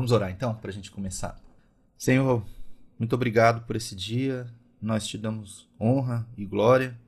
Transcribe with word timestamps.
Vamos 0.00 0.12
orar 0.12 0.30
então, 0.30 0.54
para 0.54 0.70
a 0.70 0.72
gente 0.72 0.90
começar. 0.90 1.38
Senhor, 1.98 2.42
muito 2.98 3.14
obrigado 3.14 3.66
por 3.66 3.76
esse 3.76 3.94
dia. 3.94 4.46
Nós 4.80 5.06
te 5.06 5.18
damos 5.18 5.68
honra 5.78 6.26
e 6.38 6.46
glória. 6.46 6.98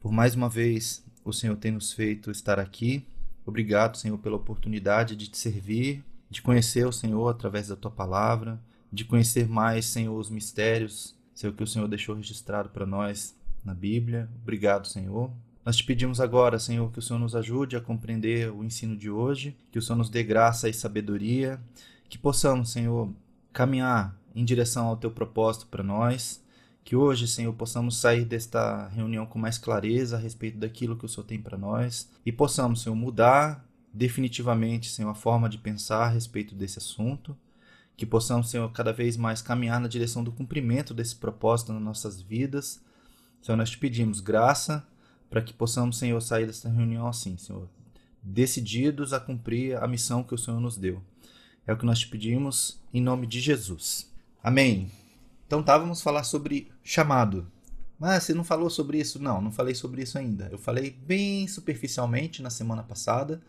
Por 0.00 0.12
mais 0.12 0.34
uma 0.34 0.50
vez, 0.50 1.02
o 1.24 1.32
Senhor 1.32 1.56
tem 1.56 1.72
nos 1.72 1.94
feito 1.94 2.30
estar 2.30 2.58
aqui. 2.58 3.06
Obrigado, 3.46 3.96
Senhor, 3.96 4.18
pela 4.18 4.36
oportunidade 4.36 5.16
de 5.16 5.28
te 5.28 5.38
servir, 5.38 6.04
de 6.28 6.42
conhecer 6.42 6.86
o 6.86 6.92
Senhor 6.92 7.26
através 7.26 7.68
da 7.68 7.76
tua 7.76 7.90
palavra, 7.90 8.60
de 8.92 9.06
conhecer 9.06 9.48
mais, 9.48 9.86
Senhor, 9.86 10.14
os 10.14 10.28
mistérios, 10.28 11.16
Senhor, 11.34 11.54
que 11.54 11.62
o 11.62 11.66
Senhor 11.66 11.88
deixou 11.88 12.14
registrado 12.14 12.68
para 12.68 12.84
nós 12.84 13.34
na 13.64 13.72
Bíblia. 13.72 14.28
Obrigado, 14.42 14.86
Senhor. 14.86 15.30
Nós 15.64 15.76
te 15.76 15.84
pedimos 15.84 16.20
agora, 16.20 16.58
Senhor, 16.58 16.92
que 16.92 16.98
o 16.98 17.02
Senhor 17.02 17.18
nos 17.18 17.34
ajude 17.34 17.76
a 17.76 17.80
compreender 17.80 18.52
o 18.52 18.62
ensino 18.62 18.94
de 18.94 19.08
hoje, 19.08 19.56
que 19.72 19.78
o 19.78 19.82
Senhor 19.82 19.96
nos 19.96 20.10
dê 20.10 20.22
graça 20.22 20.68
e 20.68 20.74
sabedoria, 20.74 21.58
que 22.08 22.18
possamos, 22.18 22.70
Senhor, 22.70 23.10
caminhar 23.52 24.16
em 24.34 24.44
direção 24.44 24.86
ao 24.86 24.96
teu 24.96 25.10
propósito 25.10 25.66
para 25.66 25.82
nós, 25.82 26.42
que 26.84 26.94
hoje, 26.94 27.26
Senhor, 27.26 27.52
possamos 27.54 27.96
sair 27.96 28.24
desta 28.24 28.88
reunião 28.88 29.24
com 29.24 29.38
mais 29.38 29.56
clareza 29.56 30.16
a 30.16 30.20
respeito 30.20 30.58
daquilo 30.58 30.96
que 30.96 31.06
o 31.06 31.08
Senhor 31.08 31.24
tem 31.24 31.40
para 31.40 31.56
nós 31.56 32.10
e 32.26 32.30
possamos, 32.30 32.82
Senhor, 32.82 32.94
mudar 32.94 33.64
definitivamente, 33.92 34.90
Senhor, 34.90 35.08
a 35.08 35.14
forma 35.14 35.48
de 35.48 35.56
pensar 35.56 36.04
a 36.04 36.08
respeito 36.08 36.54
desse 36.54 36.78
assunto, 36.78 37.36
que 37.96 38.04
possamos, 38.04 38.50
Senhor, 38.50 38.70
cada 38.72 38.92
vez 38.92 39.16
mais 39.16 39.40
caminhar 39.40 39.80
na 39.80 39.86
direção 39.88 40.24
do 40.24 40.32
cumprimento 40.32 40.92
desse 40.92 41.14
propósito 41.14 41.72
nas 41.72 41.82
nossas 41.82 42.20
vidas. 42.20 42.82
Senhor, 43.40 43.56
nós 43.56 43.70
te 43.70 43.78
pedimos 43.78 44.20
graça 44.20 44.84
para 45.30 45.40
que 45.40 45.54
possamos, 45.54 45.96
Senhor, 45.96 46.20
sair 46.20 46.46
desta 46.46 46.68
reunião 46.68 47.06
assim, 47.06 47.36
Senhor, 47.38 47.68
decididos 48.20 49.12
a 49.12 49.20
cumprir 49.20 49.76
a 49.80 49.86
missão 49.86 50.24
que 50.24 50.34
o 50.34 50.38
Senhor 50.38 50.60
nos 50.60 50.76
deu. 50.76 51.00
É 51.66 51.72
o 51.72 51.76
que 51.76 51.86
nós 51.86 51.98
te 51.98 52.08
pedimos 52.08 52.80
em 52.92 53.00
nome 53.00 53.26
de 53.26 53.40
Jesus. 53.40 54.12
Amém. 54.42 54.90
Então 55.46 55.62
tá, 55.62 55.78
vamos 55.78 56.02
falar 56.02 56.24
sobre 56.24 56.70
chamado. 56.82 57.46
Mas 57.98 58.24
você 58.24 58.34
não 58.34 58.44
falou 58.44 58.68
sobre 58.68 58.98
isso? 58.98 59.18
Não, 59.18 59.40
não 59.40 59.52
falei 59.52 59.74
sobre 59.74 60.02
isso 60.02 60.18
ainda. 60.18 60.48
Eu 60.50 60.58
falei 60.58 60.90
bem 60.90 61.46
superficialmente 61.46 62.42
na 62.42 62.50
semana 62.50 62.82
passada, 62.82 63.40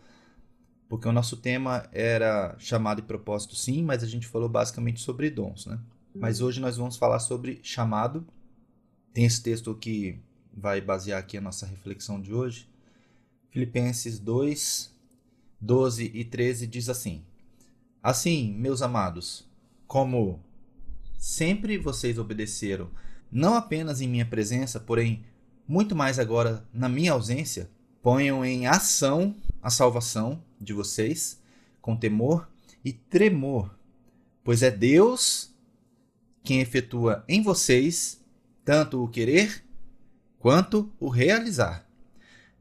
porque 0.88 1.07
o 1.07 1.11
nosso 1.11 1.38
tema 1.38 1.89
era 1.91 2.55
chamado 2.59 2.99
e 2.99 3.03
propósito 3.03 3.55
sim, 3.55 3.83
mas 3.83 4.03
a 4.03 4.07
gente 4.07 4.27
falou 4.27 4.47
basicamente 4.47 5.02
sobre 5.02 5.29
dons, 5.29 5.66
né? 5.66 5.79
Mas 6.13 6.39
hoje 6.39 6.61
nós 6.61 6.77
vamos 6.77 6.95
falar 6.95 7.19
sobre 7.19 7.59
chamado. 7.61 8.25
Tem 9.13 9.25
esse 9.25 9.44
texto 9.44 9.75
que 9.75 10.17
vai 10.55 10.79
basear 10.79 11.19
aqui 11.19 11.38
a 11.38 11.41
nossa 11.41 11.66
reflexão 11.66 12.22
de 12.22 12.33
hoje. 12.33 12.69
Filipenses 13.50 14.17
2, 14.19 14.94
12 15.59 16.11
e 16.13 16.23
13 16.23 16.67
diz 16.67 16.88
assim: 16.88 17.22
Assim, 18.05 18.53
meus 18.53 18.83
amados, 18.83 19.49
como 19.87 20.39
sempre 21.17 21.75
vocês 21.75 22.19
obedeceram, 22.19 22.91
não 23.31 23.55
apenas 23.55 23.99
em 23.99 24.07
minha 24.07 24.27
presença, 24.27 24.79
porém 24.79 25.25
muito 25.67 25.95
mais 25.95 26.19
agora 26.19 26.63
na 26.71 26.87
minha 26.87 27.13
ausência, 27.13 27.67
ponham 28.03 28.45
em 28.45 28.67
ação 28.67 29.33
a 29.59 29.71
salvação 29.71 30.39
de 30.61 30.71
vocês 30.71 31.41
com 31.81 31.95
temor 31.97 32.47
e 32.83 32.93
tremor, 32.93 33.75
pois 34.43 34.61
é 34.61 34.69
Deus 34.69 35.51
quem 36.43 36.61
efetua 36.61 37.25
em 37.27 37.41
vocês 37.41 38.23
tanto 38.63 39.03
o 39.03 39.07
querer 39.07 39.65
quanto 40.37 40.93
o 40.99 41.09
realizar, 41.09 41.89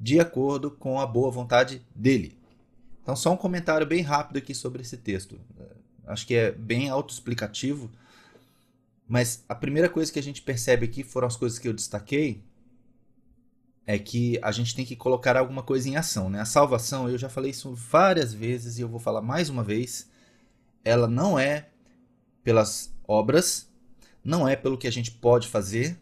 de 0.00 0.18
acordo 0.18 0.70
com 0.70 0.98
a 0.98 1.06
boa 1.06 1.30
vontade 1.30 1.86
dele. 1.94 2.34
Então, 3.04 3.14
só 3.14 3.30
um 3.30 3.36
comentário 3.36 3.86
bem 3.86 4.00
rápido 4.00 4.38
aqui 4.38 4.54
sobre 4.54 4.80
esse 4.80 4.96
texto. 4.96 5.38
Acho 6.06 6.26
que 6.26 6.34
é 6.34 6.50
bem 6.50 6.88
autoexplicativo, 6.88 7.90
mas 9.06 9.44
a 9.46 9.54
primeira 9.54 9.90
coisa 9.90 10.10
que 10.10 10.18
a 10.18 10.22
gente 10.22 10.40
percebe 10.40 10.86
aqui 10.86 11.04
foram 11.04 11.28
as 11.28 11.36
coisas 11.36 11.58
que 11.58 11.68
eu 11.68 11.74
destaquei, 11.74 12.42
é 13.86 13.98
que 13.98 14.38
a 14.42 14.50
gente 14.50 14.74
tem 14.74 14.86
que 14.86 14.96
colocar 14.96 15.36
alguma 15.36 15.62
coisa 15.62 15.86
em 15.86 15.96
ação. 15.96 16.30
Né? 16.30 16.40
A 16.40 16.46
salvação, 16.46 17.06
eu 17.06 17.18
já 17.18 17.28
falei 17.28 17.50
isso 17.50 17.74
várias 17.74 18.32
vezes 18.32 18.78
e 18.78 18.80
eu 18.80 18.88
vou 18.88 18.98
falar 18.98 19.20
mais 19.20 19.50
uma 19.50 19.62
vez, 19.62 20.08
ela 20.82 21.06
não 21.06 21.38
é 21.38 21.68
pelas 22.42 22.90
obras, 23.06 23.68
não 24.24 24.48
é 24.48 24.56
pelo 24.56 24.78
que 24.78 24.86
a 24.86 24.90
gente 24.90 25.10
pode 25.10 25.48
fazer, 25.48 25.98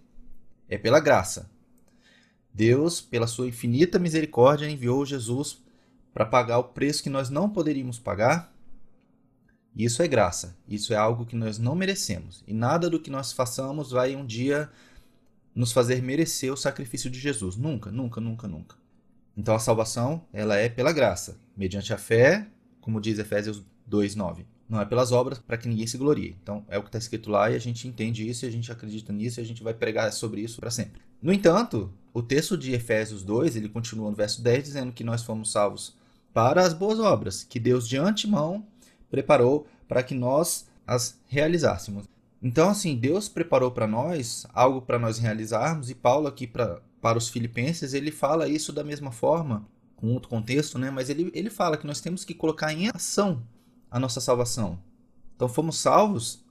é 0.68 0.78
pela 0.78 1.00
graça. 1.00 1.50
Deus, 2.54 3.00
pela 3.00 3.26
sua 3.26 3.48
infinita 3.48 3.98
misericórdia, 3.98 4.70
enviou 4.70 5.04
Jesus 5.04 5.61
para 6.12 6.26
pagar 6.26 6.58
o 6.58 6.64
preço 6.64 7.02
que 7.02 7.10
nós 7.10 7.30
não 7.30 7.48
poderíamos 7.48 7.98
pagar. 7.98 8.52
Isso 9.74 10.02
é 10.02 10.08
graça. 10.08 10.56
Isso 10.68 10.92
é 10.92 10.96
algo 10.96 11.24
que 11.24 11.36
nós 11.36 11.58
não 11.58 11.74
merecemos. 11.74 12.44
E 12.46 12.52
nada 12.52 12.90
do 12.90 13.00
que 13.00 13.10
nós 13.10 13.32
façamos 13.32 13.90
vai 13.90 14.14
um 14.14 14.26
dia 14.26 14.70
nos 15.54 15.72
fazer 15.72 16.02
merecer 16.02 16.52
o 16.52 16.56
sacrifício 16.56 17.10
de 17.10 17.18
Jesus. 17.18 17.56
Nunca, 17.56 17.90
nunca, 17.90 18.20
nunca, 18.20 18.46
nunca. 18.46 18.76
Então 19.36 19.54
a 19.54 19.58
salvação, 19.58 20.22
ela 20.32 20.56
é 20.56 20.68
pela 20.68 20.92
graça, 20.92 21.38
mediante 21.56 21.92
a 21.92 21.98
fé, 21.98 22.46
como 22.80 23.00
diz 23.00 23.18
Efésios 23.18 23.62
2:9. 23.88 24.44
Não 24.68 24.80
é 24.80 24.84
pelas 24.84 25.12
obras 25.12 25.38
para 25.38 25.56
que 25.56 25.68
ninguém 25.68 25.86
se 25.86 25.98
glorie. 25.98 26.36
Então 26.42 26.64
é 26.68 26.78
o 26.78 26.82
que 26.82 26.88
está 26.88 26.98
escrito 26.98 27.30
lá 27.30 27.50
e 27.50 27.54
a 27.54 27.58
gente 27.58 27.88
entende 27.88 28.28
isso 28.28 28.44
e 28.44 28.48
a 28.48 28.52
gente 28.52 28.70
acredita 28.70 29.12
nisso 29.12 29.40
e 29.40 29.42
a 29.42 29.44
gente 29.44 29.62
vai 29.62 29.74
pregar 29.74 30.12
sobre 30.12 30.40
isso 30.42 30.60
para 30.60 30.70
sempre. 30.70 31.00
No 31.20 31.32
entanto, 31.32 31.92
o 32.12 32.22
texto 32.22 32.56
de 32.56 32.72
Efésios 32.72 33.22
2, 33.22 33.56
ele 33.56 33.68
continua 33.68 34.10
no 34.10 34.16
verso 34.16 34.42
10, 34.42 34.64
dizendo 34.64 34.92
que 34.92 35.04
nós 35.04 35.22
fomos 35.22 35.52
salvos 35.52 35.94
para 36.32 36.62
as 36.62 36.72
boas 36.72 36.98
obras, 36.98 37.44
que 37.44 37.60
Deus 37.60 37.88
de 37.88 37.96
antemão 37.96 38.66
preparou 39.10 39.66
para 39.86 40.02
que 40.02 40.14
nós 40.14 40.66
as 40.86 41.18
realizássemos. 41.26 42.06
Então, 42.42 42.70
assim, 42.70 42.96
Deus 42.96 43.28
preparou 43.28 43.70
para 43.70 43.86
nós 43.86 44.46
algo 44.52 44.82
para 44.82 44.98
nós 44.98 45.18
realizarmos, 45.18 45.90
e 45.90 45.94
Paulo, 45.94 46.26
aqui 46.26 46.46
pra, 46.46 46.80
para 47.00 47.18
os 47.18 47.28
Filipenses, 47.28 47.94
ele 47.94 48.10
fala 48.10 48.48
isso 48.48 48.72
da 48.72 48.82
mesma 48.82 49.12
forma, 49.12 49.66
com 49.96 50.12
outro 50.12 50.28
contexto, 50.28 50.78
né? 50.78 50.90
mas 50.90 51.08
ele, 51.08 51.30
ele 51.34 51.50
fala 51.50 51.76
que 51.76 51.86
nós 51.86 52.00
temos 52.00 52.24
que 52.24 52.34
colocar 52.34 52.72
em 52.72 52.88
ação 52.88 53.42
a 53.90 54.00
nossa 54.00 54.20
salvação. 54.20 54.78
Então, 55.36 55.48
fomos 55.48 55.78
salvos 55.78 56.42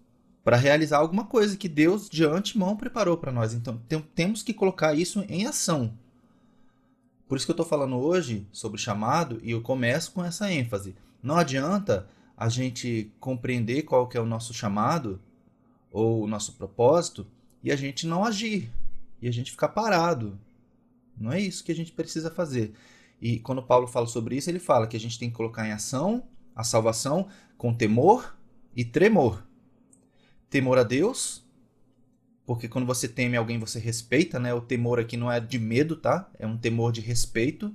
para 0.44 0.58
realizar 0.58 0.98
alguma 0.98 1.25
coisa 1.25 1.56
que 1.56 1.69
Deus 1.69 2.09
de 2.09 2.25
antemão 2.25 2.75
preparou 2.75 3.18
para 3.18 3.31
nós. 3.31 3.53
Então 3.53 3.80
tem, 3.88 4.02
temos 4.16 4.42
que 4.42 4.53
colocar 4.53 4.94
isso 4.94 5.24
em 5.30 5.46
ação. 5.46 5.94
Por 7.31 7.38
isso 7.38 7.46
que 7.46 7.52
eu 7.52 7.53
estou 7.53 7.66
falando 7.66 7.96
hoje 7.96 8.46
sobre 8.52 8.78
chamado 8.78 9.40
e 9.42 9.52
eu 9.52 9.62
começo 9.62 10.12
com 10.12 10.22
essa 10.22 10.52
ênfase. 10.52 10.94
Não 11.24 11.38
adianta 11.38 12.06
a 12.36 12.50
gente 12.50 13.09
compreender 13.22 13.84
qual 13.84 14.06
que 14.06 14.18
é 14.18 14.19
o 14.19 14.25
nosso 14.25 14.53
chamado 14.53 15.18
ou 15.90 16.22
o 16.22 16.28
nosso 16.28 16.52
propósito 16.58 17.25
e 17.64 17.72
a 17.72 17.75
gente 17.78 18.06
não 18.06 18.25
agir 18.25 18.69
e 19.22 19.30
a 19.30 19.31
gente 19.31 19.50
ficar 19.50 19.69
parado. 19.69 20.38
Não 21.18 21.31
é 21.31 21.40
isso 21.40 21.64
que 21.64 21.72
a 21.72 21.75
gente 21.75 21.94
precisa 21.94 22.30
fazer. 22.30 22.74
E 23.22 23.40
quando 23.40 23.63
Paulo 23.63 23.88
fala 23.88 24.08
sobre 24.08 24.36
isso, 24.36 24.50
ele 24.50 24.59
fala 24.59 24.86
que 24.86 24.98
a 24.98 25.00
gente 25.00 25.18
tem 25.18 25.30
que 25.30 25.38
colocar 25.38 25.66
em 25.66 25.72
ação 25.72 26.24
a 26.53 26.66
salvação 26.66 27.30
com 27.58 27.74
temor 27.74 28.36
e 28.75 28.84
tremor 28.84 29.42
temor 30.50 30.78
a 30.78 30.84
Deus, 30.84 31.46
porque 32.51 32.67
quando 32.67 32.85
você 32.85 33.07
teme 33.07 33.38
alguém, 33.38 33.57
você 33.57 33.79
respeita, 33.79 34.38
né? 34.38 34.53
O 34.53 34.59
temor 34.59 35.00
aqui 35.00 35.16
não 35.16 35.31
é 35.31 35.39
de 35.39 35.57
medo, 35.57 35.95
tá? 35.95 36.29
É 36.38 36.45
um 36.45 36.57
temor 36.57 36.91
de 36.91 37.00
respeito, 37.00 37.73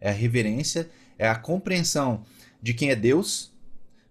é 0.00 0.08
a 0.08 0.12
reverência, 0.12 0.88
é 1.18 1.28
a 1.28 1.34
compreensão 1.34 2.24
de 2.62 2.72
quem 2.72 2.88
é 2.88 2.96
Deus, 2.96 3.52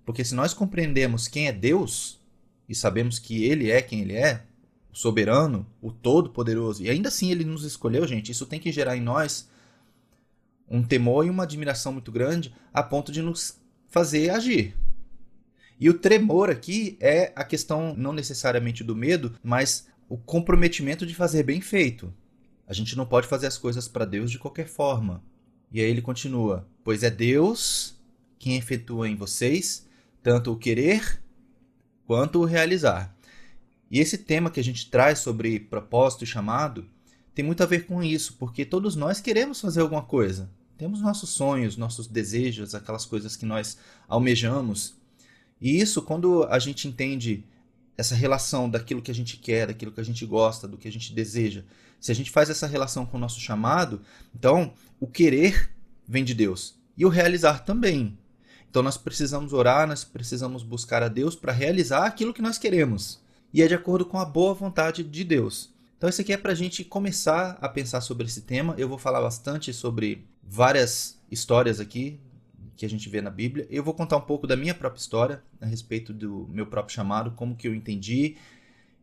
porque 0.05 0.23
se 0.23 0.35
nós 0.35 0.53
compreendemos 0.53 1.27
quem 1.27 1.47
é 1.47 1.51
Deus 1.51 2.21
e 2.69 2.75
sabemos 2.75 3.17
que 3.17 3.45
Ele 3.45 3.71
é 3.71 3.81
quem 3.81 4.01
Ele 4.01 4.13
é, 4.13 4.43
o 4.93 4.95
soberano, 4.95 5.65
o 5.81 5.91
todo-poderoso, 5.91 6.83
e 6.83 6.89
ainda 6.91 7.09
assim 7.09 7.31
Ele 7.31 7.43
nos 7.43 7.63
escolheu, 7.63 8.05
gente, 8.05 8.31
isso 8.31 8.45
tem 8.45 8.59
que 8.59 8.71
gerar 8.71 8.95
em 8.95 9.01
nós 9.01 9.49
um 10.69 10.83
temor 10.83 11.25
e 11.25 11.31
uma 11.31 11.45
admiração 11.45 11.91
muito 11.91 12.11
grande 12.11 12.53
a 12.71 12.83
ponto 12.83 13.11
de 13.11 13.23
nos 13.23 13.59
fazer 13.87 14.29
agir. 14.29 14.75
E 15.79 15.89
o 15.89 15.95
tremor 15.95 16.51
aqui 16.51 16.95
é 17.01 17.33
a 17.35 17.43
questão 17.43 17.95
não 17.97 18.13
necessariamente 18.13 18.83
do 18.83 18.95
medo, 18.95 19.35
mas 19.43 19.87
o 20.07 20.17
comprometimento 20.17 21.05
de 21.05 21.15
fazer 21.15 21.43
bem 21.43 21.61
feito. 21.61 22.13
A 22.67 22.73
gente 22.73 22.95
não 22.95 23.05
pode 23.05 23.27
fazer 23.27 23.47
as 23.47 23.57
coisas 23.57 23.87
para 23.87 24.05
Deus 24.05 24.31
de 24.31 24.39
qualquer 24.39 24.67
forma. 24.67 25.23
E 25.71 25.79
aí 25.79 25.89
ele 25.89 26.01
continua: 26.01 26.67
Pois 26.83 27.03
é 27.03 27.09
Deus 27.09 27.95
quem 28.37 28.57
efetua 28.57 29.07
em 29.09 29.15
vocês 29.15 29.85
tanto 30.25 30.51
o 30.51 30.57
querer 30.57 31.21
quanto 32.07 32.39
o 32.39 32.45
realizar. 32.45 33.15
E 33.91 33.99
esse 33.99 34.17
tema 34.17 34.49
que 34.49 34.59
a 34.59 34.63
gente 34.63 34.89
traz 34.89 35.19
sobre 35.19 35.59
propósito 35.59 36.23
e 36.23 36.27
chamado 36.27 36.89
tem 37.35 37.45
muito 37.45 37.61
a 37.61 37.67
ver 37.67 37.85
com 37.85 38.01
isso, 38.01 38.35
porque 38.39 38.65
todos 38.65 38.95
nós 38.95 39.21
queremos 39.21 39.61
fazer 39.61 39.81
alguma 39.81 40.01
coisa. 40.01 40.49
Temos 40.77 40.99
nossos 40.99 41.29
sonhos, 41.29 41.77
nossos 41.77 42.07
desejos, 42.07 42.73
aquelas 42.73 43.05
coisas 43.05 43.35
que 43.35 43.45
nós 43.45 43.77
almejamos. 44.07 44.95
E 45.61 45.79
isso, 45.79 46.01
quando 46.01 46.43
a 46.45 46.57
gente 46.57 46.87
entende 46.87 47.45
essa 47.97 48.15
relação 48.15 48.69
daquilo 48.69 49.01
que 49.01 49.11
a 49.11 49.15
gente 49.15 49.37
quer, 49.37 49.67
daquilo 49.67 49.91
que 49.91 50.01
a 50.01 50.05
gente 50.05 50.25
gosta, 50.25 50.67
do 50.67 50.77
que 50.77 50.87
a 50.87 50.91
gente 50.91 51.13
deseja, 51.13 51.63
se 51.99 52.11
a 52.11 52.15
gente 52.15 52.29
faz 52.29 52.49
essa 52.49 52.67
relação 52.67 53.05
com 53.05 53.17
o 53.17 53.19
nosso 53.19 53.39
chamado, 53.39 54.01
então 54.33 54.73
o 54.99 55.07
querer 55.07 55.71
vem 56.07 56.23
de 56.23 56.33
Deus 56.33 56.75
e 56.97 57.05
o 57.05 57.09
realizar 57.09 57.63
também. 57.63 58.17
Então 58.69 58.83
nós 58.83 58.97
precisamos 58.97 59.53
orar, 59.53 59.87
nós 59.87 60.03
precisamos 60.03 60.61
buscar 60.61 61.01
a 61.01 61.07
Deus 61.07 61.35
para 61.35 61.53
realizar 61.53 62.05
aquilo 62.05 62.33
que 62.33 62.41
nós 62.41 62.57
queremos. 62.57 63.21
E 63.53 63.63
é 63.63 63.67
de 63.67 63.73
acordo 63.73 64.05
com 64.05 64.19
a 64.19 64.25
boa 64.25 64.53
vontade 64.53 65.01
de 65.03 65.23
Deus. 65.23 65.73
Então 65.97 66.09
isso 66.09 66.19
aqui 66.19 66.33
é 66.33 66.37
para 66.37 66.51
a 66.51 66.55
gente 66.55 66.83
começar 66.83 67.57
a 67.61 67.69
pensar 67.69 68.01
sobre 68.01 68.27
esse 68.27 68.41
tema. 68.41 68.75
Eu 68.77 68.89
vou 68.89 68.97
falar 68.97 69.21
bastante 69.21 69.73
sobre 69.73 70.27
várias 70.43 71.17
histórias 71.31 71.79
aqui 71.79 72.19
que 72.75 72.85
a 72.85 72.89
gente 72.89 73.07
vê 73.09 73.21
na 73.21 73.29
Bíblia. 73.29 73.67
Eu 73.69 73.83
vou 73.83 73.93
contar 73.93 74.17
um 74.17 74.21
pouco 74.21 74.45
da 74.45 74.55
minha 74.55 74.73
própria 74.73 74.99
história 74.99 75.41
a 75.61 75.65
respeito 75.65 76.13
do 76.13 76.47
meu 76.49 76.65
próprio 76.67 76.93
chamado, 76.93 77.31
como 77.31 77.55
que 77.55 77.67
eu 77.67 77.73
entendi 77.73 78.35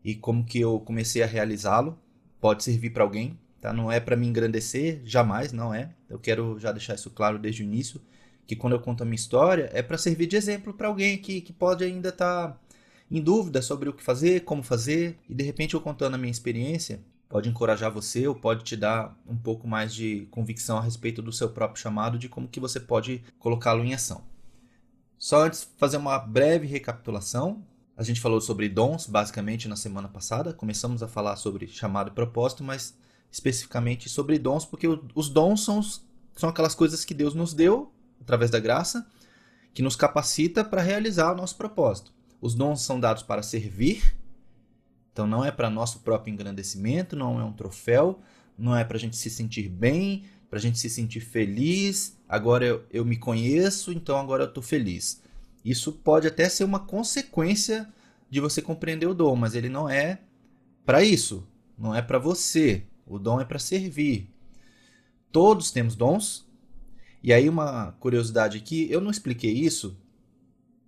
e 0.05 0.15
como 0.15 0.45
que 0.45 0.61
eu 0.61 0.81
comecei 0.81 1.23
a 1.23 1.27
realizá-lo. 1.27 1.99
Pode 2.41 2.65
servir 2.65 2.91
para 2.91 3.03
alguém, 3.03 3.39
tá? 3.61 3.73
Não 3.73 3.91
é 3.91 4.01
para 4.01 4.17
me 4.17 4.27
engrandecer, 4.27 5.01
jamais, 5.05 5.53
não 5.53 5.73
é. 5.73 5.91
Eu 6.09 6.19
quero 6.19 6.59
já 6.59 6.73
deixar 6.73 6.95
isso 6.95 7.11
claro 7.11 7.39
desde 7.39 7.63
o 7.63 7.65
início, 7.65 8.01
que 8.47 8.57
quando 8.57 8.75
eu 8.75 8.81
conto 8.81 9.03
a 9.03 9.07
minha 9.07 9.17
história 9.17 9.71
é 9.73 9.81
para 9.83 9.97
servir 9.97 10.27
de 10.27 10.37
exemplo 10.37 10.75
para 10.75 10.89
alguém 10.89 11.17
que, 11.17 11.41
que 11.41 11.53
pode 11.53 11.85
ainda 11.85 12.09
estar 12.09 12.49
tá 12.49 12.61
em 13.11 13.21
dúvida 13.21 13.63
sobre 13.63 13.89
o 13.89 13.93
que 13.93 14.03
fazer, 14.03 14.41
como 14.41 14.63
fazer, 14.63 15.19
e 15.29 15.35
de 15.35 15.45
repente 15.45 15.75
eu 15.75 15.81
contando 15.81 16.15
a 16.15 16.19
minha 16.19 16.31
experiência, 16.31 17.01
pode 17.33 17.49
encorajar 17.49 17.91
você 17.91 18.29
ou 18.29 18.35
pode 18.35 18.63
te 18.63 18.77
dar 18.77 19.19
um 19.27 19.35
pouco 19.35 19.67
mais 19.67 19.95
de 19.95 20.29
convicção 20.31 20.77
a 20.77 20.83
respeito 20.83 21.23
do 21.23 21.33
seu 21.33 21.49
próprio 21.49 21.81
chamado, 21.81 22.19
de 22.19 22.29
como 22.29 22.47
que 22.47 22.61
você 22.61 22.79
pode 22.79 23.25
colocá-lo 23.39 23.83
em 23.83 23.95
ação. 23.95 24.23
Só 25.19 25.47
antes 25.47 25.67
fazer 25.79 25.97
uma 25.97 26.19
breve 26.19 26.67
recapitulação. 26.67 27.65
A 27.97 28.03
gente 28.03 28.21
falou 28.21 28.39
sobre 28.39 28.69
dons 28.69 29.07
basicamente 29.07 29.67
na 29.67 29.77
semana 29.77 30.09
passada, 30.09 30.53
começamos 30.53 31.03
a 31.03 31.09
falar 31.09 31.37
sobre 31.37 31.67
chamado 31.67 32.09
e 32.09 32.15
propósito, 32.15 32.63
mas 32.63 32.95
especificamente 33.31 34.11
sobre 34.11 34.39
dons, 34.39 34.67
porque 34.67 34.87
os 35.15 35.31
dons 35.31 35.65
são, 35.65 35.81
são 36.37 36.51
aquelas 36.51 36.75
coisas 36.75 37.03
que 37.03 37.15
Deus 37.15 37.35
nos 37.35 37.55
deu 37.55 37.91
através 38.21 38.51
da 38.51 38.61
graça, 38.61 39.07
que 39.73 39.81
nos 39.81 39.97
capacita 39.97 40.63
para 40.63 40.83
realizar 40.83 41.33
o 41.33 41.37
nosso 41.37 41.57
propósito. 41.57 42.13
Os 42.43 42.55
dons 42.55 42.83
são 42.83 43.01
dados 43.01 43.23
para 43.23 43.43
servir 43.43 44.21
então 45.13 45.27
não 45.27 45.45
é 45.45 45.51
para 45.51 45.69
nosso 45.69 46.01
próprio 46.01 46.33
engrandecimento, 46.33 47.15
não 47.15 47.39
é 47.39 47.45
um 47.45 47.53
troféu, 47.53 48.21
não 48.59 48.77
é 48.77 48.83
para 48.85 48.97
a 48.97 49.01
gente 49.01 49.17
se 49.17 49.29
sentir 49.29 49.69
bem, 49.69 50.25
para 50.49 50.59
a 50.59 50.63
gente 50.63 50.79
se 50.79 50.89
sentir 50.89 51.21
feliz. 51.21 52.17
Agora 52.29 52.65
eu, 52.65 52.85
eu 52.91 53.05
me 53.05 53.17
conheço, 53.17 53.93
então 53.93 54.19
agora 54.19 54.45
eu 54.45 54.49
estou 54.49 54.63
feliz. 54.63 55.21
Isso 55.65 55.93
pode 55.93 56.27
até 56.27 56.49
ser 56.49 56.65
uma 56.65 56.81
consequência 56.81 57.89
de 58.29 58.41
você 58.41 58.63
compreender 58.63 59.07
o 59.07 59.15
dom, 59.15 59.37
mas 59.37 59.55
ele 59.55 59.69
não 59.69 59.89
é 59.89 60.21
para 60.85 61.05
isso, 61.05 61.47
não 61.79 61.95
é 61.95 62.01
para 62.01 62.19
você. 62.19 62.85
O 63.07 63.19
dom 63.19 63.41
é 63.41 63.45
para 63.45 63.59
servir. 63.59 64.31
Todos 65.31 65.71
temos 65.71 65.95
dons. 65.95 66.47
E 67.23 67.33
aí 67.33 67.49
uma 67.49 67.93
curiosidade 68.01 68.59
aqui, 68.59 68.91
eu 68.91 69.01
não 69.01 69.11
expliquei 69.11 69.53
isso, 69.53 69.97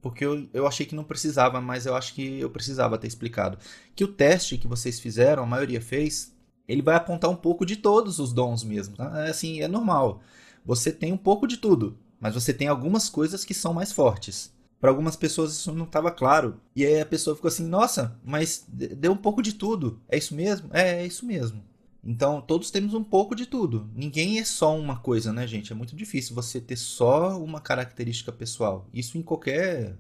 porque 0.05 0.23
eu, 0.23 0.47
eu 0.53 0.67
achei 0.67 0.85
que 0.85 0.95
não 0.95 1.03
precisava, 1.03 1.63
mas 1.63 1.87
eu 1.87 1.97
acho 1.97 2.13
que 2.13 2.39
eu 2.39 2.51
precisava 2.51 2.99
ter 2.99 3.07
explicado. 3.07 3.57
Que 3.97 4.05
o 4.05 4.09
teste 4.09 4.59
que 4.59 4.69
vocês 4.69 5.01
fizeram, 5.01 5.43
a 5.43 5.47
maioria 5.47 5.81
fez, 5.81 6.31
ele 6.69 6.83
vai 6.83 6.95
apontar 6.95 7.31
um 7.31 7.35
pouco 7.35 7.65
de 7.65 7.77
todos 7.77 8.19
os 8.19 8.31
dons 8.31 8.63
mesmo. 8.63 8.95
Tá? 8.97 9.25
É 9.25 9.31
assim, 9.31 9.63
é 9.63 9.67
normal. 9.67 10.21
Você 10.63 10.93
tem 10.93 11.11
um 11.11 11.17
pouco 11.17 11.47
de 11.47 11.57
tudo, 11.57 11.97
mas 12.21 12.35
você 12.35 12.53
tem 12.53 12.69
algumas 12.69 13.09
coisas 13.09 13.47
que 13.47 13.55
são 13.55 13.73
mais 13.73 13.93
fortes. 13.93 14.53
Para 14.79 14.91
algumas 14.91 15.17
pessoas 15.17 15.53
isso 15.53 15.73
não 15.73 15.87
estava 15.87 16.11
claro. 16.11 16.61
E 16.77 16.85
aí 16.85 17.01
a 17.01 17.07
pessoa 17.07 17.35
ficou 17.35 17.49
assim: 17.49 17.67
nossa, 17.67 18.21
mas 18.23 18.67
deu 18.69 19.13
um 19.13 19.17
pouco 19.17 19.41
de 19.41 19.55
tudo. 19.55 20.03
É 20.07 20.19
isso 20.19 20.35
mesmo? 20.35 20.69
É, 20.71 21.03
é 21.03 21.07
isso 21.07 21.25
mesmo. 21.25 21.65
Então, 22.07 22.41
todos 22.41 22.71
temos 22.71 22.93
um 22.93 23.03
pouco 23.03 23.35
de 23.35 23.47
tudo. 23.47 23.89
Ninguém 23.95 24.39
é 24.39 24.45
só 24.45 24.77
uma 24.79 24.99
coisa, 24.99 25.33
né, 25.33 25.47
gente? 25.47 25.73
É 25.73 25.75
muito 25.75 25.97
difícil 25.97 26.35
você 26.35 26.61
ter 26.61 26.77
só 26.77 27.43
uma 27.43 27.61
característica 27.61 28.31
pessoal. 28.31 28.87
Isso 28.93 29.17
em 29.17 29.23
qualquer 29.23 29.97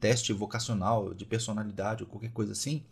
teste 0.00 0.32
vocacional, 0.32 1.12
de 1.12 1.26
personalidade 1.26 2.02
ou 2.02 2.08
qualquer 2.08 2.30
coisa 2.30 2.52
assim. 2.52 2.82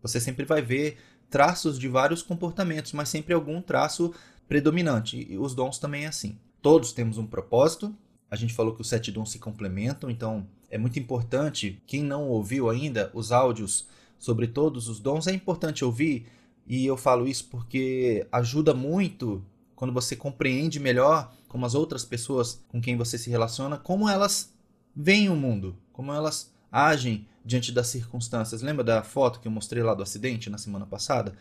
Você 0.00 0.20
sempre 0.20 0.44
vai 0.44 0.62
ver 0.62 0.98
traços 1.28 1.76
de 1.78 1.88
vários 1.88 2.22
comportamentos, 2.22 2.92
mas 2.92 3.08
sempre 3.08 3.34
algum 3.34 3.60
traço 3.60 4.14
predominante. 4.46 5.26
E 5.28 5.36
os 5.36 5.54
dons 5.54 5.78
também 5.78 6.04
é 6.04 6.08
assim. 6.08 6.38
Todos 6.60 6.92
temos 6.92 7.18
um 7.18 7.26
propósito. 7.26 7.92
A 8.30 8.36
gente 8.36 8.54
falou 8.54 8.74
que 8.74 8.80
os 8.80 8.88
sete 8.88 9.10
dons 9.10 9.32
se 9.32 9.40
complementam, 9.40 10.08
então 10.08 10.46
é 10.70 10.78
muito 10.78 11.00
importante. 11.00 11.82
Quem 11.86 12.02
não 12.02 12.28
ouviu 12.28 12.70
ainda 12.70 13.10
os 13.12 13.32
áudios 13.32 13.88
sobre 14.18 14.46
todos 14.46 14.88
os 14.88 15.00
dons, 15.00 15.26
é 15.26 15.32
importante 15.32 15.84
ouvir 15.84 16.26
e 16.66 16.86
eu 16.86 16.96
falo 16.96 17.26
isso 17.26 17.48
porque 17.50 18.26
ajuda 18.30 18.72
muito 18.72 19.44
quando 19.74 19.92
você 19.92 20.14
compreende 20.14 20.78
melhor 20.78 21.32
como 21.48 21.66
as 21.66 21.74
outras 21.74 22.04
pessoas 22.04 22.62
com 22.68 22.80
quem 22.80 22.96
você 22.96 23.18
se 23.18 23.28
relaciona, 23.28 23.76
como 23.76 24.08
elas 24.08 24.54
veem 24.94 25.28
o 25.28 25.36
mundo, 25.36 25.76
como 25.92 26.12
elas 26.12 26.52
agem 26.70 27.26
diante 27.44 27.72
das 27.72 27.88
circunstâncias. 27.88 28.62
Lembra 28.62 28.84
da 28.84 29.02
foto 29.02 29.40
que 29.40 29.48
eu 29.48 29.52
mostrei 29.52 29.82
lá 29.82 29.92
do 29.92 30.02
acidente 30.02 30.48
na 30.48 30.56
semana 30.56 30.86
passada? 30.86 31.34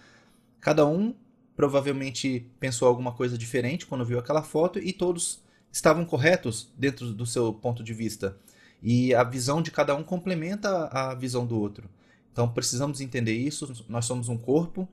Cada 0.59 0.85
um 0.85 1.13
provavelmente 1.55 2.47
pensou 2.59 2.87
alguma 2.87 3.11
coisa 3.11 3.37
diferente 3.37 3.85
quando 3.85 4.05
viu 4.05 4.19
aquela 4.19 4.41
foto 4.41 4.79
e 4.79 4.91
todos 4.91 5.39
estavam 5.71 6.03
corretos 6.03 6.69
dentro 6.77 7.13
do 7.13 7.25
seu 7.25 7.53
ponto 7.53 7.83
de 7.83 7.93
vista. 7.93 8.37
E 8.81 9.13
a 9.13 9.23
visão 9.23 9.61
de 9.61 9.71
cada 9.71 9.95
um 9.95 10.03
complementa 10.03 10.87
a 10.87 11.13
visão 11.13 11.45
do 11.45 11.59
outro. 11.59 11.89
Então 12.31 12.49
precisamos 12.49 12.99
entender 12.99 13.33
isso. 13.37 13.85
Nós 13.87 14.05
somos 14.05 14.27
um 14.27 14.37
corpo 14.37 14.89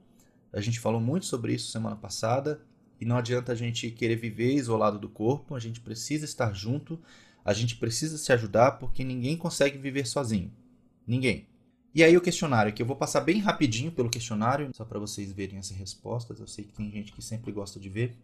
a 0.52 0.60
gente 0.60 0.80
falou 0.80 1.00
muito 1.00 1.26
sobre 1.26 1.54
isso 1.54 1.70
semana 1.70 1.96
passada. 1.96 2.60
E 3.00 3.04
não 3.04 3.16
adianta 3.16 3.52
a 3.52 3.54
gente 3.54 3.90
querer 3.90 4.16
viver 4.16 4.54
isolado 4.54 4.98
do 4.98 5.08
corpo, 5.08 5.54
a 5.54 5.60
gente 5.60 5.80
precisa 5.80 6.24
estar 6.24 6.52
junto, 6.52 6.98
a 7.44 7.52
gente 7.52 7.76
precisa 7.76 8.18
se 8.18 8.32
ajudar 8.32 8.72
porque 8.72 9.04
ninguém 9.04 9.36
consegue 9.36 9.78
viver 9.78 10.04
sozinho. 10.06 10.50
Ninguém. 11.06 11.46
E 11.94 12.02
aí 12.02 12.16
o 12.16 12.20
questionário, 12.20 12.72
que 12.72 12.82
eu 12.82 12.86
vou 12.86 12.96
passar 12.96 13.20
bem 13.20 13.38
rapidinho 13.38 13.92
pelo 13.92 14.10
questionário, 14.10 14.70
só 14.74 14.84
para 14.84 14.98
vocês 14.98 15.32
verem 15.32 15.58
as 15.58 15.70
respostas. 15.70 16.40
Eu 16.40 16.46
sei 16.46 16.64
que 16.64 16.72
tem 16.72 16.90
gente 16.90 17.12
que 17.12 17.22
sempre 17.22 17.52
gosta 17.52 17.78
de 17.78 17.88
ver. 17.88 18.16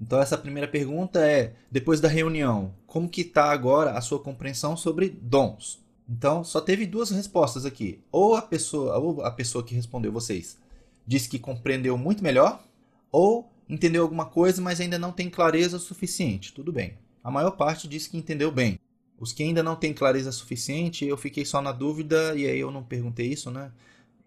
Então 0.00 0.20
essa 0.20 0.38
primeira 0.38 0.68
pergunta 0.68 1.18
é: 1.24 1.54
depois 1.70 2.00
da 2.00 2.08
reunião, 2.08 2.74
como 2.86 3.08
que 3.08 3.22
está 3.22 3.50
agora 3.50 3.92
a 3.92 4.00
sua 4.00 4.20
compreensão 4.20 4.76
sobre 4.76 5.08
dons? 5.08 5.84
Então 6.08 6.44
só 6.44 6.60
teve 6.60 6.86
duas 6.86 7.10
respostas 7.10 7.66
aqui. 7.66 8.00
Ou 8.12 8.36
a 8.36 8.42
pessoa, 8.42 8.96
ou 8.98 9.22
a 9.22 9.30
pessoa 9.32 9.64
que 9.64 9.74
respondeu 9.74 10.12
vocês 10.12 10.58
disse 11.06 11.28
que 11.28 11.38
compreendeu 11.38 11.96
muito 11.96 12.22
melhor, 12.22 12.64
ou 13.10 13.50
entendeu 13.68 14.02
alguma 14.02 14.26
coisa, 14.26 14.60
mas 14.60 14.80
ainda 14.80 14.98
não 14.98 15.12
tem 15.12 15.30
clareza 15.30 15.78
suficiente. 15.78 16.52
Tudo 16.52 16.72
bem. 16.72 16.98
A 17.22 17.30
maior 17.30 17.52
parte 17.52 17.88
disse 17.88 18.10
que 18.10 18.16
entendeu 18.16 18.50
bem. 18.50 18.78
Os 19.18 19.32
que 19.32 19.42
ainda 19.42 19.62
não 19.62 19.76
têm 19.76 19.94
clareza 19.94 20.30
suficiente, 20.30 21.04
eu 21.04 21.16
fiquei 21.16 21.44
só 21.44 21.62
na 21.62 21.72
dúvida, 21.72 22.34
e 22.36 22.46
aí 22.46 22.58
eu 22.58 22.70
não 22.70 22.82
perguntei 22.82 23.32
isso, 23.32 23.50
né? 23.50 23.72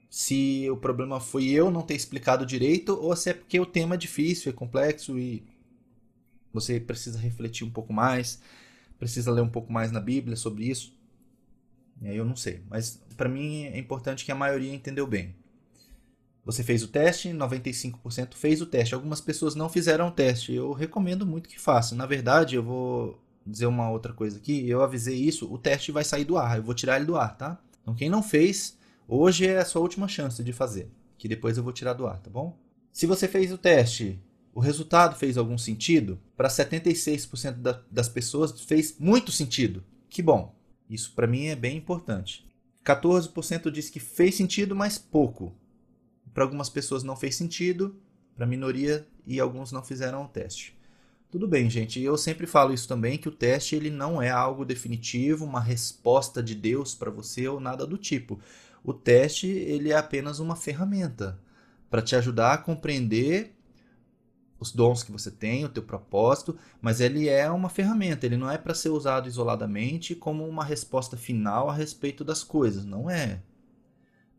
Se 0.10 0.68
o 0.72 0.76
problema 0.76 1.20
foi 1.20 1.48
eu 1.50 1.70
não 1.70 1.84
ter 1.84 1.94
explicado 1.94 2.46
direito, 2.46 2.94
ou 3.00 3.16
se 3.16 3.30
é 3.30 3.34
porque 3.34 3.60
o 3.60 3.66
tema 3.66 3.94
é 3.94 3.98
difícil, 3.98 4.52
é 4.52 4.54
complexo 4.54 5.20
e 5.20 5.44
você 6.52 6.80
precisa 6.80 7.20
refletir 7.20 7.64
um 7.64 7.70
pouco 7.70 7.94
mais, 7.94 8.42
precisa 8.98 9.32
ler 9.32 9.42
um 9.42 9.50
pouco 9.50 9.72
mais 9.72 9.92
na 9.92 10.00
Bíblia 10.00 10.36
sobre 10.36 10.66
isso. 10.66 10.98
E 12.02 12.08
aí 12.08 12.18
eu 12.18 12.26
não 12.26 12.36
sei. 12.36 12.62
Mas 12.68 13.00
para 13.16 13.30
mim 13.30 13.66
é 13.66 13.78
importante 13.78 14.26
que 14.26 14.32
a 14.32 14.36
maioria 14.36 14.74
entendeu 14.74 15.06
bem. 15.06 15.36
Você 16.46 16.64
fez 16.64 16.84
o 16.84 16.88
teste, 16.88 17.30
95% 17.30 18.34
fez 18.34 18.62
o 18.62 18.66
teste. 18.66 18.96
Algumas 18.96 19.22
pessoas 19.22 19.56
não 19.56 19.70
fizeram 19.70 20.08
o 20.08 20.12
teste. 20.12 20.54
Eu 20.54 20.72
recomendo 20.72 21.26
muito 21.26 21.50
que 21.50 21.60
façam. 21.60 21.98
Na 21.98 22.06
verdade, 22.06 22.56
eu 22.56 22.64
vou 22.64 23.22
dizer 23.46 23.66
uma 23.66 23.90
outra 23.90 24.14
coisa 24.14 24.38
aqui. 24.38 24.68
Eu 24.68 24.82
avisei 24.82 25.16
isso, 25.16 25.52
o 25.52 25.58
teste 25.58 25.92
vai 25.92 26.04
sair 26.04 26.26
do 26.26 26.38
ar. 26.38 26.58
Eu 26.58 26.64
vou 26.64 26.74
tirar 26.74 26.98
ele 26.98 27.06
do 27.06 27.16
ar, 27.16 27.38
tá? 27.38 27.62
Então 27.82 27.94
quem 27.96 28.10
não 28.10 28.22
fez, 28.22 28.78
hoje 29.08 29.48
é 29.48 29.58
a 29.58 29.66
sua 29.66 29.82
última 29.82 30.08
chance 30.08 30.44
de 30.44 30.54
fazer, 30.54 30.90
que 31.18 31.28
depois 31.28 31.58
eu 31.58 31.64
vou 31.64 31.74
tirar 31.74 31.94
do 31.94 32.08
ar, 32.08 32.20
tá 32.20 32.30
bom? 32.30 32.58
Se 32.92 33.06
você 33.06 33.28
fez 33.28 33.52
o 33.52 33.58
teste, 33.58 34.22
o 34.54 34.60
resultado 34.60 35.16
fez 35.16 35.38
algum 35.38 35.58
sentido? 35.58 36.20
Para 36.36 36.50
76% 36.50 37.54
da, 37.54 37.82
das 37.90 38.10
pessoas 38.10 38.60
fez 38.62 38.96
muito 39.00 39.32
sentido. 39.32 39.84
Que 40.10 40.22
bom. 40.22 40.56
Isso 40.90 41.14
para 41.14 41.28
mim 41.28 41.46
é 41.46 41.56
bem 41.56 41.78
importante. 41.78 42.48
14% 42.84 43.70
disse 43.70 43.92
que 43.92 44.00
fez 44.00 44.36
sentido, 44.36 44.76
mas 44.76 44.98
pouco 44.98 45.56
para 46.34 46.44
algumas 46.44 46.70
pessoas 46.70 47.04
não 47.04 47.16
fez 47.16 47.36
sentido, 47.36 47.96
para 48.36 48.46
minoria 48.46 49.08
e 49.26 49.40
alguns 49.40 49.72
não 49.72 49.84
fizeram 49.84 50.24
o 50.24 50.28
teste. 50.28 50.78
Tudo 51.32 51.48
bem, 51.48 51.70
gente. 51.70 52.02
Eu 52.02 52.18
sempre 52.18 52.48
falo 52.48 52.74
isso 52.74 52.88
também 52.88 53.18
que 53.18 53.30
o 53.30 53.32
teste 53.32 53.76
ele 53.76 53.90
não 53.90 54.22
é 54.22 54.30
algo 54.30 54.66
definitivo, 54.66 55.46
uma 55.46 55.62
resposta 55.62 56.42
de 56.42 56.56
Deus 56.56 56.96
para 56.96 57.12
você 57.12 57.48
ou 57.48 57.60
nada 57.60 57.86
do 57.86 57.98
tipo. 57.98 58.40
O 58.84 58.94
teste 58.94 59.48
ele 59.48 59.92
é 59.92 59.98
apenas 59.98 60.40
uma 60.40 60.56
ferramenta 60.56 61.40
para 61.90 62.02
te 62.02 62.16
ajudar 62.16 62.54
a 62.54 62.58
compreender 62.58 63.56
os 64.60 64.72
dons 64.72 65.04
que 65.04 65.12
você 65.12 65.32
tem, 65.32 65.64
o 65.64 65.70
teu 65.70 65.84
propósito, 65.84 66.58
mas 66.82 67.00
ele 67.00 67.30
é 67.30 67.50
uma 67.50 67.70
ferramenta, 67.70 68.26
ele 68.26 68.36
não 68.36 68.50
é 68.50 68.58
para 68.58 68.74
ser 68.74 68.90
usado 68.90 69.28
isoladamente 69.28 70.16
como 70.16 70.48
uma 70.48 70.66
resposta 70.66 71.16
final 71.16 71.70
a 71.70 71.74
respeito 71.74 72.24
das 72.24 72.44
coisas, 72.44 72.84
não 72.84 73.10
é. 73.10 73.42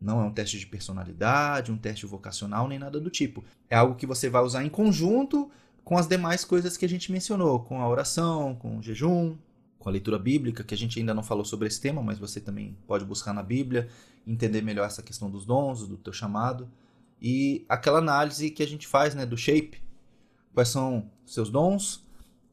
Não 0.00 0.21
é 0.21 0.25
um 0.25 0.33
teste 0.33 0.59
de 0.59 0.66
personalidade, 0.66 1.71
um 1.71 1.76
teste 1.76 2.07
vocacional, 2.07 2.66
nem 2.66 2.78
nada 2.78 2.99
do 2.99 3.11
tipo. 3.11 3.45
É 3.69 3.76
algo 3.76 3.97
que 3.97 4.07
você 4.07 4.30
vai 4.30 4.42
usar 4.42 4.64
em 4.64 4.71
conjunto 4.71 5.50
com 5.85 5.99
as 5.99 6.07
demais 6.07 6.45
coisas 6.45 6.76
que 6.76 6.85
a 6.85 6.88
gente 6.88 7.12
mencionou, 7.12 7.61
com 7.61 7.80
a 7.80 7.88
oração, 7.88 8.54
com 8.54 8.78
o 8.78 8.83
jejum, 8.83 9.37
com 9.78 9.88
a 9.88 9.92
leitura 9.92 10.19
bíblica, 10.19 10.62
que 10.62 10.75
a 10.75 10.76
gente 10.76 10.99
ainda 10.99 11.12
não 11.12 11.23
falou 11.23 11.45
sobre 11.45 11.66
esse 11.66 11.80
tema, 11.80 12.02
mas 12.02 12.19
você 12.19 12.40
também 12.40 12.76
pode 12.87 13.04
buscar 13.04 13.33
na 13.33 13.42
Bíblia, 13.42 13.88
entender 14.26 14.62
melhor 14.62 14.87
essa 14.87 15.02
questão 15.02 15.30
dos 15.30 15.45
dons, 15.45 15.87
do 15.88 15.97
teu 15.97 16.12
chamado, 16.12 16.69
e 17.21 17.64
aquela 17.69 17.99
análise 17.99 18.50
que 18.50 18.62
a 18.62 18.66
gente 18.66 18.87
faz, 18.87 19.14
né, 19.14 19.26
do 19.26 19.37
shape. 19.37 19.83
Quais 20.54 20.69
são 20.69 21.11
os 21.25 21.35
seus 21.35 21.50
dons? 21.50 22.04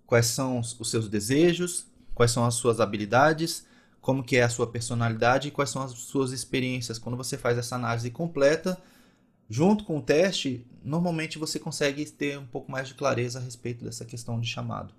Quais 0.06 0.28
são 0.28 0.60
os 0.60 0.90
seus 0.90 1.10
desejos? 1.10 1.86
Quais 2.16 2.32
são 2.32 2.46
as 2.46 2.56
suas 2.56 2.80
habilidades? 2.80 3.67
Como 4.08 4.24
que 4.24 4.38
é 4.38 4.44
a 4.44 4.50
sua 4.50 4.66
personalidade 4.66 5.50
e 5.50 5.52
quais 5.52 5.70
são 5.70 5.82
as 5.82 5.92
suas 5.92 6.32
experiências? 6.32 6.98
Quando 6.98 7.18
você 7.18 7.38
faz 7.38 7.58
essa 7.58 7.76
análise 7.76 8.10
completa, 8.10 8.82
junto 9.50 9.84
com 9.84 9.98
o 9.98 10.02
teste, 10.02 10.66
normalmente 10.82 11.38
você 11.38 11.60
consegue 11.60 12.10
ter 12.10 12.40
um 12.40 12.46
pouco 12.46 12.72
mais 12.72 12.88
de 12.88 12.94
clareza 12.94 13.38
a 13.38 13.42
respeito 13.42 13.84
dessa 13.84 14.06
questão 14.06 14.40
de 14.40 14.48
chamado. 14.48 14.94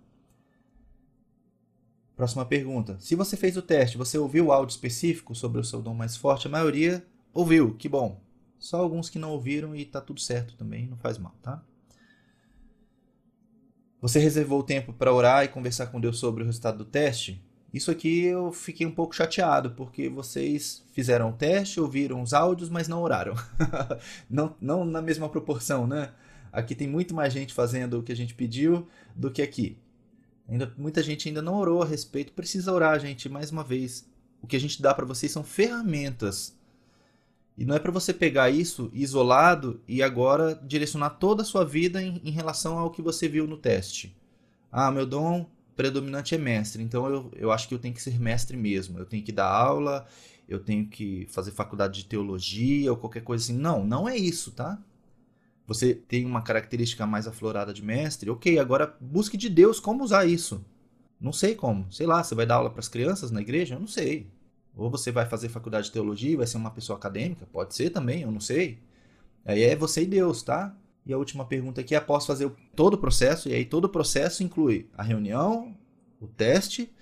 Próxima 2.15 2.45
pergunta. 2.45 2.99
Se 3.01 3.15
você 3.15 3.35
fez 3.35 3.57
o 3.57 3.63
teste, 3.63 3.97
você 3.97 4.19
ouviu 4.19 4.49
o 4.49 4.53
áudio 4.53 4.75
específico 4.75 5.35
sobre 5.35 5.59
o 5.59 5.65
seu 5.65 5.81
dom 5.81 5.95
mais 5.95 6.15
forte? 6.15 6.47
A 6.47 6.51
maioria 6.51 7.03
ouviu, 7.33 7.77
que 7.77 7.89
bom. 7.89 8.21
Só 8.59 8.77
alguns 8.77 9.09
que 9.09 9.19
não 9.19 9.31
ouviram 9.31 9.75
e 9.75 9.87
tá 9.87 10.03
tudo 10.03 10.21
certo 10.21 10.55
também, 10.55 10.87
não 10.87 10.99
faz 10.99 11.17
mal, 11.17 11.35
tá? 11.41 11.65
Você 14.03 14.19
reservou 14.19 14.63
tempo 14.63 14.93
para 14.93 15.15
orar 15.15 15.47
e 15.47 15.49
conversar 15.49 15.87
com 15.87 15.99
Deus 15.99 16.19
sobre 16.19 16.43
o 16.43 16.47
resultado 16.47 16.77
do 16.77 16.85
teste? 16.85 17.48
Isso 17.73 17.91
aqui 17.91 18.25
eu 18.25 18.51
fiquei 18.51 18.87
um 18.87 18.91
pouco 18.91 19.15
chateado, 19.15 19.73
porque 19.73 20.09
vocês 20.09 20.83
fizeram 20.93 21.31
o 21.31 21.35
teste, 21.35 21.81
ouviram 21.81 22.23
os 22.23 22.33
áudios, 22.33 22.71
mas 22.71 22.89
não 22.89 23.03
oraram. 23.03 23.35
não, 24.29 24.57
não 24.61 24.85
na 24.85 25.03
mesma 25.03 25.29
proporção, 25.29 25.87
né? 25.87 26.13
Aqui 26.51 26.75
tem 26.75 26.89
muito 26.89 27.15
mais 27.15 27.33
gente 27.33 27.53
fazendo 27.53 27.99
o 27.99 28.03
que 28.03 28.13
a 28.13 28.17
gente 28.17 28.35
pediu 28.35 28.89
do 29.15 29.31
que 29.31 29.43
aqui. 29.43 29.77
Ainda, 30.49 30.73
muita 30.79 31.03
gente 31.03 31.29
ainda 31.29 31.43
não 31.43 31.57
orou 31.57 31.83
a 31.83 31.87
respeito. 31.87 32.33
Precisa 32.33 32.73
orar, 32.73 32.99
gente, 32.99 33.29
mais 33.29 33.51
uma 33.51 33.63
vez. 33.63 34.09
O 34.41 34.47
que 34.47 34.57
a 34.57 34.61
gente 34.61 34.81
dá 34.81 34.95
para 34.95 35.05
vocês 35.05 35.31
são 35.31 35.45
ferramentas. 35.45 36.57
E 37.57 37.67
não 37.67 37.75
é 37.75 37.79
para 37.79 37.93
você 37.93 38.15
pegar 38.15 38.49
isso 38.49 38.89
isolado 38.95 39.81
e 39.87 40.03
agora 40.03 40.59
direcionar 40.65 41.11
toda 41.11 41.43
a 41.43 41.45
sua 41.45 41.65
vida 41.65 42.03
em, 42.03 42.21
em, 42.25 42.31
relação 42.31 42.79
ao 42.79 42.91
que 42.91 43.03
você 43.03 43.29
viu 43.29 43.47
no 43.47 43.57
teste. 43.57 44.17
Ah, 44.71 44.91
meu 44.91 45.05
dom 45.05 45.45
predominante 45.79 46.35
é 46.35 46.39
mestre, 46.39 46.83
então 46.83 47.09
eu, 47.09 47.33
eu 47.37 47.53
acho 47.53 47.69
que 47.69 47.75
eu 47.75 47.79
tenho 47.79 47.95
que 47.95 48.03
ser 48.03 48.21
mestre 48.21 48.57
mesmo. 48.57 48.99
Eu 48.99 49.07
tenho 49.07 49.25
que 49.25 49.33
dar 49.33 49.49
aula, 49.49 50.07
eu 50.49 50.59
tenho 50.61 50.87
que 50.87 51.27
fazer 51.31 51.53
faculdade 51.53 52.03
de 52.03 52.07
teologia 52.07 52.91
ou 52.93 52.99
qualquer 52.99 53.23
coisa 53.23 53.45
assim. 53.45 53.57
Não, 53.57 53.85
não 53.85 54.09
é 54.09 54.17
isso, 54.17 54.53
tá? 54.53 54.79
você 55.69 55.95
tem 55.95 56.25
uma 56.25 56.41
característica 56.41 57.07
mais 57.07 57.27
aflorada 57.29 57.75
de 57.75 57.83
mestre, 57.85 58.31
ok, 58.31 58.59
agora 58.59 58.97
busque 58.99 59.37
de 59.37 59.51
Deus 59.51 59.79
como 59.79 60.03
usar 60.03 60.25
isso. 60.25 60.65
Não 61.21 61.33
sei 61.33 61.55
como. 61.55 61.93
Sei 61.93 62.07
lá, 62.07 62.25
você 62.25 62.35
vai 62.35 62.47
dar 62.47 62.55
aula 62.55 62.71
para 62.71 62.81
as 62.81 62.89
crianças 62.89 63.31
na 63.31 63.43
igreja? 63.43 63.75
Eu 63.75 63.81
não 63.81 63.87
sei. 63.87 64.27
Ou 64.75 64.89
você 64.91 65.13
vai 65.13 65.27
fazer 65.27 65.51
faculdade 65.51 65.89
de 65.89 65.93
teologia 65.93 66.31
e 66.31 66.37
vai 66.37 66.47
ser 66.47 66.57
uma 66.57 66.71
pessoa 66.71 66.97
acadêmica? 66.97 67.47
Pode 67.53 67.75
ser 67.75 67.91
também, 67.91 68.23
eu 68.23 68.31
não 68.33 68.41
sei. 68.41 68.79
Aí 69.45 69.63
é 69.63 69.77
você 69.77 70.03
e 70.05 70.07
Deus, 70.07 70.43
tá? 70.43 70.75
E 71.09 71.13
a 71.13 71.17
última 71.17 71.47
pergunta 71.47 71.81
aqui 71.81 71.95
é: 71.95 71.99
após 71.99 72.27
fazer 72.27 72.53
todo 72.77 72.95
o 72.95 72.99
processo, 72.99 73.49
e 73.49 73.55
aí 73.55 73.65
todo 73.65 73.87
o 73.87 73.89
processo 73.89 74.45
inclui 74.45 74.91
a 74.95 75.03
reunião, 75.03 75.75
o 76.21 76.29
teste 76.29 76.93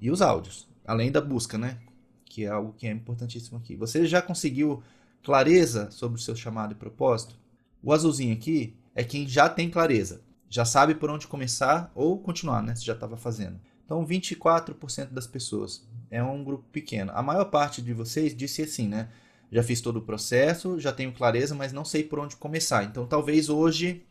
e 0.00 0.10
os 0.10 0.22
áudios, 0.22 0.66
além 0.86 1.12
da 1.12 1.20
busca, 1.20 1.58
né? 1.58 1.78
Que 2.24 2.46
é 2.46 2.48
algo 2.48 2.72
que 2.72 2.86
é 2.86 2.90
importantíssimo 2.90 3.58
aqui. 3.58 3.76
Você 3.76 4.06
já 4.06 4.22
conseguiu 4.22 4.82
clareza 5.22 5.90
sobre 5.90 6.18
o 6.18 6.22
seu 6.22 6.34
chamado 6.34 6.72
e 6.72 6.76
propósito? 6.76 7.38
O 7.82 7.92
azulzinho 7.92 8.32
aqui 8.32 8.74
é 8.94 9.04
quem 9.04 9.28
já 9.28 9.50
tem 9.50 9.68
clareza, 9.68 10.22
já 10.48 10.64
sabe 10.64 10.94
por 10.94 11.10
onde 11.10 11.26
começar 11.26 11.92
ou 11.94 12.18
continuar, 12.18 12.62
né? 12.62 12.74
Se 12.74 12.86
já 12.86 12.94
estava 12.94 13.18
fazendo. 13.18 13.60
Então, 13.84 14.06
24% 14.06 15.10
das 15.10 15.26
pessoas. 15.26 15.86
É 16.10 16.22
um 16.22 16.42
grupo 16.42 16.64
pequeno. 16.72 17.12
A 17.14 17.22
maior 17.22 17.46
parte 17.46 17.82
de 17.82 17.92
vocês 17.92 18.34
disse 18.34 18.62
assim, 18.62 18.88
né? 18.88 19.10
Já 19.52 19.62
fiz 19.62 19.82
todo 19.82 19.98
o 19.98 20.02
processo, 20.02 20.80
já 20.80 20.90
tenho 20.90 21.12
clareza, 21.12 21.54
mas 21.54 21.74
não 21.74 21.84
sei 21.84 22.02
por 22.02 22.18
onde 22.18 22.36
começar. 22.36 22.84
Então, 22.84 23.06
talvez 23.06 23.50
hoje, 23.50 24.02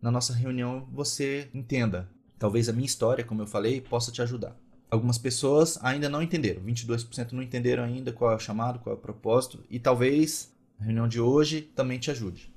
na 0.00 0.12
nossa 0.12 0.32
reunião, 0.32 0.86
você 0.92 1.50
entenda. 1.52 2.08
Talvez 2.38 2.68
a 2.68 2.72
minha 2.72 2.86
história, 2.86 3.24
como 3.24 3.42
eu 3.42 3.48
falei, 3.48 3.80
possa 3.80 4.12
te 4.12 4.22
ajudar. 4.22 4.56
Algumas 4.88 5.18
pessoas 5.18 5.76
ainda 5.82 6.08
não 6.08 6.22
entenderam. 6.22 6.62
22% 6.62 7.32
não 7.32 7.42
entenderam 7.42 7.82
ainda 7.82 8.12
qual 8.12 8.30
é 8.30 8.36
o 8.36 8.38
chamado, 8.38 8.78
qual 8.78 8.94
é 8.94 8.98
o 8.98 9.02
propósito. 9.02 9.58
E 9.68 9.80
talvez 9.80 10.52
a 10.78 10.84
reunião 10.84 11.08
de 11.08 11.20
hoje 11.20 11.62
também 11.74 11.98
te 11.98 12.10
ajude. 12.10 12.50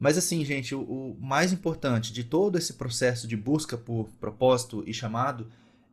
Mas 0.00 0.18
assim, 0.18 0.44
gente, 0.44 0.74
o, 0.74 0.80
o, 0.80 1.16
mais 1.20 1.52
importante 1.52 2.12
de 2.12 2.24
todo 2.24 2.58
esse 2.58 2.72
processo 2.72 3.28
de 3.28 3.36
busca 3.36 3.76
por 3.76 4.08
propósito 4.20 4.82
e 4.86 4.92
chamado 4.92 5.46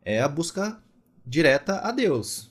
é 0.03 0.22
a 0.22 0.27
busca 0.27 0.82
direta 1.25 1.79
a 1.79 1.91
Deus. 1.91 2.50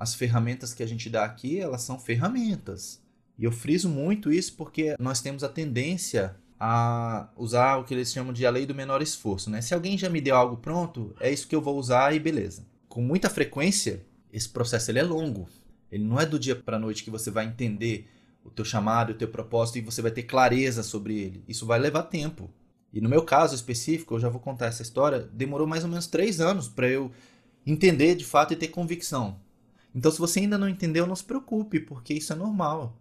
As 0.00 0.14
ferramentas 0.14 0.72
que 0.72 0.82
a 0.82 0.86
gente 0.86 1.10
dá 1.10 1.26
aqui, 1.26 1.60
elas 1.60 1.82
são 1.82 1.98
ferramentas. 1.98 3.02
E 3.38 3.44
eu 3.44 3.52
friso 3.52 3.86
muito 3.86 4.32
isso 4.32 4.54
porque 4.54 4.96
nós 4.98 5.20
temos 5.20 5.44
a 5.44 5.48
tendência 5.48 6.34
a 6.58 7.28
usar 7.36 7.76
o 7.76 7.84
que 7.84 7.92
eles 7.92 8.10
chamam 8.10 8.32
de 8.32 8.46
a 8.46 8.50
lei 8.50 8.64
do 8.64 8.74
menor 8.74 9.02
esforço, 9.02 9.50
né? 9.50 9.60
Se 9.60 9.74
alguém 9.74 9.98
já 9.98 10.08
me 10.08 10.22
deu 10.22 10.34
algo 10.34 10.56
pronto, 10.56 11.14
é 11.20 11.30
isso 11.30 11.46
que 11.46 11.54
eu 11.54 11.60
vou 11.60 11.78
usar 11.78 12.14
e 12.14 12.18
beleza. 12.18 12.66
Com 12.88 13.02
muita 13.02 13.28
frequência, 13.28 14.02
esse 14.32 14.48
processo 14.48 14.90
ele 14.90 15.00
é 15.00 15.02
longo. 15.02 15.46
Ele 15.92 16.04
não 16.04 16.18
é 16.18 16.24
do 16.24 16.38
dia 16.38 16.56
para 16.56 16.78
noite 16.78 17.04
que 17.04 17.10
você 17.10 17.30
vai 17.30 17.44
entender 17.44 18.08
o 18.42 18.48
teu 18.48 18.64
chamado, 18.64 19.10
o 19.10 19.14
teu 19.14 19.28
propósito 19.28 19.76
e 19.76 19.82
você 19.82 20.00
vai 20.00 20.10
ter 20.10 20.22
clareza 20.22 20.82
sobre 20.82 21.18
ele. 21.18 21.44
Isso 21.46 21.66
vai 21.66 21.78
levar 21.78 22.04
tempo. 22.04 22.50
E 22.90 23.02
no 23.02 23.08
meu 23.08 23.22
caso 23.22 23.54
específico, 23.54 24.14
eu 24.14 24.20
já 24.20 24.30
vou 24.30 24.40
contar 24.40 24.66
essa 24.66 24.80
história, 24.80 25.28
demorou 25.32 25.66
mais 25.66 25.84
ou 25.84 25.90
menos 25.90 26.06
três 26.06 26.40
anos 26.40 26.68
para 26.68 26.88
eu 26.88 27.12
entender 27.66 28.14
de 28.14 28.24
fato 28.24 28.54
e 28.54 28.56
ter 28.56 28.68
convicção. 28.68 29.38
Então, 29.94 30.10
se 30.10 30.18
você 30.18 30.40
ainda 30.40 30.58
não 30.58 30.68
entendeu, 30.68 31.06
não 31.06 31.16
se 31.16 31.24
preocupe, 31.24 31.80
porque 31.80 32.14
isso 32.14 32.32
é 32.32 32.36
normal. 32.36 32.96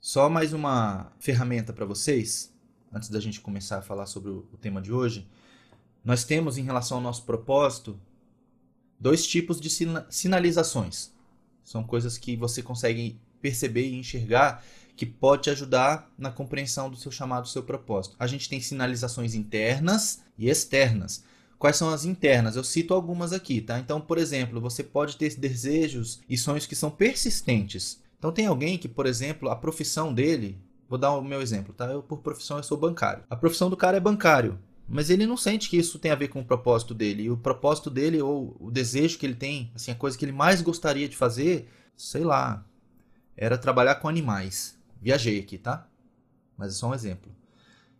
Só 0.00 0.28
mais 0.28 0.52
uma 0.52 1.12
ferramenta 1.20 1.72
para 1.72 1.86
vocês, 1.86 2.52
antes 2.92 3.08
da 3.08 3.20
gente 3.20 3.40
começar 3.40 3.78
a 3.78 3.82
falar 3.82 4.06
sobre 4.06 4.30
o 4.30 4.58
tema 4.60 4.82
de 4.82 4.92
hoje. 4.92 5.28
Nós 6.04 6.24
temos, 6.24 6.58
em 6.58 6.62
relação 6.62 6.96
ao 6.98 7.02
nosso 7.02 7.24
propósito, 7.24 7.98
dois 8.98 9.26
tipos 9.26 9.60
de 9.60 9.70
sinalizações. 10.10 11.12
São 11.64 11.84
coisas 11.84 12.18
que 12.18 12.36
você 12.36 12.62
consegue 12.62 13.20
perceber 13.40 13.88
e 13.88 13.98
enxergar 13.98 14.64
que 14.96 15.06
pode 15.06 15.42
te 15.42 15.50
ajudar 15.50 16.10
na 16.18 16.30
compreensão 16.30 16.90
do 16.90 16.96
seu 16.96 17.10
chamado, 17.10 17.44
do 17.44 17.48
seu 17.48 17.62
propósito. 17.62 18.16
A 18.18 18.26
gente 18.26 18.48
tem 18.48 18.60
sinalizações 18.60 19.34
internas 19.34 20.22
e 20.36 20.48
externas. 20.48 21.24
Quais 21.62 21.76
são 21.76 21.90
as 21.90 22.04
internas? 22.04 22.56
Eu 22.56 22.64
cito 22.64 22.92
algumas 22.92 23.32
aqui, 23.32 23.60
tá? 23.60 23.78
Então, 23.78 24.00
por 24.00 24.18
exemplo, 24.18 24.60
você 24.60 24.82
pode 24.82 25.16
ter 25.16 25.36
desejos 25.36 26.20
e 26.28 26.36
sonhos 26.36 26.66
que 26.66 26.74
são 26.74 26.90
persistentes. 26.90 28.02
Então, 28.18 28.32
tem 28.32 28.48
alguém 28.48 28.76
que, 28.76 28.88
por 28.88 29.06
exemplo, 29.06 29.48
a 29.48 29.54
profissão 29.54 30.12
dele, 30.12 30.60
vou 30.88 30.98
dar 30.98 31.12
o 31.12 31.22
meu 31.22 31.40
exemplo, 31.40 31.72
tá? 31.72 31.84
Eu, 31.84 32.02
por 32.02 32.18
profissão, 32.18 32.56
eu 32.56 32.64
sou 32.64 32.76
bancário. 32.76 33.22
A 33.30 33.36
profissão 33.36 33.70
do 33.70 33.76
cara 33.76 33.96
é 33.96 34.00
bancário, 34.00 34.58
mas 34.88 35.08
ele 35.08 35.24
não 35.24 35.36
sente 35.36 35.70
que 35.70 35.76
isso 35.76 36.00
tem 36.00 36.10
a 36.10 36.16
ver 36.16 36.26
com 36.26 36.40
o 36.40 36.44
propósito 36.44 36.94
dele. 36.94 37.22
E 37.22 37.30
o 37.30 37.36
propósito 37.36 37.88
dele, 37.88 38.20
ou 38.20 38.56
o 38.58 38.68
desejo 38.68 39.16
que 39.16 39.24
ele 39.24 39.36
tem, 39.36 39.70
assim, 39.72 39.92
a 39.92 39.94
coisa 39.94 40.18
que 40.18 40.24
ele 40.24 40.32
mais 40.32 40.60
gostaria 40.60 41.08
de 41.08 41.16
fazer, 41.16 41.68
sei 41.96 42.24
lá, 42.24 42.66
era 43.36 43.56
trabalhar 43.56 43.94
com 43.94 44.08
animais. 44.08 44.76
Viajei 45.00 45.38
aqui, 45.38 45.58
tá? 45.58 45.86
Mas 46.58 46.72
é 46.72 46.74
só 46.76 46.90
um 46.90 46.94
exemplo. 46.94 47.30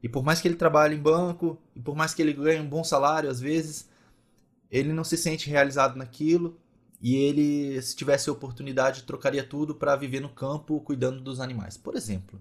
E 0.03 0.09
por 0.09 0.25
mais 0.25 0.41
que 0.41 0.49
ele 0.49 0.57
trabalhe 0.57 0.97
em 0.97 1.01
banco, 1.01 1.59
e 1.77 1.81
por 1.81 1.95
mais 1.95 2.13
que 2.13 2.21
ele 2.21 2.33
ganhe 2.33 2.61
um 2.61 2.69
bom 2.69 2.83
salário 2.83 3.31
às 3.31 3.41
vezes, 3.41 3.89
ele 4.71 4.93
não 4.93 5.05
se 5.05 5.17
sente 5.17 5.49
realizado 5.49 5.97
naquilo. 5.97 6.59
E 7.01 7.17
ele, 7.17 7.83
se 7.83 7.97
tivesse 7.97 8.31
a 8.31 8.33
oportunidade, 8.33 9.03
trocaria 9.03 9.43
tudo 9.43 9.75
para 9.75 9.97
viver 9.97 10.21
no 10.21 10.29
campo 10.29 10.81
cuidando 10.81 11.21
dos 11.21 11.41
animais, 11.41 11.77
por 11.77 11.97
exemplo. 11.97 12.41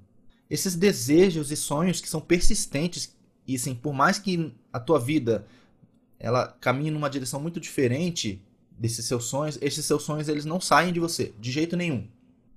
Esses 0.49 0.75
desejos 0.75 1.51
e 1.51 1.55
sonhos 1.55 1.99
que 1.99 2.09
são 2.09 2.21
persistentes 2.21 3.15
e 3.47 3.55
assim, 3.55 3.73
por 3.73 3.93
mais 3.93 4.19
que 4.19 4.53
a 4.71 4.79
tua 4.79 4.99
vida 4.99 5.45
ela 6.19 6.47
caminhe 6.61 6.91
numa 6.91 7.09
direção 7.09 7.41
muito 7.41 7.59
diferente 7.59 8.41
desses 8.77 9.05
seus 9.05 9.25
sonhos, 9.25 9.57
esses 9.61 9.83
seus 9.85 10.03
sonhos 10.03 10.29
eles 10.29 10.45
não 10.45 10.61
saem 10.61 10.93
de 10.93 10.99
você 10.99 11.33
de 11.39 11.51
jeito 11.51 11.75
nenhum. 11.75 12.07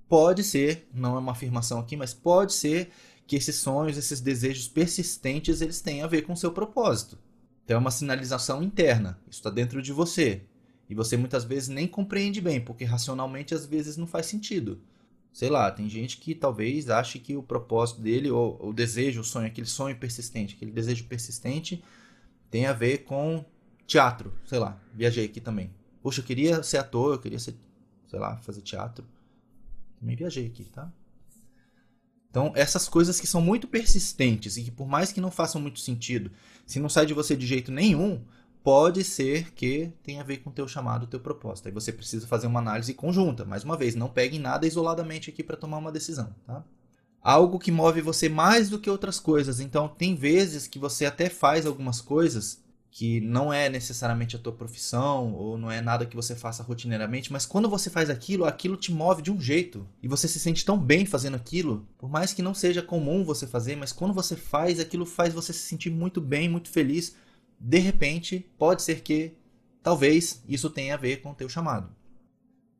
Pode 0.07 0.43
ser, 0.43 0.87
não 0.93 1.15
é 1.15 1.19
uma 1.19 1.31
afirmação 1.31 1.79
aqui, 1.79 1.97
mas 1.97 2.13
pode 2.13 2.53
ser 2.53 2.91
que 3.27 3.35
esses 3.35 3.55
sonhos, 3.55 3.97
esses 3.97 4.21
desejos 4.21 4.67
persistentes, 4.67 5.61
eles 5.61 5.81
têm 5.81 6.01
a 6.01 6.07
ver 6.07 6.23
com 6.23 6.33
o 6.33 6.37
seu 6.37 6.51
propósito. 6.51 7.17
Então 7.63 7.77
é 7.77 7.79
uma 7.79 7.91
sinalização 7.91 8.61
interna, 8.61 9.19
isso 9.29 9.39
está 9.39 9.49
dentro 9.49 9.81
de 9.81 9.91
você. 9.91 10.43
E 10.87 10.93
você 10.93 11.17
muitas 11.17 11.43
vezes 11.43 11.69
nem 11.69 11.87
compreende 11.87 12.39
bem, 12.39 12.61
porque 12.61 12.83
racionalmente 12.83 13.55
às 13.55 13.65
vezes 13.65 13.97
não 13.97 14.05
faz 14.05 14.27
sentido. 14.27 14.79
Sei 15.33 15.49
lá, 15.49 15.69
tem 15.71 15.89
gente 15.89 16.17
que 16.17 16.33
talvez 16.35 16.89
ache 16.89 17.19
que 17.19 17.35
o 17.35 17.43
propósito 17.43 17.99
dele, 18.01 18.29
ou 18.29 18.57
o 18.69 18.71
desejo, 18.71 19.21
o 19.21 19.23
sonho, 19.23 19.47
aquele 19.47 19.67
sonho 19.67 19.97
persistente, 19.97 20.55
aquele 20.55 20.71
desejo 20.71 21.05
persistente, 21.05 21.83
tem 22.49 22.67
a 22.67 22.73
ver 22.73 22.99
com 22.99 23.43
teatro. 23.87 24.31
Sei 24.45 24.59
lá, 24.59 24.79
viajei 24.93 25.25
aqui 25.25 25.41
também. 25.41 25.71
Poxa, 26.01 26.21
eu 26.21 26.25
queria 26.25 26.61
ser 26.63 26.77
ator, 26.77 27.15
eu 27.15 27.19
queria 27.19 27.39
ser, 27.39 27.55
sei 28.07 28.19
lá, 28.19 28.37
fazer 28.37 28.61
teatro. 28.61 29.05
Também 29.99 30.15
viajei 30.15 30.45
aqui, 30.45 30.65
tá? 30.65 30.91
Então, 32.35 32.51
essas 32.53 32.89
coisas 32.89 33.17
que 33.17 33.25
são 33.25 33.39
muito 33.39 33.65
persistentes 33.65 34.57
e 34.57 34.63
que 34.63 34.69
por 34.69 34.89
mais 34.89 35.09
que 35.09 35.21
não 35.21 35.31
façam 35.31 35.61
muito 35.61 35.79
sentido, 35.79 36.29
se 36.65 36.81
não 36.81 36.89
sai 36.89 37.05
de 37.05 37.13
você 37.13 37.33
de 37.33 37.47
jeito 37.47 37.71
nenhum, 37.71 38.19
pode 38.61 39.05
ser 39.05 39.53
que 39.53 39.93
tenha 40.03 40.19
a 40.19 40.23
ver 40.25 40.39
com 40.39 40.49
o 40.49 40.53
teu 40.53 40.67
chamado, 40.67 41.07
teu 41.07 41.21
propósito. 41.21 41.67
Aí 41.69 41.73
você 41.73 41.93
precisa 41.93 42.27
fazer 42.27 42.47
uma 42.47 42.59
análise 42.59 42.93
conjunta. 42.93 43.45
Mais 43.45 43.63
uma 43.63 43.77
vez, 43.77 43.95
não 43.95 44.09
pegue 44.09 44.37
nada 44.37 44.67
isoladamente 44.67 45.29
aqui 45.29 45.41
para 45.41 45.55
tomar 45.55 45.77
uma 45.77 45.93
decisão, 45.93 46.35
tá? 46.45 46.61
Algo 47.21 47.57
que 47.57 47.71
move 47.71 48.01
você 48.01 48.27
mais 48.27 48.69
do 48.69 48.79
que 48.79 48.89
outras 48.89 49.17
coisas. 49.17 49.61
Então, 49.61 49.87
tem 49.87 50.13
vezes 50.13 50.67
que 50.67 50.77
você 50.77 51.05
até 51.05 51.29
faz 51.29 51.65
algumas 51.65 52.01
coisas 52.01 52.61
que 52.97 53.19
não 53.19 53.51
é 53.51 53.67
necessariamente 53.67 54.37
a 54.37 54.39
tua 54.39 54.53
profissão 54.53 55.33
ou 55.33 55.57
não 55.57 55.69
é 55.69 55.81
nada 55.81 56.05
que 56.05 56.15
você 56.15 56.33
faça 56.33 56.63
rotineiramente, 56.63 57.29
mas 57.29 57.45
quando 57.45 57.69
você 57.69 57.89
faz 57.89 58.09
aquilo, 58.09 58.45
aquilo 58.45 58.77
te 58.77 58.89
move 58.89 59.21
de 59.21 59.29
um 59.29 59.41
jeito 59.41 59.85
e 60.01 60.07
você 60.07 60.29
se 60.29 60.39
sente 60.39 60.63
tão 60.63 60.79
bem 60.79 61.05
fazendo 61.05 61.35
aquilo, 61.35 61.85
por 61.97 62.09
mais 62.09 62.33
que 62.33 62.41
não 62.41 62.53
seja 62.53 62.81
comum 62.81 63.25
você 63.25 63.45
fazer, 63.45 63.75
mas 63.75 63.91
quando 63.91 64.13
você 64.13 64.37
faz, 64.37 64.79
aquilo 64.79 65.05
faz 65.05 65.33
você 65.33 65.51
se 65.51 65.59
sentir 65.59 65.89
muito 65.89 66.21
bem, 66.21 66.47
muito 66.47 66.69
feliz. 66.69 67.17
De 67.59 67.79
repente, 67.79 68.49
pode 68.57 68.81
ser 68.81 69.01
que 69.01 69.33
talvez 69.83 70.41
isso 70.47 70.69
tenha 70.69 70.93
a 70.93 70.97
ver 70.97 71.17
com 71.17 71.31
o 71.31 71.35
teu 71.35 71.49
chamado. 71.49 71.93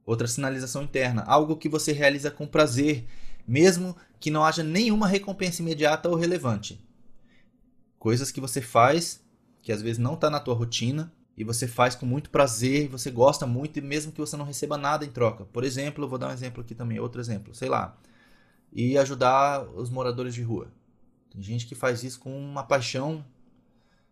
Outra 0.06 0.30
sinalização 0.30 0.82
interna, 0.82 1.24
algo 1.24 1.58
que 1.58 1.68
você 1.68 1.92
realiza 1.92 2.32
com 2.32 2.48
prazer, 2.48 3.06
mesmo 3.46 3.94
que 4.18 4.32
não 4.32 4.46
haja 4.46 4.64
nenhuma 4.64 5.10
recompensa 5.10 5.62
imediata 5.62 6.08
ou 6.08 6.16
relevante. 6.16 6.80
Coisas 8.00 8.32
que 8.32 8.40
você 8.40 8.62
faz 8.62 9.25
que 9.66 9.72
às 9.72 9.82
vezes 9.82 9.98
não 9.98 10.14
está 10.14 10.30
na 10.30 10.40
tua 10.40 10.54
rotina 10.54 11.12
e 11.36 11.44
você 11.44 11.68
faz 11.68 11.96
com 11.96 12.06
muito 12.06 12.30
prazer, 12.30 12.88
você 12.88 13.10
gosta 13.10 13.48
muito 13.48 13.80
e 13.80 13.82
mesmo 13.82 14.12
que 14.12 14.22
você 14.22 14.38
não 14.38 14.46
receba 14.46 14.78
nada 14.78 15.04
em 15.04 15.10
troca. 15.10 15.44
Por 15.46 15.64
exemplo, 15.64 16.04
eu 16.04 16.08
vou 16.08 16.20
dar 16.20 16.30
um 16.30 16.32
exemplo 16.32 16.62
aqui 16.62 16.76
também, 16.76 17.00
outro 17.00 17.20
exemplo, 17.20 17.54
sei 17.56 17.68
lá, 17.68 17.98
e 18.72 18.96
ajudar 18.96 19.68
os 19.70 19.90
moradores 19.90 20.36
de 20.36 20.44
rua. 20.44 20.72
Tem 21.32 21.42
gente 21.42 21.66
que 21.66 21.74
faz 21.74 22.04
isso 22.04 22.20
com 22.20 22.38
uma 22.38 22.64
paixão 22.64 23.26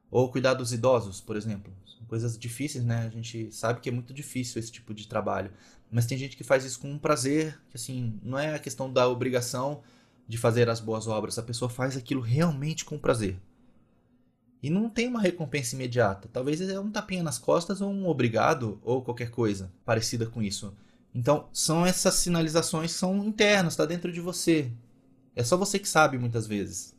ou 0.10 0.32
cuidar 0.32 0.56
dos 0.56 0.74
idosos, 0.74 1.22
por 1.22 1.36
exemplo. 1.36 1.72
São 1.86 2.04
coisas 2.08 2.36
difíceis, 2.36 2.84
né? 2.84 3.06
A 3.06 3.10
gente 3.10 3.52
sabe 3.52 3.80
que 3.80 3.90
é 3.90 3.92
muito 3.92 4.12
difícil 4.12 4.60
esse 4.60 4.72
tipo 4.72 4.92
de 4.92 5.08
trabalho, 5.08 5.52
mas 5.92 6.08
tem 6.08 6.18
gente 6.18 6.36
que 6.36 6.44
faz 6.44 6.66
isso 6.66 6.80
com 6.80 6.90
um 6.90 6.98
prazer, 6.98 7.62
que 7.70 7.78
assim, 7.78 8.20
não 8.24 8.40
é 8.40 8.56
a 8.56 8.60
questão 8.60 8.92
da 8.92 9.08
obrigação 9.08 9.84
de 10.28 10.36
fazer 10.36 10.68
as 10.68 10.80
boas 10.80 11.08
obras, 11.08 11.38
a 11.38 11.44
pessoa 11.44 11.70
faz 11.70 11.96
aquilo 11.96 12.22
realmente 12.22 12.84
com 12.84 12.98
prazer. 12.98 13.40
E 14.64 14.70
não 14.70 14.90
tem 14.90 15.10
uma 15.10 15.20
recompensa 15.20 15.76
imediata. 15.76 16.30
Talvez 16.32 16.62
é 16.62 16.80
um 16.80 16.90
tapinha 16.90 17.22
nas 17.22 17.38
costas 17.38 17.82
ou 17.82 17.92
um 17.92 18.08
obrigado 18.08 18.80
ou 18.82 19.02
qualquer 19.02 19.30
coisa 19.30 19.70
parecida 19.84 20.26
com 20.26 20.42
isso. 20.42 20.74
Então, 21.14 21.50
são 21.52 21.86
essas 21.86 22.14
sinalizações 22.16 22.94
que 22.94 22.98
são 22.98 23.26
internas, 23.26 23.74
está 23.74 23.86
dentro 23.86 24.10
de 24.10 24.22
você. 24.22 24.72
É 25.36 25.44
só 25.44 25.58
você 25.58 25.78
que 25.78 25.88
sabe 25.88 26.18
muitas 26.18 26.48
vezes. 26.48 26.96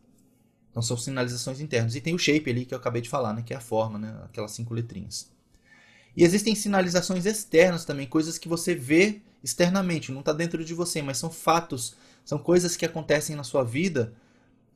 Então, 0.70 0.82
são 0.82 0.94
sinalizações 0.94 1.58
internas. 1.58 1.94
E 1.94 2.02
tem 2.02 2.14
o 2.14 2.18
shape 2.18 2.50
ali 2.50 2.66
que 2.66 2.74
eu 2.74 2.78
acabei 2.78 3.00
de 3.00 3.08
falar, 3.08 3.32
né? 3.32 3.42
que 3.42 3.54
é 3.54 3.56
a 3.56 3.60
forma, 3.60 3.98
né? 3.98 4.14
aquelas 4.24 4.52
cinco 4.52 4.74
letrinhas. 4.74 5.32
E 6.14 6.22
existem 6.22 6.54
sinalizações 6.54 7.24
externas 7.24 7.86
também, 7.86 8.06
coisas 8.06 8.36
que 8.36 8.48
você 8.48 8.74
vê 8.74 9.22
externamente, 9.42 10.12
não 10.12 10.20
está 10.20 10.34
dentro 10.34 10.62
de 10.62 10.74
você, 10.74 11.00
mas 11.00 11.16
são 11.16 11.30
fatos, 11.30 11.96
são 12.24 12.38
coisas 12.38 12.76
que 12.76 12.84
acontecem 12.84 13.34
na 13.34 13.42
sua 13.42 13.64
vida 13.64 14.12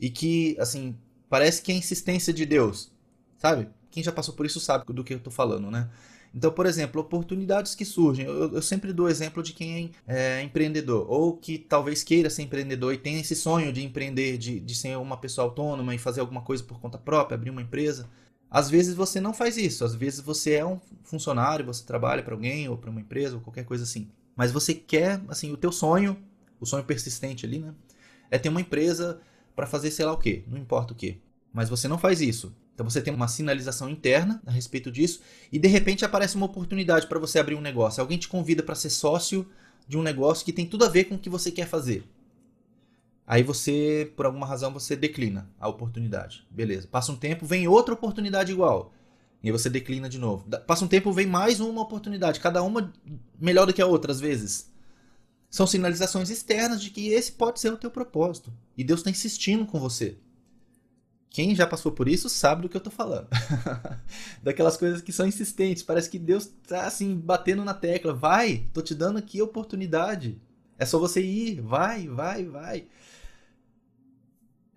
e 0.01 0.09
que, 0.11 0.57
assim, 0.59 0.97
Parece 1.29 1.63
que 1.63 1.73
é 1.73 1.75
a 1.75 1.79
insistência 1.79 2.33
de 2.33 2.47
Deus, 2.47 2.91
sabe? 3.37 3.69
Quem 3.91 4.03
já 4.03 4.13
passou 4.13 4.35
por 4.35 4.47
isso 4.47 4.61
sabe 4.61 4.85
do 4.93 5.05
que 5.05 5.13
eu 5.13 5.19
estou 5.19 5.33
falando, 5.33 5.71
né? 5.71 5.89
Então, 6.35 6.53
por 6.53 6.67
exemplo, 6.67 7.01
oportunidades 7.01 7.75
que 7.75 7.85
surgem. 7.85 8.27
Eu, 8.27 8.53
eu 8.53 8.63
sempre 8.63 8.93
dou 8.93 9.09
exemplo 9.09 9.43
de 9.43 9.53
quem 9.53 9.91
é, 10.07 10.41
é, 10.41 10.43
empreendedor, 10.43 11.11
ou 11.11 11.37
que 11.37 11.59
talvez 11.59 12.03
queira 12.03 12.29
ser 12.29 12.43
empreendedor 12.43 12.93
e 12.93 12.99
tenha 12.99 13.21
esse 13.21 13.35
sonho 13.35 13.73
de 13.73 13.83
empreender, 13.83 14.37
de, 14.37 14.61
de 14.61 14.75
ser 14.75 14.97
uma 14.97 15.17
pessoa 15.17 15.47
autônoma 15.47 15.95
e 15.95 15.99
fazer 15.99 16.21
alguma 16.21 16.43
coisa 16.43 16.63
por 16.63 16.81
conta 16.81 16.99
própria, 16.99 17.35
abrir 17.35 17.51
uma 17.51 17.63
empresa. 17.63 18.09
Às 18.51 18.71
vezes 18.71 18.95
você 18.95 19.21
não 19.21 19.35
faz 19.35 19.57
isso, 19.57 19.85
às 19.85 19.95
vezes 19.95 20.21
você 20.21 20.55
é 20.55 20.65
um 20.65 20.81
funcionário, 21.03 21.67
você 21.67 21.85
trabalha 21.85 22.23
para 22.23 22.35
alguém 22.35 22.69
ou 22.69 22.79
para 22.79 22.91
uma 22.91 23.01
empresa 23.01 23.37
ou 23.37 23.43
qualquer 23.43 23.65
coisa 23.65 23.85
assim. 23.85 24.09
Mas 24.35 24.53
você 24.53 24.75
quer, 24.75 25.21
assim, 25.29 25.53
o 25.53 25.57
teu 25.57 25.73
sonho, 25.73 26.17
o 26.61 26.65
sonho 26.65 26.85
persistente 26.85 27.45
ali, 27.45 27.59
né? 27.59 27.75
É 28.31 28.39
ter 28.39 28.49
uma 28.49 28.61
empresa 28.61 29.21
para 29.59 29.67
fazer 29.67 29.91
sei 29.91 30.07
lá 30.07 30.13
o 30.13 30.17
que, 30.17 30.45
não 30.47 30.57
importa 30.57 30.93
o 30.93 30.97
que. 30.97 31.21
Mas 31.53 31.69
você 31.69 31.89
não 31.89 31.99
faz 31.99 32.21
isso. 32.21 32.55
Então 32.73 32.89
você 32.89 33.03
tem 33.03 33.13
uma 33.13 33.27
sinalização 33.27 33.91
interna 33.91 34.41
a 34.47 34.53
respeito 34.53 34.89
disso 34.89 35.21
e 35.51 35.59
de 35.59 35.67
repente 35.67 36.05
aparece 36.05 36.37
uma 36.37 36.47
oportunidade 36.47 37.09
para 37.09 37.19
você 37.19 37.41
abrir 37.41 37.57
um 37.57 37.61
negócio. 37.61 38.01
Alguém 38.01 38.19
te 38.19 38.29
convida 38.29 38.63
para 38.63 38.77
ser 38.77 38.89
sócio 38.89 39.45
de 39.89 39.99
um 39.99 40.03
negócio 40.03 40.45
que 40.45 40.53
tem 40.53 40.65
tudo 40.65 40.85
a 40.85 40.89
ver 40.89 41.07
com 41.07 41.17
o 41.17 41.19
que 41.19 41.29
você 41.29 41.51
quer 41.51 41.67
fazer. 41.67 42.05
Aí 43.27 43.43
você, 43.43 44.13
por 44.15 44.27
alguma 44.27 44.47
razão, 44.47 44.73
você 44.73 44.95
declina 44.95 45.51
a 45.59 45.69
oportunidade. 45.69 46.47
Beleza. 46.49 46.87
Passa 46.87 47.11
um 47.11 47.17
tempo, 47.17 47.45
vem 47.45 47.67
outra 47.67 47.95
oportunidade 47.95 48.53
igual. 48.53 48.93
E 49.43 49.49
aí 49.49 49.53
você 49.53 49.69
declina 49.69 50.09
de 50.09 50.19
novo. 50.19 50.45
Passa 50.69 50.85
um 50.85 50.89
tempo, 50.89 51.13
vem 51.13 51.27
mais 51.27 51.59
uma 51.59 51.83
oportunidade. 51.83 52.39
Cada 52.39 52.63
uma 52.63 52.93
melhor 53.41 53.67
do 53.67 53.75
que 53.75 53.83
a 53.83 53.87
outra, 53.87 54.13
às 54.13 54.21
vezes. 54.21 54.71
São 55.51 55.67
sinalizações 55.67 56.31
externas 56.31 56.83
de 56.83 56.91
que 56.91 57.09
esse 57.09 57.33
pode 57.33 57.61
ser 57.61 57.73
o 57.73 57.79
teu 57.79 57.91
propósito. 57.91 58.53
E 58.77 58.85
Deus 58.85 59.01
está 59.01 59.11
insistindo 59.11 59.67
com 59.67 59.81
você. 59.81 60.19
Quem 61.31 61.55
já 61.55 61.67
passou 61.67 61.93
por 61.93 62.09
isso 62.09 62.29
sabe 62.29 62.63
do 62.63 62.69
que 62.69 62.77
eu 62.77 62.81
estou 62.81 62.93
falando. 62.93 63.29
Daquelas 64.43 64.77
coisas 64.77 65.01
que 65.01 65.13
são 65.13 65.27
insistentes. 65.27 65.83
Parece 65.83 66.09
que 66.09 66.19
Deus 66.19 66.45
está 66.45 66.87
assim, 66.87 67.15
batendo 67.17 67.65
na 67.65 67.75
tecla. 67.75 68.15
Vai, 68.15 68.67
tô 68.73 68.83
te 68.83 68.95
dando 68.95 69.19
aqui 69.19 69.41
a 69.41 69.45
oportunidade. 69.45 70.41
É 70.79 70.87
só 70.87 70.99
você 70.99 71.23
ir. 71.23 71.61
Vai, 71.61 72.09
vai, 72.09 72.45
vai. 72.45 72.87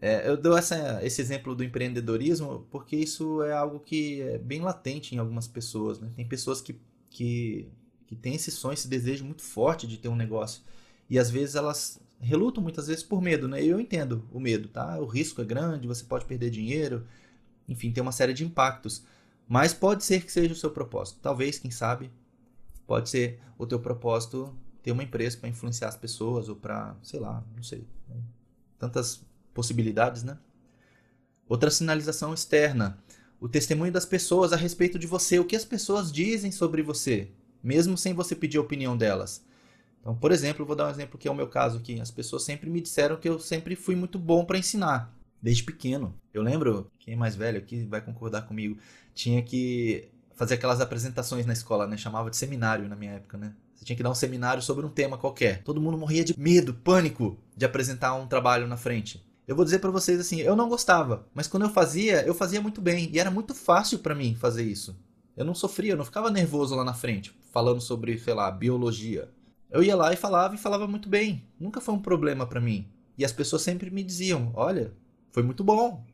É, 0.02 0.28
eu 0.28 0.36
dou 0.36 0.58
essa, 0.58 1.00
esse 1.06 1.22
exemplo 1.22 1.56
do 1.56 1.64
empreendedorismo 1.64 2.68
porque 2.72 2.96
isso 2.96 3.44
é 3.44 3.54
algo 3.54 3.80
que 3.80 4.22
é 4.22 4.38
bem 4.40 4.60
latente 4.62 5.16
em 5.16 5.20
algumas 5.20 5.48
pessoas. 5.48 6.00
Né? 6.00 6.12
Tem 6.16 6.28
pessoas 6.28 6.60
que, 6.60 6.80
que 7.10 7.70
que 8.12 8.16
tem 8.18 8.36
esse 8.36 8.52
sonho, 8.52 8.74
esse 8.74 8.90
desejo 8.90 9.24
muito 9.24 9.42
forte 9.42 9.88
de 9.88 9.98
ter 9.98 10.10
um 10.10 10.18
negócio. 10.18 10.64
E 11.10 11.18
às 11.18 11.32
vezes 11.32 11.56
elas 11.56 11.98
relutam 12.20 12.62
muitas 12.62 12.88
vezes 12.88 13.02
por 13.02 13.22
medo, 13.22 13.48
né? 13.48 13.64
Eu 13.64 13.80
entendo 13.80 14.28
o 14.34 14.38
medo, 14.38 14.68
tá? 14.68 15.00
O 15.00 15.06
risco 15.06 15.42
é 15.42 15.46
grande, 15.46 15.88
você 15.88 16.04
pode 16.04 16.26
perder 16.26 16.50
dinheiro, 16.50 17.08
enfim, 17.70 17.90
tem 17.90 18.02
uma 18.02 18.12
série 18.12 18.34
de 18.34 18.44
impactos. 18.44 19.06
Mas 19.48 19.74
pode 19.74 20.04
ser 20.04 20.26
que 20.26 20.32
seja 20.32 20.52
o 20.52 20.58
seu 20.58 20.72
propósito. 20.72 21.20
Talvez, 21.22 21.58
quem 21.58 21.72
sabe, 21.72 22.12
pode 22.86 23.10
ser 23.10 23.40
o 23.58 23.66
teu 23.66 23.80
propósito 23.80 24.54
ter 24.84 24.92
uma 24.92 25.04
empresa 25.04 25.38
para 25.38 25.48
influenciar 25.48 25.88
as 25.88 25.96
pessoas 25.96 26.50
ou 26.50 26.58
para, 26.58 26.98
sei 27.02 27.20
lá, 27.22 27.42
não 27.56 27.64
sei. 27.64 27.88
Né? 28.10 28.18
Tantas 28.78 29.26
possibilidades, 29.54 30.22
né? 30.22 30.38
Outra 31.48 31.72
sinalização 31.72 32.34
externa, 32.34 33.02
o 33.40 33.48
testemunho 33.48 33.94
das 33.94 34.06
pessoas 34.06 34.52
a 34.52 34.58
respeito 34.58 35.00
de 35.00 35.08
você, 35.08 35.40
o 35.40 35.46
que 35.46 35.56
as 35.56 35.64
pessoas 35.64 36.12
dizem 36.12 36.52
sobre 36.52 36.82
você 36.82 37.32
mesmo 37.64 37.98
sem 37.98 38.14
você 38.14 38.36
pedir 38.36 38.58
a 38.58 38.62
opinião 38.62 38.96
delas. 38.96 39.44
Então, 40.00 40.16
por 40.16 40.32
exemplo, 40.32 40.66
vou 40.66 40.76
dar 40.76 40.88
um 40.88 40.90
exemplo 40.90 41.18
que 41.18 41.28
é 41.28 41.32
o 41.32 41.36
meu 41.36 41.48
caso 41.48 41.78
aqui. 41.78 42.00
As 42.02 42.10
pessoas 42.10 42.44
sempre 42.44 42.70
me 42.70 42.82
disseram 42.82 43.18
que 43.18 43.30
eu 43.30 43.40
sempre 43.40 43.76
fui 43.76 43.96
muito 43.96 44.18
bom 44.18 44.44
para 44.44 44.58
ensinar, 44.58 45.16
desde 45.42 45.64
pequeno. 45.64 46.16
Eu 46.34 46.42
lembro, 46.42 46.92
quem 47.00 47.14
é 47.14 47.18
mais 47.18 47.36
velho 47.36 47.60
aqui 47.60 47.86
vai 47.86 48.02
concordar 48.02 48.44
comigo, 48.44 48.78
tinha 49.14 49.42
que 49.44 50.10
fazer 50.36 50.56
aquelas 50.56 50.82
apresentações 50.82 51.46
na 51.46 51.54
escola, 51.54 51.86
né? 51.86 51.98
Chamava 51.98 52.32
de 52.32 52.38
seminário 52.38 52.90
na 52.90 52.96
minha 52.96 53.12
época, 53.12 53.38
né? 53.38 53.54
Você 53.76 53.86
tinha 53.86 53.96
que 53.96 54.04
dar 54.04 54.10
um 54.10 54.16
seminário 54.16 54.62
sobre 54.62 54.86
um 54.86 54.90
tema 54.90 55.18
qualquer. 55.18 55.64
Todo 55.64 55.82
mundo 55.82 55.98
morria 55.98 56.24
de 56.24 56.40
medo, 56.40 56.74
pânico 56.74 57.38
de 57.56 57.66
apresentar 57.66 58.16
um 58.16 58.28
trabalho 58.28 58.68
na 58.68 58.78
frente. 58.78 59.24
Eu 59.48 59.56
vou 59.56 59.66
dizer 59.66 59.80
para 59.80 59.92
vocês 59.92 60.20
assim, 60.20 60.40
eu 60.40 60.56
não 60.56 60.70
gostava, 60.70 61.28
mas 61.34 61.48
quando 61.48 61.64
eu 61.64 61.70
fazia, 61.70 62.24
eu 62.26 62.34
fazia 62.34 62.62
muito 62.62 62.80
bem 62.80 63.10
e 63.12 63.20
era 63.20 63.30
muito 63.30 63.54
fácil 63.54 64.00
para 64.00 64.16
mim 64.16 64.36
fazer 64.36 64.64
isso. 64.64 64.96
Eu 65.36 65.46
não 65.46 65.56
sofria, 65.56 65.94
eu 65.94 65.98
não 65.98 66.06
ficava 66.06 66.30
nervoso 66.30 66.76
lá 66.76 66.84
na 66.84 66.94
frente, 66.94 67.34
falando 67.52 67.82
sobre, 67.82 68.18
sei 68.18 68.34
lá, 68.34 68.52
biologia. 68.52 69.30
Eu 69.70 69.82
ia 69.82 69.96
lá 69.96 70.12
e 70.12 70.18
falava 70.18 70.56
e 70.56 70.58
falava 70.58 70.88
muito 70.88 71.08
bem. 71.08 71.48
Nunca 71.60 71.80
foi 71.80 71.96
um 71.96 72.02
problema 72.02 72.46
para 72.46 72.60
mim. 72.60 72.88
E 73.18 73.24
as 73.24 73.32
pessoas 73.32 73.62
sempre 73.62 73.90
me 73.90 74.04
diziam: 74.04 74.52
"Olha, 74.54 74.94
foi 75.32 75.44
muito 75.44 75.64
bom. 75.64 76.06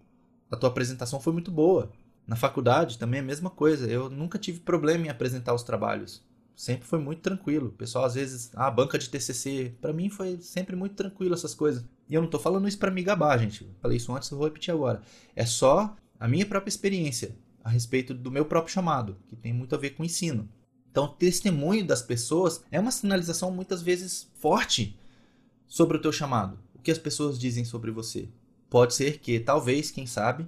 A 0.51 0.55
tua 0.55 0.69
apresentação 0.69 1.19
foi 1.19 1.33
muito 1.33 1.51
boa". 1.51 1.91
Na 2.27 2.35
faculdade 2.35 2.99
também 2.99 3.19
é 3.19 3.23
a 3.23 3.25
mesma 3.25 3.49
coisa. 3.49 3.89
Eu 3.89 4.09
nunca 4.09 4.37
tive 4.37 4.59
problema 4.59 5.07
em 5.07 5.09
apresentar 5.09 5.53
os 5.53 5.63
trabalhos. 5.63 6.23
Sempre 6.55 6.87
foi 6.87 6.99
muito 6.99 7.21
tranquilo. 7.21 7.69
O 7.69 7.71
pessoal 7.71 8.05
às 8.05 8.15
vezes, 8.15 8.51
ah, 8.55 8.69
banca 8.69 8.97
de 8.97 9.09
TCC, 9.09 9.75
para 9.81 9.93
mim 9.93 10.09
foi 10.09 10.39
sempre 10.41 10.75
muito 10.75 10.95
tranquilo 10.95 11.33
essas 11.33 11.55
coisas. 11.55 11.85
E 12.09 12.13
eu 12.13 12.21
não 12.21 12.29
tô 12.29 12.37
falando 12.39 12.67
isso 12.67 12.77
para 12.77 12.91
me 12.91 13.01
gabar, 13.01 13.37
gente. 13.39 13.69
Falei 13.81 13.97
isso 13.97 14.13
antes, 14.13 14.29
eu 14.29 14.37
vou 14.37 14.47
repetir 14.47 14.73
agora. 14.73 15.01
É 15.35 15.45
só 15.45 15.95
a 16.19 16.27
minha 16.27 16.45
própria 16.45 16.69
experiência 16.69 17.35
a 17.67 17.69
respeito 17.69 18.13
do 18.13 18.31
meu 18.31 18.45
próprio 18.45 18.73
chamado, 18.73 19.17
que 19.27 19.35
tem 19.35 19.51
muito 19.51 19.75
a 19.75 19.77
ver 19.77 19.89
com 19.89 20.05
ensino. 20.05 20.47
Então, 20.89 21.03
o 21.03 21.09
testemunho 21.09 21.85
das 21.85 22.01
pessoas 22.01 22.63
é 22.71 22.79
uma 22.79 22.91
sinalização 22.91 23.51
muitas 23.51 23.81
vezes 23.81 24.31
forte 24.35 24.97
sobre 25.67 25.97
o 25.97 26.01
teu 26.01 26.13
chamado. 26.13 26.57
O 26.73 26.79
que 26.79 26.89
as 26.89 26.97
pessoas 26.97 27.37
dizem 27.37 27.65
sobre 27.65 27.91
você. 27.91 28.29
Pode 28.69 28.93
ser 28.93 29.19
que, 29.19 29.37
talvez, 29.37 29.91
quem 29.91 30.05
sabe, 30.05 30.47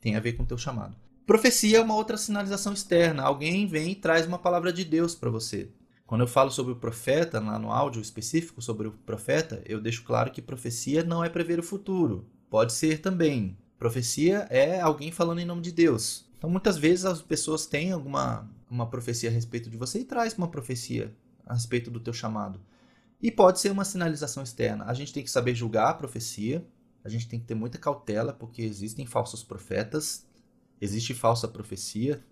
tenha 0.00 0.18
a 0.18 0.20
ver 0.20 0.34
com 0.34 0.44
o 0.44 0.46
teu 0.46 0.56
chamado. 0.56 0.96
Profecia 1.26 1.78
é 1.78 1.82
uma 1.82 1.96
outra 1.96 2.16
sinalização 2.16 2.72
externa. 2.72 3.24
Alguém 3.24 3.66
vem 3.66 3.90
e 3.90 3.96
traz 3.96 4.24
uma 4.24 4.38
palavra 4.38 4.72
de 4.72 4.84
Deus 4.84 5.16
para 5.16 5.30
você. 5.30 5.68
Quando 6.06 6.20
eu 6.20 6.28
falo 6.28 6.52
sobre 6.52 6.72
o 6.72 6.76
profeta, 6.76 7.40
lá 7.40 7.58
no 7.58 7.72
áudio 7.72 8.00
específico 8.00 8.62
sobre 8.62 8.86
o 8.86 8.92
profeta, 8.92 9.60
eu 9.66 9.80
deixo 9.80 10.04
claro 10.04 10.30
que 10.30 10.40
profecia 10.40 11.02
não 11.02 11.24
é 11.24 11.28
prever 11.28 11.58
o 11.58 11.64
futuro. 11.64 12.24
Pode 12.48 12.72
ser 12.72 13.00
também. 13.00 13.58
Profecia 13.76 14.46
é 14.48 14.80
alguém 14.80 15.10
falando 15.10 15.40
em 15.40 15.44
nome 15.44 15.60
de 15.60 15.72
Deus. 15.72 16.25
Então, 16.46 16.52
muitas 16.52 16.78
vezes 16.78 17.04
as 17.04 17.20
pessoas 17.20 17.66
têm 17.66 17.90
alguma 17.90 18.48
uma 18.70 18.88
profecia 18.88 19.28
a 19.28 19.32
respeito 19.32 19.68
de 19.68 19.76
você 19.76 19.98
e 19.98 20.04
traz 20.04 20.32
uma 20.34 20.46
profecia 20.46 21.12
a 21.44 21.54
respeito 21.54 21.90
do 21.90 21.98
teu 21.98 22.12
chamado. 22.12 22.60
E 23.20 23.32
pode 23.32 23.58
ser 23.58 23.72
uma 23.72 23.84
sinalização 23.84 24.44
externa. 24.44 24.84
A 24.84 24.94
gente 24.94 25.12
tem 25.12 25.24
que 25.24 25.30
saber 25.30 25.56
julgar 25.56 25.88
a 25.88 25.94
profecia, 25.94 26.64
a 27.02 27.08
gente 27.08 27.26
tem 27.26 27.40
que 27.40 27.46
ter 27.46 27.56
muita 27.56 27.78
cautela, 27.78 28.32
porque 28.32 28.62
existem 28.62 29.04
falsos 29.04 29.42
profetas, 29.42 30.24
existe 30.80 31.14
falsa 31.14 31.48
profecia. 31.48 32.22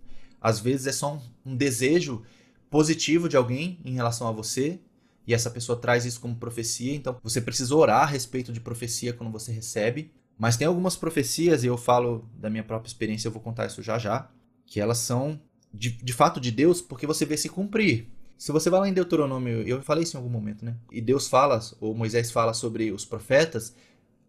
Às 0.41 0.61
vezes 0.61 0.87
é 0.87 0.93
só 0.93 1.15
um, 1.15 1.21
um 1.45 1.57
desejo 1.57 2.23
positivo 2.71 3.29
de 3.29 3.37
alguém 3.37 3.81
em 3.85 3.95
relação 3.95 4.29
a 4.29 4.33
você, 4.33 4.79
e 5.27 5.35
essa 5.35 5.51
pessoa 5.51 5.77
traz 5.77 6.05
isso 6.05 6.21
como 6.21 6.37
profecia, 6.37 6.95
então 6.95 7.19
você 7.21 7.41
precisa 7.41 7.75
orar 7.75 8.03
a 8.03 8.07
respeito 8.07 8.53
de 8.53 8.61
profecia 8.61 9.13
quando 9.13 9.33
você 9.33 9.51
recebe. 9.51 10.13
Mas 10.39 10.57
tem 10.57 10.67
algumas 10.67 10.97
profecias, 10.97 11.65
e 11.65 11.67
eu 11.67 11.77
falo 11.77 12.29
da 12.37 12.51
minha 12.51 12.65
própria 12.65 12.89
experiência, 12.89 13.29
eu 13.29 13.33
vou 13.33 13.41
contar 13.41 13.67
isso 13.67 13.83
já 13.83 13.99
já, 13.99 14.29
que 14.67 14.81
elas 14.81 14.99
são 14.99 15.41
de, 15.73 15.91
de 15.91 16.13
fato 16.13 16.41
de 16.41 16.51
Deus 16.51 16.81
porque 16.81 17.07
você 17.07 17.25
vê 17.25 17.37
se 17.37 17.49
cumprir. 17.49 18.09
Se 18.37 18.53
você 18.53 18.69
vai 18.69 18.81
lá 18.81 18.89
em 18.89 18.93
Deuteronômio, 18.93 19.63
eu 19.63 19.81
falei 19.83 20.05
isso 20.05 20.17
em 20.17 20.19
algum 20.19 20.31
momento, 20.31 20.65
né? 20.65 20.77
E 20.91 21.01
Deus 21.01 21.29
fala, 21.29 21.61
ou 21.81 21.95
Moisés 21.95 22.31
fala 22.31 22.53
sobre 22.53 22.91
os 22.91 23.05
profetas, 23.05 23.75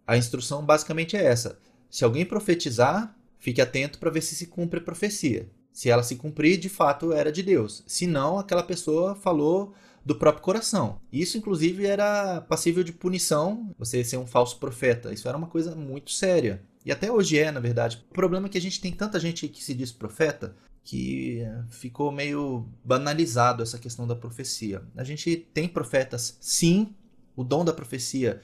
a 0.06 0.16
instrução 0.16 0.64
basicamente 0.64 1.18
é 1.18 1.24
essa. 1.24 1.60
Se 1.90 2.04
alguém 2.04 2.26
profetizar, 2.26 3.16
fique 3.40 3.62
atento 3.62 3.98
para 4.00 4.12
ver 4.12 4.22
se 4.22 4.36
se 4.36 4.48
cumpre 4.48 4.80
a 4.80 4.84
profecia. 4.84 5.50
Se 5.72 5.90
ela 5.90 6.04
se 6.04 6.16
cumprir, 6.16 6.58
de 6.58 6.70
fato 6.70 7.12
era 7.12 7.32
de 7.32 7.44
Deus. 7.44 7.84
Se 7.88 8.08
não, 8.08 8.40
aquela 8.40 8.64
pessoa 8.64 9.16
falou 9.16 9.74
do 10.06 10.16
próprio 10.16 10.44
coração. 10.44 11.02
Isso, 11.12 11.38
inclusive, 11.38 11.86
era 11.86 12.40
passível 12.42 12.84
de 12.84 12.94
punição, 12.94 13.74
você 13.78 14.04
ser 14.04 14.18
um 14.18 14.28
falso 14.28 14.60
profeta. 14.60 15.12
Isso 15.12 15.28
era 15.28 15.38
uma 15.38 15.48
coisa 15.48 15.76
muito 15.76 16.12
séria. 16.12 16.62
E 16.86 16.92
até 16.92 17.12
hoje 17.12 17.40
é, 17.40 17.52
na 17.52 17.60
verdade. 17.60 18.06
O 18.12 18.14
problema 18.14 18.46
é 18.46 18.50
que 18.50 18.58
a 18.58 18.62
gente 18.62 18.80
tem 18.80 18.92
tanta 18.92 19.20
gente 19.20 19.48
que 19.48 19.64
se 19.64 19.74
diz 19.74 19.92
profeta 19.92 20.56
que 20.84 21.42
ficou 21.70 22.12
meio 22.12 22.68
banalizado 22.84 23.64
essa 23.64 23.80
questão 23.80 24.06
da 24.06 24.16
profecia. 24.16 24.84
A 24.96 25.04
gente 25.04 25.36
tem 25.52 25.68
profetas, 25.68 26.38
sim, 26.40 26.94
o 27.36 27.44
dom 27.44 27.66
da 27.66 27.74
profecia 27.74 28.40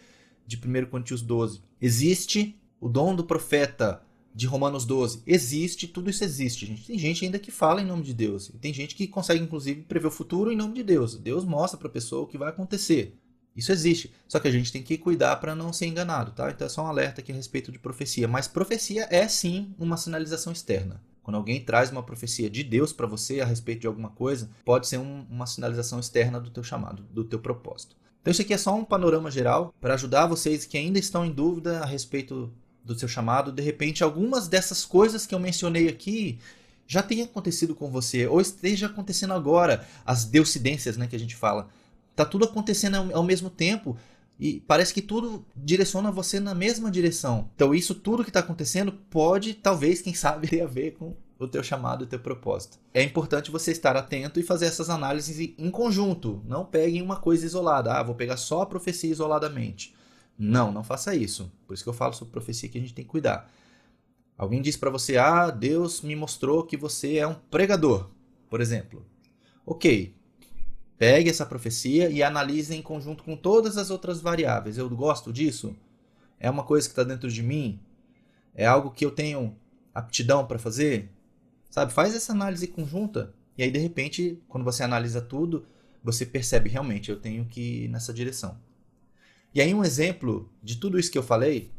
de 0.47 0.57
1 0.57 0.87
Coríntios 0.87 1.21
12 1.21 1.61
existe, 1.79 2.59
o 2.79 2.89
dom 2.89 3.15
do 3.15 3.23
profeta 3.23 4.01
de 4.33 4.47
Romanos 4.47 4.85
12 4.85 5.23
existe, 5.25 5.87
tudo 5.87 6.09
isso 6.09 6.23
existe, 6.23 6.65
gente. 6.65 6.85
Tem 6.85 6.97
gente 6.97 7.25
ainda 7.25 7.39
que 7.39 7.51
fala 7.51 7.81
em 7.81 7.85
nome 7.85 8.03
de 8.03 8.13
Deus, 8.13 8.51
tem 8.61 8.73
gente 8.73 8.95
que 8.95 9.07
consegue 9.07 9.43
inclusive 9.43 9.81
prever 9.81 10.07
o 10.07 10.11
futuro 10.11 10.51
em 10.51 10.55
nome 10.55 10.75
de 10.75 10.83
Deus. 10.83 11.15
Deus 11.15 11.43
mostra 11.43 11.77
para 11.77 11.87
a 11.87 11.91
pessoa 11.91 12.23
o 12.23 12.27
que 12.27 12.37
vai 12.37 12.49
acontecer. 12.49 13.17
Isso 13.55 13.71
existe. 13.71 14.11
Só 14.27 14.39
que 14.39 14.47
a 14.47 14.51
gente 14.51 14.71
tem 14.71 14.81
que 14.81 14.97
cuidar 14.97 15.35
para 15.37 15.53
não 15.53 15.73
ser 15.73 15.85
enganado, 15.85 16.31
tá? 16.31 16.49
Então 16.49 16.65
é 16.65 16.69
só 16.69 16.83
um 16.83 16.87
alerta 16.87 17.21
aqui 17.21 17.31
a 17.31 17.35
respeito 17.35 17.71
de 17.71 17.79
profecia. 17.79 18.27
Mas 18.27 18.47
profecia 18.47 19.07
é 19.11 19.27
sim 19.27 19.75
uma 19.77 19.97
sinalização 19.97 20.53
externa. 20.53 21.01
Quando 21.21 21.35
alguém 21.35 21.63
traz 21.63 21.91
uma 21.91 22.01
profecia 22.01 22.49
de 22.49 22.63
Deus 22.63 22.91
para 22.91 23.05
você 23.05 23.41
a 23.41 23.45
respeito 23.45 23.81
de 23.81 23.87
alguma 23.87 24.09
coisa, 24.09 24.49
pode 24.65 24.87
ser 24.87 24.97
um, 24.97 25.25
uma 25.29 25.45
sinalização 25.45 25.99
externa 25.99 26.39
do 26.39 26.49
teu 26.49 26.63
chamado, 26.63 27.03
do 27.11 27.23
teu 27.23 27.39
propósito. 27.39 27.95
Então 28.21 28.31
isso 28.31 28.41
aqui 28.41 28.53
é 28.53 28.57
só 28.57 28.73
um 28.75 28.85
panorama 28.85 29.29
geral 29.29 29.73
para 29.79 29.95
ajudar 29.95 30.27
vocês 30.27 30.65
que 30.65 30.77
ainda 30.77 30.99
estão 30.99 31.25
em 31.25 31.31
dúvida 31.31 31.79
a 31.79 31.85
respeito 31.85 32.51
do 32.83 32.97
seu 32.97 33.07
chamado. 33.07 33.51
De 33.51 33.61
repente, 33.61 34.03
algumas 34.03 34.47
dessas 34.47 34.85
coisas 34.85 35.25
que 35.25 35.35
eu 35.35 35.39
mencionei 35.39 35.87
aqui 35.87 36.39
já 36.87 37.01
tenham 37.01 37.25
acontecido 37.25 37.73
com 37.73 37.89
você 37.89 38.27
ou 38.27 38.41
esteja 38.41 38.87
acontecendo 38.87 39.33
agora, 39.33 39.87
as 40.05 40.25
deucidências, 40.25 40.97
né, 40.97 41.07
que 41.07 41.15
a 41.15 41.19
gente 41.19 41.35
fala. 41.35 41.69
Tá 42.15 42.25
tudo 42.25 42.45
acontecendo 42.45 42.95
ao, 42.95 43.17
ao 43.17 43.23
mesmo 43.23 43.49
tempo 43.49 43.97
e 44.37 44.59
parece 44.61 44.93
que 44.93 45.01
tudo 45.01 45.45
direciona 45.55 46.11
você 46.11 46.39
na 46.39 46.55
mesma 46.55 46.89
direção. 46.89 47.49
Então 47.55 47.73
isso 47.73 47.93
tudo 47.93 48.23
que 48.23 48.29
está 48.29 48.39
acontecendo 48.39 48.91
pode, 49.09 49.53
talvez, 49.53 50.01
quem 50.01 50.13
sabe, 50.13 50.47
ter 50.49 50.61
a 50.61 50.67
ver 50.67 50.95
com 50.95 51.15
o 51.37 51.47
teu 51.47 51.63
chamado 51.63 52.03
e 52.03 52.05
o 52.05 52.09
teu 52.09 52.19
propósito. 52.19 52.77
É 52.93 53.01
importante 53.01 53.51
você 53.51 53.71
estar 53.71 53.95
atento 53.95 54.39
e 54.39 54.43
fazer 54.43 54.65
essas 54.65 54.89
análises 54.89 55.53
em 55.57 55.71
conjunto. 55.71 56.41
Não 56.45 56.65
peguem 56.65 57.01
uma 57.01 57.17
coisa 57.17 57.45
isolada. 57.45 57.93
Ah, 57.93 58.03
vou 58.03 58.15
pegar 58.15 58.37
só 58.37 58.61
a 58.61 58.65
profecia 58.65 59.11
isoladamente. 59.11 59.93
Não, 60.37 60.71
não 60.71 60.83
faça 60.83 61.15
isso. 61.15 61.51
Por 61.67 61.73
isso 61.73 61.83
que 61.83 61.89
eu 61.89 61.93
falo 61.93 62.13
sobre 62.13 62.31
profecia 62.31 62.69
que 62.69 62.77
a 62.77 62.81
gente 62.81 62.93
tem 62.93 63.05
que 63.05 63.11
cuidar. 63.11 63.51
Alguém 64.37 64.61
diz 64.61 64.75
para 64.75 64.89
você: 64.89 65.17
"Ah, 65.17 65.49
Deus 65.49 66.01
me 66.01 66.15
mostrou 66.15 66.65
que 66.65 66.77
você 66.77 67.17
é 67.17 67.27
um 67.27 67.35
pregador", 67.35 68.09
por 68.49 68.61
exemplo. 68.61 69.05
OK, 69.65 70.15
Pegue 71.01 71.31
essa 71.31 71.47
profecia 71.47 72.11
e 72.11 72.21
analise 72.21 72.75
em 72.75 72.81
conjunto 72.83 73.23
com 73.23 73.35
todas 73.35 73.75
as 73.75 73.89
outras 73.89 74.21
variáveis. 74.21 74.77
Eu 74.77 74.87
gosto 74.87 75.33
disso? 75.33 75.75
É 76.39 76.47
uma 76.47 76.63
coisa 76.63 76.87
que 76.87 76.91
está 76.91 77.03
dentro 77.03 77.27
de 77.27 77.41
mim? 77.41 77.79
É 78.53 78.67
algo 78.67 78.91
que 78.91 79.03
eu 79.03 79.09
tenho 79.09 79.57
aptidão 79.95 80.45
para 80.45 80.59
fazer? 80.59 81.09
Sabe? 81.71 81.91
Faz 81.91 82.13
essa 82.13 82.33
análise 82.33 82.67
conjunta. 82.67 83.33
E 83.57 83.63
aí, 83.63 83.71
de 83.71 83.79
repente, 83.79 84.39
quando 84.47 84.63
você 84.63 84.83
analisa 84.83 85.19
tudo, 85.19 85.65
você 86.03 86.23
percebe 86.23 86.69
realmente, 86.69 87.09
eu 87.09 87.19
tenho 87.19 87.45
que 87.45 87.85
ir 87.85 87.87
nessa 87.87 88.13
direção. 88.13 88.55
E 89.53 89.61
aí, 89.61 89.73
um 89.73 89.83
exemplo 89.83 90.49
de 90.63 90.77
tudo 90.77 90.97
isso 90.97 91.11
que 91.11 91.17
eu 91.17 91.23
falei 91.23 91.71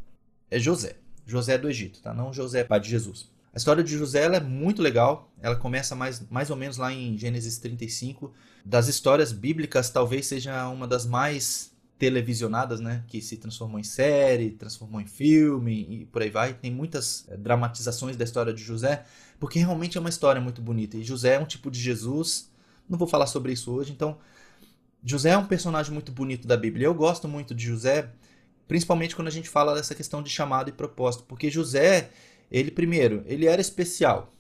é 0.51 0.59
José. 0.59 0.97
José 1.27 1.57
do 1.57 1.69
Egito, 1.69 2.01
tá? 2.03 2.13
Não 2.13 2.33
José, 2.33 2.65
pai 2.65 2.81
de 2.81 2.91
Jesus. 2.91 3.31
A 3.55 3.59
história 3.59 3.85
de 3.85 3.97
José 3.97 4.25
é 4.25 4.41
muito 4.41 4.81
legal. 4.81 5.31
Ela 5.41 5.57
começa 5.57 5.95
mais, 5.95 6.27
mais 6.31 6.51
ou 6.51 6.57
menos 6.57 6.79
lá 6.79 6.93
em 6.93 7.17
Gênesis 7.19 7.59
35. 7.59 8.33
Das 8.65 8.89
histórias 8.89 9.33
bíblicas, 9.33 9.91
talvez 9.91 10.27
seja 10.27 10.69
uma 10.69 10.87
das 10.87 11.05
mais 11.05 11.71
televisionadas, 11.99 12.81
né? 12.81 13.05
Que 13.07 13.21
se 13.21 13.37
transformou 13.37 13.79
em 13.79 13.85
série, 13.85 14.51
transformou 14.51 15.01
em 15.01 15.07
filme 15.07 15.87
e 15.89 16.07
por 16.07 16.23
aí 16.23 16.31
vai. 16.31 16.55
Tem 16.55 16.71
muitas 16.71 17.27
é, 17.29 17.37
dramatizações 17.37 18.17
da 18.17 18.25
história 18.25 18.53
de 18.53 18.63
José, 18.63 19.05
porque 19.39 19.59
realmente 19.59 19.97
é 19.97 20.01
uma 20.01 20.11
história 20.11 20.41
muito 20.41 20.61
bonita. 20.61 20.97
E 20.97 21.05
José 21.05 21.35
é 21.35 21.39
um 21.39 21.45
tipo 21.45 21.71
de 21.71 21.79
Jesus. 21.79 22.51
Não 22.89 22.99
vou 22.99 23.07
falar 23.07 23.27
sobre 23.27 23.53
isso 23.53 23.71
hoje, 23.71 23.93
então. 23.93 24.19
José 25.05 25.31
é 25.31 25.39
um 25.39 25.47
personagem 25.47 25.93
muito 25.93 26.13
bonito 26.13 26.47
da 26.47 26.57
Bíblia. 26.57 26.87
Eu 26.87 26.95
gosto 26.95 27.27
muito 27.27 27.55
de 27.55 27.67
José, 27.67 28.11
principalmente 28.69 29.17
quando 29.17 29.29
a 29.29 29.33
gente 29.33 29.49
fala 29.49 29.75
dessa 29.75 29.95
questão 29.95 30.23
de 30.23 30.31
chamado 30.31 30.69
e 30.69 30.73
propósito, 30.73 31.25
porque 31.25 31.51
José 31.51 32.11
ele, 32.51 32.71
primeiro, 32.71 33.25
ele 33.27 33.47
era 33.47 33.61
especial. 33.61 34.31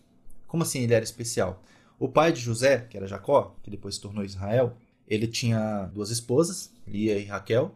Como 0.46 0.62
assim 0.62 0.82
ele 0.82 0.92
era 0.92 1.02
especial? 1.02 1.62
O 1.98 2.08
pai 2.08 2.30
de 2.30 2.40
José, 2.40 2.86
que 2.90 2.96
era 2.96 3.06
Jacó, 3.06 3.56
que 3.62 3.70
depois 3.70 3.94
se 3.94 4.00
tornou 4.00 4.24
Israel, 4.24 4.76
ele 5.08 5.26
tinha 5.26 5.90
duas 5.94 6.10
esposas, 6.10 6.70
Lia 6.86 7.18
e 7.18 7.24
Raquel, 7.24 7.74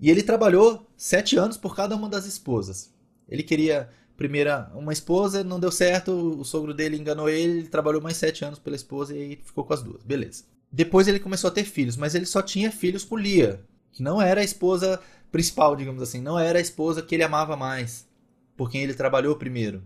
e 0.00 0.10
ele 0.10 0.22
trabalhou 0.22 0.90
sete 0.96 1.36
anos 1.36 1.56
por 1.56 1.74
cada 1.74 1.94
uma 1.94 2.08
das 2.08 2.26
esposas. 2.26 2.92
Ele 3.28 3.42
queria 3.42 3.88
primeira 4.16 4.70
uma 4.74 4.92
esposa, 4.92 5.44
não 5.44 5.60
deu 5.60 5.70
certo, 5.70 6.10
o 6.12 6.44
sogro 6.44 6.74
dele 6.74 6.96
enganou 6.96 7.28
ele, 7.28 7.60
ele 7.60 7.68
trabalhou 7.68 8.02
mais 8.02 8.16
sete 8.16 8.44
anos 8.44 8.58
pela 8.58 8.74
esposa 8.74 9.16
e 9.16 9.36
ficou 9.36 9.64
com 9.64 9.72
as 9.72 9.82
duas, 9.82 10.02
beleza. 10.02 10.44
Depois 10.70 11.08
ele 11.08 11.20
começou 11.20 11.48
a 11.48 11.52
ter 11.52 11.64
filhos, 11.64 11.96
mas 11.96 12.14
ele 12.14 12.26
só 12.26 12.42
tinha 12.42 12.70
filhos 12.70 13.04
com 13.04 13.16
Lia, 13.16 13.60
que 13.92 14.02
não 14.02 14.20
era 14.20 14.40
a 14.40 14.44
esposa 14.44 15.00
principal, 15.30 15.76
digamos 15.76 16.02
assim, 16.02 16.20
não 16.20 16.38
era 16.38 16.58
a 16.58 16.62
esposa 16.62 17.02
que 17.02 17.14
ele 17.14 17.24
amava 17.24 17.56
mais 17.56 18.06
por 18.56 18.70
quem 18.70 18.82
ele 18.82 18.94
trabalhou 18.94 19.36
primeiro. 19.36 19.82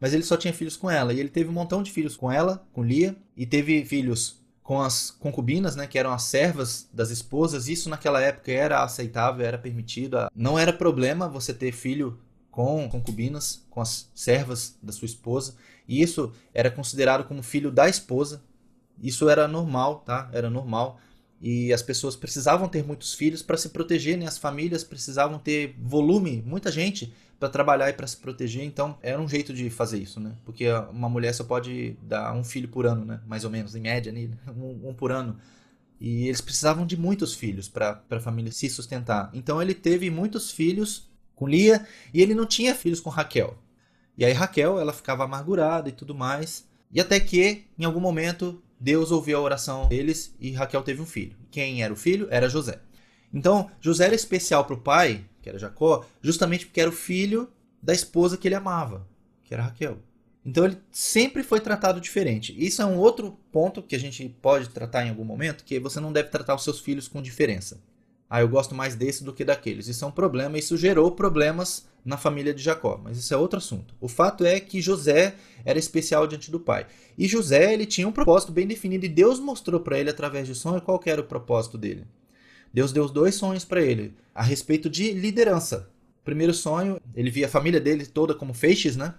Mas 0.00 0.12
ele 0.12 0.22
só 0.22 0.36
tinha 0.36 0.52
filhos 0.52 0.76
com 0.76 0.90
ela. 0.90 1.12
E 1.12 1.20
ele 1.20 1.28
teve 1.28 1.48
um 1.48 1.54
montão 1.54 1.82
de 1.82 1.90
filhos 1.90 2.16
com 2.16 2.30
ela, 2.30 2.66
com 2.72 2.84
Lia, 2.84 3.16
e 3.36 3.46
teve 3.46 3.84
filhos 3.84 4.40
com 4.62 4.80
as 4.80 5.10
concubinas, 5.10 5.76
né, 5.76 5.86
que 5.86 5.98
eram 5.98 6.12
as 6.12 6.24
servas 6.24 6.88
das 6.92 7.10
esposas. 7.10 7.68
Isso 7.68 7.88
naquela 7.88 8.20
época 8.20 8.52
era 8.52 8.82
aceitável, 8.82 9.46
era 9.46 9.56
permitido. 9.56 10.16
Não 10.34 10.58
era 10.58 10.72
problema 10.72 11.28
você 11.28 11.54
ter 11.54 11.72
filho 11.72 12.18
com 12.50 12.88
concubinas, 12.88 13.64
com 13.70 13.80
as 13.80 14.10
servas 14.14 14.76
da 14.82 14.92
sua 14.92 15.06
esposa. 15.06 15.54
E 15.86 16.02
isso 16.02 16.32
era 16.52 16.70
considerado 16.70 17.24
como 17.24 17.42
filho 17.42 17.70
da 17.70 17.88
esposa. 17.88 18.42
Isso 19.02 19.28
era 19.28 19.46
normal, 19.46 20.00
tá? 20.00 20.28
Era 20.32 20.48
normal. 20.48 20.98
E 21.40 21.72
as 21.72 21.82
pessoas 21.82 22.16
precisavam 22.16 22.68
ter 22.68 22.84
muitos 22.84 23.14
filhos 23.14 23.42
para 23.42 23.56
se 23.56 23.68
proteger, 23.68 24.16
né? 24.16 24.26
As 24.26 24.38
famílias 24.38 24.82
precisavam 24.82 25.38
ter 25.38 25.76
volume, 25.78 26.42
muita 26.46 26.72
gente 26.72 27.12
para 27.38 27.48
trabalhar 27.48 27.90
e 27.90 27.92
para 27.92 28.06
se 28.06 28.16
proteger. 28.16 28.64
Então, 28.64 28.96
era 29.02 29.20
um 29.20 29.28
jeito 29.28 29.52
de 29.52 29.68
fazer 29.68 29.98
isso, 29.98 30.18
né? 30.18 30.34
Porque 30.44 30.66
uma 30.90 31.08
mulher 31.08 31.34
só 31.34 31.44
pode 31.44 31.96
dar 32.02 32.34
um 32.34 32.42
filho 32.42 32.68
por 32.68 32.86
ano, 32.86 33.04
né? 33.04 33.20
Mais 33.26 33.44
ou 33.44 33.50
menos, 33.50 33.74
em 33.74 33.80
média, 33.80 34.10
né? 34.10 34.30
um, 34.56 34.88
um 34.90 34.94
por 34.94 35.12
ano. 35.12 35.38
E 36.00 36.26
eles 36.26 36.40
precisavam 36.40 36.86
de 36.86 36.96
muitos 36.96 37.34
filhos 37.34 37.68
para 37.68 38.02
a 38.10 38.20
família 38.20 38.52
se 38.52 38.68
sustentar. 38.70 39.30
Então, 39.34 39.60
ele 39.60 39.74
teve 39.74 40.10
muitos 40.10 40.50
filhos 40.50 41.10
com 41.34 41.46
Lia 41.46 41.86
e 42.12 42.22
ele 42.22 42.34
não 42.34 42.46
tinha 42.46 42.74
filhos 42.74 43.00
com 43.00 43.10
Raquel. 43.10 43.58
E 44.16 44.24
aí, 44.24 44.32
Raquel, 44.32 44.80
ela 44.80 44.92
ficava 44.92 45.24
amargurada 45.24 45.90
e 45.90 45.92
tudo 45.92 46.14
mais. 46.14 46.66
E 46.90 47.00
até 47.00 47.20
que, 47.20 47.66
em 47.78 47.84
algum 47.84 48.00
momento, 48.00 48.62
Deus 48.78 49.10
ouviu 49.10 49.38
a 49.38 49.42
oração 49.42 49.88
deles 49.88 50.34
e 50.38 50.52
Raquel 50.52 50.82
teve 50.82 51.00
um 51.00 51.06
filho. 51.06 51.36
Quem 51.50 51.82
era 51.82 51.92
o 51.92 51.96
filho? 51.96 52.28
Era 52.30 52.48
José. 52.48 52.80
Então, 53.32 53.70
José 53.80 54.06
era 54.06 54.14
especial 54.14 54.64
para 54.64 54.74
o 54.74 54.80
pai, 54.80 55.24
que 55.42 55.48
era 55.48 55.58
Jacó, 55.58 56.04
justamente 56.22 56.66
porque 56.66 56.80
era 56.80 56.90
o 56.90 56.92
filho 56.92 57.50
da 57.82 57.92
esposa 57.92 58.36
que 58.36 58.48
ele 58.48 58.54
amava, 58.54 59.06
que 59.44 59.54
era 59.54 59.62
Raquel. 59.62 59.98
Então 60.44 60.64
ele 60.64 60.78
sempre 60.92 61.42
foi 61.42 61.60
tratado 61.60 62.00
diferente. 62.00 62.54
Isso 62.56 62.80
é 62.80 62.86
um 62.86 62.98
outro 62.98 63.36
ponto 63.50 63.82
que 63.82 63.96
a 63.96 63.98
gente 63.98 64.28
pode 64.40 64.68
tratar 64.68 65.04
em 65.04 65.10
algum 65.10 65.24
momento, 65.24 65.64
que 65.64 65.80
você 65.80 65.98
não 65.98 66.12
deve 66.12 66.28
tratar 66.28 66.54
os 66.54 66.62
seus 66.62 66.78
filhos 66.78 67.08
com 67.08 67.20
diferença. 67.20 67.80
Ah, 68.28 68.40
eu 68.40 68.48
gosto 68.48 68.74
mais 68.74 68.94
desse 68.94 69.22
do 69.22 69.32
que 69.32 69.44
daqueles. 69.44 69.86
Isso 69.86 70.04
é 70.04 70.08
um 70.08 70.12
problema, 70.12 70.58
isso 70.58 70.76
gerou 70.76 71.12
problemas 71.12 71.86
na 72.04 72.16
família 72.16 72.54
de 72.54 72.62
Jacó, 72.62 73.00
mas 73.02 73.18
isso 73.18 73.32
é 73.32 73.36
outro 73.36 73.58
assunto. 73.58 73.94
O 74.00 74.08
fato 74.08 74.44
é 74.44 74.60
que 74.60 74.80
José 74.80 75.34
era 75.64 75.78
especial 75.78 76.26
diante 76.26 76.50
do 76.50 76.60
pai. 76.60 76.86
E 77.16 77.26
José, 77.26 77.72
ele 77.72 77.86
tinha 77.86 78.06
um 78.06 78.12
propósito 78.12 78.52
bem 78.52 78.66
definido 78.66 79.04
e 79.04 79.08
Deus 79.08 79.40
mostrou 79.40 79.80
para 79.80 79.98
ele 79.98 80.10
através 80.10 80.46
de 80.46 80.54
sonho 80.54 80.80
qual 80.80 81.00
era 81.04 81.20
o 81.20 81.24
propósito 81.24 81.78
dele. 81.78 82.06
Deus 82.72 82.92
deu 82.92 83.08
dois 83.08 83.34
sonhos 83.34 83.64
para 83.64 83.80
ele 83.80 84.14
a 84.34 84.42
respeito 84.42 84.90
de 84.90 85.12
liderança. 85.12 85.88
primeiro 86.24 86.52
sonho, 86.52 87.00
ele 87.14 87.30
via 87.30 87.46
a 87.46 87.48
família 87.48 87.80
dele 87.80 88.04
toda 88.04 88.34
como 88.34 88.52
feixes, 88.52 88.96
né? 88.96 89.14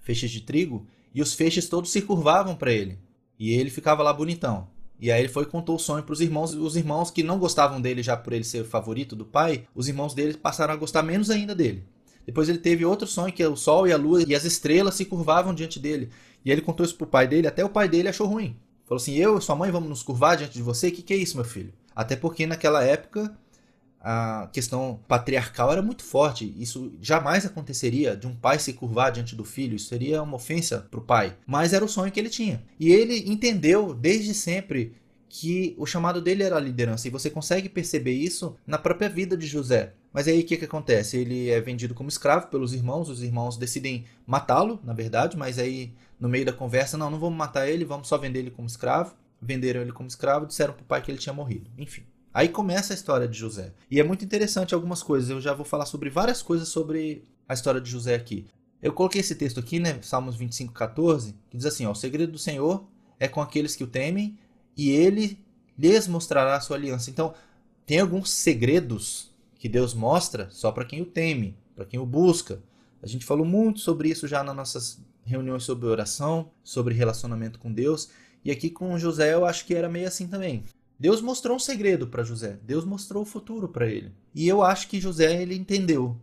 Feixes 0.00 0.30
de 0.30 0.40
trigo, 0.40 0.86
e 1.14 1.22
os 1.22 1.34
feixes 1.34 1.68
todos 1.68 1.90
se 1.90 2.02
curvavam 2.02 2.54
para 2.54 2.72
ele. 2.72 2.98
E 3.38 3.52
ele 3.54 3.70
ficava 3.70 4.02
lá 4.02 4.12
bonitão. 4.12 4.68
E 5.00 5.10
aí 5.10 5.20
ele 5.20 5.28
foi 5.28 5.42
e 5.42 5.46
contou 5.46 5.76
o 5.76 5.78
sonho 5.78 6.02
para 6.02 6.12
os 6.12 6.20
irmãos. 6.20 6.54
Os 6.54 6.76
irmãos 6.76 7.10
que 7.10 7.22
não 7.22 7.38
gostavam 7.38 7.80
dele 7.80 8.02
já 8.02 8.16
por 8.16 8.32
ele 8.32 8.44
ser 8.44 8.62
o 8.62 8.64
favorito 8.64 9.16
do 9.16 9.24
pai, 9.24 9.66
os 9.74 9.88
irmãos 9.88 10.14
dele 10.14 10.34
passaram 10.34 10.72
a 10.72 10.76
gostar 10.76 11.02
menos 11.02 11.30
ainda 11.30 11.54
dele. 11.54 11.84
Depois 12.24 12.48
ele 12.48 12.58
teve 12.58 12.84
outro 12.84 13.06
sonho 13.06 13.32
que 13.32 13.44
o 13.44 13.56
sol 13.56 13.86
e 13.86 13.92
a 13.92 13.96
lua 13.96 14.22
e 14.22 14.34
as 14.34 14.44
estrelas 14.44 14.94
se 14.94 15.04
curvavam 15.04 15.54
diante 15.54 15.80
dele. 15.80 16.10
E 16.44 16.50
ele 16.50 16.60
contou 16.60 16.84
isso 16.86 16.96
pro 16.96 17.06
pai 17.06 17.26
dele, 17.26 17.48
até 17.48 17.64
o 17.64 17.68
pai 17.68 17.88
dele 17.88 18.08
achou 18.08 18.26
ruim. 18.26 18.56
Falou 18.84 19.00
assim: 19.00 19.14
"Eu 19.14 19.38
e 19.38 19.42
sua 19.42 19.56
mãe 19.56 19.70
vamos 19.70 19.88
nos 19.88 20.02
curvar 20.02 20.36
diante 20.36 20.54
de 20.54 20.62
você? 20.62 20.88
O 20.88 20.92
que 20.92 21.02
que 21.02 21.14
é 21.14 21.16
isso, 21.16 21.36
meu 21.36 21.44
filho?" 21.44 21.72
Até 21.94 22.16
porque 22.16 22.46
naquela 22.46 22.82
época 22.82 23.36
a 24.02 24.48
questão 24.52 24.98
patriarcal 25.06 25.70
era 25.70 25.80
muito 25.80 26.02
forte. 26.02 26.52
Isso 26.58 26.92
jamais 27.00 27.46
aconteceria 27.46 28.16
de 28.16 28.26
um 28.26 28.34
pai 28.34 28.58
se 28.58 28.72
curvar 28.72 29.12
diante 29.12 29.36
do 29.36 29.44
filho. 29.44 29.76
Isso 29.76 29.88
seria 29.88 30.22
uma 30.22 30.36
ofensa 30.36 30.86
para 30.90 30.98
o 30.98 31.04
pai. 31.04 31.36
Mas 31.46 31.72
era 31.72 31.84
o 31.84 31.88
sonho 31.88 32.10
que 32.10 32.18
ele 32.18 32.28
tinha. 32.28 32.62
E 32.80 32.90
ele 32.90 33.30
entendeu 33.30 33.94
desde 33.94 34.34
sempre 34.34 34.94
que 35.28 35.74
o 35.78 35.86
chamado 35.86 36.20
dele 36.20 36.42
era 36.42 36.56
a 36.56 36.60
liderança. 36.60 37.06
E 37.06 37.10
você 37.10 37.30
consegue 37.30 37.68
perceber 37.68 38.12
isso 38.12 38.56
na 38.66 38.76
própria 38.76 39.08
vida 39.08 39.36
de 39.36 39.46
José. 39.46 39.94
Mas 40.12 40.26
aí 40.26 40.40
o 40.40 40.44
que, 40.44 40.56
que 40.56 40.64
acontece? 40.64 41.16
Ele 41.16 41.48
é 41.48 41.60
vendido 41.60 41.94
como 41.94 42.08
escravo 42.08 42.48
pelos 42.48 42.74
irmãos. 42.74 43.08
Os 43.08 43.22
irmãos 43.22 43.56
decidem 43.56 44.04
matá-lo, 44.26 44.80
na 44.82 44.92
verdade. 44.92 45.36
Mas 45.36 45.60
aí 45.60 45.94
no 46.18 46.28
meio 46.28 46.44
da 46.44 46.52
conversa, 46.52 46.98
não, 46.98 47.08
não 47.08 47.20
vamos 47.20 47.38
matar 47.38 47.68
ele, 47.68 47.84
vamos 47.84 48.08
só 48.08 48.18
vender 48.18 48.40
ele 48.40 48.50
como 48.50 48.66
escravo. 48.66 49.14
Venderam 49.40 49.80
ele 49.80 49.92
como 49.92 50.08
escravo, 50.08 50.46
disseram 50.46 50.74
para 50.74 50.82
o 50.82 50.86
pai 50.86 51.02
que 51.02 51.10
ele 51.10 51.18
tinha 51.18 51.32
morrido. 51.32 51.70
Enfim. 51.78 52.02
Aí 52.34 52.48
começa 52.48 52.92
a 52.92 52.96
história 52.96 53.28
de 53.28 53.38
José. 53.38 53.72
E 53.90 54.00
é 54.00 54.04
muito 54.04 54.24
interessante 54.24 54.74
algumas 54.74 55.02
coisas. 55.02 55.28
Eu 55.28 55.40
já 55.40 55.52
vou 55.52 55.64
falar 55.64 55.86
sobre 55.86 56.08
várias 56.08 56.42
coisas 56.42 56.68
sobre 56.68 57.24
a 57.48 57.54
história 57.54 57.80
de 57.80 57.90
José 57.90 58.14
aqui. 58.14 58.46
Eu 58.80 58.92
coloquei 58.92 59.20
esse 59.20 59.34
texto 59.34 59.60
aqui, 59.60 59.78
né, 59.78 60.00
Salmos 60.02 60.34
25, 60.36 60.72
14, 60.72 61.36
que 61.50 61.56
diz 61.56 61.66
assim: 61.66 61.86
ó, 61.86 61.92
O 61.92 61.94
segredo 61.94 62.32
do 62.32 62.38
Senhor 62.38 62.84
é 63.20 63.28
com 63.28 63.40
aqueles 63.40 63.76
que 63.76 63.84
o 63.84 63.86
temem, 63.86 64.36
e 64.76 64.90
ele 64.90 65.38
lhes 65.78 66.08
mostrará 66.08 66.56
a 66.56 66.60
sua 66.60 66.76
aliança. 66.76 67.10
Então, 67.10 67.34
tem 67.86 68.00
alguns 68.00 68.30
segredos 68.30 69.30
que 69.58 69.68
Deus 69.68 69.94
mostra 69.94 70.48
só 70.50 70.72
para 70.72 70.84
quem 70.84 71.02
o 71.02 71.06
teme, 71.06 71.56
para 71.76 71.84
quem 71.84 72.00
o 72.00 72.06
busca. 72.06 72.60
A 73.02 73.06
gente 73.06 73.24
falou 73.24 73.44
muito 73.44 73.80
sobre 73.80 74.08
isso 74.08 74.26
já 74.26 74.42
nas 74.42 74.56
nossas 74.56 75.00
reuniões 75.24 75.64
sobre 75.64 75.86
oração, 75.86 76.50
sobre 76.64 76.94
relacionamento 76.94 77.58
com 77.58 77.72
Deus. 77.72 78.10
E 78.44 78.50
aqui 78.50 78.70
com 78.70 78.98
José 78.98 79.34
eu 79.34 79.44
acho 79.44 79.64
que 79.64 79.74
era 79.74 79.88
meio 79.88 80.08
assim 80.08 80.26
também. 80.26 80.64
Deus 80.98 81.20
mostrou 81.20 81.56
um 81.56 81.60
segredo 81.60 82.06
para 82.06 82.22
José. 82.22 82.58
Deus 82.62 82.84
mostrou 82.84 83.22
o 83.22 83.26
futuro 83.26 83.68
para 83.68 83.86
ele. 83.86 84.12
E 84.34 84.46
eu 84.46 84.62
acho 84.62 84.88
que 84.88 85.00
José 85.00 85.42
ele 85.42 85.54
entendeu. 85.54 86.16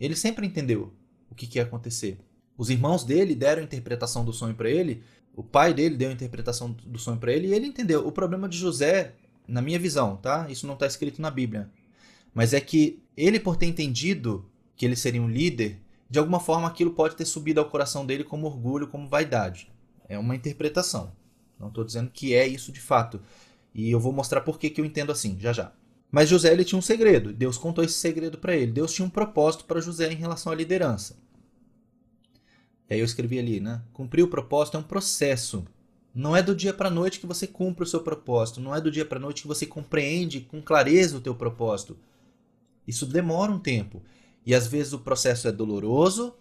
Ele 0.00 0.14
sempre 0.14 0.46
entendeu 0.46 0.92
o 1.30 1.34
que, 1.34 1.46
que 1.46 1.58
ia 1.58 1.64
acontecer. 1.64 2.18
Os 2.56 2.70
irmãos 2.70 3.04
dele 3.04 3.34
deram 3.34 3.62
a 3.62 3.64
interpretação 3.64 4.24
do 4.24 4.32
sonho 4.32 4.54
para 4.54 4.70
ele. 4.70 5.02
O 5.34 5.42
pai 5.42 5.72
dele 5.72 5.96
deu 5.96 6.10
a 6.10 6.12
interpretação 6.12 6.70
do 6.70 6.98
sonho 6.98 7.18
para 7.18 7.32
ele 7.32 7.48
e 7.48 7.54
ele 7.54 7.66
entendeu. 7.66 8.06
O 8.06 8.12
problema 8.12 8.48
de 8.48 8.56
José, 8.56 9.14
na 9.46 9.62
minha 9.62 9.78
visão, 9.78 10.16
tá? 10.16 10.48
Isso 10.50 10.66
não 10.66 10.74
está 10.74 10.86
escrito 10.86 11.22
na 11.22 11.30
Bíblia. 11.30 11.70
Mas 12.34 12.52
é 12.52 12.60
que 12.60 13.02
ele, 13.16 13.40
por 13.40 13.56
ter 13.56 13.66
entendido 13.66 14.48
que 14.76 14.84
ele 14.84 14.96
seria 14.96 15.22
um 15.22 15.28
líder, 15.28 15.80
de 16.08 16.18
alguma 16.18 16.40
forma 16.40 16.66
aquilo 16.66 16.92
pode 16.92 17.16
ter 17.16 17.24
subido 17.24 17.60
ao 17.60 17.68
coração 17.68 18.06
dele 18.06 18.24
como 18.24 18.46
orgulho, 18.46 18.88
como 18.88 19.08
vaidade. 19.08 19.70
É 20.08 20.18
uma 20.18 20.34
interpretação. 20.34 21.12
Não 21.58 21.68
estou 21.68 21.84
dizendo 21.84 22.10
que 22.10 22.34
é 22.34 22.46
isso 22.46 22.72
de 22.72 22.80
fato. 22.80 23.20
E 23.74 23.90
eu 23.90 24.00
vou 24.00 24.12
mostrar 24.12 24.40
por 24.40 24.58
que, 24.58 24.72
eu 24.76 24.84
entendo 24.84 25.12
assim, 25.12 25.36
já 25.38 25.52
já. 25.52 25.72
Mas 26.10 26.28
José 26.28 26.52
ele 26.52 26.64
tinha 26.64 26.78
um 26.78 26.82
segredo. 26.82 27.32
Deus 27.32 27.58
contou 27.58 27.84
esse 27.84 27.94
segredo 27.94 28.38
para 28.38 28.56
ele. 28.56 28.72
Deus 28.72 28.92
tinha 28.92 29.06
um 29.06 29.10
propósito 29.10 29.64
para 29.64 29.80
José 29.80 30.10
em 30.10 30.16
relação 30.16 30.52
à 30.52 30.54
liderança. 30.54 31.16
E 32.88 32.94
aí 32.94 33.00
eu 33.00 33.04
escrevi 33.04 33.38
ali, 33.38 33.60
né? 33.60 33.82
Cumprir 33.92 34.22
o 34.22 34.28
propósito 34.28 34.76
é 34.76 34.80
um 34.80 34.84
processo. 34.84 35.66
Não 36.14 36.34
é 36.34 36.42
do 36.42 36.54
dia 36.54 36.72
para 36.72 36.88
noite 36.88 37.20
que 37.20 37.26
você 37.26 37.46
cumpre 37.46 37.84
o 37.84 37.86
seu 37.86 38.00
propósito. 38.00 38.60
Não 38.60 38.74
é 38.74 38.80
do 38.80 38.90
dia 38.90 39.04
para 39.04 39.20
noite 39.20 39.42
que 39.42 39.48
você 39.48 39.66
compreende 39.66 40.40
com 40.40 40.62
clareza 40.62 41.18
o 41.18 41.20
teu 41.20 41.34
propósito. 41.34 41.98
Isso 42.86 43.04
demora 43.04 43.52
um 43.52 43.58
tempo. 43.58 44.02
E 44.46 44.54
às 44.54 44.66
vezes 44.66 44.94
o 44.94 44.98
processo 44.98 45.46
é 45.46 45.52
doloroso, 45.52 46.34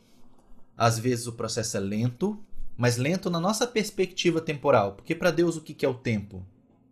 às 0.78 0.98
vezes 0.98 1.28
o 1.28 1.34
processo 1.34 1.76
é 1.76 1.80
lento, 1.82 2.40
mas 2.78 2.96
lento 2.96 3.30
na 3.30 3.40
nossa 3.40 3.68
perspectiva 3.68 4.40
temporal. 4.40 4.94
Porque 4.94 5.14
para 5.14 5.30
Deus 5.30 5.58
o 5.58 5.62
que 5.62 5.86
é 5.86 5.90
o 5.90 5.94
tempo? 5.94 6.46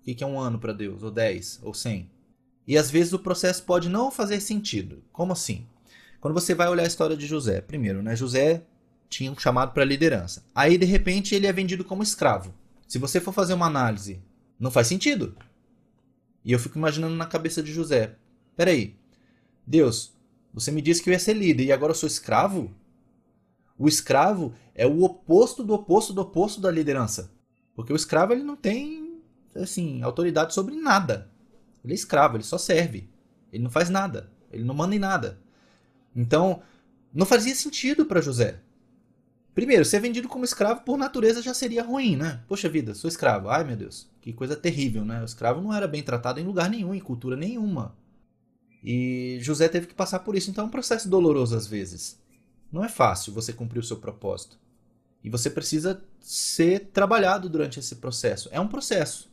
O 0.06 0.16
que 0.16 0.24
é 0.24 0.28
um 0.28 0.40
ano 0.40 0.60
para 0.60 0.72
Deus? 0.72 1.02
Ou 1.02 1.10
10? 1.10 1.62
Ou 1.64 1.74
100? 1.74 2.10
E 2.68 2.78
às 2.78 2.92
vezes 2.92 3.14
o 3.14 3.20
processo 3.20 3.64
pode 3.64 3.90
não 3.90 4.12
fazer 4.12 4.40
sentido. 4.40 5.04
Como 5.12 5.34
assim? 5.34 5.66
Quando 6.20 6.34
você 6.34 6.54
vai 6.54 6.68
olhar 6.68 6.84
a 6.84 6.88
história 6.88 7.18
de 7.18 7.26
José, 7.26 7.62
primeiro, 7.62 8.02
né? 8.04 8.16
José 8.16 8.64
tinha 9.10 9.32
um 9.32 9.38
chamado 9.38 9.74
para 9.74 9.86
liderança. 9.86 10.44
Aí, 10.54 10.78
de 10.78 10.86
repente, 10.86 11.34
ele 11.34 11.48
é 11.48 11.54
vendido 11.54 11.84
como 11.84 12.04
escravo. 12.04 12.54
Se 12.88 13.00
você 13.00 13.20
for 13.20 13.32
fazer 13.32 13.54
uma 13.54 13.66
análise, 13.68 14.22
não 14.60 14.72
faz 14.72 14.88
sentido. 14.88 15.36
E 16.44 16.52
eu 16.52 16.60
fico 16.60 16.78
imaginando 16.78 17.16
na 17.16 17.26
cabeça 17.26 17.62
de 17.64 17.74
José: 17.74 18.16
peraí, 18.56 18.96
Deus, 19.66 20.14
você 20.54 20.72
me 20.72 20.82
disse 20.82 21.02
que 21.02 21.10
eu 21.10 21.14
ia 21.14 21.20
ser 21.20 21.34
líder 21.34 21.66
e 21.66 21.72
agora 21.72 21.92
eu 21.92 21.96
sou 21.96 22.08
escravo? 22.08 22.72
O 23.78 23.88
escravo 23.88 24.54
é 24.74 24.86
o 24.86 25.04
oposto 25.04 25.64
do 25.64 25.74
oposto 25.74 26.14
do 26.14 26.22
oposto 26.22 26.62
da 26.62 26.72
liderança. 26.72 27.32
Porque 27.76 27.92
o 27.92 27.96
escravo 27.96 28.32
ele 28.32 28.44
não 28.44 28.56
tem 28.56 29.05
assim, 29.56 30.02
autoridade 30.02 30.54
sobre 30.54 30.76
nada. 30.76 31.30
Ele 31.84 31.94
é 31.94 31.96
escravo, 31.96 32.38
ele 32.38 32.44
só 32.44 32.58
serve. 32.58 33.10
Ele 33.52 33.64
não 33.64 33.70
faz 33.70 33.90
nada. 33.90 34.32
Ele 34.52 34.64
não 34.64 34.76
manda 34.76 34.96
em 34.96 35.00
nada. 35.00 35.40
Então, 36.16 36.62
não 37.14 37.26
fazia 37.26 37.54
sentido 37.56 38.06
para 38.06 38.22
José. 38.22 38.60
Primeiro, 39.54 39.86
ser 39.86 40.02
vendido 40.02 40.28
como 40.28 40.44
escravo 40.44 40.82
por 40.82 40.98
natureza 40.98 41.42
já 41.42 41.54
seria 41.54 41.82
ruim, 41.82 42.18
né? 42.18 42.44
Poxa 42.46 42.68
vida, 42.68 42.94
sou 42.94 43.08
escravo. 43.08 43.48
Ai 43.48 43.64
meu 43.64 43.78
Deus, 43.78 44.10
que 44.20 44.34
coisa 44.34 44.54
terrível, 44.54 45.06
né? 45.06 45.22
O 45.22 45.26
escravo 45.26 45.62
não 45.62 45.74
era 45.74 45.88
bem 45.88 46.04
tratado 46.04 46.42
em 46.42 46.44
lugar 46.44 46.70
nenhum, 46.70 46.94
em 46.94 47.00
cultura 47.00 47.38
nenhuma. 47.38 47.96
E 48.84 49.38
José 49.42 49.70
teve 49.70 49.88
que 49.88 49.96
passar 49.96 50.20
por 50.20 50.36
isso. 50.36 50.52
Então 50.52 50.66
é 50.66 50.68
um 50.68 50.72
processo 50.72 51.08
doloroso 51.08 51.56
às 51.56 51.66
vezes. 51.66 52.20
Não 52.70 52.84
é 52.84 52.90
fácil 52.90 53.34
você 53.34 53.54
cumprir 53.54 53.80
o 53.80 53.84
seu 53.84 53.96
propósito. 53.96 54.60
E 55.24 55.30
você 55.30 55.50
precisa 55.50 56.04
ser 56.20 56.90
trabalhado 56.92 57.48
durante 57.48 57.80
esse 57.80 57.96
processo. 57.96 58.50
É 58.52 58.60
um 58.60 58.68
processo. 58.68 59.32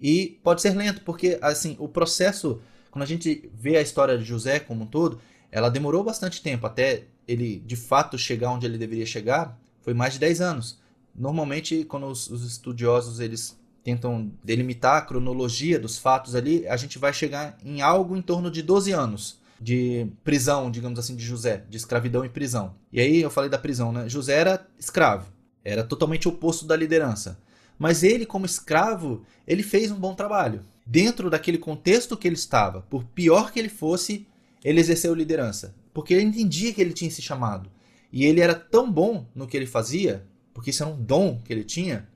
E 0.00 0.38
pode 0.42 0.62
ser 0.62 0.74
lento, 0.74 1.02
porque 1.02 1.38
assim, 1.42 1.76
o 1.78 1.88
processo, 1.88 2.60
quando 2.90 3.02
a 3.02 3.06
gente 3.06 3.50
vê 3.54 3.76
a 3.76 3.82
história 3.82 4.16
de 4.16 4.24
José 4.24 4.58
como 4.58 4.84
um 4.84 4.86
todo, 4.86 5.20
ela 5.50 5.68
demorou 5.68 6.02
bastante 6.02 6.42
tempo 6.42 6.66
até 6.66 7.04
ele 7.26 7.62
de 7.66 7.76
fato 7.76 8.16
chegar 8.16 8.50
onde 8.50 8.66
ele 8.66 8.78
deveria 8.78 9.06
chegar, 9.06 9.58
foi 9.82 9.94
mais 9.94 10.14
de 10.14 10.20
10 10.20 10.40
anos. 10.40 10.78
Normalmente, 11.14 11.84
quando 11.84 12.06
os, 12.06 12.30
os 12.30 12.44
estudiosos 12.44 13.20
eles 13.20 13.58
tentam 13.82 14.30
delimitar 14.44 14.98
a 14.98 15.02
cronologia 15.02 15.78
dos 15.78 15.98
fatos 15.98 16.34
ali, 16.34 16.66
a 16.68 16.76
gente 16.76 16.98
vai 16.98 17.12
chegar 17.12 17.56
em 17.64 17.80
algo 17.80 18.16
em 18.16 18.22
torno 18.22 18.50
de 18.50 18.62
12 18.62 18.92
anos 18.92 19.40
de 19.60 20.06
prisão, 20.24 20.70
digamos 20.70 20.98
assim, 20.98 21.14
de 21.14 21.24
José, 21.24 21.64
de 21.68 21.76
escravidão 21.76 22.24
e 22.24 22.28
prisão. 22.28 22.74
E 22.90 22.98
aí 22.98 23.20
eu 23.20 23.30
falei 23.30 23.50
da 23.50 23.58
prisão, 23.58 23.92
né? 23.92 24.08
José 24.08 24.34
era 24.34 24.66
escravo, 24.78 25.30
era 25.62 25.84
totalmente 25.84 26.26
oposto 26.26 26.64
da 26.64 26.74
liderança. 26.74 27.38
Mas 27.80 28.02
ele, 28.02 28.26
como 28.26 28.44
escravo, 28.44 29.22
ele 29.46 29.62
fez 29.62 29.90
um 29.90 29.98
bom 29.98 30.14
trabalho. 30.14 30.62
Dentro 30.84 31.30
daquele 31.30 31.56
contexto 31.56 32.14
que 32.14 32.28
ele 32.28 32.34
estava, 32.34 32.82
por 32.82 33.04
pior 33.04 33.50
que 33.50 33.58
ele 33.58 33.70
fosse, 33.70 34.26
ele 34.62 34.78
exerceu 34.78 35.14
liderança. 35.14 35.74
Porque 35.94 36.12
ele 36.12 36.24
entendia 36.24 36.74
que 36.74 36.80
ele 36.82 36.92
tinha 36.92 37.08
esse 37.08 37.22
chamado. 37.22 37.70
E 38.12 38.26
ele 38.26 38.42
era 38.42 38.54
tão 38.54 38.92
bom 38.92 39.26
no 39.34 39.46
que 39.46 39.56
ele 39.56 39.64
fazia, 39.64 40.26
porque 40.52 40.68
isso 40.68 40.82
era 40.82 40.92
um 40.92 41.02
dom 41.02 41.40
que 41.42 41.50
ele 41.50 41.64
tinha, 41.64 42.06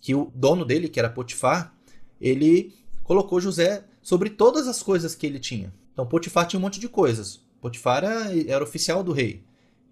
que 0.00 0.14
o 0.14 0.30
dono 0.32 0.64
dele, 0.64 0.88
que 0.88 1.00
era 1.00 1.10
Potifar, 1.10 1.74
ele 2.20 2.72
colocou 3.02 3.40
José 3.40 3.84
sobre 4.00 4.30
todas 4.30 4.68
as 4.68 4.80
coisas 4.80 5.12
que 5.16 5.26
ele 5.26 5.40
tinha. 5.40 5.74
Então 5.92 6.06
Potifar 6.06 6.46
tinha 6.46 6.60
um 6.60 6.62
monte 6.62 6.78
de 6.78 6.88
coisas. 6.88 7.40
Potifar 7.60 8.04
era, 8.04 8.40
era 8.48 8.62
oficial 8.62 9.02
do 9.02 9.10
rei. 9.10 9.42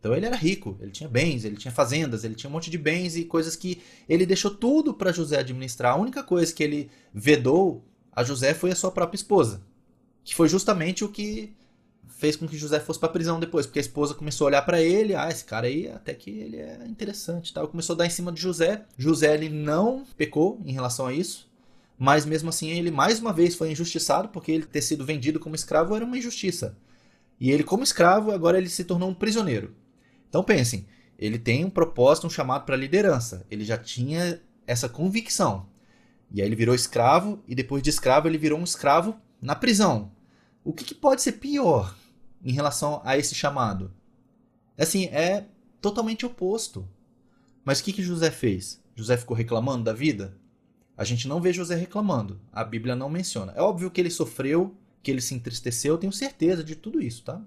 Então 0.01 0.15
ele 0.15 0.25
era 0.25 0.35
rico, 0.35 0.79
ele 0.81 0.91
tinha 0.91 1.09
bens, 1.09 1.45
ele 1.45 1.57
tinha 1.57 1.71
fazendas, 1.71 2.25
ele 2.25 2.35
tinha 2.35 2.49
um 2.49 2.53
monte 2.53 2.71
de 2.71 2.79
bens 2.79 3.17
e 3.17 3.25
coisas 3.25 3.55
que 3.55 3.83
ele 4.09 4.25
deixou 4.25 4.51
tudo 4.51 4.95
para 4.95 5.13
José 5.13 5.39
administrar. 5.39 5.93
A 5.93 5.99
única 5.99 6.23
coisa 6.23 6.53
que 6.53 6.65
ele 6.65 6.91
vedou 7.13 7.85
a 8.11 8.25
José 8.25 8.55
foi 8.55 8.73
a 8.73 8.75
sua 8.75 8.91
própria 8.91 9.17
esposa, 9.17 9.63
que 10.25 10.35
foi 10.35 10.49
justamente 10.49 11.05
o 11.05 11.09
que 11.09 11.55
fez 12.09 12.35
com 12.35 12.49
que 12.49 12.57
José 12.57 12.81
fosse 12.81 12.99
para 12.99 13.11
prisão 13.11 13.39
depois, 13.39 13.67
porque 13.67 13.79
a 13.79 13.83
esposa 13.83 14.15
começou 14.15 14.47
a 14.47 14.49
olhar 14.49 14.63
para 14.63 14.81
ele, 14.81 15.15
ah, 15.15 15.29
esse 15.29 15.45
cara 15.45 15.67
aí 15.67 15.89
até 15.89 16.13
que 16.15 16.31
ele 16.31 16.57
é 16.57 16.87
interessante, 16.87 17.53
tal, 17.53 17.69
começou 17.69 17.95
a 17.95 17.99
dar 17.99 18.07
em 18.07 18.11
cima 18.11 18.33
de 18.33 18.41
José. 18.41 18.85
José 18.97 19.35
ele 19.35 19.49
não 19.49 20.05
pecou 20.17 20.61
em 20.65 20.73
relação 20.73 21.07
a 21.07 21.13
isso, 21.13 21.51
mas 21.99 22.25
mesmo 22.25 22.49
assim 22.49 22.71
ele 22.71 22.91
mais 22.91 23.21
uma 23.21 23.33
vez 23.33 23.55
foi 23.55 23.71
injustiçado 23.71 24.29
porque 24.29 24.51
ele 24.51 24.65
ter 24.65 24.83
sido 24.83 25.05
vendido 25.05 25.39
como 25.39 25.55
escravo 25.55 25.95
era 25.95 26.05
uma 26.05 26.17
injustiça. 26.17 26.77
E 27.39 27.51
ele 27.51 27.65
como 27.65 27.83
escravo 27.83 28.33
agora 28.33 28.59
ele 28.59 28.69
se 28.69 28.85
tornou 28.85 29.09
um 29.09 29.15
prisioneiro. 29.15 29.75
Então 30.31 30.43
pensem, 30.43 30.87
ele 31.19 31.39
tem 31.39 31.67
um 31.67 31.71
propósito, 31.71 32.27
um 32.27 32.31
chamado 32.31 32.65
para 32.65 32.77
liderança. 32.77 33.45
Ele 33.51 33.65
já 33.65 33.77
tinha 33.77 34.41
essa 34.67 34.89
convicção. 34.89 35.67
E 36.31 36.41
aí 36.41 36.49
ele 36.49 36.57
virou 36.57 36.75
escravo 36.75 37.43
e 37.47 37.55
depois 37.55 37.83
de 37.83 37.91
escravo 37.91 38.27
ele 38.27 38.39
virou 38.39 38.59
um 38.59 38.65
escravo 38.65 39.17
na 39.43 39.55
prisão. 39.55 40.13
O 40.65 40.73
que, 40.73 40.85
que 40.85 40.95
pode 40.95 41.21
ser 41.21 41.33
pior 41.33 41.95
em 42.43 42.53
relação 42.53 43.03
a 43.05 43.19
esse 43.19 43.35
chamado? 43.35 43.93
Assim, 44.79 45.07
é 45.07 45.47
totalmente 45.81 46.25
oposto. 46.25 46.89
Mas 47.65 47.81
o 47.81 47.85
que, 47.85 47.93
que 47.93 48.03
José 48.03 48.31
fez? 48.31 48.83
José 48.95 49.17
ficou 49.17 49.37
reclamando 49.37 49.85
da 49.85 49.93
vida? 49.93 50.39
A 50.97 51.05
gente 51.05 51.27
não 51.27 51.41
vê 51.41 51.53
José 51.53 51.75
reclamando. 51.75 52.41
A 52.53 52.63
Bíblia 52.63 52.95
não 52.95 53.11
menciona. 53.11 53.53
É 53.57 53.61
óbvio 53.61 53.91
que 53.91 54.01
ele 54.01 54.11
sofreu, 54.11 54.77
que 55.03 55.11
ele 55.11 55.21
se 55.21 55.35
entristeceu, 55.35 55.95
eu 55.95 55.99
tenho 55.99 56.13
certeza 56.13 56.63
de 56.63 56.77
tudo 56.77 57.03
isso, 57.03 57.25
tá? 57.25 57.43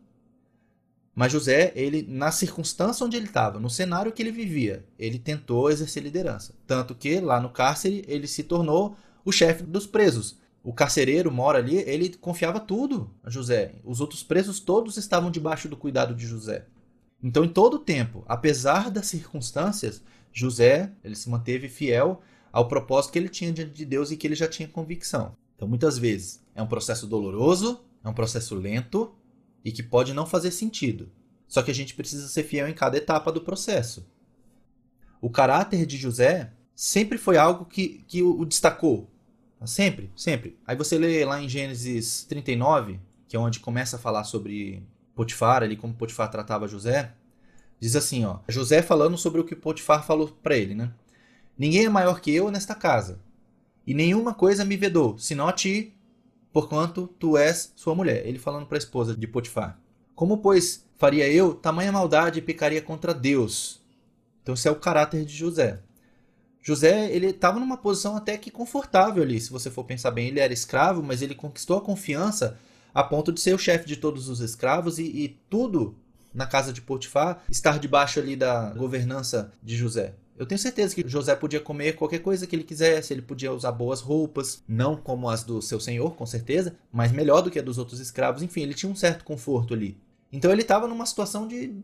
Mas 1.16 1.32
José, 1.32 1.72
ele 1.76 2.06
na 2.08 2.32
circunstância 2.32 3.06
onde 3.06 3.16
ele 3.16 3.28
estava, 3.28 3.60
no 3.60 3.70
cenário 3.70 4.12
que 4.12 4.22
ele 4.22 4.32
vivia, 4.32 4.86
ele 4.98 5.20
tentou 5.20 5.70
exercer 5.70 6.02
liderança. 6.02 6.56
Tanto 6.66 6.96
que 6.96 7.20
lá 7.20 7.40
no 7.40 7.50
cárcere 7.50 8.04
ele 8.08 8.28
se 8.28 8.44
tornou 8.44 8.96
o 9.24 9.32
chefe 9.32 9.64
dos 9.64 9.86
presos. 9.86 10.40
O 10.64 10.74
carcereiro 10.74 11.32
mora 11.32 11.60
ali, 11.60 11.78
ele 11.78 12.10
confiava 12.16 12.60
tudo 12.60 13.14
a 13.22 13.30
José. 13.30 13.76
Os 13.84 14.00
outros 14.00 14.24
presos 14.24 14.60
todos 14.60 14.98
estavam 14.98 15.30
debaixo 15.30 15.68
do 15.68 15.78
cuidado 15.78 16.16
de 16.16 16.26
José. 16.26 16.66
Então, 17.22 17.44
em 17.44 17.50
todo 17.50 17.76
o 17.76 17.80
tempo, 17.80 18.24
apesar 18.28 18.90
das 18.90 19.08
circunstâncias, 19.08 20.02
José 20.32 20.92
ele 21.04 21.16
se 21.16 21.30
manteve 21.30 21.70
fiel 21.70 22.22
ao 22.52 22.68
propósito 22.68 23.12
que 23.12 23.20
ele 23.20 23.30
tinha 23.30 23.52
diante 23.52 23.72
de 23.72 23.86
Deus 23.86 24.10
e 24.10 24.18
que 24.18 24.26
ele 24.26 24.36
já 24.36 24.48
tinha 24.48 24.68
convicção. 24.68 25.36
Então, 25.56 25.68
muitas 25.68 25.98
vezes, 25.98 26.42
é 26.56 26.62
um 26.62 26.68
processo 26.68 27.08
doloroso, 27.08 27.82
é 28.04 28.10
um 28.10 28.14
processo 28.14 28.56
lento 28.56 29.14
e 29.64 29.72
que 29.72 29.84
pode 29.84 30.14
não 30.14 30.26
fazer 30.26 30.52
sentido. 30.52 31.12
Só 31.48 31.62
que 31.62 31.72
a 31.72 31.74
gente 31.74 31.94
precisa 31.94 32.28
ser 32.28 32.44
fiel 32.44 32.68
em 32.68 32.74
cada 32.74 32.98
etapa 32.98 33.32
do 33.32 33.42
processo. 33.42 34.06
O 35.22 35.30
caráter 35.30 35.86
de 35.86 35.98
José 35.98 36.52
sempre 36.76 37.18
foi 37.18 37.38
algo 37.38 37.66
que, 37.66 38.04
que 38.08 38.22
o 38.22 38.44
destacou. 38.46 39.10
Sempre, 39.66 40.12
sempre. 40.16 40.60
Aí 40.68 40.76
você 40.76 40.98
lê 40.98 41.24
lá 41.24 41.42
em 41.42 41.48
Gênesis 41.48 42.26
39, 42.26 43.00
que 43.28 43.36
é 43.36 43.40
onde 43.40 43.62
começa 43.62 43.96
a 43.96 44.00
falar 44.00 44.26
sobre 44.26 44.84
Potifar, 45.16 45.64
ali 45.64 45.78
como 45.78 45.94
Potifar 45.94 46.30
tratava 46.30 46.68
José. 46.68 47.14
Diz 47.80 47.96
assim, 47.96 48.26
ó, 48.26 48.40
José 48.50 48.82
falando 48.82 49.18
sobre 49.18 49.40
o 49.40 49.46
que 49.46 49.56
Potifar 49.56 50.06
falou 50.06 50.28
para 50.28 50.58
ele, 50.58 50.76
né? 50.76 50.92
Ninguém 51.58 51.86
é 51.86 51.90
maior 51.90 52.20
que 52.20 52.34
eu 52.34 52.52
nesta 52.52 52.76
casa, 52.76 53.22
e 53.86 53.94
nenhuma 53.94 54.34
coisa 54.34 54.66
me 54.66 54.78
vedou, 54.78 55.18
senão 55.18 55.48
a 55.48 55.54
ti, 55.54 55.94
porquanto 56.54 57.08
tu 57.20 57.36
és 57.36 57.74
sua 57.76 57.96
mulher. 57.96 58.26
Ele 58.26 58.38
falando 58.38 58.68
para 58.68 58.78
a 58.78 58.80
esposa 58.80 59.16
de 59.18 59.28
Potifar. 59.28 59.80
Como, 60.16 60.38
pois, 60.38 60.86
faria 60.96 61.28
eu 61.28 61.56
tamanha 61.56 61.92
maldade 61.92 62.40
e 62.40 62.42
pecaria 62.42 62.82
contra 62.82 63.14
Deus? 63.14 63.82
Então, 64.42 64.54
esse 64.54 64.68
é 64.68 64.72
o 64.72 64.76
caráter 64.76 65.26
de 65.26 65.36
José. 65.36 65.80
José, 66.62 67.12
ele 67.12 67.28
estava 67.28 67.60
numa 67.60 67.76
posição 67.76 68.16
até 68.16 68.38
que 68.38 68.52
confortável 68.52 69.24
ali, 69.24 69.42
se 69.42 69.52
você 69.52 69.70
for 69.70 69.84
pensar 69.84 70.12
bem. 70.12 70.28
Ele 70.28 70.40
era 70.40 70.54
escravo, 70.54 71.02
mas 71.02 71.22
ele 71.22 71.36
conquistou 71.36 71.78
a 71.78 71.82
confiança 71.82 72.58
a 72.94 73.04
ponto 73.04 73.34
de 73.34 73.42
ser 73.42 73.56
o 73.56 73.58
chefe 73.58 73.88
de 73.88 73.98
todos 73.98 74.30
os 74.30 74.40
escravos 74.40 75.00
e, 75.00 75.04
e 75.04 75.40
tudo 75.50 75.98
na 76.34 76.46
casa 76.46 76.72
de 76.72 76.82
Potifar 76.82 77.44
estar 77.50 77.80
debaixo 77.80 78.20
ali 78.20 78.36
da 78.36 78.70
governança 78.72 79.52
de 79.62 79.76
José. 79.76 80.14
Eu 80.38 80.46
tenho 80.46 80.60
certeza 80.60 80.96
que 80.96 81.08
José 81.08 81.36
podia 81.36 81.60
comer 81.60 81.96
qualquer 81.96 82.20
coisa 82.20 82.48
que 82.48 82.56
ele 82.56 82.64
quisesse, 82.64 83.14
ele 83.14 83.22
podia 83.22 83.54
usar 83.54 83.72
boas 83.72 84.02
roupas, 84.02 84.64
não 84.68 84.96
como 84.96 85.30
as 85.30 85.44
do 85.44 85.62
seu 85.62 85.80
senhor, 85.80 86.16
com 86.16 86.26
certeza, 86.26 86.76
mas 86.92 87.12
melhor 87.12 87.42
do 87.42 87.52
que 87.52 87.60
a 87.60 87.62
dos 87.62 87.78
outros 87.78 88.00
escravos. 88.00 88.42
Enfim, 88.42 88.62
ele 88.62 88.74
tinha 88.74 88.92
um 88.92 88.96
certo 88.96 89.24
conforto 89.24 89.74
ali. 89.74 89.98
Então 90.32 90.52
ele 90.52 90.64
estava 90.64 90.88
numa 90.88 91.06
situação 91.06 91.48
de 91.48 91.76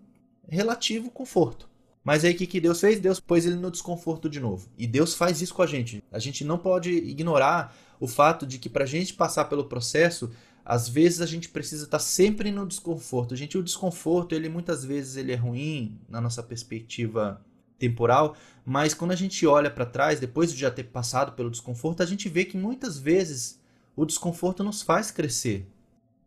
relativo 0.47 1.11
conforto. 1.11 1.69
Mas 2.03 2.25
aí 2.25 2.33
o 2.33 2.37
que, 2.37 2.47
que 2.47 2.59
Deus 2.59 2.79
fez? 2.79 2.99
Deus 2.99 3.19
pôs 3.19 3.45
ele 3.45 3.55
no 3.55 3.69
desconforto 3.69 4.27
de 4.27 4.39
novo. 4.39 4.67
E 4.77 4.87
Deus 4.87 5.13
faz 5.13 5.41
isso 5.41 5.53
com 5.53 5.61
a 5.61 5.67
gente. 5.67 6.03
A 6.11 6.17
gente 6.17 6.43
não 6.43 6.57
pode 6.57 6.89
ignorar 6.89 7.75
o 7.99 8.07
fato 8.07 8.47
de 8.47 8.57
que 8.57 8.69
para 8.69 8.85
a 8.85 8.87
gente 8.87 9.13
passar 9.13 9.45
pelo 9.45 9.65
processo, 9.65 10.31
às 10.65 10.89
vezes 10.89 11.21
a 11.21 11.25
gente 11.25 11.49
precisa 11.49 11.83
estar 11.83 11.99
tá 11.99 12.03
sempre 12.03 12.51
no 12.51 12.65
desconforto. 12.65 13.35
Gente, 13.35 13.57
o 13.57 13.63
desconforto, 13.63 14.33
ele 14.33 14.49
muitas 14.49 14.83
vezes 14.83 15.17
ele 15.17 15.31
é 15.31 15.35
ruim 15.35 15.99
na 16.09 16.19
nossa 16.19 16.41
perspectiva 16.41 17.39
temporal, 17.79 18.35
mas 18.65 18.93
quando 18.93 19.11
a 19.11 19.15
gente 19.15 19.47
olha 19.47 19.71
para 19.71 19.85
trás, 19.85 20.19
depois 20.19 20.51
de 20.51 20.59
já 20.59 20.69
ter 20.69 20.83
passado 20.83 21.31
pelo 21.31 21.49
desconforto, 21.49 22.03
a 22.03 22.05
gente 22.05 22.29
vê 22.29 22.45
que 22.45 22.57
muitas 22.57 22.99
vezes 22.99 23.59
o 23.95 24.05
desconforto 24.05 24.63
nos 24.63 24.81
faz 24.81 25.09
crescer. 25.09 25.67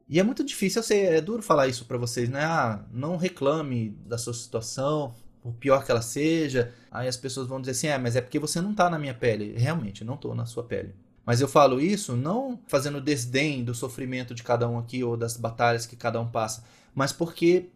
E 0.08 0.18
é 0.18 0.22
muito 0.22 0.44
difícil, 0.44 0.80
eu 0.80 0.82
sei, 0.82 1.06
é 1.06 1.20
duro 1.20 1.42
falar 1.42 1.68
isso 1.68 1.84
para 1.84 1.96
vocês, 1.96 2.28
né? 2.28 2.44
Ah, 2.44 2.84
não 2.92 3.16
reclame 3.16 3.96
da 4.04 4.18
sua 4.18 4.34
situação, 4.34 5.14
por 5.42 5.52
pior 5.54 5.84
que 5.84 5.90
ela 5.90 6.02
seja. 6.02 6.72
Aí 6.90 7.08
as 7.08 7.16
pessoas 7.16 7.46
vão 7.46 7.60
dizer 7.60 7.72
assim: 7.72 7.86
"É, 7.88 7.98
mas 7.98 8.16
é 8.16 8.20
porque 8.20 8.38
você 8.38 8.60
não 8.60 8.74
tá 8.74 8.88
na 8.88 8.98
minha 8.98 9.14
pele". 9.14 9.54
Realmente, 9.56 10.02
eu 10.02 10.06
não 10.06 10.16
tô 10.16 10.34
na 10.34 10.46
sua 10.46 10.62
pele. 10.64 10.94
Mas 11.24 11.40
eu 11.40 11.48
falo 11.48 11.80
isso 11.80 12.16
não 12.16 12.58
fazendo 12.66 13.00
desdém 13.00 13.64
do 13.64 13.74
sofrimento 13.74 14.34
de 14.34 14.42
cada 14.42 14.68
um 14.68 14.78
aqui 14.78 15.04
ou 15.04 15.16
das 15.16 15.36
batalhas 15.36 15.86
que 15.86 15.96
cada 15.96 16.20
um 16.20 16.28
passa, 16.28 16.64
mas 16.94 17.12
porque 17.12 17.70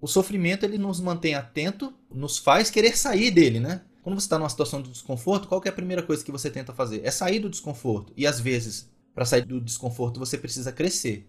o 0.00 0.06
sofrimento 0.06 0.64
ele 0.64 0.78
nos 0.78 1.00
mantém 1.00 1.34
atento, 1.34 1.92
nos 2.12 2.38
faz 2.38 2.70
querer 2.70 2.96
sair 2.96 3.30
dele, 3.30 3.60
né? 3.60 3.82
Quando 4.02 4.18
você 4.18 4.26
está 4.26 4.38
numa 4.38 4.48
situação 4.48 4.80
de 4.80 4.90
desconforto, 4.90 5.48
qual 5.48 5.60
é 5.64 5.68
a 5.68 5.72
primeira 5.72 6.02
coisa 6.02 6.24
que 6.24 6.32
você 6.32 6.48
tenta 6.48 6.72
fazer? 6.72 7.02
É 7.04 7.10
sair 7.10 7.40
do 7.40 7.50
desconforto. 7.50 8.12
E 8.16 8.26
às 8.26 8.40
vezes, 8.40 8.88
para 9.14 9.24
sair 9.24 9.44
do 9.44 9.60
desconforto, 9.60 10.18
você 10.18 10.38
precisa 10.38 10.72
crescer. 10.72 11.28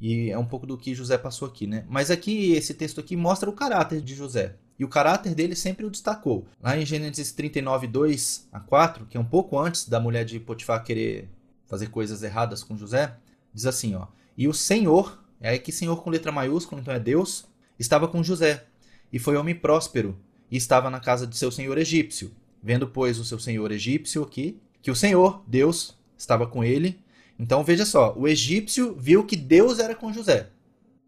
E 0.00 0.30
é 0.30 0.38
um 0.38 0.44
pouco 0.44 0.66
do 0.66 0.76
que 0.76 0.94
José 0.94 1.16
passou 1.16 1.46
aqui, 1.46 1.66
né? 1.66 1.84
Mas 1.88 2.10
aqui, 2.10 2.52
esse 2.52 2.74
texto 2.74 3.00
aqui 3.00 3.16
mostra 3.16 3.48
o 3.48 3.52
caráter 3.52 4.00
de 4.00 4.14
José. 4.14 4.56
E 4.78 4.84
o 4.84 4.88
caráter 4.88 5.34
dele 5.34 5.54
sempre 5.54 5.84
o 5.84 5.90
destacou. 5.90 6.46
Lá 6.60 6.76
em 6.76 6.86
Gênesis 6.86 7.32
39, 7.32 7.86
2 7.86 8.48
a 8.50 8.60
4, 8.60 9.06
que 9.06 9.16
é 9.16 9.20
um 9.20 9.24
pouco 9.24 9.58
antes 9.58 9.86
da 9.86 10.00
mulher 10.00 10.24
de 10.24 10.40
Potifar 10.40 10.82
querer 10.82 11.28
fazer 11.66 11.88
coisas 11.88 12.22
erradas 12.22 12.64
com 12.64 12.76
José, 12.76 13.14
diz 13.52 13.66
assim, 13.66 13.94
ó. 13.94 14.06
E 14.36 14.48
o 14.48 14.54
Senhor, 14.54 15.22
é 15.38 15.54
aqui 15.54 15.70
Senhor 15.70 16.02
com 16.02 16.08
letra 16.08 16.32
maiúscula, 16.32 16.80
então 16.80 16.94
é 16.94 16.98
Deus, 16.98 17.44
estava 17.82 18.06
com 18.06 18.22
José, 18.22 18.64
e 19.12 19.18
foi 19.18 19.36
homem 19.36 19.54
próspero, 19.54 20.16
e 20.50 20.56
estava 20.56 20.90
na 20.90 21.00
casa 21.00 21.26
de 21.26 21.36
seu 21.36 21.50
senhor 21.50 21.78
egípcio. 21.78 22.32
Vendo, 22.62 22.86
pois, 22.86 23.18
o 23.18 23.24
seu 23.24 23.38
senhor 23.38 23.72
egípcio 23.72 24.22
aqui, 24.22 24.60
que 24.82 24.90
o 24.90 24.96
Senhor, 24.96 25.42
Deus, 25.46 25.96
estava 26.16 26.46
com 26.46 26.62
ele. 26.62 27.00
Então 27.38 27.64
veja 27.64 27.86
só, 27.86 28.14
o 28.16 28.28
egípcio 28.28 28.94
viu 28.98 29.24
que 29.24 29.36
Deus 29.36 29.78
era 29.78 29.94
com 29.94 30.12
José. 30.12 30.50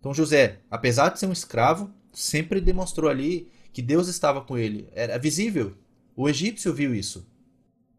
Então 0.01 0.15
José, 0.15 0.59
apesar 0.71 1.11
de 1.11 1.19
ser 1.19 1.27
um 1.27 1.33
escravo, 1.33 1.91
sempre 2.13 2.61
demonstrou 2.61 3.11
ali 3.11 3.51
que 3.73 3.83
Deus 3.83 4.09
estava 4.09 4.41
com 4.41 4.57
ele. 4.57 4.89
Era 4.93 5.19
visível. 5.19 5.75
O 6.17 6.29
egípcio 6.29 6.73
viu 6.73 6.95
isso. 6.95 7.27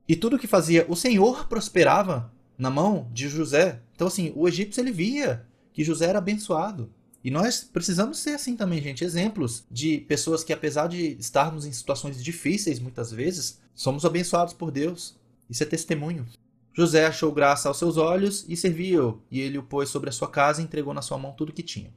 E 0.08 0.16
tudo 0.16 0.38
que 0.38 0.48
fazia 0.48 0.86
o 0.90 0.96
Senhor 0.96 1.48
prosperava 1.48 2.32
na 2.58 2.70
mão 2.70 3.08
de 3.12 3.30
José. 3.30 3.80
Então 3.96 4.08
assim, 4.08 4.34
o 4.36 4.48
egípcio 4.48 4.82
ele 4.82 4.92
via 4.92 5.46
que 5.72 5.84
José 5.84 6.08
era 6.08 6.20
abençoado. 6.20 6.92
E 7.24 7.32
nós 7.32 7.64
precisamos 7.64 8.20
ser 8.20 8.32
assim 8.32 8.56
também, 8.56 8.82
gente. 8.82 9.04
Exemplos 9.04 9.64
de 9.72 10.00
pessoas 10.00 10.44
que, 10.44 10.52
apesar 10.52 10.88
de 10.88 11.16
estarmos 11.18 11.66
em 11.66 11.72
situações 11.72 12.22
difíceis 12.22 12.80
muitas 12.80 13.12
vezes, 13.12 13.62
somos 13.74 14.04
abençoados 14.04 14.54
por 14.54 14.72
Deus. 14.72 15.16
Isso 15.50 15.64
é 15.64 15.66
testemunho. 15.66 16.26
José 16.74 17.06
achou 17.06 17.32
graça 17.32 17.70
aos 17.70 17.78
seus 17.78 17.98
olhos 17.98 18.46
e 18.50 18.58
serviu, 18.58 19.22
e 19.30 19.40
ele 19.40 19.60
o 19.60 19.64
pôs 19.64 19.90
sobre 19.90 20.10
a 20.10 20.12
sua 20.12 20.28
casa 20.28 20.60
e 20.60 20.64
entregou 20.64 20.94
na 20.94 21.04
sua 21.04 21.20
mão 21.20 21.32
tudo 21.32 21.54
que 21.54 21.62
tinha. 21.62 21.94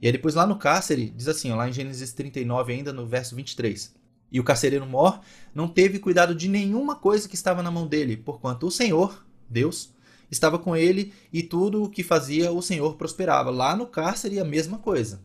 E 0.00 0.06
aí 0.06 0.12
depois 0.12 0.34
lá 0.34 0.44
no 0.44 0.58
cárcere, 0.58 1.08
diz 1.10 1.28
assim, 1.28 1.52
lá 1.52 1.68
em 1.68 1.72
Gênesis 1.72 2.12
39 2.12 2.72
ainda, 2.72 2.92
no 2.92 3.06
verso 3.06 3.36
23. 3.36 3.94
E 4.32 4.40
o 4.40 4.44
carcereiro 4.44 4.84
Mor 4.84 5.20
não 5.54 5.68
teve 5.68 6.00
cuidado 6.00 6.34
de 6.34 6.48
nenhuma 6.48 6.96
coisa 6.96 7.28
que 7.28 7.36
estava 7.36 7.62
na 7.62 7.70
mão 7.70 7.86
dele, 7.86 8.16
porquanto 8.16 8.66
o 8.66 8.70
Senhor, 8.70 9.24
Deus, 9.48 9.94
estava 10.32 10.58
com 10.58 10.74
ele 10.74 11.12
e 11.32 11.42
tudo 11.42 11.84
o 11.84 11.90
que 11.90 12.02
fazia 12.02 12.50
o 12.50 12.62
Senhor 12.62 12.96
prosperava. 12.96 13.50
Lá 13.50 13.76
no 13.76 13.86
cárcere 13.86 14.40
a 14.40 14.44
mesma 14.44 14.78
coisa. 14.78 15.20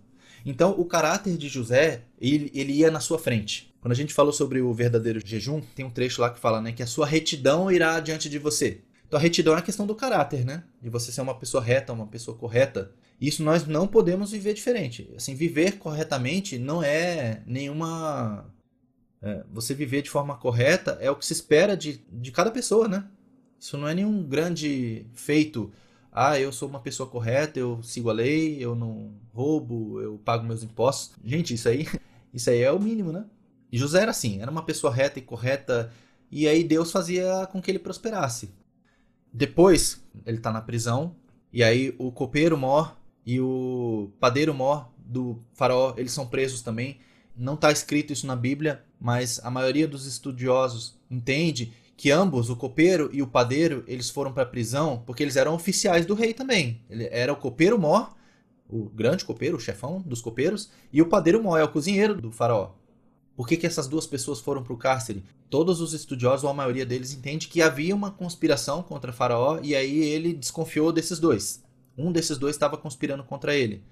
Então 0.46 0.72
o 0.78 0.86
caráter 0.86 1.38
de 1.38 1.48
José, 1.48 2.04
ele, 2.20 2.52
ele 2.54 2.74
ia 2.74 2.92
na 2.92 3.00
sua 3.00 3.18
frente. 3.18 3.74
Quando 3.82 3.94
a 3.94 3.96
gente 3.96 4.14
falou 4.14 4.34
sobre 4.34 4.62
o 4.62 4.74
verdadeiro 4.74 5.22
jejum, 5.26 5.62
tem 5.74 5.86
um 5.86 5.90
trecho 5.90 6.22
lá 6.22 6.30
que 6.30 6.40
fala 6.40 6.62
né, 6.62 6.72
que 6.72 6.84
a 6.84 6.88
sua 6.88 7.08
retidão 7.08 7.72
irá 7.72 8.00
diante 8.00 8.30
de 8.30 8.38
você. 8.38 8.82
Então 9.08 9.18
a 9.18 9.22
retidão 9.22 9.56
é 9.56 9.60
a 9.60 9.62
questão 9.62 9.88
do 9.88 9.96
caráter, 9.96 10.46
né? 10.46 10.64
De 10.82 10.90
você 10.90 11.12
ser 11.12 11.22
uma 11.22 11.34
pessoa 11.34 11.64
reta, 11.64 11.94
uma 11.94 12.08
pessoa 12.08 12.38
correta. 12.38 12.92
Isso 13.20 13.42
nós 13.42 13.66
não 13.66 13.88
podemos 13.88 14.32
viver 14.32 14.54
diferente. 14.54 15.10
Assim, 15.16 15.34
viver 15.34 15.78
corretamente 15.78 16.60
não 16.60 16.84
é 16.84 17.42
nenhuma. 17.46 18.54
É, 19.22 19.44
você 19.52 19.74
viver 19.74 20.02
de 20.02 20.10
forma 20.10 20.36
correta 20.36 20.98
é 21.00 21.10
o 21.10 21.16
que 21.16 21.26
se 21.26 21.34
espera 21.34 21.76
de, 21.78 22.06
de 22.12 22.32
cada 22.32 22.52
pessoa, 22.52 22.88
né? 22.88 23.06
Isso 23.60 23.78
não 23.78 23.88
é 23.88 23.94
nenhum 23.94 24.24
grande 24.24 25.06
feito. 25.14 25.72
Ah, 26.12 26.40
eu 26.40 26.52
sou 26.52 26.68
uma 26.70 26.80
pessoa 26.80 27.10
correta, 27.10 27.60
eu 27.60 27.82
sigo 27.84 28.10
a 28.10 28.14
lei, 28.14 28.64
eu 28.64 28.76
não 28.76 29.14
roubo, 29.34 30.02
eu 30.02 30.18
pago 30.18 30.46
meus 30.46 30.64
impostos. 30.64 31.16
Gente, 31.24 31.54
isso 31.54 31.70
aí, 31.70 31.88
isso 32.34 32.50
aí 32.50 32.62
é 32.62 32.72
o 32.72 32.80
mínimo, 32.80 33.12
né? 33.12 33.26
E 33.72 33.78
José 33.78 34.02
era 34.02 34.12
assim, 34.12 34.42
era 34.42 34.50
uma 34.50 34.64
pessoa 34.64 34.94
reta 34.94 35.20
e 35.20 35.22
correta, 35.22 35.92
e 36.32 36.48
aí 36.48 36.64
Deus 36.64 36.92
fazia 36.92 37.48
com 37.52 37.62
que 37.62 37.70
ele 37.70 37.80
prosperasse. 37.80 38.54
Depois, 39.32 40.02
ele 40.26 40.38
está 40.38 40.52
na 40.52 40.62
prisão, 40.62 41.16
e 41.52 41.64
aí 41.64 41.94
o 41.98 42.12
copeiro 42.12 42.58
mor 42.58 42.98
e 43.26 43.40
o 43.40 44.12
padeiro 44.20 44.54
mor 44.54 44.90
do 44.98 45.44
faraó, 45.54 45.94
eles 45.98 46.12
são 46.12 46.26
presos 46.26 46.62
também. 46.62 47.00
Não 47.36 47.54
está 47.54 47.72
escrito 47.72 48.14
isso 48.14 48.26
na 48.26 48.36
Bíblia, 48.36 48.84
mas 49.00 49.40
a 49.44 49.52
maioria 49.52 49.88
dos 49.88 50.06
estudiosos 50.06 51.00
entende 51.10 51.74
que 51.98 52.12
ambos, 52.12 52.52
o 52.52 52.56
copeiro 52.56 53.10
e 53.12 53.24
o 53.24 53.28
padeiro, 53.28 53.84
eles 53.88 54.08
foram 54.08 54.32
para 54.32 54.44
a 54.44 54.46
prisão 54.46 55.02
porque 55.04 55.24
eles 55.24 55.36
eram 55.36 55.56
oficiais 55.56 56.06
do 56.06 56.14
rei 56.14 56.32
também. 56.32 56.80
Ele 56.88 57.10
era 57.12 57.34
o 57.34 57.36
copeiro 57.36 57.80
mor, 57.80 58.16
o 58.70 58.88
grande 58.88 59.26
copeiro, 59.26 59.58
o 59.58 59.60
chefão 59.60 60.00
dos 60.06 60.22
copeiros, 60.22 60.70
e 60.94 61.02
o 61.02 61.10
padeiro 61.10 61.42
mor, 61.42 61.58
é 61.58 61.64
o 61.64 61.72
cozinheiro 61.72 62.14
do 62.22 62.32
faraó. 62.32 62.74
Por 63.36 63.48
que, 63.48 63.58
que 63.58 63.66
essas 63.66 63.88
duas 63.88 64.06
pessoas 64.06 64.40
foram 64.40 64.64
para 64.64 64.74
o 64.74 64.78
cárcere? 64.78 65.24
Todos 65.50 65.82
os 65.82 65.94
estudiosos, 65.94 66.44
ou 66.44 66.50
a 66.52 66.54
maioria 66.54 66.86
deles, 66.86 67.14
entende 67.14 67.48
que 67.48 67.62
havia 67.62 67.96
uma 67.96 68.12
conspiração 68.12 68.84
contra 68.84 69.14
Faraó 69.14 69.60
e 69.64 69.76
aí 69.76 70.00
ele 70.00 70.34
desconfiou 70.34 70.92
desses 70.92 71.20
dois. 71.20 71.64
Um 71.98 72.12
desses 72.12 72.38
dois 72.38 72.56
estava 72.56 72.78
conspirando 72.78 73.24
contra 73.24 73.56
ele. 73.56 73.84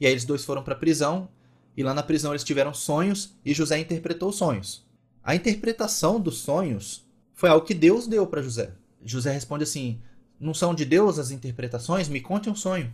E 0.00 0.06
aí 0.06 0.12
eles 0.12 0.24
dois 0.24 0.44
foram 0.44 0.62
para 0.62 0.74
a 0.74 0.78
prisão 0.78 1.28
e 1.76 1.82
lá 1.82 1.92
na 1.92 2.02
prisão 2.02 2.32
eles 2.32 2.44
tiveram 2.44 2.72
sonhos 2.72 3.34
e 3.44 3.52
José 3.52 3.78
interpretou 3.78 4.30
os 4.30 4.36
sonhos. 4.36 4.84
A 5.22 5.34
interpretação 5.34 6.20
dos 6.20 6.38
sonhos 6.38 7.03
foi 7.34 7.50
algo 7.50 7.66
que 7.66 7.74
Deus 7.74 8.06
deu 8.06 8.26
para 8.26 8.42
José. 8.42 8.72
José 9.04 9.32
responde 9.32 9.64
assim: 9.64 10.00
Não 10.40 10.54
são 10.54 10.74
de 10.74 10.84
Deus 10.84 11.18
as 11.18 11.30
interpretações? 11.30 12.08
Me 12.08 12.20
conte 12.20 12.48
um 12.48 12.54
sonho. 12.54 12.92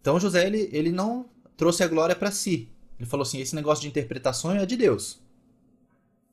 Então 0.00 0.20
José 0.20 0.46
ele, 0.46 0.68
ele 0.72 0.92
não 0.92 1.26
trouxe 1.56 1.82
a 1.82 1.88
glória 1.88 2.14
para 2.14 2.30
si. 2.30 2.68
Ele 2.98 3.08
falou 3.08 3.22
assim: 3.22 3.40
esse 3.40 3.54
negócio 3.54 3.82
de 3.82 3.88
interpretar 3.88 4.34
sonho 4.34 4.60
é 4.60 4.66
de 4.66 4.76
Deus. 4.76 5.22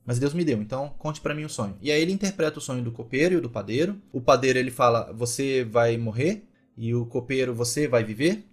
Mas 0.06 0.20
Deus 0.20 0.34
me 0.34 0.44
deu, 0.44 0.60
então 0.62 0.94
conte 0.98 1.22
para 1.22 1.34
mim 1.34 1.46
o 1.46 1.50
sonho. 1.50 1.78
E 1.82 1.92
aí 1.92 2.02
ele 2.02 2.12
interpreta 2.12 2.58
o 2.58 2.62
sonho 2.62 2.84
do 2.84 2.92
copeiro 2.92 3.38
e 3.38 3.42
do 3.42 3.50
padeiro. 3.50 4.00
O 4.12 4.20
padeiro 4.20 4.60
ele 4.60 4.72
fala: 4.72 5.12
você 5.14 5.64
vai 5.64 5.98
morrer. 5.98 6.44
E 6.78 6.96
o 6.96 7.06
copeiro, 7.06 7.54
você 7.54 7.88
vai 7.88 8.04
viver. 8.04 8.46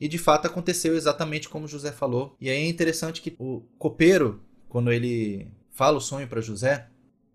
E 0.00 0.08
de 0.08 0.16
fato 0.16 0.46
aconteceu 0.46 0.96
exatamente 0.96 1.48
como 1.48 1.68
José 1.68 1.92
falou. 1.92 2.34
E 2.40 2.48
aí 2.48 2.56
é 2.64 2.68
interessante 2.68 3.20
que 3.20 3.34
o 3.38 3.62
copeiro, 3.78 4.40
quando 4.68 4.90
ele 4.90 5.48
fala 5.70 5.98
o 5.98 6.00
sonho 6.00 6.26
para 6.26 6.40
José, 6.40 6.88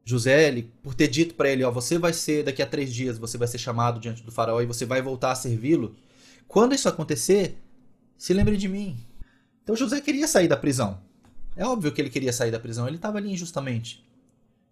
José, 0.09 0.47
ele, 0.47 0.71
por 0.81 0.95
ter 0.95 1.07
dito 1.07 1.35
para 1.35 1.49
ele: 1.49 1.63
ó, 1.63 1.71
você 1.71 1.97
vai 1.97 2.11
ser 2.13 2.43
daqui 2.43 2.61
a 2.61 2.65
três 2.65 2.93
dias, 2.93 3.17
você 3.17 3.37
vai 3.37 3.47
ser 3.47 3.59
chamado 3.59 3.99
diante 3.99 4.23
do 4.23 4.31
faraó 4.31 4.59
e 4.61 4.65
você 4.65 4.85
vai 4.85 5.01
voltar 5.01 5.31
a 5.31 5.35
servi-lo. 5.35 5.95
Quando 6.47 6.73
isso 6.73 6.89
acontecer, 6.89 7.57
se 8.17 8.33
lembre 8.33 8.57
de 8.57 8.67
mim. 8.67 8.97
Então 9.63 9.75
José 9.75 10.01
queria 10.01 10.27
sair 10.27 10.47
da 10.47 10.57
prisão. 10.57 10.99
É 11.55 11.65
óbvio 11.65 11.91
que 11.91 12.01
ele 12.01 12.09
queria 12.09 12.33
sair 12.33 12.51
da 12.51 12.59
prisão, 12.59 12.87
ele 12.87 12.95
estava 12.95 13.17
ali 13.17 13.31
injustamente. 13.31 14.03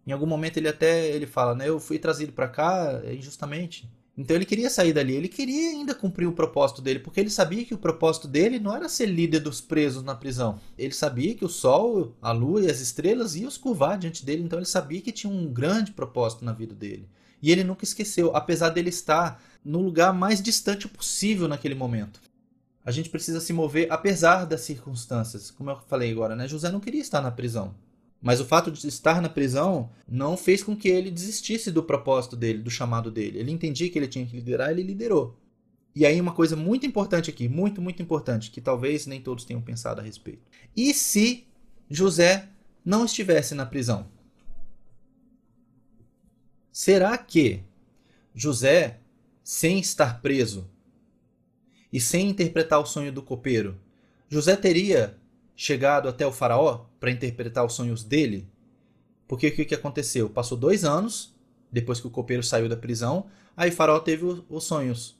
Em 0.05 0.11
algum 0.11 0.25
momento 0.25 0.57
ele 0.57 0.69
até 0.69 1.07
ele 1.07 1.27
fala, 1.27 1.53
né, 1.53 1.69
eu 1.69 1.79
fui 1.79 1.99
trazido 1.99 2.31
para 2.31 2.47
cá 2.47 3.01
injustamente. 3.11 3.89
Então 4.17 4.35
ele 4.35 4.45
queria 4.45 4.69
sair 4.69 4.93
dali, 4.93 5.13
ele 5.13 5.27
queria 5.27 5.69
ainda 5.69 5.93
cumprir 5.93 6.25
o 6.25 6.31
propósito 6.31 6.81
dele, 6.81 6.99
porque 6.99 7.19
ele 7.19 7.29
sabia 7.29 7.63
que 7.63 7.73
o 7.73 7.77
propósito 7.77 8.27
dele 8.27 8.59
não 8.59 8.75
era 8.75 8.89
ser 8.89 9.05
líder 9.05 9.41
dos 9.41 9.61
presos 9.61 10.01
na 10.01 10.15
prisão. 10.15 10.59
Ele 10.77 10.93
sabia 10.93 11.35
que 11.35 11.45
o 11.45 11.49
sol, 11.49 12.15
a 12.21 12.31
lua 12.31 12.63
e 12.63 12.71
as 12.71 12.79
estrelas 12.79 13.35
iam 13.35 13.51
se 13.51 13.59
curvar 13.59 13.97
diante 13.97 14.25
dele, 14.25 14.41
então 14.41 14.57
ele 14.57 14.65
sabia 14.65 15.01
que 15.01 15.11
tinha 15.11 15.31
um 15.31 15.45
grande 15.45 15.91
propósito 15.91 16.43
na 16.43 16.51
vida 16.51 16.73
dele. 16.73 17.07
E 17.41 17.51
ele 17.51 17.63
nunca 17.63 17.83
esqueceu, 17.83 18.35
apesar 18.35 18.69
dele 18.69 18.89
estar 18.89 19.41
no 19.63 19.81
lugar 19.81 20.11
mais 20.11 20.41
distante 20.41 20.87
possível 20.87 21.47
naquele 21.47 21.75
momento 21.75 22.19
a 22.87 22.91
gente 22.91 23.09
precisa 23.09 23.41
se 23.41 23.51
mover 23.51 23.91
apesar 23.91 24.45
das 24.45 24.61
circunstâncias. 24.61 25.51
Como 25.51 25.69
eu 25.69 25.77
falei 25.89 26.09
agora, 26.09 26.37
né? 26.37 26.47
José 26.47 26.71
não 26.71 26.79
queria 26.79 27.01
estar 27.01 27.19
na 27.19 27.29
prisão. 27.29 27.75
Mas 28.21 28.39
o 28.39 28.45
fato 28.45 28.71
de 28.71 28.87
estar 28.87 29.21
na 29.21 29.29
prisão 29.29 29.91
não 30.07 30.35
fez 30.35 30.63
com 30.63 30.75
que 30.75 30.87
ele 30.87 31.11
desistisse 31.11 31.71
do 31.71 31.83
propósito 31.83 32.35
dele, 32.35 32.59
do 32.59 32.69
chamado 32.69 33.11
dele. 33.11 33.39
Ele 33.39 33.51
entendia 33.51 33.89
que 33.89 33.97
ele 33.97 34.07
tinha 34.07 34.25
que 34.25 34.35
liderar, 34.35 34.71
ele 34.71 34.83
liderou. 34.83 35.37
E 35.95 36.05
aí 36.05 36.19
uma 36.19 36.33
coisa 36.33 36.55
muito 36.55 36.85
importante 36.85 37.29
aqui, 37.29 37.47
muito, 37.47 37.81
muito 37.81 38.01
importante, 38.01 38.51
que 38.51 38.61
talvez 38.61 39.05
nem 39.05 39.21
todos 39.21 39.45
tenham 39.45 39.61
pensado 39.61 40.01
a 40.01 40.03
respeito. 40.03 40.41
E 40.75 40.93
se 40.93 41.47
José 41.89 42.49
não 42.83 43.05
estivesse 43.05 43.55
na 43.55 43.65
prisão? 43.65 44.07
Será 46.71 47.17
que 47.17 47.63
José, 48.35 48.99
sem 49.43 49.79
estar 49.79 50.21
preso, 50.21 50.69
e 51.91 51.99
sem 51.99 52.29
interpretar 52.29 52.79
o 52.79 52.85
sonho 52.85 53.11
do 53.11 53.23
copeiro, 53.23 53.79
José 54.29 54.55
teria 54.55 55.17
chegado 55.57 56.07
até 56.07 56.25
o 56.25 56.31
faraó 56.31 56.85
para 56.99 57.11
interpretar 57.11 57.65
os 57.65 57.73
sonhos 57.73 58.03
dele? 58.03 58.47
Porque 59.27 59.47
o 59.47 59.55
que, 59.55 59.65
que 59.65 59.75
aconteceu? 59.75 60.29
Passou 60.29 60.57
dois 60.57 60.85
anos, 60.85 61.35
depois 61.69 61.99
que 61.99 62.07
o 62.07 62.11
copeiro 62.11 62.43
saiu 62.43 62.69
da 62.69 62.77
prisão, 62.77 63.25
aí 63.57 63.71
o 63.71 63.73
faraó 63.73 63.99
teve 63.99 64.23
os 64.47 64.63
sonhos 64.63 65.17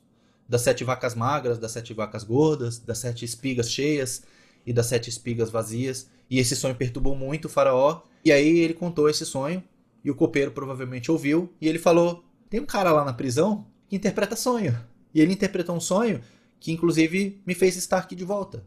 das 0.47 0.61
sete 0.61 0.83
vacas 0.83 1.13
magras, 1.13 1.57
das 1.57 1.71
sete 1.71 1.93
vacas 1.93 2.23
gordas, 2.23 2.79
das 2.79 2.99
sete 2.99 3.25
espigas 3.25 3.69
cheias 3.69 4.23
e 4.65 4.71
das 4.71 4.85
sete 4.85 5.09
espigas 5.09 5.49
vazias. 5.49 6.09
E 6.29 6.39
esse 6.39 6.55
sonho 6.55 6.75
perturbou 6.75 7.15
muito 7.15 7.45
o 7.45 7.49
faraó. 7.49 8.01
E 8.23 8.31
aí 8.31 8.59
ele 8.59 8.73
contou 8.73 9.09
esse 9.09 9.25
sonho 9.25 9.61
e 10.03 10.11
o 10.11 10.15
copeiro 10.15 10.51
provavelmente 10.51 11.11
ouviu 11.11 11.53
e 11.59 11.67
ele 11.67 11.79
falou: 11.79 12.23
tem 12.49 12.61
um 12.61 12.65
cara 12.65 12.91
lá 12.91 13.03
na 13.03 13.11
prisão 13.11 13.65
que 13.89 13.95
interpreta 13.95 14.35
sonho. 14.35 14.77
E 15.13 15.19
ele 15.19 15.33
interpretou 15.33 15.75
um 15.75 15.81
sonho 15.81 16.21
que 16.59 16.71
inclusive 16.71 17.41
me 17.45 17.53
fez 17.53 17.75
estar 17.75 17.97
aqui 17.97 18.15
de 18.15 18.23
volta. 18.23 18.63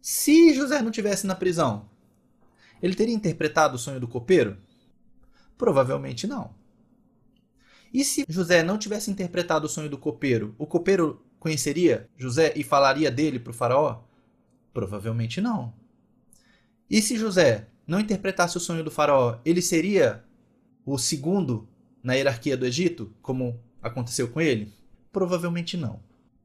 Se 0.00 0.54
José 0.54 0.80
não 0.80 0.90
tivesse 0.90 1.26
na 1.26 1.34
prisão, 1.34 1.88
ele 2.82 2.94
teria 2.94 3.14
interpretado 3.14 3.76
o 3.76 3.78
sonho 3.78 4.00
do 4.00 4.08
copeiro? 4.08 4.56
Provavelmente 5.56 6.26
não. 6.26 6.54
E 7.92 8.04
se 8.04 8.24
José 8.28 8.62
não 8.62 8.78
tivesse 8.78 9.10
interpretado 9.10 9.66
o 9.66 9.68
sonho 9.68 9.88
do 9.88 9.98
copeiro, 9.98 10.54
o 10.58 10.66
copeiro 10.66 11.24
conheceria 11.38 12.08
José 12.16 12.52
e 12.54 12.62
falaria 12.62 13.10
dele 13.10 13.38
para 13.38 13.50
o 13.50 13.54
faraó? 13.54 14.02
Provavelmente 14.72 15.40
não. 15.40 15.72
E 16.88 17.02
se 17.02 17.16
José 17.16 17.68
não 17.86 18.00
interpretasse 18.00 18.56
o 18.56 18.60
sonho 18.60 18.84
do 18.84 18.90
faraó, 18.90 19.38
ele 19.44 19.62
seria 19.62 20.24
o 20.84 20.98
segundo 20.98 21.68
na 22.02 22.14
hierarquia 22.14 22.56
do 22.56 22.66
Egito, 22.66 23.12
como 23.20 23.60
aconteceu 23.82 24.28
com 24.28 24.40
ele? 24.40 24.72
Provavelmente 25.10 25.76
não. 25.76 26.00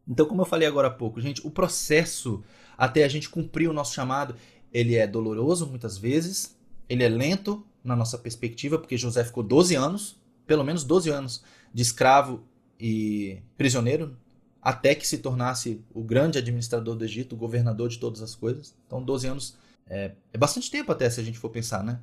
Então, 0.07 0.25
como 0.25 0.41
eu 0.41 0.45
falei 0.45 0.67
agora 0.67 0.87
há 0.87 0.91
pouco, 0.91 1.21
gente, 1.21 1.45
o 1.45 1.51
processo 1.51 2.43
até 2.77 3.03
a 3.03 3.07
gente 3.07 3.29
cumprir 3.29 3.69
o 3.69 3.73
nosso 3.73 3.93
chamado, 3.93 4.35
ele 4.71 4.95
é 4.95 5.05
doloroso 5.05 5.67
muitas 5.67 5.97
vezes, 5.97 6.55
ele 6.89 7.03
é 7.03 7.09
lento 7.09 7.65
na 7.83 7.95
nossa 7.95 8.17
perspectiva, 8.17 8.79
porque 8.79 8.97
José 8.97 9.23
ficou 9.23 9.43
12 9.43 9.75
anos, 9.75 10.17
pelo 10.47 10.63
menos 10.63 10.83
12 10.83 11.09
anos, 11.09 11.43
de 11.73 11.81
escravo 11.81 12.43
e 12.79 13.41
prisioneiro, 13.57 14.17
até 14.61 14.95
que 14.95 15.07
se 15.07 15.17
tornasse 15.17 15.83
o 15.93 16.01
grande 16.01 16.37
administrador 16.37 16.95
do 16.95 17.03
Egito, 17.03 17.35
o 17.35 17.37
governador 17.37 17.89
de 17.89 17.99
todas 17.99 18.21
as 18.21 18.33
coisas. 18.33 18.73
Então, 18.87 19.03
12 19.03 19.27
anos 19.27 19.57
é, 19.87 20.13
é 20.31 20.37
bastante 20.37 20.71
tempo 20.71 20.91
até, 20.91 21.09
se 21.09 21.19
a 21.19 21.23
gente 21.23 21.37
for 21.37 21.49
pensar, 21.49 21.83
né? 21.83 21.99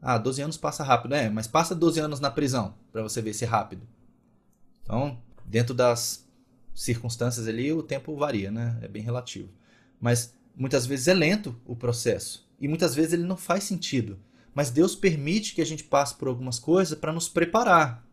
Ah, 0.00 0.16
12 0.16 0.40
anos 0.42 0.56
passa 0.56 0.84
rápido, 0.84 1.14
é, 1.14 1.28
mas 1.28 1.48
passa 1.48 1.74
12 1.74 1.98
anos 1.98 2.20
na 2.20 2.30
prisão, 2.30 2.74
para 2.92 3.02
você 3.02 3.20
ver 3.20 3.34
se 3.34 3.44
é 3.44 3.48
rápido. 3.48 3.82
Então, 4.82 5.18
dentro 5.44 5.74
das 5.74 6.24
circunstâncias 6.72 7.48
ali, 7.48 7.72
o 7.72 7.82
tempo 7.82 8.16
varia, 8.16 8.50
né? 8.52 8.78
É 8.80 8.86
bem 8.86 9.02
relativo. 9.02 9.48
Mas 10.00 10.34
muitas 10.56 10.86
vezes 10.86 11.08
é 11.08 11.14
lento 11.14 11.58
o 11.64 11.76
processo 11.76 12.48
e 12.60 12.66
muitas 12.66 12.94
vezes 12.94 13.12
ele 13.12 13.24
não 13.24 13.36
faz 13.36 13.64
sentido. 13.64 14.18
Mas 14.54 14.70
Deus 14.70 14.96
permite 14.96 15.54
que 15.54 15.60
a 15.60 15.66
gente 15.66 15.84
passe 15.84 16.14
por 16.14 16.28
algumas 16.28 16.58
coisas 16.58 16.98
para 16.98 17.12
nos 17.12 17.28
preparar. 17.28 18.04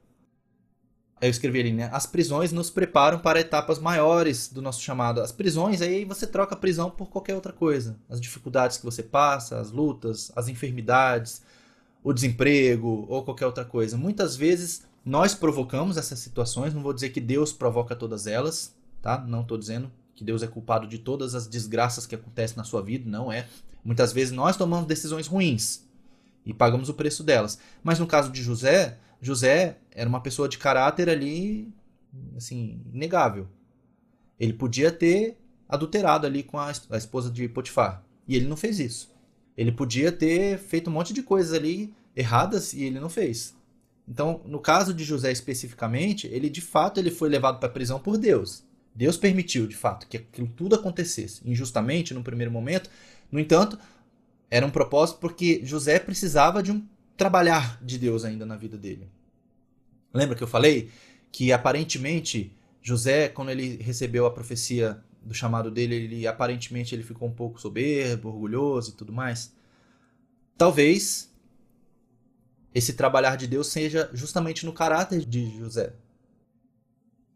Aí 1.19 1.27
eu 1.27 1.31
escrevi 1.31 1.59
ali, 1.61 1.73
né? 1.73 1.89
As 1.91 2.05
prisões 2.05 2.51
nos 2.51 2.69
preparam 2.69 3.19
para 3.19 3.39
etapas 3.39 3.79
maiores 3.79 4.49
do 4.49 4.61
nosso 4.61 4.81
chamado. 4.81 5.21
As 5.21 5.31
prisões, 5.31 5.81
aí 5.81 6.03
você 6.03 6.27
troca 6.27 6.53
a 6.53 6.57
prisão 6.57 6.91
por 6.91 7.09
qualquer 7.09 7.33
outra 7.33 7.53
coisa. 7.53 7.97
As 8.09 8.19
dificuldades 8.19 8.77
que 8.77 8.86
você 8.86 9.01
passa, 9.01 9.59
as 9.59 9.71
lutas, 9.71 10.31
as 10.36 10.49
enfermidades, 10.49 11.41
o 12.03 12.13
desemprego 12.13 13.05
ou 13.09 13.23
qualquer 13.23 13.45
outra 13.45 13.65
coisa. 13.65 13.97
Muitas 13.97 14.36
vezes 14.36 14.83
nós 15.03 15.33
provocamos 15.33 15.97
essas 15.97 16.19
situações, 16.19 16.73
não 16.73 16.83
vou 16.83 16.93
dizer 16.93 17.09
que 17.09 17.21
Deus 17.21 17.53
provoca 17.53 17.95
todas 17.95 18.27
elas, 18.27 18.75
tá? 19.01 19.17
Não 19.17 19.41
estou 19.41 19.57
dizendo 19.57 19.91
que 20.16 20.24
Deus 20.24 20.41
é 20.41 20.47
culpado 20.47 20.88
de 20.88 20.97
todas 20.97 21.36
as 21.36 21.45
desgraças 21.45 22.07
que 22.07 22.16
acontecem 22.16 22.57
na 22.57 22.63
sua 22.63 22.82
vida, 22.82 23.09
não 23.09 23.32
é. 23.32 23.47
Muitas 23.84 24.13
vezes 24.13 24.34
nós 24.34 24.57
tomamos 24.57 24.88
decisões 24.88 25.28
ruins 25.28 25.86
e 26.45 26.53
pagamos 26.53 26.89
o 26.89 26.93
preço 26.93 27.24
delas. 27.24 27.59
Mas 27.84 27.99
no 27.99 28.07
caso 28.07 28.32
de 28.32 28.41
José, 28.41 28.97
José 29.22 29.78
era 29.91 30.07
uma 30.07 30.22
pessoa 30.22 30.47
de 30.47 30.57
caráter 30.57 31.09
ali, 31.09 31.74
assim, 32.36 32.82
inegável. 32.93 33.47
Ele 34.39 34.53
podia 34.53 34.91
ter 34.91 35.38
adulterado 35.68 36.26
ali 36.26 36.43
com 36.43 36.59
a, 36.59 36.72
esposa 36.72 37.30
de 37.30 37.47
Potifar, 37.49 38.03
e 38.28 38.36
ele 38.36 38.47
não 38.47 38.55
fez 38.55 38.80
isso. 38.80 39.13
Ele 39.57 39.72
podia 39.72 40.11
ter 40.11 40.57
feito 40.57 40.89
um 40.89 40.93
monte 40.93 41.13
de 41.13 41.24
coisas 41.24 41.53
ali 41.53 41.93
erradas 42.16 42.74
e 42.74 42.84
ele 42.84 42.99
não 42.99 43.09
fez. 43.09 43.55
Então, 44.07 44.41
no 44.45 44.59
caso 44.59 44.93
de 44.93 45.03
José 45.03 45.32
especificamente, 45.32 46.28
ele 46.28 46.49
de 46.49 46.61
fato 46.61 46.99
ele 46.99 47.09
foi 47.09 47.30
levado 47.30 47.59
para 47.59 47.68
a 47.68 47.72
prisão 47.72 47.99
por 47.99 48.18
Deus. 48.18 48.63
Deus 48.95 49.17
permitiu, 49.17 49.67
de 49.67 49.75
fato, 49.75 50.07
que 50.07 50.17
aquilo 50.17 50.47
tudo 50.47 50.75
acontecesse 50.75 51.41
injustamente 51.45 52.13
no 52.13 52.23
primeiro 52.23 52.51
momento. 52.51 52.89
No 53.29 53.39
entanto, 53.39 53.77
era 54.49 54.65
um 54.65 54.71
propósito 54.71 55.19
porque 55.19 55.61
José 55.65 55.99
precisava 55.99 56.63
de 56.63 56.71
um 56.71 56.87
trabalhar 57.17 57.77
de 57.83 57.97
Deus 57.97 58.23
ainda 58.23 58.45
na 58.45 58.55
vida 58.55 58.77
dele. 58.77 59.09
Lembra 60.13 60.35
que 60.35 60.43
eu 60.43 60.47
falei 60.47 60.89
que 61.29 61.51
aparentemente 61.51 62.55
José, 62.81 63.27
quando 63.27 63.49
ele 63.49 63.77
recebeu 63.81 64.25
a 64.25 64.31
profecia 64.31 65.03
do 65.21 65.33
chamado 65.33 65.69
dele, 65.69 65.95
ele 65.95 66.27
aparentemente 66.27 66.95
ele 66.95 67.03
ficou 67.03 67.27
um 67.27 67.33
pouco 67.33 67.59
soberbo, 67.59 68.29
orgulhoso 68.29 68.91
e 68.91 68.93
tudo 68.93 69.11
mais. 69.11 69.53
Talvez 70.57 71.33
esse 72.73 72.93
trabalhar 72.93 73.35
de 73.35 73.47
Deus 73.47 73.67
seja 73.67 74.09
justamente 74.13 74.65
no 74.65 74.71
caráter 74.71 75.25
de 75.25 75.57
José. 75.57 75.93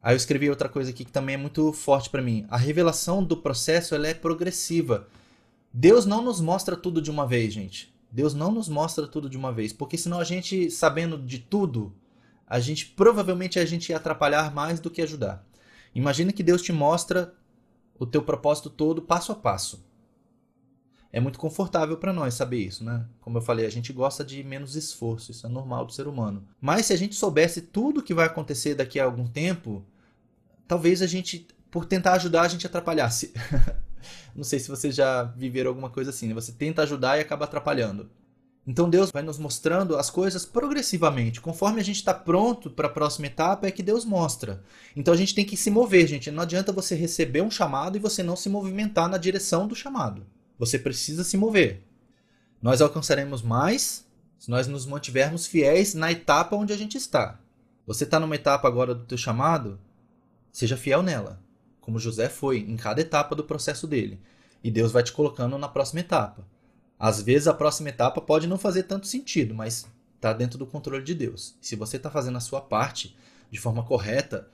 Aí 0.02 0.14
eu 0.14 0.18
escrevi 0.18 0.50
outra 0.50 0.70
coisa 0.70 0.92
aqui 0.92 1.04
que 1.04 1.12
também 1.12 1.36
é 1.36 1.38
muito 1.38 1.74
forte 1.74 2.10
para 2.10 2.22
mim. 2.22 2.46
A 2.50 2.58
revelação 2.58 3.24
do 3.24 3.36
processo 3.36 3.94
ela 3.94 4.08
é 4.08 4.14
progressiva. 4.14 5.08
Deus 5.74 6.06
não 6.06 6.22
nos 6.22 6.40
mostra 6.40 6.76
tudo 6.76 7.02
de 7.02 7.12
uma 7.12 7.28
vez, 7.28 7.54
gente. 7.54 7.94
Deus 8.12 8.34
não 8.34 8.52
nos 8.52 8.68
mostra 8.70 9.06
tudo 9.06 9.30
de 9.30 9.38
uma 9.38 9.52
vez, 9.52 9.72
porque 9.72 9.98
senão 9.98 10.20
a 10.20 10.24
gente 10.24 10.72
sabendo 10.72 11.18
de 11.18 11.38
tudo, 11.40 11.94
a 12.48 12.60
gente 12.60 12.88
provavelmente 12.88 13.60
a 13.60 13.66
gente 13.66 13.90
ia 13.90 13.98
atrapalhar 13.98 14.54
mais 14.54 14.80
do 14.80 14.90
que 14.90 15.02
ajudar. 15.02 15.46
Imagina 15.94 16.34
que 16.34 16.42
Deus 16.42 16.62
te 16.62 16.72
mostra 16.72 17.34
o 18.00 18.06
teu 18.06 18.24
propósito 18.24 18.70
todo 18.70 19.02
passo 19.02 19.32
a 19.32 19.36
passo. 19.36 19.86
É 21.12 21.20
muito 21.20 21.40
confortável 21.40 21.98
para 21.98 22.14
nós 22.14 22.36
saber 22.36 22.60
isso, 22.60 22.84
né? 22.84 23.04
Como 23.20 23.38
eu 23.38 23.42
falei, 23.42 23.66
a 23.66 23.72
gente 23.72 23.92
gosta 23.92 24.24
de 24.24 24.44
menos 24.44 24.76
esforço, 24.76 25.32
isso 25.32 25.46
é 25.46 25.50
normal 25.50 25.86
do 25.86 25.92
ser 25.92 26.08
humano. 26.08 26.44
Mas 26.62 26.86
se 26.86 26.94
a 26.94 26.98
gente 26.98 27.16
soubesse 27.16 27.62
tudo 27.62 28.00
o 28.00 28.04
que 28.04 28.14
vai 28.14 28.28
acontecer 28.28 28.76
daqui 28.76 29.00
a 29.00 29.06
algum 29.06 29.26
tempo, 29.26 29.84
talvez 30.68 31.02
a 31.02 31.08
gente, 31.08 31.48
por 31.72 31.86
tentar 31.86 32.14
ajudar, 32.14 32.44
a 32.44 32.48
gente 32.48 32.68
atrapalhasse. 32.68 33.34
Não 34.36 34.44
sei 34.44 34.60
se 34.60 34.70
vocês 34.70 34.96
já 34.96 35.24
viveram 35.24 35.70
alguma 35.70 35.90
coisa 35.90 36.12
assim, 36.12 36.28
né? 36.28 36.34
Você 36.36 36.52
tenta 36.52 36.84
ajudar 36.84 37.18
e 37.18 37.22
acaba 37.22 37.46
atrapalhando. 37.46 38.10
Então 38.68 38.88
Deus 38.88 39.10
vai 39.10 39.24
nos 39.24 39.40
mostrando 39.40 39.98
as 39.98 40.12
coisas 40.12 40.46
progressivamente. 40.46 41.42
Conforme 41.42 41.82
a 41.82 41.84
gente 41.84 41.96
está 41.96 42.14
pronto 42.14 42.70
para 42.70 42.88
a 42.88 42.92
próxima 42.92 43.26
etapa, 43.26 43.66
é 43.66 43.72
que 43.72 43.82
Deus 43.82 44.06
mostra. 44.06 44.62
Então 44.96 45.12
a 45.12 45.18
gente 45.18 45.34
tem 45.34 45.44
que 45.44 45.58
se 45.58 45.72
mover, 45.72 46.06
gente. 46.08 46.30
Não 46.30 46.44
adianta 46.44 46.72
você 46.72 46.94
receber 46.94 47.42
um 47.42 47.50
chamado 47.50 47.96
e 47.96 48.00
você 48.00 48.22
não 48.22 48.36
se 48.36 48.48
movimentar 48.48 49.10
na 49.10 49.18
direção 49.18 49.68
do 49.68 49.76
chamado. 49.76 50.24
Você 50.60 50.78
precisa 50.78 51.24
se 51.24 51.38
mover. 51.38 51.82
Nós 52.62 52.82
alcançaremos 52.82 53.42
mais 53.42 54.06
se 54.38 54.52
nós 54.52 54.68
nos 54.68 54.86
mantivermos 54.86 55.48
fiéis 55.48 55.94
na 55.94 56.12
etapa 56.12 56.56
onde 56.56 56.74
a 56.74 56.78
gente 56.78 56.98
está. 56.98 57.40
Você 57.88 58.04
está 58.04 58.20
numa 58.20 58.36
etapa 58.36 58.68
agora 58.68 58.94
do 58.94 59.06
teu 59.06 59.18
chamado? 59.18 59.80
Seja 60.52 60.76
fiel 60.76 61.02
nela, 61.02 61.42
como 61.80 61.98
José 61.98 62.28
foi 62.28 62.60
em 62.60 62.76
cada 62.76 63.00
etapa 63.00 63.36
do 63.36 63.44
processo 63.44 63.88
dele. 63.88 64.20
E 64.62 64.70
Deus 64.70 64.92
vai 64.92 65.02
te 65.02 65.14
colocando 65.14 65.58
na 65.58 65.70
próxima 65.70 66.02
etapa. 66.02 66.46
Às 67.00 67.22
vezes 67.22 67.48
a 67.48 67.54
próxima 67.54 67.90
etapa 67.90 68.20
pode 68.20 68.46
não 68.46 68.58
fazer 68.58 68.84
tanto 68.84 69.08
sentido, 69.08 69.56
mas 69.56 69.88
está 70.16 70.34
dentro 70.34 70.60
do 70.60 70.66
controle 70.66 71.04
de 71.04 71.16
Deus. 71.16 71.56
Se 71.62 71.78
você 71.78 71.96
está 71.96 72.12
fazendo 72.12 72.38
a 72.38 72.42
sua 72.42 72.60
parte 72.60 73.16
de 73.50 73.58
forma 73.58 73.84
correta, 73.84 74.50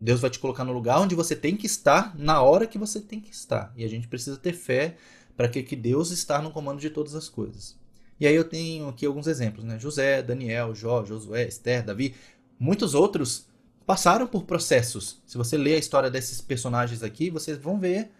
Deus 0.00 0.20
vai 0.20 0.30
te 0.30 0.38
colocar 0.38 0.64
no 0.64 0.72
lugar 0.72 0.98
onde 1.00 1.14
você 1.14 1.36
tem 1.36 1.56
que 1.56 1.66
estar 1.66 2.16
na 2.18 2.40
hora 2.40 2.66
que 2.66 2.78
você 2.78 3.00
tem 3.00 3.20
que 3.20 3.30
estar. 3.30 3.72
E 3.76 3.84
a 3.84 3.88
gente 3.88 4.08
precisa 4.08 4.38
ter 4.38 4.54
fé 4.54 4.96
para 5.36 5.48
que, 5.48 5.62
que 5.62 5.76
Deus 5.76 6.10
está 6.10 6.40
no 6.40 6.50
comando 6.50 6.80
de 6.80 6.90
todas 6.90 7.14
as 7.14 7.28
coisas. 7.28 7.76
E 8.18 8.26
aí 8.26 8.34
eu 8.34 8.44
tenho 8.44 8.88
aqui 8.88 9.04
alguns 9.04 9.26
exemplos, 9.26 9.64
né? 9.64 9.78
José, 9.78 10.22
Daniel, 10.22 10.74
Jó, 10.74 11.04
Josué, 11.04 11.46
Esther, 11.46 11.84
Davi, 11.84 12.14
muitos 12.58 12.94
outros 12.94 13.46
passaram 13.84 14.26
por 14.26 14.44
processos. 14.44 15.22
Se 15.26 15.36
você 15.36 15.56
ler 15.56 15.74
a 15.74 15.78
história 15.78 16.10
desses 16.10 16.40
personagens 16.40 17.02
aqui, 17.02 17.30
vocês 17.30 17.58
vão 17.58 17.78
ver 17.78 18.10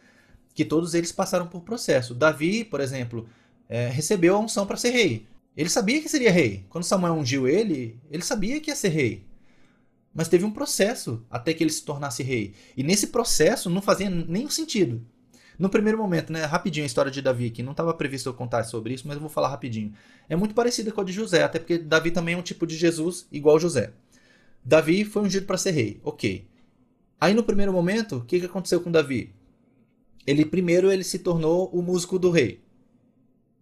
que 0.54 0.64
todos 0.64 0.94
eles 0.94 1.12
passaram 1.12 1.46
por 1.46 1.62
processo. 1.62 2.14
Davi, 2.14 2.64
por 2.64 2.80
exemplo, 2.80 3.28
é, 3.68 3.88
recebeu 3.88 4.36
a 4.36 4.38
unção 4.38 4.66
para 4.66 4.76
ser 4.76 4.90
rei. 4.90 5.26
Ele 5.56 5.70
sabia 5.70 6.02
que 6.02 6.08
seria 6.08 6.30
rei. 6.30 6.66
Quando 6.68 6.84
Samuel 6.84 7.14
ungiu 7.14 7.48
ele, 7.48 7.98
ele 8.10 8.22
sabia 8.22 8.60
que 8.60 8.70
ia 8.70 8.76
ser 8.76 8.88
rei. 8.90 9.24
Mas 10.14 10.28
teve 10.28 10.44
um 10.44 10.50
processo 10.50 11.24
até 11.30 11.52
que 11.52 11.64
ele 11.64 11.72
se 11.72 11.82
tornasse 11.82 12.22
rei. 12.22 12.54
E 12.76 12.82
nesse 12.82 13.08
processo 13.08 13.70
não 13.70 13.82
fazia 13.82 14.08
nenhum 14.08 14.50
sentido. 14.50 15.04
No 15.58 15.70
primeiro 15.70 15.96
momento, 15.96 16.32
né, 16.32 16.44
rapidinho 16.44 16.84
a 16.84 16.86
história 16.86 17.10
de 17.10 17.22
Davi, 17.22 17.50
que 17.50 17.62
não 17.62 17.72
estava 17.72 17.94
previsto 17.94 18.28
eu 18.28 18.34
contar 18.34 18.64
sobre 18.64 18.94
isso, 18.94 19.08
mas 19.08 19.16
eu 19.16 19.20
vou 19.20 19.30
falar 19.30 19.48
rapidinho. 19.48 19.92
É 20.28 20.36
muito 20.36 20.54
parecida 20.54 20.92
com 20.92 21.00
a 21.00 21.04
de 21.04 21.12
José, 21.12 21.42
até 21.42 21.58
porque 21.58 21.78
Davi 21.78 22.10
também 22.10 22.34
é 22.34 22.38
um 22.38 22.42
tipo 22.42 22.66
de 22.66 22.76
Jesus 22.76 23.26
igual 23.32 23.58
José. 23.58 23.92
Davi 24.64 25.04
foi 25.04 25.22
ungido 25.22 25.46
para 25.46 25.56
ser 25.56 25.70
rei, 25.70 26.00
ok. 26.04 26.46
Aí 27.20 27.32
no 27.32 27.42
primeiro 27.42 27.72
momento, 27.72 28.16
o 28.16 28.24
que, 28.24 28.40
que 28.40 28.46
aconteceu 28.46 28.80
com 28.80 28.90
Davi? 28.90 29.34
Ele 30.26 30.44
primeiro 30.44 30.90
ele 30.90 31.04
se 31.04 31.20
tornou 31.20 31.70
o 31.70 31.80
músico 31.80 32.18
do 32.18 32.30
rei. 32.30 32.60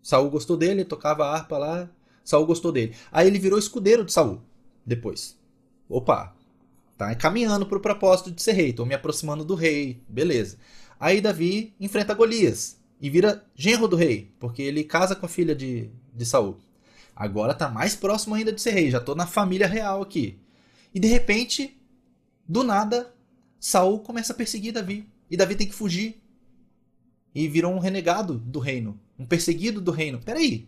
Saul 0.03 0.31
gostou 0.31 0.57
dele, 0.57 0.85
tocava 0.85 1.27
a 1.27 1.35
harpa 1.35 1.59
lá, 1.59 1.91
Saul 2.25 2.47
gostou 2.47 2.73
dele. 2.73 2.95
Aí 3.13 3.27
ele 3.27 3.39
virou 3.39 3.59
escudeiro 3.59 4.05
de 4.05 4.13
Saul 4.13 4.41
depois. 4.85 5.39
Opa, 5.89 6.35
tá 6.97 7.15
caminhando 7.15 7.67
para 7.67 7.79
o 7.79 7.81
propósito 7.81 8.31
de 8.31 8.43
ser 8.43 8.53
rei, 8.53 8.71
estou 8.71 8.87
me 8.87 8.95
aproximando 8.95 9.45
do 9.45 9.55
rei, 9.55 10.03
beleza. 10.09 10.57
Aí 11.05 11.21
Davi 11.21 11.75
enfrenta 11.79 12.15
Golias 12.15 12.81
e 12.99 13.11
vira 13.11 13.45
genro 13.55 13.87
do 13.87 13.95
rei, 13.95 14.33
porque 14.41 14.63
ele 14.63 14.83
casa 14.83 15.15
com 15.15 15.27
a 15.27 15.29
filha 15.29 15.55
de, 15.55 15.91
de 16.15 16.25
Saul. 16.25 16.57
Agora 17.15 17.53
tá 17.53 17.69
mais 17.69 17.95
próximo 17.95 18.35
ainda 18.35 18.51
de 18.51 18.63
ser 18.63 18.71
rei, 18.71 18.91
já 18.91 18.99
tô 18.99 19.15
na 19.15 19.27
família 19.27 19.67
real 19.67 20.01
aqui. 20.01 20.39
E 20.95 20.99
de 20.99 21.07
repente, 21.07 21.79
do 22.49 22.65
nada, 22.65 23.15
Saul 23.61 23.99
começa 23.99 24.33
a 24.33 24.37
perseguir 24.37 24.73
Davi. 24.73 25.07
E 25.31 25.37
Davi 25.37 25.55
tem 25.55 25.67
que 25.67 25.75
fugir. 25.75 26.23
E 27.35 27.49
virou 27.49 27.75
um 27.75 27.81
renegado 27.81 28.39
do 28.39 28.59
reino. 28.59 28.99
Um 29.19 29.27
perseguido 29.27 29.83
do 29.83 29.91
reino. 29.91 30.19
Peraí. 30.21 30.67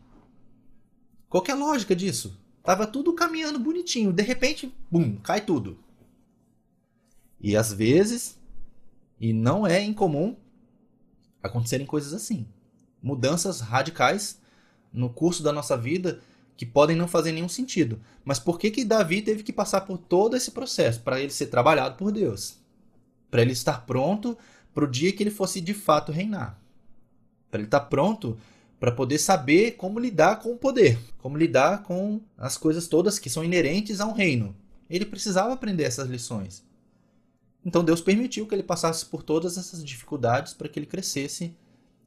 Qual 1.31 1.43
que 1.43 1.51
é 1.51 1.55
a 1.55 1.57
lógica 1.57 1.97
disso? 1.97 2.39
Tava 2.63 2.87
tudo 2.87 3.15
caminhando 3.15 3.59
bonitinho. 3.59 4.13
De 4.13 4.23
repente, 4.23 4.71
bum, 4.91 5.17
cai 5.17 5.41
tudo. 5.41 5.79
E 7.41 7.57
às 7.57 7.73
vezes 7.73 8.36
e 9.21 9.33
não 9.33 9.67
é 9.67 9.83
incomum 9.83 10.37
acontecerem 11.43 11.87
coisas 11.87 12.13
assim. 12.13 12.47
Mudanças 13.03 13.61
radicais 13.61 14.41
no 14.93 15.09
curso 15.11 15.43
da 15.43 15.53
nossa 15.53 15.77
vida 15.77 16.21
que 16.57 16.65
podem 16.65 16.97
não 16.97 17.07
fazer 17.07 17.33
nenhum 17.33 17.49
sentido. 17.49 18.01
Mas 18.25 18.39
por 18.39 18.59
que, 18.59 18.71
que 18.71 18.85
Davi 18.85 19.23
teve 19.23 19.43
que 19.43 19.53
passar 19.53 19.83
por 19.83 19.99
todo 19.99 20.37
esse 20.37 20.51
processo? 20.51 21.01
Para 21.01 21.21
ele 21.21 21.31
ser 21.31 21.47
trabalhado 21.47 21.97
por 21.97 22.11
Deus. 22.11 22.57
Para 23.31 23.43
ele 23.43 23.53
estar 23.53 23.85
pronto 23.87 24.37
para 24.73 24.85
o 24.85 24.91
dia 24.91 25.13
que 25.13 25.23
ele 25.23 25.31
fosse 25.31 25.61
de 25.61 25.75
fato 25.75 26.13
reinar. 26.13 26.59
Para 27.51 27.61
ele 27.61 27.67
estar 27.67 27.81
pronto 27.81 28.39
para 28.79 28.93
poder 28.93 29.19
saber 29.19 29.73
como 29.73 29.99
lidar 29.99 30.41
com 30.41 30.53
o 30.53 30.59
poder, 30.59 30.99
como 31.19 31.37
lidar 31.37 31.83
com 31.83 32.21
as 32.37 32.59
coisas 32.59 32.87
todas 32.87 33.19
que 33.19 33.31
são 33.31 33.43
inerentes 33.43 34.01
a 34.01 34.07
um 34.07 34.13
reino. 34.13 34.55
Ele 34.89 35.05
precisava 35.05 35.53
aprender 35.53 35.85
essas 35.85 36.09
lições. 36.09 36.63
Então 37.67 37.83
Deus 37.83 38.01
permitiu 38.01 38.47
que 38.47 38.55
ele 38.55 38.63
passasse 38.63 39.05
por 39.05 39.25
todas 39.25 39.59
essas 39.59 39.85
dificuldades 39.85 40.55
para 40.55 40.69
que 40.69 40.79
ele 40.79 40.87
crescesse 40.87 41.53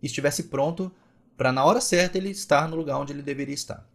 e 0.01 0.05
estivesse 0.05 0.43
pronto 0.43 0.89
para 1.35 1.51
na 1.51 1.65
hora 1.65 1.81
certa 1.81 2.17
ele 2.17 2.29
estar 2.29 2.65
no 2.69 2.77
lugar 2.77 2.97
onde 2.97 3.11
ele 3.11 3.21
deveria 3.21 3.53
estar. 3.53 3.85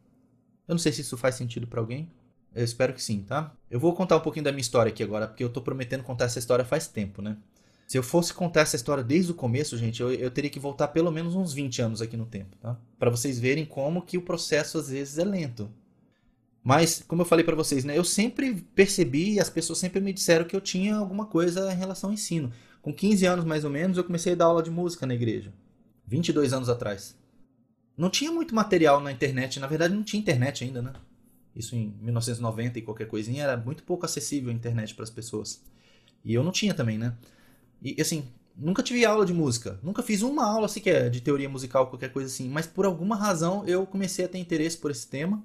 Eu 0.69 0.75
não 0.75 0.79
sei 0.79 0.93
se 0.93 1.01
isso 1.01 1.17
faz 1.17 1.37
sentido 1.37 1.67
para 1.67 1.81
alguém. 1.81 2.11
Eu 2.55 2.63
espero 2.63 2.93
que 2.93 3.03
sim, 3.03 3.23
tá? 3.23 3.51
Eu 3.71 3.81
vou 3.81 3.95
contar 3.95 4.17
um 4.17 4.21
pouquinho 4.21 4.45
da 4.45 4.53
minha 4.53 4.61
história 4.61 4.91
aqui 4.91 5.03
agora, 5.03 5.27
porque 5.27 5.43
eu 5.43 5.49
tô 5.49 5.63
prometendo 5.63 6.05
contar 6.05 6.27
essa 6.27 6.39
história 6.39 6.67
faz 6.67 6.87
tempo, 6.87 7.23
né? 7.23 7.39
Se 7.87 7.97
eu 7.97 8.03
fosse 8.03 8.35
contar 8.35 8.61
essa 8.61 8.77
história 8.77 9.03
desde 9.03 9.33
o 9.33 9.35
começo, 9.35 9.77
gente, 9.79 10.03
eu, 10.03 10.13
eu 10.13 10.31
teria 10.31 10.51
que 10.51 10.61
voltar 10.61 10.89
pelo 10.89 11.11
menos 11.11 11.35
uns 11.35 11.55
20 11.55 11.81
anos 11.81 12.03
aqui 12.03 12.17
no 12.17 12.27
tempo, 12.27 12.57
tá? 12.59 12.79
Para 12.99 13.11
vocês 13.11 13.39
verem 13.39 13.65
como 13.65 14.03
que 14.03 14.19
o 14.19 14.23
processo 14.23 14.79
às 14.79 14.91
vezes 14.91 15.17
é 15.17 15.25
lento. 15.25 15.71
Mas, 16.65 17.05
como 17.07 17.21
eu 17.21 17.27
falei 17.27 17.45
para 17.45 17.55
vocês, 17.55 17.85
né, 17.85 17.97
eu 17.97 18.03
sempre 18.03 18.55
percebi, 18.75 19.39
as 19.39 19.51
pessoas 19.51 19.79
sempre 19.79 20.01
me 20.01 20.15
disseram 20.15 20.47
que 20.47 20.57
eu 20.57 20.63
tinha 20.63 20.97
alguma 20.97 21.27
coisa 21.27 21.71
em 21.71 21.77
relação 21.77 22.09
ao 22.09 22.15
ensino. 22.15 22.51
Com 22.81 22.93
15 22.93 23.27
anos 23.27 23.45
mais 23.45 23.65
ou 23.65 23.71
menos, 23.71 23.99
eu 23.99 24.05
comecei 24.05 24.33
a 24.33 24.37
dar 24.37 24.47
aula 24.47 24.63
de 24.63 24.71
música 24.71 25.07
na 25.07 25.15
igreja. 25.15 25.53
22 26.07 26.55
anos 26.55 26.71
atrás. 26.71 27.15
Não 27.99 28.09
tinha 28.09 28.33
muito 28.33 28.55
material 28.55 28.99
na 28.99 29.13
internet, 29.13 29.61
na 29.61 29.67
verdade 29.67 29.95
não 29.95 30.03
tinha 30.03 30.21
internet 30.21 30.65
ainda, 30.65 30.81
né? 30.81 30.95
Isso 31.55 31.77
em 31.77 31.95
1990 32.01 32.79
e 32.79 32.83
qualquer 32.83 33.07
coisinha 33.09 33.45
era 33.45 33.57
muito 33.59 33.85
pouco 33.85 34.07
acessível 34.07 34.51
a 34.51 34.55
internet 34.55 34.95
para 34.95 35.05
as 35.05 35.11
pessoas. 35.11 35.63
E 36.25 36.33
eu 36.33 36.43
não 36.43 36.51
tinha 36.51 36.73
também, 36.73 36.97
né? 36.97 37.15
E 37.83 38.01
assim, 38.01 38.25
nunca 38.57 38.83
tive 38.83 39.05
aula 39.05 39.27
de 39.27 39.35
música, 39.35 39.79
nunca 39.83 40.03
fiz 40.03 40.23
uma 40.23 40.47
aula 40.47 40.67
sequer 40.67 41.11
de 41.11 41.21
teoria 41.21 41.49
musical, 41.49 41.89
qualquer 41.89 42.11
coisa 42.11 42.33
assim, 42.33 42.49
mas 42.49 42.67
por 42.67 42.87
alguma 42.87 43.17
razão 43.17 43.67
eu 43.67 43.87
comecei 43.87 44.25
a 44.25 44.29
ter 44.29 44.39
interesse 44.39 44.79
por 44.79 44.91
esse 44.91 45.07
tema 45.07 45.45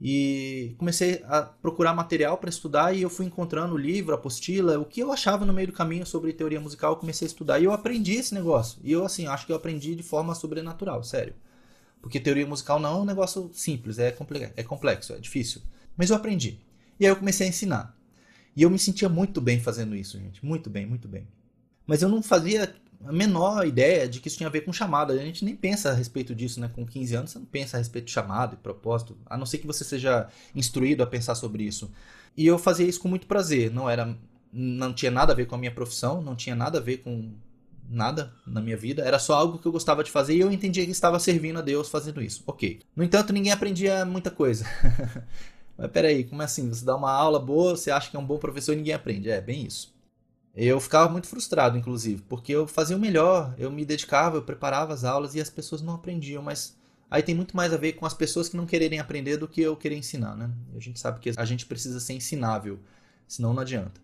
e 0.00 0.74
comecei 0.78 1.24
a 1.26 1.42
procurar 1.42 1.92
material 1.92 2.38
para 2.38 2.48
estudar 2.48 2.94
e 2.94 3.02
eu 3.02 3.10
fui 3.10 3.26
encontrando 3.26 3.76
livro, 3.76 4.14
apostila, 4.14 4.78
o 4.78 4.84
que 4.84 5.00
eu 5.00 5.12
achava 5.12 5.44
no 5.44 5.52
meio 5.52 5.68
do 5.68 5.72
caminho 5.72 6.06
sobre 6.06 6.32
teoria 6.32 6.60
musical, 6.60 6.92
eu 6.92 6.96
comecei 6.96 7.26
a 7.26 7.30
estudar 7.30 7.58
e 7.58 7.64
eu 7.64 7.72
aprendi 7.72 8.14
esse 8.14 8.32
negócio. 8.32 8.78
E 8.84 8.92
eu 8.92 9.04
assim, 9.04 9.26
acho 9.26 9.44
que 9.44 9.52
eu 9.52 9.56
aprendi 9.56 9.96
de 9.96 10.02
forma 10.02 10.34
sobrenatural, 10.34 11.02
sério. 11.02 11.34
Porque 12.00 12.20
teoria 12.20 12.46
musical 12.46 12.78
não 12.78 12.98
é 12.98 13.02
um 13.02 13.04
negócio 13.04 13.50
simples, 13.52 13.98
é 13.98 14.16
é 14.56 14.62
complexo, 14.62 15.12
é 15.12 15.18
difícil. 15.18 15.62
Mas 15.96 16.10
eu 16.10 16.16
aprendi. 16.16 16.60
E 17.00 17.04
aí 17.04 17.10
eu 17.10 17.16
comecei 17.16 17.46
a 17.46 17.50
ensinar. 17.50 17.96
E 18.54 18.62
eu 18.62 18.70
me 18.70 18.78
sentia 18.78 19.08
muito 19.08 19.40
bem 19.40 19.60
fazendo 19.60 19.96
isso, 19.96 20.18
gente, 20.18 20.44
muito 20.44 20.70
bem, 20.70 20.86
muito 20.86 21.08
bem. 21.08 21.26
Mas 21.86 22.02
eu 22.02 22.08
não 22.08 22.22
fazia 22.22 22.72
a 23.04 23.12
menor 23.12 23.66
ideia 23.66 24.08
de 24.08 24.20
que 24.20 24.28
isso 24.28 24.36
tinha 24.36 24.48
a 24.48 24.52
ver 24.52 24.62
com 24.62 24.72
chamada. 24.72 25.12
A 25.12 25.18
gente 25.18 25.44
nem 25.44 25.54
pensa 25.54 25.90
a 25.90 25.94
respeito 25.94 26.34
disso, 26.34 26.60
né? 26.60 26.68
Com 26.72 26.84
15 26.84 27.14
anos 27.14 27.30
você 27.30 27.38
não 27.38 27.46
pensa 27.46 27.76
a 27.76 27.78
respeito 27.78 28.06
de 28.06 28.12
chamado 28.12 28.54
e 28.54 28.56
propósito, 28.56 29.16
a 29.26 29.36
não 29.36 29.46
ser 29.46 29.58
que 29.58 29.66
você 29.66 29.84
seja 29.84 30.28
instruído 30.54 31.02
a 31.02 31.06
pensar 31.06 31.34
sobre 31.34 31.62
isso. 31.62 31.90
E 32.36 32.46
eu 32.46 32.58
fazia 32.58 32.86
isso 32.86 33.00
com 33.00 33.08
muito 33.08 33.26
prazer. 33.26 33.72
Não 33.72 33.88
era, 33.88 34.16
não 34.52 34.92
tinha 34.92 35.10
nada 35.10 35.32
a 35.32 35.36
ver 35.36 35.46
com 35.46 35.54
a 35.54 35.58
minha 35.58 35.70
profissão, 35.70 36.20
não 36.20 36.34
tinha 36.34 36.54
nada 36.54 36.78
a 36.78 36.80
ver 36.80 36.98
com 36.98 37.32
nada 37.88 38.32
na 38.46 38.60
minha 38.60 38.76
vida. 38.76 39.02
Era 39.02 39.18
só 39.18 39.34
algo 39.34 39.58
que 39.58 39.66
eu 39.66 39.72
gostava 39.72 40.04
de 40.04 40.10
fazer 40.10 40.34
e 40.34 40.40
eu 40.40 40.52
entendia 40.52 40.84
que 40.84 40.90
estava 40.90 41.18
servindo 41.18 41.58
a 41.58 41.62
Deus 41.62 41.88
fazendo 41.88 42.20
isso. 42.20 42.42
Ok. 42.46 42.80
No 42.94 43.04
entanto, 43.04 43.32
ninguém 43.32 43.52
aprendia 43.52 44.04
muita 44.04 44.30
coisa. 44.30 44.66
Mas 45.78 45.90
peraí, 45.92 46.24
como 46.24 46.42
é 46.42 46.44
assim? 46.44 46.68
Você 46.68 46.84
dá 46.84 46.96
uma 46.96 47.12
aula 47.12 47.38
boa, 47.38 47.76
você 47.76 47.90
acha 47.90 48.10
que 48.10 48.16
é 48.16 48.20
um 48.20 48.26
bom 48.26 48.38
professor 48.38 48.72
e 48.72 48.76
ninguém 48.76 48.94
aprende. 48.94 49.30
É, 49.30 49.40
bem 49.40 49.64
isso. 49.64 49.96
Eu 50.60 50.80
ficava 50.80 51.08
muito 51.08 51.28
frustrado, 51.28 51.78
inclusive, 51.78 52.20
porque 52.28 52.50
eu 52.50 52.66
fazia 52.66 52.96
o 52.96 52.98
melhor, 52.98 53.54
eu 53.56 53.70
me 53.70 53.84
dedicava, 53.84 54.38
eu 54.38 54.42
preparava 54.42 54.92
as 54.92 55.04
aulas 55.04 55.36
e 55.36 55.40
as 55.40 55.48
pessoas 55.48 55.80
não 55.80 55.94
aprendiam, 55.94 56.42
mas 56.42 56.76
aí 57.08 57.22
tem 57.22 57.32
muito 57.32 57.56
mais 57.56 57.72
a 57.72 57.76
ver 57.76 57.92
com 57.92 58.04
as 58.04 58.12
pessoas 58.12 58.48
que 58.48 58.56
não 58.56 58.66
quererem 58.66 58.98
aprender 58.98 59.36
do 59.36 59.46
que 59.46 59.60
eu 59.60 59.76
querer 59.76 59.96
ensinar, 59.96 60.34
né? 60.34 60.50
A 60.74 60.80
gente 60.80 60.98
sabe 60.98 61.20
que 61.20 61.32
a 61.36 61.44
gente 61.44 61.64
precisa 61.64 62.00
ser 62.00 62.14
ensinável, 62.14 62.80
senão 63.28 63.54
não 63.54 63.62
adianta. 63.62 64.00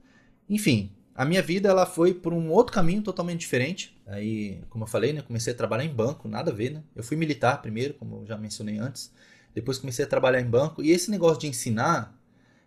Enfim, 0.49 0.93
a 1.13 1.25
minha 1.25 1.43
vida 1.43 1.69
ela 1.69 1.85
foi 1.87 2.15
por 2.15 2.33
um 2.33 2.49
outro 2.53 2.73
caminho 2.73 3.03
totalmente 3.03 3.41
diferente. 3.41 4.01
Aí, 4.07 4.63
como 4.71 4.85
eu 4.85 4.89
falei, 4.89 5.13
né, 5.13 5.23
comecei 5.23 5.53
a 5.53 5.57
trabalhar 5.57 5.85
em 5.85 5.93
banco, 5.93 6.29
nada 6.29 6.53
a 6.53 6.55
ver, 6.55 6.71
né? 6.71 6.85
Eu 6.95 7.03
fui 7.03 7.17
militar 7.17 7.61
primeiro, 7.63 7.95
como 7.95 8.21
eu 8.21 8.27
já 8.27 8.39
mencionei 8.39 8.79
antes. 8.79 9.13
Depois 9.53 9.79
comecei 9.79 10.05
a 10.05 10.09
trabalhar 10.09 10.41
em 10.41 10.49
banco 10.49 10.81
e 10.81 10.93
esse 10.93 11.11
negócio 11.11 11.41
de 11.41 11.49
ensinar, 11.49 12.17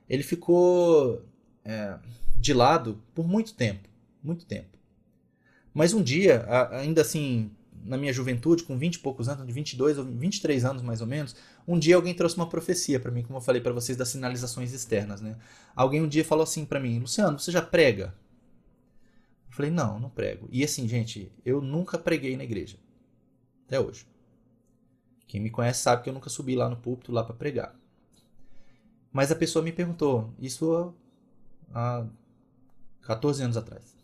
ele 0.10 0.24
ficou 0.24 1.26
é, 1.64 1.98
de 2.40 2.54
lado 2.54 3.02
por 3.14 3.28
muito 3.28 3.54
tempo, 3.54 3.88
muito 4.24 4.46
tempo. 4.46 4.78
Mas 5.74 5.94
um 5.94 6.02
dia, 6.02 6.46
ainda 6.72 7.02
assim, 7.02 7.52
na 7.84 7.98
minha 7.98 8.12
juventude, 8.12 8.64
com 8.64 8.78
20 8.78 8.96
e 8.96 9.00
poucos 9.00 9.30
anos, 9.30 9.46
de 9.46 9.54
22 9.54 9.98
ou 9.98 10.06
23 10.06 10.66
anos 10.66 10.82
mais 10.82 11.02
ou 11.02 11.08
menos, 11.08 11.36
um 11.68 11.78
dia 11.78 11.96
alguém 11.96 12.14
trouxe 12.14 12.36
uma 12.36 12.50
profecia 12.50 13.00
para 13.00 13.12
mim, 13.12 13.24
como 13.24 13.38
eu 13.38 13.42
falei 13.42 13.62
para 13.62 13.74
vocês 13.74 13.98
das 13.98 14.10
sinalizações 14.10 14.74
externas, 14.74 15.22
né? 15.22 15.38
Alguém 15.76 16.02
um 16.02 16.08
dia 16.08 16.26
falou 16.26 16.44
assim 16.44 16.66
para 16.66 16.80
mim: 16.80 17.00
"Luciano, 17.00 17.40
você 17.40 17.52
já 17.52 17.62
prega?" 17.62 18.14
Eu 19.50 19.56
falei: 19.56 19.72
"Não, 19.72 20.00
não 20.00 20.10
prego". 20.10 20.48
E 20.52 20.64
assim, 20.64 20.88
gente, 20.88 21.32
eu 21.46 21.62
nunca 21.62 21.98
preguei 21.98 22.36
na 22.36 22.44
igreja. 22.44 22.78
Até 23.66 23.80
hoje. 23.80 24.06
Quem 25.28 25.42
me 25.42 25.50
conhece 25.50 25.82
sabe 25.82 26.04
que 26.04 26.10
eu 26.10 26.14
nunca 26.14 26.30
subi 26.30 26.56
lá 26.56 26.70
no 26.70 26.78
púlpito 26.78 27.12
lá 27.12 27.24
para 27.24 27.36
pregar. 27.36 27.76
Mas 29.12 29.32
a 29.32 29.36
pessoa 29.36 29.64
me 29.64 29.72
perguntou, 29.72 30.34
isso 30.40 30.94
há 31.74 32.06
14 33.08 33.42
anos 33.42 33.56
atrás. 33.56 33.96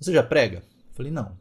Você 0.00 0.12
já 0.12 0.22
prega? 0.22 0.58
Eu 0.58 0.94
falei, 0.94 1.12
não. 1.12 1.38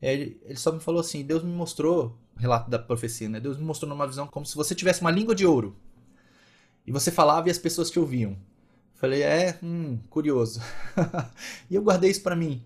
Ele, 0.00 0.40
ele 0.44 0.56
só 0.56 0.70
me 0.70 0.78
falou 0.80 1.00
assim: 1.00 1.24
Deus 1.24 1.42
me 1.42 1.52
mostrou, 1.52 2.16
relato 2.36 2.70
da 2.70 2.78
profecia, 2.78 3.28
né? 3.28 3.40
Deus 3.40 3.58
me 3.58 3.64
mostrou 3.64 3.88
numa 3.88 4.06
visão 4.06 4.28
como 4.28 4.46
se 4.46 4.54
você 4.54 4.74
tivesse 4.74 5.00
uma 5.00 5.10
língua 5.10 5.34
de 5.34 5.44
ouro. 5.44 5.76
E 6.86 6.92
você 6.92 7.10
falava 7.10 7.48
e 7.48 7.50
as 7.50 7.58
pessoas 7.58 7.90
te 7.90 7.98
ouviam. 7.98 8.30
Eu 8.30 8.36
falei, 8.94 9.22
é, 9.22 9.58
hum, 9.62 9.98
curioso. 10.08 10.60
e 11.68 11.74
eu 11.74 11.82
guardei 11.82 12.10
isso 12.10 12.22
para 12.22 12.36
mim. 12.36 12.62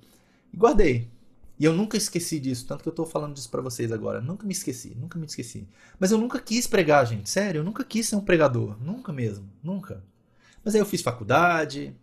E 0.53 0.57
guardei. 0.57 1.11
E 1.59 1.65
eu 1.65 1.73
nunca 1.73 1.97
esqueci 1.97 2.39
disso, 2.39 2.67
tanto 2.67 2.83
que 2.83 2.89
eu 2.89 2.93
tô 2.93 3.07
falando 3.07 3.35
disso 3.35 3.51
para 3.51 3.63
vocês 3.63 3.91
agora. 3.91 4.21
Nunca 4.21 4.47
me 4.47 4.53
esqueci, 4.53 4.95
nunca 4.95 5.19
me 5.19 5.27
esqueci. 5.27 5.67
Mas 5.99 6.11
eu 6.11 6.19
nunca 6.19 6.39
quis 6.39 6.67
pregar, 6.67 7.07
gente. 7.07 7.31
Sério, 7.31 7.61
eu 7.61 7.65
nunca 7.65 7.83
quis 7.83 8.09
ser 8.09 8.17
um 8.17 8.21
pregador. 8.21 8.77
Nunca 8.83 9.13
mesmo, 9.13 9.49
nunca. 9.63 10.03
Mas 10.65 10.75
aí 10.75 10.81
eu 10.81 10.87
fiz 10.87 11.01
faculdade, 11.01 11.95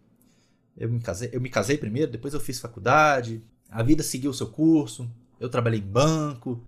eu 0.78 0.90
me 0.90 1.00
casei, 1.00 1.30
eu 1.32 1.42
me 1.42 1.50
casei 1.50 1.78
primeiro, 1.78 2.12
depois 2.12 2.34
eu 2.34 2.40
fiz 2.40 2.60
faculdade, 2.60 3.44
a 3.70 3.84
vida 3.84 4.04
seguiu 4.04 4.32
o 4.32 4.34
seu 4.34 4.48
curso, 4.48 5.10
eu 5.40 5.50
trabalhei 5.50 5.80
em 5.80 5.84
banco 5.84 6.62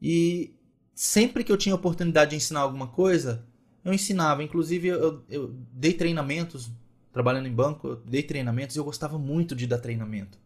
e 0.00 0.54
sempre 0.94 1.44
que 1.44 1.52
eu 1.52 1.56
tinha 1.56 1.74
oportunidade 1.74 2.30
de 2.30 2.36
ensinar 2.36 2.60
alguma 2.60 2.88
coisa, 2.88 3.44
eu 3.84 3.92
ensinava. 3.92 4.42
Inclusive 4.42 4.88
eu, 4.88 5.22
eu 5.28 5.54
dei 5.72 5.92
treinamentos 5.92 6.70
trabalhando 7.12 7.46
em 7.46 7.54
banco, 7.54 7.88
eu 7.88 7.96
dei 7.96 8.22
treinamentos 8.22 8.74
e 8.74 8.78
eu 8.78 8.84
gostava 8.84 9.18
muito 9.18 9.54
de 9.54 9.66
dar 9.66 9.78
treinamento. 9.78 10.38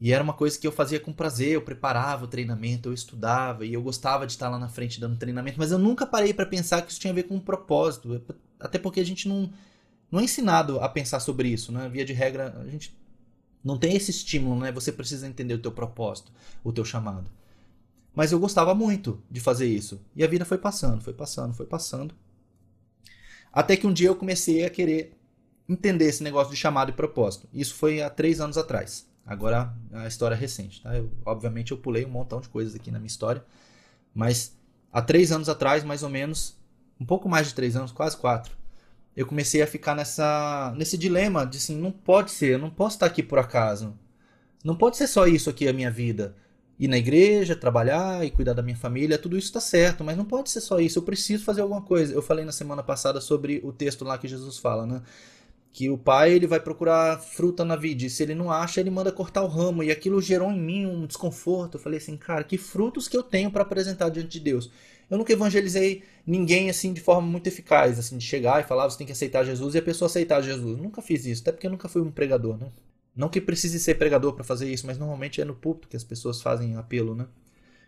E 0.00 0.12
era 0.12 0.24
uma 0.24 0.32
coisa 0.32 0.58
que 0.58 0.66
eu 0.66 0.72
fazia 0.72 0.98
com 0.98 1.12
prazer, 1.12 1.50
eu 1.50 1.62
preparava 1.62 2.24
o 2.24 2.28
treinamento, 2.28 2.88
eu 2.88 2.92
estudava 2.94 3.66
e 3.66 3.74
eu 3.74 3.82
gostava 3.82 4.26
de 4.26 4.32
estar 4.32 4.48
lá 4.48 4.58
na 4.58 4.68
frente 4.68 4.98
dando 4.98 5.18
treinamento, 5.18 5.58
mas 5.58 5.72
eu 5.72 5.78
nunca 5.78 6.06
parei 6.06 6.32
para 6.32 6.46
pensar 6.46 6.80
que 6.80 6.90
isso 6.90 6.98
tinha 7.00 7.12
a 7.12 7.14
ver 7.14 7.24
com 7.24 7.34
um 7.34 7.40
propósito, 7.40 8.20
até 8.58 8.78
porque 8.78 8.98
a 8.98 9.04
gente 9.04 9.28
não 9.28 9.52
não 10.10 10.20
é 10.20 10.24
ensinado 10.24 10.80
a 10.80 10.88
pensar 10.88 11.20
sobre 11.20 11.48
isso, 11.48 11.70
né? 11.70 11.88
Via 11.88 12.04
de 12.04 12.12
regra, 12.12 12.56
a 12.60 12.66
gente 12.66 12.96
não 13.62 13.78
tem 13.78 13.94
esse 13.94 14.10
estímulo, 14.10 14.58
né? 14.58 14.72
Você 14.72 14.90
precisa 14.90 15.26
entender 15.26 15.54
o 15.54 15.58
teu 15.58 15.70
propósito, 15.70 16.32
o 16.64 16.72
teu 16.72 16.84
chamado. 16.84 17.30
Mas 18.14 18.32
eu 18.32 18.40
gostava 18.40 18.74
muito 18.74 19.22
de 19.30 19.40
fazer 19.40 19.66
isso. 19.66 20.00
E 20.16 20.24
a 20.24 20.26
vida 20.26 20.44
foi 20.44 20.58
passando, 20.58 21.02
foi 21.02 21.12
passando, 21.12 21.54
foi 21.54 21.66
passando. 21.66 22.14
Até 23.52 23.76
que 23.76 23.86
um 23.86 23.92
dia 23.92 24.08
eu 24.08 24.16
comecei 24.16 24.64
a 24.64 24.70
querer 24.70 25.16
entender 25.68 26.06
esse 26.06 26.22
negócio 26.22 26.52
de 26.52 26.58
chamado 26.58 26.90
e 26.90 26.94
propósito. 26.94 27.48
Isso 27.52 27.74
foi 27.74 28.02
há 28.02 28.10
três 28.10 28.40
anos 28.40 28.58
atrás. 28.58 29.08
Agora 29.24 29.72
a 29.92 30.08
história 30.08 30.34
é 30.34 30.38
recente. 30.38 30.82
Tá? 30.82 30.96
Eu, 30.96 31.10
obviamente 31.24 31.70
eu 31.70 31.78
pulei 31.78 32.04
um 32.04 32.10
montão 32.10 32.40
de 32.40 32.48
coisas 32.48 32.74
aqui 32.74 32.90
na 32.90 32.98
minha 32.98 33.06
história. 33.06 33.44
Mas 34.12 34.56
há 34.92 35.00
três 35.00 35.30
anos 35.30 35.48
atrás, 35.48 35.84
mais 35.84 36.02
ou 36.02 36.08
menos, 36.08 36.56
um 36.98 37.06
pouco 37.06 37.28
mais 37.28 37.46
de 37.46 37.54
três 37.54 37.76
anos, 37.76 37.92
quase 37.92 38.16
quatro, 38.16 38.56
eu 39.16 39.26
comecei 39.26 39.62
a 39.62 39.66
ficar 39.66 39.94
nessa 39.94 40.72
nesse 40.76 40.96
dilema 40.98 41.46
de 41.46 41.58
assim, 41.58 41.76
não 41.76 41.90
pode 41.92 42.30
ser, 42.30 42.54
eu 42.54 42.58
não 42.58 42.70
posso 42.70 42.96
estar 42.96 43.06
aqui 43.06 43.22
por 43.22 43.38
acaso. 43.38 43.94
Não 44.64 44.76
pode 44.76 44.96
ser 44.96 45.06
só 45.06 45.26
isso 45.26 45.50
aqui 45.50 45.68
a 45.68 45.72
minha 45.72 45.90
vida. 45.90 46.36
Ir 46.78 46.88
na 46.88 46.98
igreja, 46.98 47.56
trabalhar 47.56 48.24
e 48.24 48.30
cuidar 48.30 48.54
da 48.54 48.62
minha 48.62 48.76
família, 48.76 49.18
tudo 49.18 49.36
isso 49.36 49.48
está 49.48 49.60
certo, 49.60 50.02
mas 50.04 50.16
não 50.16 50.24
pode 50.24 50.50
ser 50.50 50.60
só 50.60 50.78
isso. 50.80 50.98
Eu 50.98 51.02
preciso 51.02 51.44
fazer 51.44 51.60
alguma 51.62 51.82
coisa. 51.82 52.14
Eu 52.14 52.22
falei 52.22 52.44
na 52.44 52.52
semana 52.52 52.82
passada 52.82 53.20
sobre 53.20 53.60
o 53.64 53.72
texto 53.72 54.04
lá 54.04 54.16
que 54.18 54.28
Jesus 54.28 54.58
fala, 54.58 54.86
né? 54.86 55.02
que 55.72 55.88
o 55.88 55.96
pai 55.96 56.32
ele 56.32 56.46
vai 56.46 56.58
procurar 56.60 57.20
fruta 57.20 57.64
na 57.64 57.76
vide, 57.76 58.10
se 58.10 58.22
ele 58.22 58.34
não 58.34 58.50
acha, 58.50 58.80
ele 58.80 58.90
manda 58.90 59.12
cortar 59.12 59.42
o 59.42 59.46
ramo, 59.46 59.82
e 59.82 59.90
aquilo 59.90 60.20
gerou 60.20 60.50
em 60.50 60.60
mim 60.60 60.86
um 60.86 61.06
desconforto. 61.06 61.76
Eu 61.76 61.80
falei 61.80 61.98
assim, 61.98 62.16
cara, 62.16 62.42
que 62.44 62.58
frutos 62.58 63.06
que 63.06 63.16
eu 63.16 63.22
tenho 63.22 63.50
para 63.50 63.62
apresentar 63.62 64.08
diante 64.08 64.28
de 64.28 64.40
Deus. 64.40 64.70
Eu 65.10 65.18
nunca 65.18 65.32
evangelizei 65.32 66.04
ninguém 66.24 66.70
assim 66.70 66.92
de 66.92 67.00
forma 67.00 67.26
muito 67.26 67.46
eficaz, 67.48 67.98
assim, 67.98 68.16
de 68.16 68.24
chegar 68.24 68.60
e 68.60 68.66
falar, 68.66 68.88
você 68.88 68.98
tem 68.98 69.06
que 69.06 69.12
aceitar 69.12 69.44
Jesus 69.44 69.74
e 69.74 69.78
a 69.78 69.82
pessoa 69.82 70.06
aceitar 70.06 70.40
Jesus. 70.40 70.78
Nunca 70.78 71.02
fiz 71.02 71.26
isso, 71.26 71.42
até 71.42 71.52
porque 71.52 71.66
eu 71.66 71.70
nunca 71.70 71.88
fui 71.88 72.00
um 72.00 72.10
pregador, 72.10 72.56
né? 72.56 72.68
Não 73.14 73.28
que 73.28 73.40
precise 73.40 73.80
ser 73.80 73.96
pregador 73.96 74.34
para 74.34 74.44
fazer 74.44 74.70
isso, 74.72 74.86
mas 74.86 74.96
normalmente 74.96 75.40
é 75.40 75.44
no 75.44 75.54
púlpito 75.54 75.88
que 75.88 75.96
as 75.96 76.04
pessoas 76.04 76.40
fazem 76.40 76.76
apelo, 76.76 77.14
né? 77.14 77.26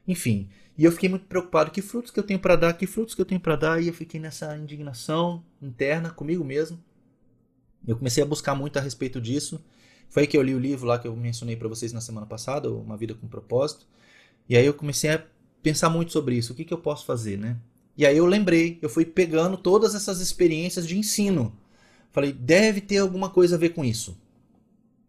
Enfim, 0.07 0.49
e 0.77 0.85
eu 0.85 0.91
fiquei 0.91 1.09
muito 1.09 1.27
preocupado, 1.27 1.71
que 1.71 1.81
frutos 1.81 2.11
que 2.11 2.19
eu 2.19 2.25
tenho 2.25 2.41
para 2.41 2.57
dar, 2.57 2.73
que 2.73 2.87
frutos 2.87 3.15
que 3.15 3.21
eu 3.21 3.25
tenho 3.25 3.41
para 3.41 3.55
dar, 3.55 3.81
e 3.81 3.87
eu 3.87 3.95
fiquei 3.95 4.19
nessa 4.19 4.57
indignação 4.57 5.45
interna 5.61 6.11
comigo 6.11 6.45
mesmo. 6.45 6.83
Eu 7.87 7.97
comecei 7.97 8.23
a 8.23 8.27
buscar 8.27 8.55
muito 8.55 8.79
a 8.79 8.83
respeito 8.83 9.21
disso. 9.21 9.65
Foi 10.09 10.25
aí 10.25 10.27
que 10.27 10.37
eu 10.37 10.43
li 10.43 10.55
o 10.55 10.59
livro 10.59 10.87
lá 10.87 10.99
que 10.99 11.07
eu 11.07 11.17
mencionei 11.17 11.57
para 11.57 11.69
vocês 11.69 11.93
na 11.93 12.01
semana 12.01 12.27
passada, 12.27 12.71
Uma 12.71 12.97
Vida 12.97 13.15
com 13.15 13.29
Propósito. 13.29 13.87
E 14.49 14.57
aí 14.57 14.67
eu 14.67 14.75
comecei 14.75 15.11
a 15.11 15.25
pensar 15.63 15.89
muito 15.91 16.13
sobre 16.13 16.37
isso. 16.37 16.53
O 16.53 16.57
que, 16.57 16.65
que 16.65 16.75
eu 16.75 16.79
posso 16.79 17.05
fazer, 17.05 17.39
né? 17.39 17.57
E 17.97 18.07
aí 18.07 18.17
eu 18.17 18.27
lembrei, 18.27 18.79
eu 18.81 18.89
fui 18.89 19.05
pegando 19.05 19.57
todas 19.57 19.95
essas 19.95 20.21
experiências 20.21 20.87
de 20.87 20.99
ensino. 20.99 21.55
Falei, 22.11 22.33
deve 22.33 22.81
ter 22.81 22.99
alguma 22.99 23.31
coisa 23.31 23.57
a 23.57 23.59
ver 23.59 23.71
com 23.71 23.85
isso. 23.85 24.17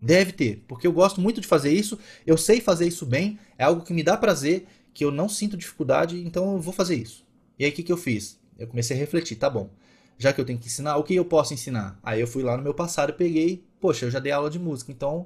Deve 0.01 0.33
ter, 0.33 0.63
porque 0.67 0.85
eu 0.85 0.91
gosto 0.91 1.21
muito 1.21 1.39
de 1.39 1.47
fazer 1.47 1.71
isso, 1.71 1.97
eu 2.27 2.37
sei 2.37 2.59
fazer 2.59 2.85
isso 2.85 3.05
bem, 3.05 3.39
é 3.57 3.63
algo 3.63 3.85
que 3.85 3.93
me 3.93 4.03
dá 4.03 4.17
prazer, 4.17 4.65
que 4.93 5.05
eu 5.05 5.11
não 5.11 5.29
sinto 5.29 5.55
dificuldade, 5.55 6.21
então 6.25 6.55
eu 6.55 6.59
vou 6.59 6.73
fazer 6.73 6.95
isso. 6.95 7.25
E 7.57 7.63
aí 7.63 7.71
o 7.71 7.73
que, 7.73 7.83
que 7.83 7.91
eu 7.91 7.95
fiz? 7.95 8.37
Eu 8.59 8.67
comecei 8.67 8.97
a 8.97 8.99
refletir, 8.99 9.37
tá 9.37 9.49
bom, 9.49 9.69
já 10.17 10.33
que 10.33 10.41
eu 10.41 10.45
tenho 10.45 10.59
que 10.59 10.67
ensinar, 10.67 10.97
o 10.97 11.03
que 11.03 11.15
eu 11.15 11.23
posso 11.23 11.53
ensinar? 11.53 11.97
Aí 12.03 12.19
eu 12.19 12.27
fui 12.27 12.43
lá 12.43 12.57
no 12.57 12.63
meu 12.63 12.73
passado 12.73 13.11
e 13.11 13.13
peguei, 13.13 13.63
poxa, 13.79 14.05
eu 14.05 14.11
já 14.11 14.19
dei 14.19 14.33
aula 14.33 14.49
de 14.49 14.59
música, 14.59 14.91
então 14.91 15.25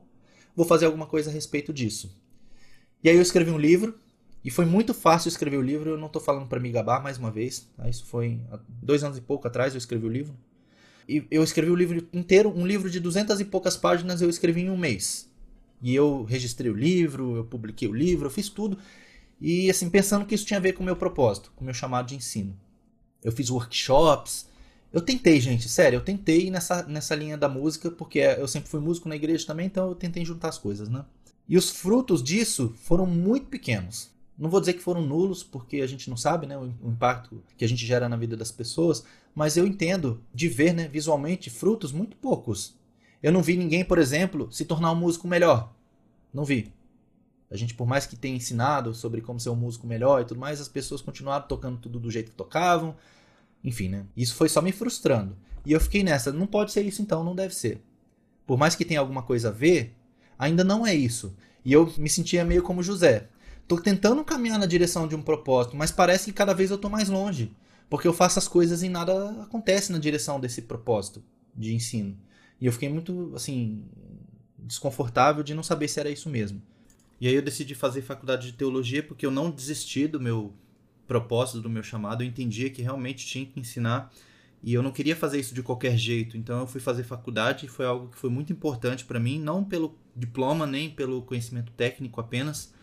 vou 0.56 0.66
fazer 0.66 0.86
alguma 0.86 1.08
coisa 1.08 1.32
a 1.32 1.34
respeito 1.34 1.74
disso. 1.74 2.16
E 3.04 3.10
aí 3.10 3.16
eu 3.16 3.22
escrevi 3.22 3.50
um 3.50 3.58
livro, 3.58 4.00
e 4.48 4.50
foi 4.50 4.64
muito 4.64 4.94
fácil 4.94 5.28
escrever 5.28 5.58
o 5.58 5.62
livro, 5.62 5.90
eu 5.90 5.98
não 5.98 6.08
estou 6.08 6.22
falando 6.22 6.48
para 6.48 6.58
me 6.58 6.72
gabar 6.72 7.04
mais 7.04 7.18
uma 7.18 7.30
vez. 7.30 7.68
Tá? 7.76 7.90
Isso 7.90 8.06
foi 8.06 8.40
dois 8.82 9.04
anos 9.04 9.18
e 9.18 9.22
pouco 9.22 9.46
atrás 9.46 9.74
eu 9.74 9.78
escrevi 9.78 10.06
o 10.06 10.10
livro. 10.10 10.34
E 11.06 11.28
eu 11.30 11.44
escrevi 11.44 11.70
o 11.70 11.76
livro 11.76 12.08
inteiro, 12.14 12.50
um 12.56 12.66
livro 12.66 12.90
de 12.90 12.98
duzentas 12.98 13.42
e 13.42 13.44
poucas 13.44 13.76
páginas 13.76 14.22
eu 14.22 14.30
escrevi 14.30 14.62
em 14.62 14.70
um 14.70 14.78
mês. 14.78 15.30
E 15.82 15.94
eu 15.94 16.24
registrei 16.24 16.72
o 16.72 16.74
livro, 16.74 17.36
eu 17.36 17.44
publiquei 17.44 17.90
o 17.90 17.94
livro, 17.94 18.28
eu 18.28 18.32
fiz 18.32 18.48
tudo. 18.48 18.78
E 19.42 19.70
assim, 19.70 19.90
pensando 19.90 20.26
que 20.26 20.34
isso 20.34 20.46
tinha 20.46 20.60
a 20.60 20.62
ver 20.62 20.72
com 20.72 20.82
o 20.82 20.86
meu 20.86 20.96
propósito, 20.96 21.52
com 21.54 21.64
o 21.64 21.66
meu 21.66 21.74
chamado 21.74 22.08
de 22.08 22.16
ensino. 22.16 22.58
Eu 23.22 23.34
fiz 23.34 23.50
workshops. 23.50 24.48
Eu 24.94 25.02
tentei, 25.02 25.42
gente, 25.42 25.68
sério, 25.68 25.98
eu 25.98 26.02
tentei 26.02 26.50
nessa, 26.50 26.84
nessa 26.84 27.14
linha 27.14 27.38
da 27.38 27.50
música, 27.50 27.92
porque 27.92 28.20
eu 28.20 28.48
sempre 28.48 28.70
fui 28.70 28.80
músico 28.80 29.10
na 29.10 29.16
igreja 29.18 29.46
também, 29.46 29.66
então 29.66 29.90
eu 29.90 29.96
tentei 29.96 30.24
juntar 30.24 30.48
as 30.48 30.58
coisas, 30.58 30.88
né? 30.88 31.04
E 31.50 31.58
os 31.58 31.70
frutos 31.70 32.24
disso 32.24 32.74
foram 32.78 33.06
muito 33.06 33.48
pequenos. 33.48 34.16
Não 34.38 34.50
vou 34.50 34.60
dizer 34.60 34.74
que 34.74 34.84
foram 34.84 35.02
nulos, 35.02 35.44
porque 35.44 35.82
a 35.82 35.88
gente 35.88 36.10
não 36.10 36.18
sabe 36.18 36.46
né, 36.46 36.58
o 36.58 36.74
impacto 36.84 37.44
que 37.58 37.66
a 37.66 37.68
gente 37.68 37.86
gera 37.86 38.08
na 38.08 38.16
vida 38.16 38.38
das 38.38 38.52
pessoas, 38.52 39.04
mas 39.34 39.58
eu 39.58 39.66
entendo 39.66 40.22
de 40.34 40.48
ver 40.48 40.74
né, 40.74 40.88
visualmente 40.88 41.50
frutos 41.50 41.92
muito 41.92 42.16
poucos. 42.18 42.76
Eu 43.22 43.32
não 43.32 43.42
vi 43.42 43.58
ninguém, 43.58 43.84
por 43.84 43.98
exemplo, 43.98 44.52
se 44.52 44.64
tornar 44.64 44.92
um 44.92 44.96
músico 44.96 45.28
melhor. 45.28 45.74
Não 46.32 46.46
vi. 46.46 46.72
A 47.50 47.56
gente, 47.56 47.74
por 47.74 47.88
mais 47.88 48.06
que 48.06 48.16
tenha 48.16 48.36
ensinado 48.36 48.94
sobre 48.94 49.22
como 49.22 49.40
ser 49.40 49.50
um 49.50 49.56
músico 49.56 49.88
melhor 49.88 50.22
e 50.22 50.26
tudo 50.26 50.40
mais, 50.40 50.62
as 50.62 50.68
pessoas 50.68 51.02
continuaram 51.02 51.48
tocando 51.48 51.78
tudo 51.78 52.00
do 52.00 52.12
jeito 52.12 52.32
que 52.32 52.38
tocavam, 52.38 52.96
Enfim, 53.64 53.90
né? 53.90 54.06
Isso 54.16 54.36
foi 54.36 54.50
só 54.50 54.62
me 54.62 54.72
frustrando. 54.72 55.36
E 55.66 55.72
eu 55.72 55.80
fiquei 55.82 56.04
nessa, 56.04 56.32
não 56.32 56.46
pode 56.46 56.72
ser 56.72 56.84
isso 56.84 57.02
então, 57.02 57.24
não 57.24 57.36
deve 57.36 57.56
ser. 57.56 57.82
Por 58.46 58.58
mais 58.58 58.76
que 58.76 58.86
tenha 58.86 59.00
alguma 59.00 59.24
coisa 59.24 59.50
a 59.50 59.52
ver, 59.52 59.96
ainda 60.38 60.64
não 60.64 60.86
é 60.86 60.94
isso. 60.94 61.36
E 61.66 61.74
eu 61.74 61.92
me 61.98 62.10
sentia 62.10 62.46
meio 62.46 62.64
como 62.64 62.84
José. 62.84 63.28
Tô 63.68 63.78
tentando 63.80 64.24
caminhar 64.24 64.58
na 64.58 64.66
direção 64.66 65.08
de 65.08 65.16
um 65.16 65.22
propósito, 65.22 65.76
mas 65.76 65.92
parece 65.92 66.26
que 66.26 66.34
cada 66.34 66.54
vez 66.54 66.72
eu 66.72 66.78
tô 66.78 66.90
mais 66.90 67.10
longe. 67.10 67.52
Porque 67.90 68.08
eu 68.08 68.14
faço 68.14 68.40
as 68.40 68.48
coisas 68.48 68.84
e 68.84 68.90
nada 68.90 69.30
acontece 69.42 69.92
na 69.92 69.98
direção 69.98 70.40
desse 70.40 70.62
propósito 70.62 71.24
de 71.56 71.74
ensino. 71.74 72.18
E 72.60 72.66
eu 72.66 72.72
fiquei 72.72 72.90
muito, 72.90 73.32
assim, 73.36 73.86
desconfortável 74.58 75.44
de 75.44 75.54
não 75.54 75.64
saber 75.64 75.88
se 75.88 76.00
era 76.00 76.10
isso 76.10 76.30
mesmo. 76.30 76.62
E 77.20 77.28
aí 77.28 77.34
eu 77.34 77.42
decidi 77.42 77.74
fazer 77.76 78.02
faculdade 78.02 78.48
de 78.48 78.58
teologia 78.58 79.02
porque 79.02 79.26
eu 79.26 79.32
não 79.32 79.50
desisti 79.50 80.08
do 80.08 80.20
meu 80.20 80.54
propósito, 81.08 81.62
do 81.62 81.70
meu 81.70 81.84
chamado. 81.84 82.24
Eu 82.24 82.28
entendia 82.28 82.70
que 82.70 82.82
realmente 82.82 83.26
tinha 83.26 83.46
que 83.46 83.60
ensinar 83.60 84.12
e 84.62 84.74
eu 84.74 84.84
não 84.84 84.92
queria 84.92 85.16
fazer 85.16 85.40
isso 85.40 85.54
de 85.54 85.64
qualquer 85.64 85.98
jeito. 85.98 86.38
Então 86.38 86.60
eu 86.60 86.68
fui 86.68 86.82
fazer 86.82 87.04
faculdade 87.04 87.66
e 87.66 87.70
foi 87.70 87.86
algo 87.86 88.10
que 88.10 88.18
foi 88.18 88.30
muito 88.30 88.52
importante 88.52 89.06
para 89.06 89.20
mim, 89.20 89.40
não 89.40 89.64
pelo 89.64 89.98
diploma 90.16 90.68
nem 90.68 90.90
pelo 90.90 91.22
conhecimento 91.22 91.72
técnico 91.74 92.20
apenas, 92.20 92.74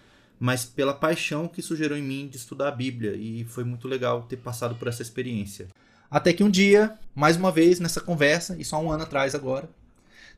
mas 0.44 0.62
pela 0.62 0.92
paixão 0.92 1.48
que 1.48 1.60
isso 1.60 1.74
gerou 1.74 1.96
em 1.96 2.02
mim 2.02 2.28
de 2.28 2.36
estudar 2.36 2.68
a 2.68 2.70
Bíblia. 2.70 3.14
E 3.16 3.44
foi 3.44 3.64
muito 3.64 3.88
legal 3.88 4.24
ter 4.24 4.36
passado 4.36 4.74
por 4.74 4.86
essa 4.88 5.00
experiência. 5.00 5.68
Até 6.10 6.34
que 6.34 6.44
um 6.44 6.50
dia, 6.50 6.98
mais 7.14 7.34
uma 7.34 7.50
vez, 7.50 7.80
nessa 7.80 7.98
conversa, 7.98 8.54
isso 8.58 8.76
há 8.76 8.78
um 8.78 8.92
ano 8.92 9.04
atrás 9.04 9.34
agora, 9.34 9.70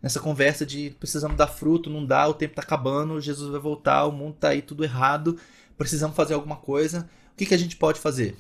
nessa 0.01 0.21
conversa 0.21 0.65
de 0.65 0.91
precisamos 1.01 1.37
dar 1.37 1.49
fruto, 1.49 1.91
não 1.91 2.07
dá, 2.07 2.29
o 2.29 2.35
tempo 2.35 2.53
está 2.53 2.63
acabando, 2.63 3.21
Jesus 3.21 3.51
vai 3.51 3.59
voltar, 3.59 4.05
o 4.07 4.13
mundo 4.13 4.35
está 4.35 4.51
aí 4.51 4.63
tudo 4.63 4.85
errado, 4.85 5.41
precisamos 5.77 6.15
fazer 6.15 6.35
alguma 6.35 6.55
coisa. 6.55 7.11
O 7.33 7.37
que, 7.37 7.45
que 7.45 7.55
a 7.55 7.59
gente 7.59 7.75
pode 7.75 7.99
fazer? 7.99 8.37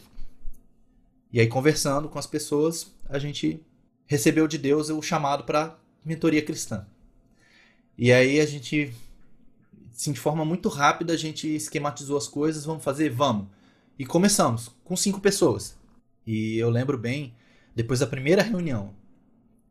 E 1.32 1.40
aí, 1.40 1.48
conversando 1.48 2.08
com 2.08 2.20
as 2.20 2.28
pessoas, 2.28 2.94
a 3.08 3.18
gente 3.18 3.60
recebeu 4.06 4.46
de 4.46 4.56
Deus 4.56 4.88
o 4.88 5.02
chamado 5.02 5.42
para 5.42 5.76
mentoria 6.04 6.42
cristã. 6.42 6.86
E 7.98 8.12
aí 8.12 8.38
a 8.38 8.46
gente, 8.46 8.94
assim, 9.96 10.12
de 10.12 10.20
forma 10.20 10.44
muito 10.44 10.68
rápida, 10.68 11.14
a 11.14 11.16
gente 11.16 11.48
esquematizou 11.48 12.18
as 12.18 12.28
coisas, 12.28 12.66
vamos 12.66 12.84
fazer? 12.84 13.08
Vamos. 13.08 13.46
E 13.98 14.04
começamos 14.04 14.70
com 14.84 14.94
cinco 14.94 15.20
pessoas. 15.20 15.76
E 16.26 16.58
eu 16.58 16.68
lembro 16.68 16.98
bem, 16.98 17.34
depois 17.74 18.00
da 18.00 18.06
primeira 18.06 18.42
reunião 18.42 18.92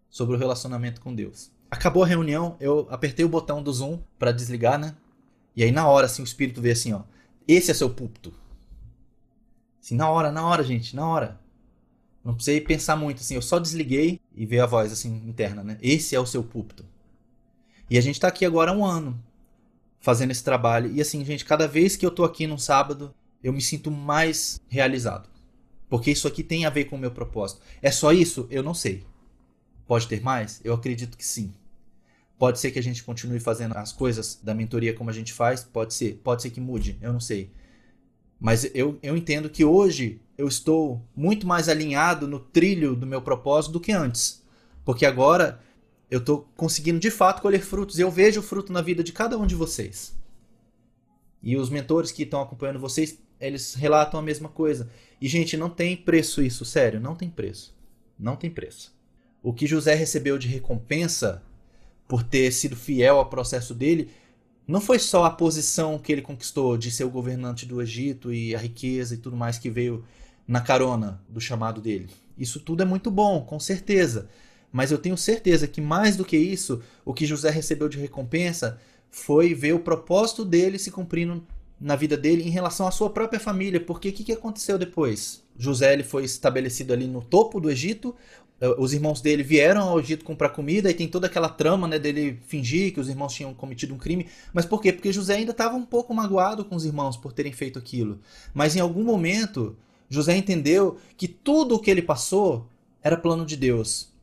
sobre 0.09 0.35
o 0.35 0.39
relacionamento 0.39 0.99
com 0.99 1.13
Deus. 1.13 1.51
Acabou 1.69 2.03
a 2.03 2.07
reunião, 2.07 2.55
eu 2.59 2.87
apertei 2.89 3.23
o 3.23 3.29
botão 3.29 3.61
do 3.61 3.71
Zoom 3.71 3.99
para 4.17 4.31
desligar, 4.31 4.79
né? 4.79 4.95
E 5.55 5.63
aí 5.63 5.71
na 5.71 5.87
hora 5.87 6.07
assim 6.07 6.21
o 6.21 6.25
espírito 6.25 6.61
veio 6.61 6.73
assim, 6.73 6.93
ó, 6.93 7.01
esse 7.47 7.69
é 7.69 7.73
seu 7.73 7.89
púlpito. 7.89 8.33
Assim, 9.81 9.95
na 9.95 10.09
hora, 10.09 10.31
na 10.31 10.45
hora, 10.47 10.63
gente, 10.63 10.95
na 10.95 11.07
hora. 11.07 11.39
Não 12.23 12.33
precisei 12.33 12.59
pensar 12.59 12.95
muito, 12.95 13.19
assim, 13.19 13.35
eu 13.35 13.41
só 13.41 13.59
desliguei 13.59 14.19
e 14.33 14.45
veio 14.45 14.63
a 14.63 14.65
voz 14.65 14.91
assim 14.91 15.21
interna, 15.27 15.63
né? 15.63 15.77
Esse 15.79 16.15
é 16.15 16.19
o 16.19 16.25
seu 16.25 16.43
púlpito. 16.43 16.83
E 17.87 17.97
a 17.97 18.01
gente 18.01 18.19
tá 18.19 18.27
aqui 18.27 18.43
agora 18.43 18.71
há 18.71 18.73
um 18.73 18.83
ano 18.83 19.21
fazendo 20.05 20.29
esse 20.29 20.43
trabalho. 20.43 20.91
E 20.93 21.01
assim, 21.01 21.25
gente, 21.25 21.43
cada 21.43 21.67
vez 21.67 21.95
que 21.95 22.05
eu 22.05 22.11
tô 22.11 22.23
aqui 22.23 22.45
num 22.45 22.59
sábado, 22.59 23.11
eu 23.43 23.51
me 23.51 23.59
sinto 23.59 23.89
mais 23.89 24.61
realizado. 24.69 25.27
Porque 25.89 26.11
isso 26.11 26.27
aqui 26.27 26.43
tem 26.43 26.63
a 26.63 26.69
ver 26.69 26.85
com 26.85 26.95
o 26.95 26.99
meu 26.99 27.09
propósito. 27.09 27.59
É 27.81 27.89
só 27.89 28.13
isso? 28.13 28.45
Eu 28.51 28.61
não 28.61 28.75
sei. 28.75 29.03
Pode 29.87 30.07
ter 30.07 30.21
mais? 30.21 30.61
Eu 30.63 30.75
acredito 30.75 31.17
que 31.17 31.25
sim. 31.25 31.51
Pode 32.37 32.59
ser 32.59 32.69
que 32.69 32.77
a 32.77 32.83
gente 32.83 33.03
continue 33.03 33.39
fazendo 33.39 33.75
as 33.75 33.91
coisas 33.91 34.39
da 34.43 34.53
mentoria 34.53 34.93
como 34.93 35.09
a 35.09 35.13
gente 35.13 35.33
faz? 35.33 35.63
Pode 35.63 35.95
ser. 35.95 36.21
Pode 36.23 36.43
ser 36.43 36.51
que 36.51 36.61
mude, 36.61 36.99
eu 37.01 37.11
não 37.11 37.19
sei. 37.19 37.49
Mas 38.39 38.69
eu, 38.75 38.99
eu 39.01 39.17
entendo 39.17 39.49
que 39.49 39.65
hoje 39.65 40.21
eu 40.37 40.47
estou 40.47 41.03
muito 41.15 41.47
mais 41.47 41.67
alinhado 41.67 42.27
no 42.27 42.39
trilho 42.39 42.95
do 42.95 43.07
meu 43.07 43.23
propósito 43.23 43.71
do 43.71 43.79
que 43.79 43.91
antes. 43.91 44.43
Porque 44.83 45.03
agora 45.03 45.59
eu 46.09 46.19
estou 46.19 46.47
conseguindo 46.55 46.99
de 46.99 47.09
fato 47.09 47.41
colher 47.41 47.61
frutos. 47.61 47.99
Eu 47.99 48.11
vejo 48.11 48.41
fruto 48.41 48.71
na 48.71 48.81
vida 48.81 49.03
de 49.03 49.11
cada 49.11 49.37
um 49.37 49.45
de 49.45 49.55
vocês. 49.55 50.15
E 51.41 51.57
os 51.57 51.69
mentores 51.69 52.11
que 52.11 52.23
estão 52.23 52.41
acompanhando 52.41 52.79
vocês, 52.79 53.19
eles 53.39 53.73
relatam 53.75 54.19
a 54.19 54.23
mesma 54.23 54.49
coisa. 54.49 54.89
E, 55.21 55.27
gente, 55.27 55.55
não 55.55 55.69
tem 55.69 55.95
preço 55.95 56.41
isso, 56.41 56.65
sério, 56.65 56.99
não 56.99 57.15
tem 57.15 57.29
preço. 57.29 57.75
Não 58.17 58.35
tem 58.35 58.49
preço. 58.49 58.95
O 59.43 59.53
que 59.53 59.67
José 59.67 59.93
recebeu 59.93 60.37
de 60.37 60.47
recompensa 60.47 61.43
por 62.07 62.23
ter 62.23 62.51
sido 62.51 62.75
fiel 62.75 63.17
ao 63.17 63.29
processo 63.29 63.73
dele 63.73 64.09
não 64.67 64.81
foi 64.81 64.97
só 64.97 65.25
a 65.25 65.29
posição 65.29 65.99
que 65.99 66.11
ele 66.11 66.21
conquistou 66.23 66.75
de 66.75 66.89
ser 66.89 67.03
o 67.03 67.09
governante 67.09 67.65
do 67.65 67.81
Egito 67.81 68.33
e 68.33 68.55
a 68.55 68.57
riqueza 68.57 69.13
e 69.13 69.17
tudo 69.17 69.37
mais 69.37 69.59
que 69.59 69.69
veio 69.69 70.03
na 70.47 70.59
carona 70.59 71.21
do 71.29 71.39
chamado 71.39 71.79
dele. 71.79 72.09
Isso 72.35 72.59
tudo 72.59 72.81
é 72.81 72.85
muito 72.85 73.11
bom, 73.11 73.41
com 73.41 73.59
certeza. 73.59 74.27
Mas 74.75 74.91
eu 74.91 74.97
tenho 74.97 75.15
certeza 75.15 75.69
que 75.69 75.79
mais 75.79 76.17
do 76.17 76.25
que 76.25 76.35
isso, 76.35 76.81
o 77.05 77.13
que 77.13 77.25
José 77.25 77.49
recebeu 77.49 77.87
de 77.87 77.97
recompensa 77.97 78.77
foi 79.09 79.53
ver 79.53 79.71
o 79.71 79.79
propósito 79.79 80.43
dele 80.43 80.77
se 80.77 80.91
cumprindo 80.91 81.41
na 81.79 81.95
vida 81.95 82.17
dele 82.17 82.43
em 82.43 82.49
relação 82.49 82.85
à 82.85 82.91
sua 82.91 83.09
própria 83.09 83.39
família. 83.39 83.79
Porque 83.79 84.09
o 84.09 84.11
que, 84.11 84.25
que 84.25 84.33
aconteceu 84.33 84.77
depois? 84.77 85.41
José 85.57 85.93
ele 85.93 86.03
foi 86.03 86.25
estabelecido 86.25 86.91
ali 86.91 87.07
no 87.07 87.21
topo 87.21 87.61
do 87.61 87.71
Egito. 87.71 88.13
Eh, 88.59 88.75
os 88.77 88.91
irmãos 88.91 89.21
dele 89.21 89.43
vieram 89.43 89.81
ao 89.83 89.97
Egito 89.97 90.25
comprar 90.25 90.49
comida 90.49 90.91
e 90.91 90.93
tem 90.93 91.07
toda 91.07 91.27
aquela 91.27 91.47
trama 91.47 91.87
né, 91.87 91.97
dele 91.97 92.37
fingir 92.45 92.93
que 92.93 92.99
os 92.99 93.07
irmãos 93.07 93.33
tinham 93.33 93.53
cometido 93.53 93.93
um 93.93 93.97
crime. 93.97 94.27
Mas 94.53 94.65
por 94.65 94.81
quê? 94.81 94.91
Porque 94.91 95.09
José 95.09 95.35
ainda 95.35 95.51
estava 95.51 95.77
um 95.77 95.85
pouco 95.85 96.13
magoado 96.13 96.65
com 96.65 96.75
os 96.75 96.83
irmãos 96.83 97.15
por 97.15 97.31
terem 97.31 97.53
feito 97.53 97.79
aquilo. 97.79 98.19
Mas 98.53 98.75
em 98.75 98.81
algum 98.81 99.05
momento, 99.05 99.77
José 100.09 100.35
entendeu 100.35 100.97
que 101.15 101.29
tudo 101.29 101.75
o 101.75 101.79
que 101.79 101.89
ele 101.89 102.01
passou 102.01 102.67
era 103.01 103.15
plano 103.15 103.45
de 103.45 103.55
Deus. 103.55 104.13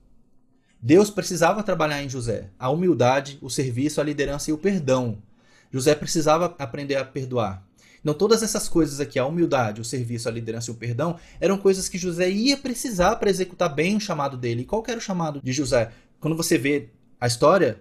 Deus 0.82 1.10
precisava 1.10 1.62
trabalhar 1.62 2.02
em 2.02 2.08
José 2.08 2.50
a 2.58 2.68
humildade, 2.68 3.38
o 3.40 3.48
serviço, 3.48 4.00
a 4.00 4.04
liderança 4.04 4.50
e 4.50 4.52
o 4.52 4.58
perdão. 4.58 5.22
José 5.70 5.94
precisava 5.94 6.56
aprender 6.58 6.96
a 6.96 7.04
perdoar. 7.04 7.64
Então, 8.00 8.12
todas 8.12 8.42
essas 8.42 8.68
coisas 8.68 8.98
aqui, 8.98 9.16
a 9.16 9.24
humildade, 9.24 9.80
o 9.80 9.84
serviço, 9.84 10.28
a 10.28 10.32
liderança 10.32 10.70
e 10.70 10.74
o 10.74 10.76
perdão, 10.76 11.16
eram 11.40 11.56
coisas 11.56 11.88
que 11.88 11.96
José 11.96 12.28
ia 12.28 12.56
precisar 12.56 13.14
para 13.14 13.30
executar 13.30 13.72
bem 13.72 13.96
o 13.96 14.00
chamado 14.00 14.36
dele. 14.36 14.62
E 14.62 14.64
qual 14.64 14.82
era 14.88 14.98
o 14.98 15.00
chamado 15.00 15.40
de 15.40 15.52
José? 15.52 15.92
Quando 16.18 16.36
você 16.36 16.58
vê 16.58 16.88
a 17.20 17.28
história, 17.28 17.78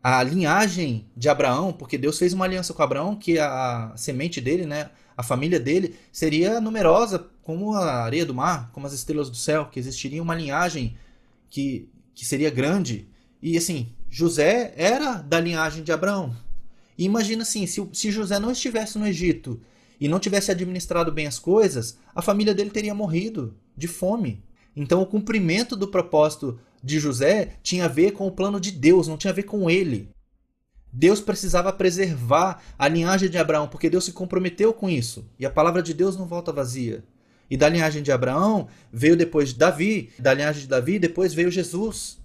a 0.00 0.22
linhagem 0.22 1.06
de 1.16 1.28
Abraão, 1.28 1.72
porque 1.72 1.98
Deus 1.98 2.18
fez 2.18 2.32
uma 2.32 2.44
aliança 2.44 2.72
com 2.72 2.82
Abraão, 2.84 3.16
que 3.16 3.36
a 3.40 3.92
semente 3.96 4.40
dele, 4.40 4.64
né, 4.64 4.90
a 5.16 5.24
família 5.24 5.58
dele, 5.58 5.96
seria 6.12 6.60
numerosa 6.60 7.26
como 7.42 7.74
a 7.74 8.04
areia 8.04 8.24
do 8.24 8.32
mar, 8.32 8.70
como 8.72 8.86
as 8.86 8.92
estrelas 8.92 9.28
do 9.28 9.36
céu, 9.36 9.66
que 9.66 9.80
existiria 9.80 10.22
uma 10.22 10.36
linhagem 10.36 10.96
que, 11.50 11.88
que 12.18 12.24
seria 12.24 12.50
grande. 12.50 13.08
E 13.40 13.56
assim, 13.56 13.94
José 14.10 14.74
era 14.76 15.22
da 15.22 15.38
linhagem 15.38 15.84
de 15.84 15.92
Abraão. 15.92 16.36
E 16.98 17.04
imagina 17.04 17.42
assim, 17.42 17.64
se, 17.64 17.88
se 17.92 18.10
José 18.10 18.40
não 18.40 18.50
estivesse 18.50 18.98
no 18.98 19.06
Egito 19.06 19.60
e 20.00 20.08
não 20.08 20.18
tivesse 20.18 20.50
administrado 20.50 21.12
bem 21.12 21.28
as 21.28 21.38
coisas, 21.38 21.96
a 22.12 22.20
família 22.20 22.52
dele 22.52 22.70
teria 22.70 22.92
morrido 22.92 23.54
de 23.76 23.86
fome. 23.86 24.42
Então 24.74 25.00
o 25.00 25.06
cumprimento 25.06 25.76
do 25.76 25.86
propósito 25.86 26.58
de 26.82 26.98
José 26.98 27.52
tinha 27.62 27.84
a 27.84 27.88
ver 27.88 28.10
com 28.10 28.26
o 28.26 28.32
plano 28.32 28.58
de 28.58 28.72
Deus, 28.72 29.06
não 29.06 29.16
tinha 29.16 29.30
a 29.30 29.36
ver 29.36 29.44
com 29.44 29.70
ele. 29.70 30.10
Deus 30.92 31.20
precisava 31.20 31.72
preservar 31.72 32.60
a 32.76 32.88
linhagem 32.88 33.30
de 33.30 33.38
Abraão, 33.38 33.68
porque 33.68 33.88
Deus 33.88 34.04
se 34.04 34.12
comprometeu 34.12 34.72
com 34.72 34.90
isso. 34.90 35.24
E 35.38 35.46
a 35.46 35.50
palavra 35.50 35.84
de 35.84 35.94
Deus 35.94 36.16
não 36.16 36.26
volta 36.26 36.52
vazia. 36.52 37.04
E 37.50 37.56
da 37.56 37.68
linhagem 37.68 38.02
de 38.02 38.12
Abraão 38.12 38.68
veio 38.92 39.16
depois 39.16 39.52
Davi, 39.52 40.10
da 40.18 40.34
linhagem 40.34 40.62
de 40.62 40.68
Davi 40.68 40.98
depois 40.98 41.32
veio 41.32 41.50
Jesus. 41.50 42.18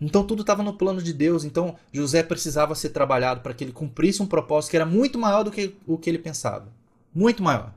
Então 0.00 0.24
tudo 0.24 0.40
estava 0.40 0.62
no 0.62 0.74
plano 0.74 1.00
de 1.00 1.12
Deus. 1.12 1.44
Então 1.44 1.76
José 1.92 2.22
precisava 2.22 2.74
ser 2.74 2.90
trabalhado 2.90 3.40
para 3.40 3.54
que 3.54 3.64
ele 3.64 3.72
cumprisse 3.72 4.22
um 4.22 4.26
propósito 4.26 4.70
que 4.70 4.76
era 4.76 4.86
muito 4.86 5.18
maior 5.18 5.44
do 5.44 5.50
que 5.50 5.74
o 5.86 5.96
que 5.96 6.10
ele 6.10 6.18
pensava. 6.18 6.72
Muito 7.14 7.42
maior. 7.42 7.72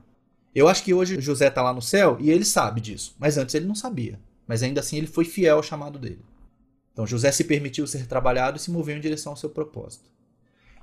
Eu 0.54 0.68
acho 0.68 0.84
que 0.84 0.94
hoje 0.94 1.22
José 1.22 1.48
está 1.48 1.62
lá 1.62 1.74
no 1.74 1.82
céu 1.82 2.18
e 2.20 2.32
ele 2.32 2.44
sabe 2.44 2.82
disso. 2.82 3.16
Mas 3.20 3.38
antes 3.38 3.54
ele 3.54 3.68
não 3.68 3.76
sabia. 3.76 4.20
Mas 4.48 4.64
ainda 4.64 4.80
assim 4.80 4.98
ele 4.98 5.08
foi 5.08 5.26
fiel 5.26 5.58
ao 5.58 5.64
chamado 5.64 6.00
dele. 6.00 6.26
Então 6.92 7.06
José 7.06 7.32
se 7.32 7.44
permitiu 7.44 7.86
ser 7.86 8.08
trabalhado 8.08 8.58
e 8.58 8.60
se 8.60 8.72
moveu 8.72 8.98
em 8.98 9.02
direção 9.02 9.34
ao 9.34 9.38
seu 9.38 9.52
propósito. 9.52 10.10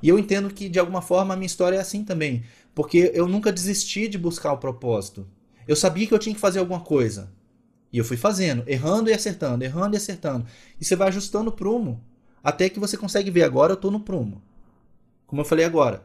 E 0.01 0.09
eu 0.09 0.19
entendo 0.19 0.53
que 0.53 0.69
de 0.69 0.79
alguma 0.79 1.03
forma 1.03 1.35
a 1.35 1.37
minha 1.37 1.47
história 1.47 1.77
é 1.77 1.81
assim 1.81 2.05
também. 2.05 2.45
Porque 2.75 3.11
eu 3.15 3.27
nunca 3.27 3.53
desisti 3.53 4.07
de 4.07 4.17
buscar 4.17 4.53
o 4.53 4.59
propósito. 4.59 5.27
Eu 5.67 5.77
sabia 5.77 6.07
que 6.07 6.15
eu 6.15 6.19
tinha 6.19 6.35
que 6.35 6.41
fazer 6.41 6.59
alguma 6.59 6.81
coisa. 6.81 7.33
E 7.93 7.99
eu 7.99 8.05
fui 8.05 8.17
fazendo, 8.17 8.65
errando 8.67 9.09
e 9.09 9.12
acertando, 9.12 9.65
errando 9.65 9.95
e 9.95 9.99
acertando. 9.99 10.47
E 10.81 10.85
você 10.85 10.97
vai 10.97 11.09
ajustando 11.09 11.51
o 11.51 11.53
prumo. 11.53 12.03
Até 12.43 12.69
que 12.69 12.81
você 12.81 12.97
consegue 12.97 13.31
ver 13.31 13.45
agora 13.45 13.73
eu 13.73 13.77
estou 13.77 13.91
no 13.91 14.01
prumo. 14.01 14.43
Como 15.27 15.41
eu 15.41 15.45
falei 15.47 15.65
agora. 15.65 16.05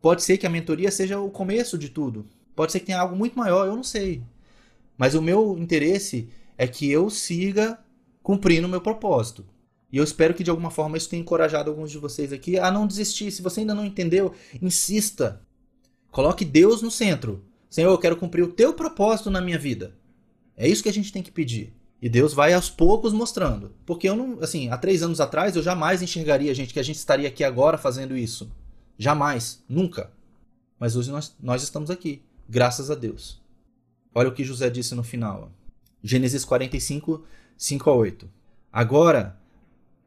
Pode 0.00 0.22
ser 0.22 0.36
que 0.36 0.46
a 0.46 0.50
mentoria 0.50 0.90
seja 0.90 1.20
o 1.20 1.30
começo 1.30 1.78
de 1.78 1.88
tudo. 1.88 2.26
Pode 2.56 2.72
ser 2.72 2.80
que 2.80 2.86
tenha 2.86 3.00
algo 3.00 3.16
muito 3.16 3.38
maior, 3.38 3.66
eu 3.66 3.76
não 3.76 3.84
sei. 3.84 4.22
Mas 4.98 5.14
o 5.14 5.22
meu 5.22 5.56
interesse 5.56 6.28
é 6.58 6.66
que 6.66 6.90
eu 6.90 7.08
siga 7.08 7.78
cumprindo 8.22 8.66
o 8.66 8.70
meu 8.70 8.80
propósito. 8.80 9.44
E 9.92 9.98
eu 9.98 10.04
espero 10.04 10.34
que 10.34 10.42
de 10.42 10.50
alguma 10.50 10.70
forma 10.70 10.96
isso 10.96 11.08
tenha 11.08 11.20
encorajado 11.20 11.70
alguns 11.70 11.90
de 11.90 11.98
vocês 11.98 12.32
aqui 12.32 12.58
a 12.58 12.70
não 12.70 12.86
desistir. 12.86 13.30
Se 13.30 13.42
você 13.42 13.60
ainda 13.60 13.74
não 13.74 13.84
entendeu, 13.84 14.34
insista. 14.60 15.40
Coloque 16.10 16.44
Deus 16.44 16.82
no 16.82 16.90
centro. 16.90 17.44
Senhor, 17.72 17.90
eu 17.90 17.96
quero 17.96 18.18
cumprir 18.18 18.42
o 18.42 18.52
teu 18.52 18.74
propósito 18.74 19.30
na 19.30 19.40
minha 19.40 19.58
vida. 19.58 19.94
É 20.54 20.68
isso 20.68 20.82
que 20.82 20.90
a 20.90 20.92
gente 20.92 21.10
tem 21.10 21.22
que 21.22 21.30
pedir. 21.30 21.72
E 22.02 22.06
Deus 22.06 22.34
vai 22.34 22.52
aos 22.52 22.68
poucos 22.68 23.14
mostrando. 23.14 23.74
Porque 23.86 24.06
eu 24.06 24.14
não, 24.14 24.38
assim, 24.42 24.68
há 24.68 24.76
três 24.76 25.02
anos 25.02 25.22
atrás 25.22 25.56
eu 25.56 25.62
jamais 25.62 26.02
enxergaria, 26.02 26.54
gente, 26.54 26.74
que 26.74 26.78
a 26.78 26.82
gente 26.82 26.96
estaria 26.96 27.26
aqui 27.26 27.42
agora 27.42 27.78
fazendo 27.78 28.14
isso. 28.14 28.52
Jamais. 28.98 29.64
Nunca. 29.66 30.12
Mas 30.78 30.96
hoje 30.96 31.10
nós, 31.10 31.34
nós 31.42 31.62
estamos 31.62 31.90
aqui. 31.90 32.20
Graças 32.46 32.90
a 32.90 32.94
Deus. 32.94 33.40
Olha 34.14 34.28
o 34.28 34.34
que 34.34 34.44
José 34.44 34.68
disse 34.68 34.94
no 34.94 35.02
final. 35.02 35.50
Gênesis 36.04 36.44
45, 36.44 37.24
5 37.56 37.88
a 37.88 37.94
8. 37.94 38.30
Agora, 38.70 39.40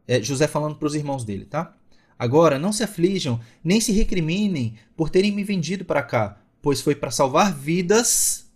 é 0.07 0.21
José 0.21 0.45
falando 0.45 0.75
para 0.75 0.85
os 0.85 0.93
irmãos 0.93 1.23
dele, 1.23 1.45
tá? 1.45 1.75
Agora, 2.17 2.59
não 2.59 2.71
se 2.71 2.83
aflijam, 2.83 3.41
nem 3.63 3.81
se 3.81 3.91
recriminem 3.91 4.75
por 4.95 5.09
terem 5.09 5.31
me 5.31 5.43
vendido 5.43 5.83
para 5.83 6.03
cá, 6.03 6.44
pois 6.65 6.81
foi 6.81 6.95
para 6.95 7.11
salvar 7.11 7.53
vidas 7.53 8.47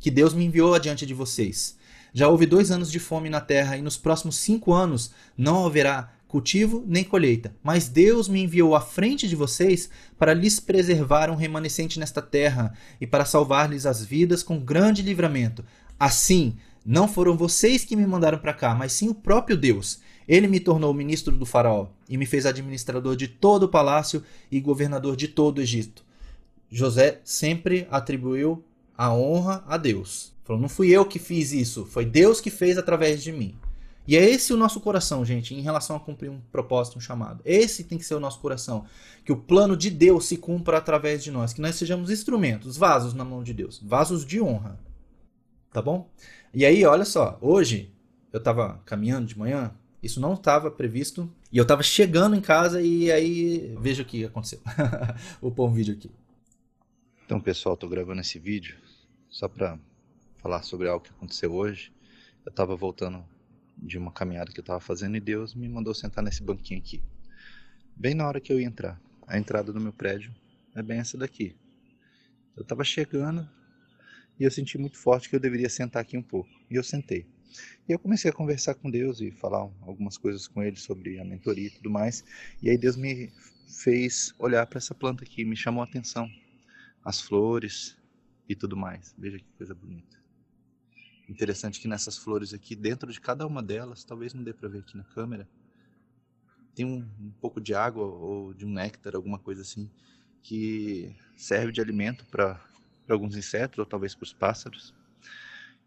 que 0.00 0.10
Deus 0.10 0.32
me 0.32 0.46
enviou 0.46 0.72
adiante 0.72 1.04
de 1.04 1.12
vocês. 1.12 1.76
Já 2.14 2.28
houve 2.28 2.46
dois 2.46 2.70
anos 2.70 2.90
de 2.90 2.98
fome 2.98 3.28
na 3.28 3.42
terra, 3.42 3.76
e 3.76 3.82
nos 3.82 3.98
próximos 3.98 4.36
cinco 4.36 4.72
anos 4.72 5.10
não 5.36 5.66
haverá 5.66 6.14
cultivo 6.26 6.82
nem 6.88 7.04
colheita. 7.04 7.54
Mas 7.62 7.90
Deus 7.90 8.26
me 8.26 8.42
enviou 8.42 8.74
à 8.74 8.80
frente 8.80 9.28
de 9.28 9.36
vocês 9.36 9.90
para 10.18 10.32
lhes 10.32 10.58
preservar 10.58 11.28
um 11.28 11.34
remanescente 11.34 12.00
nesta 12.00 12.22
terra 12.22 12.72
e 12.98 13.06
para 13.06 13.26
salvar-lhes 13.26 13.84
as 13.84 14.02
vidas 14.02 14.42
com 14.42 14.58
grande 14.58 15.02
livramento. 15.02 15.62
Assim, 16.00 16.56
não 16.86 17.06
foram 17.06 17.36
vocês 17.36 17.84
que 17.84 17.96
me 17.96 18.06
mandaram 18.06 18.38
para 18.38 18.54
cá, 18.54 18.74
mas 18.74 18.92
sim 18.92 19.10
o 19.10 19.14
próprio 19.14 19.58
Deus. 19.58 20.00
Ele 20.26 20.48
me 20.48 20.58
tornou 20.58 20.94
ministro 20.94 21.36
do 21.36 21.44
Faraó 21.44 21.88
e 22.08 22.16
me 22.16 22.24
fez 22.24 22.46
administrador 22.46 23.14
de 23.14 23.28
todo 23.28 23.64
o 23.64 23.68
palácio 23.68 24.24
e 24.50 24.58
governador 24.58 25.16
de 25.16 25.28
todo 25.28 25.58
o 25.58 25.60
Egito. 25.60 26.05
José 26.70 27.20
sempre 27.24 27.86
atribuiu 27.90 28.64
a 28.96 29.12
honra 29.12 29.64
a 29.66 29.76
Deus. 29.76 30.34
Falou, 30.44 30.62
não 30.62 30.68
fui 30.68 30.90
eu 30.90 31.04
que 31.04 31.18
fiz 31.18 31.52
isso, 31.52 31.84
foi 31.86 32.04
Deus 32.04 32.40
que 32.40 32.50
fez 32.50 32.78
através 32.78 33.22
de 33.22 33.32
mim. 33.32 33.56
E 34.06 34.16
é 34.16 34.24
esse 34.24 34.52
o 34.52 34.56
nosso 34.56 34.80
coração, 34.80 35.24
gente, 35.24 35.52
em 35.52 35.60
relação 35.60 35.96
a 35.96 36.00
cumprir 36.00 36.30
um 36.30 36.40
propósito, 36.52 36.96
um 36.96 37.00
chamado. 37.00 37.40
Esse 37.44 37.82
tem 37.82 37.98
que 37.98 38.04
ser 38.04 38.14
o 38.14 38.20
nosso 38.20 38.38
coração. 38.38 38.84
Que 39.24 39.32
o 39.32 39.36
plano 39.36 39.76
de 39.76 39.90
Deus 39.90 40.26
se 40.26 40.36
cumpra 40.36 40.78
através 40.78 41.24
de 41.24 41.32
nós. 41.32 41.52
Que 41.52 41.60
nós 41.60 41.74
sejamos 41.74 42.08
instrumentos, 42.08 42.76
vasos 42.76 43.14
na 43.14 43.24
mão 43.24 43.42
de 43.42 43.52
Deus. 43.52 43.82
Vasos 43.84 44.24
de 44.24 44.40
honra. 44.40 44.78
Tá 45.72 45.82
bom? 45.82 46.08
E 46.54 46.64
aí, 46.64 46.84
olha 46.84 47.04
só. 47.04 47.36
Hoje, 47.40 47.92
eu 48.32 48.38
estava 48.38 48.80
caminhando 48.84 49.26
de 49.26 49.36
manhã. 49.36 49.72
Isso 50.00 50.20
não 50.20 50.34
estava 50.34 50.70
previsto. 50.70 51.28
E 51.50 51.58
eu 51.58 51.62
estava 51.62 51.82
chegando 51.82 52.36
em 52.36 52.40
casa 52.40 52.80
e 52.80 53.10
aí... 53.10 53.76
Veja 53.80 54.04
o 54.04 54.06
que 54.06 54.24
aconteceu. 54.24 54.60
Vou 55.42 55.50
pôr 55.50 55.68
um 55.68 55.72
vídeo 55.72 55.94
aqui. 55.94 56.12
Então, 57.26 57.40
pessoal, 57.40 57.74
estou 57.74 57.88
gravando 57.88 58.20
esse 58.20 58.38
vídeo 58.38 58.78
só 59.28 59.48
para 59.48 59.76
falar 60.36 60.62
sobre 60.62 60.86
algo 60.86 61.04
que 61.04 61.10
aconteceu 61.10 61.52
hoje. 61.52 61.92
Eu 62.44 62.50
estava 62.50 62.76
voltando 62.76 63.26
de 63.76 63.98
uma 63.98 64.12
caminhada 64.12 64.52
que 64.52 64.60
eu 64.60 64.62
estava 64.62 64.78
fazendo 64.78 65.16
e 65.16 65.20
Deus 65.20 65.52
me 65.52 65.68
mandou 65.68 65.92
sentar 65.92 66.22
nesse 66.22 66.40
banquinho 66.40 66.78
aqui. 66.78 67.02
Bem 67.96 68.14
na 68.14 68.28
hora 68.28 68.40
que 68.40 68.52
eu 68.52 68.60
ia 68.60 68.66
entrar. 68.66 69.02
A 69.26 69.36
entrada 69.36 69.72
do 69.72 69.80
meu 69.80 69.92
prédio 69.92 70.32
é 70.72 70.80
bem 70.84 71.00
essa 71.00 71.18
daqui. 71.18 71.56
Eu 72.56 72.62
estava 72.62 72.84
chegando 72.84 73.50
e 74.38 74.44
eu 74.44 74.50
senti 74.52 74.78
muito 74.78 74.96
forte 74.96 75.28
que 75.28 75.34
eu 75.34 75.40
deveria 75.40 75.68
sentar 75.68 76.02
aqui 76.02 76.16
um 76.16 76.22
pouco. 76.22 76.48
E 76.70 76.76
eu 76.76 76.84
sentei. 76.84 77.26
E 77.88 77.92
eu 77.92 77.98
comecei 77.98 78.30
a 78.30 78.34
conversar 78.34 78.74
com 78.74 78.88
Deus 78.88 79.20
e 79.20 79.32
falar 79.32 79.68
algumas 79.82 80.16
coisas 80.16 80.46
com 80.46 80.62
Ele 80.62 80.76
sobre 80.76 81.18
a 81.18 81.24
mentoria 81.24 81.66
e 81.66 81.70
tudo 81.70 81.90
mais. 81.90 82.22
E 82.62 82.70
aí 82.70 82.78
Deus 82.78 82.96
me 82.96 83.32
fez 83.68 84.32
olhar 84.38 84.64
para 84.68 84.78
essa 84.78 84.94
planta 84.94 85.24
aqui, 85.24 85.44
me 85.44 85.56
chamou 85.56 85.82
a 85.82 85.86
atenção. 85.86 86.30
As 87.06 87.20
flores 87.20 87.96
e 88.48 88.56
tudo 88.56 88.76
mais. 88.76 89.14
Veja 89.16 89.38
que 89.38 89.46
coisa 89.56 89.72
bonita. 89.72 90.20
Interessante 91.28 91.80
que 91.80 91.86
nessas 91.86 92.18
flores 92.18 92.52
aqui, 92.52 92.74
dentro 92.74 93.12
de 93.12 93.20
cada 93.20 93.46
uma 93.46 93.62
delas, 93.62 94.02
talvez 94.02 94.34
não 94.34 94.42
dê 94.42 94.52
para 94.52 94.68
ver 94.68 94.80
aqui 94.80 94.96
na 94.96 95.04
câmera, 95.04 95.48
tem 96.74 96.84
um, 96.84 97.08
um, 97.20 97.30
pouco 97.40 97.60
de 97.60 97.74
água 97.74 98.04
ou 98.04 98.52
de 98.52 98.66
um 98.66 98.72
néctar, 98.72 99.14
alguma 99.14 99.38
coisa 99.38 99.62
assim, 99.62 99.88
que 100.42 101.14
serve 101.36 101.70
de 101.70 101.80
alimento 101.80 102.26
para 102.26 102.60
alguns 103.08 103.36
insetos 103.36 103.78
ou 103.78 103.86
talvez 103.86 104.12
para 104.12 104.24
os 104.24 104.32
pássaros. 104.32 104.92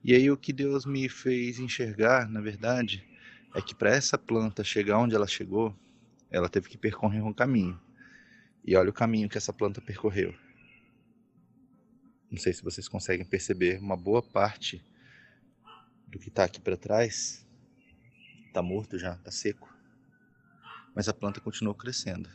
E 0.02 0.16
aí 0.16 0.32
o 0.32 0.38
que 0.38 0.54
Deus 0.54 0.86
me 0.86 1.10
fez 1.10 1.60
enxergar, 1.60 2.30
na 2.30 2.40
verdade, 2.40 3.06
é 3.54 3.62
que 3.62 3.76
para 3.76 3.90
essa 3.90 4.18
planta 4.18 4.64
chegar 4.64 4.98
onde 5.00 5.16
ela 5.16 5.28
chegou, 5.28 5.78
ela 6.32 6.48
teve 6.48 6.70
que 6.70 6.78
percorrer 6.78 7.22
um 7.22 7.34
caminho. 7.34 7.78
E 8.66 8.74
olha 8.78 8.90
o 8.90 8.94
caminho 8.94 9.28
que 9.28 9.38
essa 9.38 9.52
planta 9.52 9.82
percorreu. 9.82 10.34
Não 12.32 12.38
sei 12.38 12.54
se 12.54 12.64
vocês 12.64 12.88
conseguem 12.88 13.26
perceber, 13.26 13.80
uma 13.80 13.98
boa 13.98 14.22
parte 14.22 14.84
do 16.08 16.20
que 16.20 16.30
está 16.30 16.44
aqui 16.44 16.60
para 16.60 16.78
trás 16.78 17.46
está 18.48 18.62
morto 18.62 18.98
já, 19.00 19.14
está 19.14 19.32
seco. 19.32 19.68
Mas 20.96 21.08
a 21.08 21.14
planta 21.14 21.40
continuou 21.40 21.76
crescendo, 21.76 22.30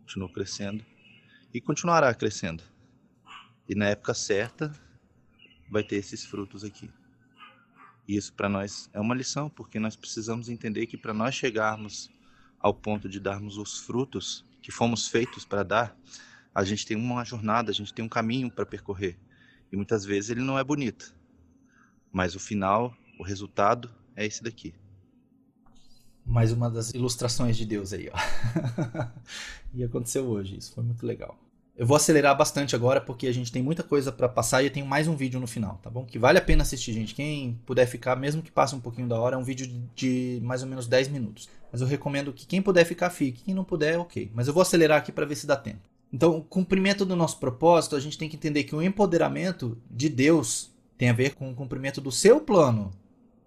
continuou 0.00 0.32
crescendo 0.32 0.84
e 1.52 1.60
continuará 1.60 2.14
crescendo. 2.14 2.62
E 3.68 3.74
na 3.74 3.86
época 3.86 4.14
certa 4.14 4.72
vai 5.70 5.82
ter 5.82 5.96
esses 5.96 6.24
frutos 6.24 6.64
aqui. 6.64 6.90
E 8.06 8.16
isso 8.16 8.32
para 8.32 8.48
nós 8.48 8.88
é 8.92 9.00
uma 9.00 9.14
lição, 9.14 9.48
porque 9.48 9.78
nós 9.78 9.96
precisamos 9.96 10.48
entender 10.48 10.86
que 10.86 10.96
para 10.96 11.14
nós 11.14 11.34
chegarmos 11.34 12.10
ao 12.58 12.74
ponto 12.74 13.08
de 13.08 13.18
darmos 13.18 13.56
os 13.56 13.78
frutos 13.78 14.44
que 14.62 14.70
fomos 14.70 15.08
feitos 15.08 15.44
para 15.44 15.62
dar, 15.62 15.96
a 16.54 16.62
gente 16.64 16.86
tem 16.86 16.96
uma 16.96 17.24
jornada, 17.24 17.70
a 17.70 17.74
gente 17.74 17.92
tem 17.92 18.04
um 18.04 18.08
caminho 18.08 18.50
para 18.50 18.64
percorrer. 18.64 19.18
E 19.74 19.76
muitas 19.76 20.04
vezes 20.04 20.30
ele 20.30 20.40
não 20.40 20.56
é 20.56 20.62
bonito, 20.62 21.12
mas 22.12 22.36
o 22.36 22.38
final 22.38 22.94
o 23.18 23.24
resultado 23.24 23.90
é 24.14 24.24
esse 24.24 24.40
daqui. 24.40 24.72
Mais 26.24 26.52
uma 26.52 26.70
das 26.70 26.94
ilustrações 26.94 27.56
de 27.56 27.66
Deus 27.66 27.92
aí, 27.92 28.08
ó. 28.08 28.16
e 29.74 29.82
aconteceu 29.82 30.26
hoje, 30.26 30.56
isso 30.56 30.72
foi 30.72 30.84
muito 30.84 31.04
legal. 31.04 31.36
Eu 31.76 31.84
vou 31.84 31.96
acelerar 31.96 32.38
bastante 32.38 32.76
agora 32.76 33.00
porque 33.00 33.26
a 33.26 33.34
gente 33.34 33.50
tem 33.50 33.64
muita 33.64 33.82
coisa 33.82 34.12
para 34.12 34.28
passar 34.28 34.62
e 34.62 34.66
eu 34.66 34.72
tenho 34.72 34.86
mais 34.86 35.08
um 35.08 35.16
vídeo 35.16 35.40
no 35.40 35.46
final, 35.48 35.80
tá 35.82 35.90
bom? 35.90 36.04
Que 36.04 36.20
vale 36.20 36.38
a 36.38 36.42
pena 36.42 36.62
assistir, 36.62 36.92
gente. 36.92 37.12
Quem 37.12 37.60
puder 37.66 37.86
ficar, 37.86 38.14
mesmo 38.14 38.42
que 38.42 38.52
passe 38.52 38.76
um 38.76 38.80
pouquinho 38.80 39.08
da 39.08 39.18
hora, 39.18 39.34
é 39.34 39.38
um 39.38 39.42
vídeo 39.42 39.66
de 39.92 40.38
mais 40.44 40.62
ou 40.62 40.68
menos 40.68 40.86
10 40.86 41.08
minutos. 41.08 41.48
Mas 41.72 41.80
eu 41.80 41.88
recomendo 41.88 42.32
que 42.32 42.46
quem 42.46 42.62
puder 42.62 42.84
ficar, 42.84 43.10
fique. 43.10 43.42
Quem 43.42 43.54
não 43.54 43.64
puder, 43.64 43.98
ok. 43.98 44.30
Mas 44.32 44.46
eu 44.46 44.54
vou 44.54 44.62
acelerar 44.62 44.98
aqui 44.98 45.10
para 45.10 45.26
ver 45.26 45.34
se 45.34 45.48
dá 45.48 45.56
tempo. 45.56 45.93
Então, 46.14 46.36
o 46.36 46.42
cumprimento 46.44 47.04
do 47.04 47.16
nosso 47.16 47.40
propósito, 47.40 47.96
a 47.96 48.00
gente 48.00 48.16
tem 48.16 48.28
que 48.28 48.36
entender 48.36 48.62
que 48.62 48.76
o 48.76 48.80
empoderamento 48.80 49.76
de 49.90 50.08
Deus 50.08 50.70
tem 50.96 51.08
a 51.08 51.12
ver 51.12 51.34
com 51.34 51.50
o 51.50 51.54
cumprimento 51.56 52.00
do 52.00 52.12
seu 52.12 52.40
plano, 52.40 52.92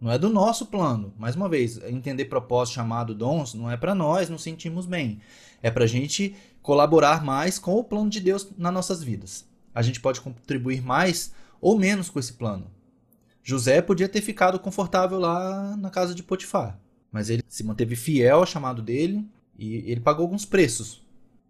não 0.01 0.11
é 0.11 0.19
do 0.19 0.27
nosso 0.27 0.65
plano. 0.65 1.13
Mais 1.17 1.33
uma 1.33 1.47
vez, 1.47 1.81
entender 1.85 2.25
propósito 2.25 2.75
chamado 2.75 3.15
dons 3.15 3.53
não 3.53 3.71
é 3.71 3.77
para 3.77 3.95
nós 3.95 4.29
nos 4.29 4.43
sentirmos 4.43 4.85
bem. 4.85 5.21
É 5.63 5.71
para 5.71 5.85
a 5.85 5.87
gente 5.87 6.35
colaborar 6.61 7.23
mais 7.23 7.57
com 7.57 7.73
o 7.75 7.83
plano 7.85 8.09
de 8.09 8.19
Deus 8.19 8.49
nas 8.57 8.73
nossas 8.73 9.01
vidas. 9.01 9.47
A 9.73 9.81
gente 9.81 10.01
pode 10.01 10.19
contribuir 10.19 10.81
mais 10.81 11.33
ou 11.61 11.79
menos 11.79 12.09
com 12.09 12.19
esse 12.19 12.33
plano. 12.33 12.69
José 13.41 13.81
podia 13.81 14.09
ter 14.09 14.19
ficado 14.19 14.59
confortável 14.59 15.17
lá 15.17 15.77
na 15.77 15.89
casa 15.89 16.13
de 16.13 16.21
Potifar, 16.21 16.77
mas 17.13 17.29
ele 17.29 17.43
se 17.47 17.63
manteve 17.63 17.95
fiel 17.95 18.39
ao 18.39 18.45
chamado 18.45 18.81
dele 18.81 19.25
e 19.57 19.89
ele 19.89 20.01
pagou 20.01 20.23
alguns 20.23 20.43
preços, 20.43 21.01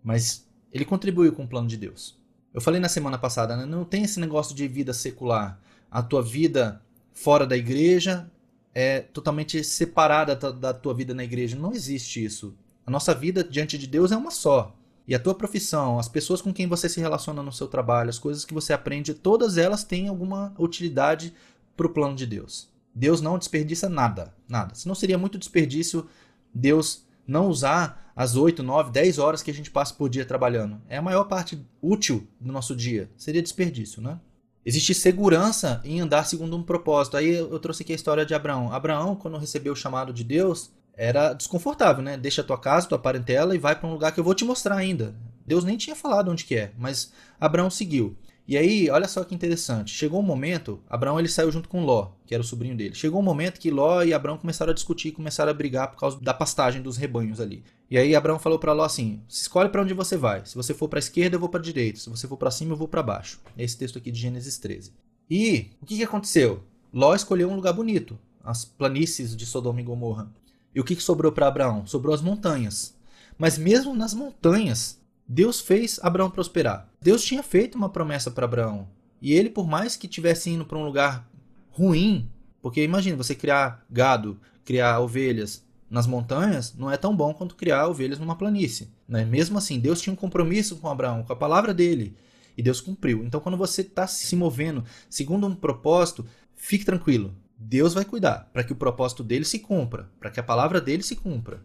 mas 0.04 0.47
ele 0.72 0.86
contribuiu 0.86 1.34
com 1.34 1.44
o 1.44 1.48
plano 1.48 1.68
de 1.68 1.78
Deus. 1.78 2.18
Eu 2.54 2.62
falei 2.62 2.80
na 2.80 2.90
semana 2.90 3.18
passada, 3.18 3.56
né? 3.56 3.66
não 3.66 3.86
tem 3.86 4.04
esse 4.04 4.20
negócio 4.20 4.56
de 4.56 4.68
vida 4.68 4.94
secular. 4.94 5.60
A 5.92 6.02
tua 6.02 6.22
vida 6.22 6.82
fora 7.14 7.46
da 7.46 7.56
igreja 7.56 8.30
é 8.74 9.02
totalmente 9.02 9.64
separada 9.64 10.36
da 10.36 10.74
tua 10.74 10.94
vida 10.94 11.14
na 11.14 11.24
igreja. 11.24 11.58
Não 11.58 11.74
existe 11.74 12.24
isso. 12.24 12.56
A 12.86 12.92
nossa 12.92 13.14
vida 13.14 13.44
diante 13.44 13.78
de 13.78 13.88
Deus 13.88 14.12
é 14.12 14.18
uma 14.18 14.32
só. 14.32 14.76
E 15.08 15.16
a 15.16 15.20
tua 15.20 15.34
profissão, 15.34 16.00
as 16.00 16.10
pessoas 16.10 16.42
com 16.42 16.54
quem 16.54 16.68
você 16.68 16.90
se 16.90 17.00
relaciona 17.00 17.42
no 17.42 17.52
seu 17.52 17.68
trabalho, 17.68 18.10
as 18.10 18.20
coisas 18.20 18.44
que 18.44 18.54
você 18.54 18.74
aprende, 18.74 19.14
todas 19.14 19.58
elas 19.58 19.84
têm 19.84 20.08
alguma 20.08 20.54
utilidade 20.58 21.34
para 21.76 21.88
o 21.88 21.90
plano 21.90 22.16
de 22.16 22.26
Deus. 22.26 22.70
Deus 22.94 23.22
não 23.22 23.38
desperdiça 23.38 23.88
nada, 23.88 24.34
nada. 24.50 24.76
Senão 24.76 24.96
seria 24.96 25.18
muito 25.18 25.38
desperdício 25.38 26.08
Deus 26.54 27.06
não 27.26 27.48
usar 27.48 28.07
as 28.18 28.36
8, 28.36 28.64
9, 28.64 28.90
10 28.90 29.20
horas 29.20 29.44
que 29.44 29.52
a 29.52 29.54
gente 29.54 29.70
passa 29.70 29.94
por 29.94 30.10
dia 30.10 30.26
trabalhando. 30.26 30.82
É 30.90 30.98
a 30.98 31.02
maior 31.04 31.26
parte 31.26 31.64
útil 31.80 32.28
do 32.42 32.52
nosso 32.52 32.76
dia. 32.76 33.08
Seria 33.16 33.44
desperdício, 33.44 34.02
né? 34.02 34.20
Existe 34.66 34.96
segurança 34.96 35.80
em 35.86 36.02
andar 36.02 36.26
segundo 36.26 36.58
um 36.58 36.64
propósito. 36.64 37.16
Aí 37.16 37.36
eu 37.36 37.60
trouxe 37.60 37.84
aqui 37.84 37.92
a 37.92 37.96
história 37.96 38.26
de 38.26 38.34
Abraão. 38.34 38.74
Abraão, 38.74 39.16
quando 39.16 39.38
recebeu 39.38 39.74
o 39.74 39.76
chamado 39.76 40.12
de 40.12 40.24
Deus, 40.24 40.72
era 40.96 41.32
desconfortável, 41.32 42.04
né? 42.04 42.18
Deixa 42.18 42.42
a 42.42 42.44
tua 42.44 42.58
casa, 42.58 42.88
tua 42.88 42.98
parentela 42.98 43.54
e 43.54 43.60
vai 43.60 43.76
para 43.76 43.88
um 43.88 43.94
lugar 43.94 44.12
que 44.12 44.20
eu 44.20 44.24
vou 44.24 44.34
te 44.34 44.44
mostrar 44.44 44.76
ainda. 44.76 45.14
Deus 45.46 45.64
nem 45.64 45.78
tinha 45.78 45.96
falado 45.96 46.32
onde 46.32 46.44
que 46.44 46.56
é, 46.56 46.72
mas 46.76 47.14
Abraão 47.40 47.70
seguiu. 47.70 48.18
E 48.48 48.58
aí, 48.58 48.90
olha 48.90 49.10
só 49.10 49.26
que 49.26 49.36
interessante. 49.36 49.92
Chegou 49.92 50.22
um 50.22 50.24
momento, 50.24 50.80
Abraão 50.90 51.20
ele 51.20 51.28
saiu 51.28 51.52
junto 51.52 51.68
com 51.68 51.84
Ló, 51.84 52.12
que 52.26 52.34
era 52.34 52.42
o 52.42 52.46
sobrinho 52.46 52.78
dele. 52.78 52.96
Chegou 52.96 53.20
um 53.20 53.24
momento 53.24 53.60
que 53.60 53.70
Ló 53.70 54.02
e 54.04 54.14
Abraão 54.14 54.38
começaram 54.38 54.72
a 54.72 54.74
discutir, 54.74 55.12
começaram 55.12 55.52
a 55.52 55.54
brigar 55.54 55.92
por 55.92 56.00
causa 56.00 56.18
da 56.22 56.34
pastagem 56.34 56.82
dos 56.82 56.96
rebanhos 56.96 57.42
ali. 57.42 57.62
E 57.92 57.98
aí 57.98 58.16
Abraão 58.16 58.40
falou 58.40 58.58
para 58.58 58.72
Ló 58.72 58.86
assim: 58.86 59.22
"Escolhe 59.28 59.68
para 59.68 59.82
onde 59.82 59.94
você 59.94 60.16
vai. 60.16 60.46
Se 60.46 60.56
você 60.56 60.74
for 60.74 60.88
para 60.88 60.98
a 60.98 61.02
esquerda, 61.02 61.36
eu 61.36 61.40
vou 61.42 61.50
para 61.50 61.60
a 61.60 61.64
direita. 61.64 62.00
Se 62.00 62.10
você 62.10 62.26
for 62.26 62.38
para 62.38 62.50
cima, 62.50 62.72
eu 62.72 62.78
vou 62.78 62.88
para 62.88 63.04
baixo". 63.04 63.42
É 63.58 63.66
esse 63.66 63.78
texto 63.78 63.98
aqui 63.98 64.12
de 64.12 64.20
Gênesis 64.20 64.58
13. 64.58 64.94
E 65.30 65.72
o 65.82 65.86
que, 65.86 65.98
que 65.98 66.04
aconteceu? 66.04 66.64
Ló 66.94 67.14
escolheu 67.14 67.50
um 67.50 67.56
lugar 67.56 67.74
bonito, 67.74 68.18
as 68.46 68.64
planícies 68.64 69.36
de 69.36 69.46
Sodoma 69.46 69.82
e 69.82 69.84
Gomorra. 69.84 70.32
E 70.74 70.80
o 70.80 70.86
que 70.86 70.96
sobrou 70.96 71.34
para 71.34 71.48
Abraão? 71.48 71.86
Sobrou 71.86 72.16
as 72.16 72.22
montanhas. 72.22 72.96
Mas 73.38 73.58
mesmo 73.58 73.94
nas 73.94 74.14
montanhas, 74.14 75.00
Deus 75.28 75.60
fez 75.60 76.00
Abraão 76.02 76.30
prosperar. 76.30 76.90
Deus 77.08 77.24
tinha 77.24 77.42
feito 77.42 77.78
uma 77.78 77.88
promessa 77.88 78.30
para 78.30 78.44
Abraão. 78.44 78.86
E 79.22 79.32
ele, 79.32 79.50
por 79.50 79.66
mais 79.66 79.96
que 79.96 80.10
tivesse 80.10 80.50
indo 80.50 80.66
para 80.66 80.78
um 80.78 80.84
lugar 80.84 81.26
ruim, 81.72 82.30
porque 82.62 82.84
imagina 82.84 83.16
você 83.16 83.34
criar 83.34 83.86
gado, 83.90 84.38
criar 84.66 85.00
ovelhas 85.00 85.66
nas 85.90 86.06
montanhas, 86.06 86.76
não 86.76 86.92
é 86.92 86.98
tão 86.98 87.16
bom 87.16 87.34
quanto 87.34 87.56
criar 87.56 87.88
ovelhas 87.88 88.20
numa 88.20 88.36
planície. 88.36 88.90
Né? 89.08 89.24
Mesmo 89.24 89.58
assim, 89.58 89.80
Deus 89.80 90.02
tinha 90.02 90.12
um 90.12 90.18
compromisso 90.18 90.76
com 90.76 90.90
Abraão, 90.90 91.24
com 91.24 91.32
a 91.32 91.36
palavra 91.38 91.74
dele. 91.74 92.14
E 92.58 92.62
Deus 92.62 92.82
cumpriu. 92.82 93.24
Então, 93.24 93.40
quando 93.40 93.58
você 93.58 93.84
está 93.84 94.06
se 94.06 94.36
movendo 94.36 94.84
segundo 95.10 95.48
um 95.48 95.56
propósito, 95.56 96.26
fique 96.58 96.84
tranquilo. 96.84 97.34
Deus 97.58 97.94
vai 97.94 98.04
cuidar 98.04 98.50
para 98.52 98.66
que 98.66 98.74
o 98.74 98.76
propósito 98.76 99.24
dele 99.24 99.46
se 99.46 99.60
cumpra, 99.60 100.12
para 100.20 100.30
que 100.30 100.42
a 100.42 100.44
palavra 100.44 100.82
dele 100.82 101.04
se 101.04 101.16
cumpra. 101.16 101.64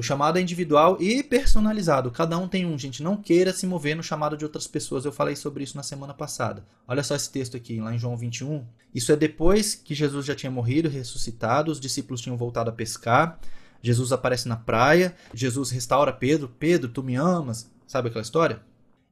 O 0.00 0.02
chamado 0.02 0.38
é 0.38 0.40
individual 0.40 0.96
e 0.98 1.22
personalizado. 1.22 2.10
Cada 2.10 2.38
um 2.38 2.48
tem 2.48 2.64
um, 2.64 2.78
gente. 2.78 3.02
Não 3.02 3.18
queira 3.18 3.52
se 3.52 3.66
mover 3.66 3.94
no 3.94 4.02
chamado 4.02 4.34
de 4.34 4.46
outras 4.46 4.66
pessoas. 4.66 5.04
Eu 5.04 5.12
falei 5.12 5.36
sobre 5.36 5.62
isso 5.62 5.76
na 5.76 5.82
semana 5.82 6.14
passada. 6.14 6.64
Olha 6.88 7.02
só 7.02 7.14
esse 7.14 7.30
texto 7.30 7.54
aqui, 7.54 7.78
lá 7.82 7.94
em 7.94 7.98
João 7.98 8.16
21. 8.16 8.64
Isso 8.94 9.12
é 9.12 9.16
depois 9.16 9.74
que 9.74 9.94
Jesus 9.94 10.24
já 10.24 10.34
tinha 10.34 10.50
morrido, 10.50 10.88
ressuscitado, 10.88 11.70
os 11.70 11.78
discípulos 11.78 12.22
tinham 12.22 12.34
voltado 12.34 12.70
a 12.70 12.72
pescar. 12.72 13.38
Jesus 13.82 14.10
aparece 14.10 14.48
na 14.48 14.56
praia, 14.56 15.14
Jesus 15.34 15.70
restaura 15.70 16.14
Pedro. 16.14 16.50
Pedro, 16.58 16.88
tu 16.88 17.02
me 17.02 17.16
amas? 17.16 17.70
Sabe 17.86 18.08
aquela 18.08 18.22
história? 18.22 18.62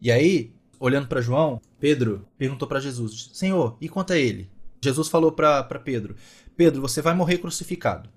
E 0.00 0.10
aí, 0.10 0.54
olhando 0.80 1.06
para 1.06 1.20
João, 1.20 1.60
Pedro 1.78 2.26
perguntou 2.38 2.66
para 2.66 2.80
Jesus: 2.80 3.28
Senhor, 3.34 3.76
e 3.78 3.90
quanto 3.90 4.14
a 4.14 4.16
ele? 4.16 4.50
Jesus 4.82 5.08
falou 5.08 5.32
para 5.32 5.64
Pedro: 5.84 6.16
Pedro, 6.56 6.80
você 6.80 7.02
vai 7.02 7.12
morrer 7.12 7.36
crucificado. 7.36 8.08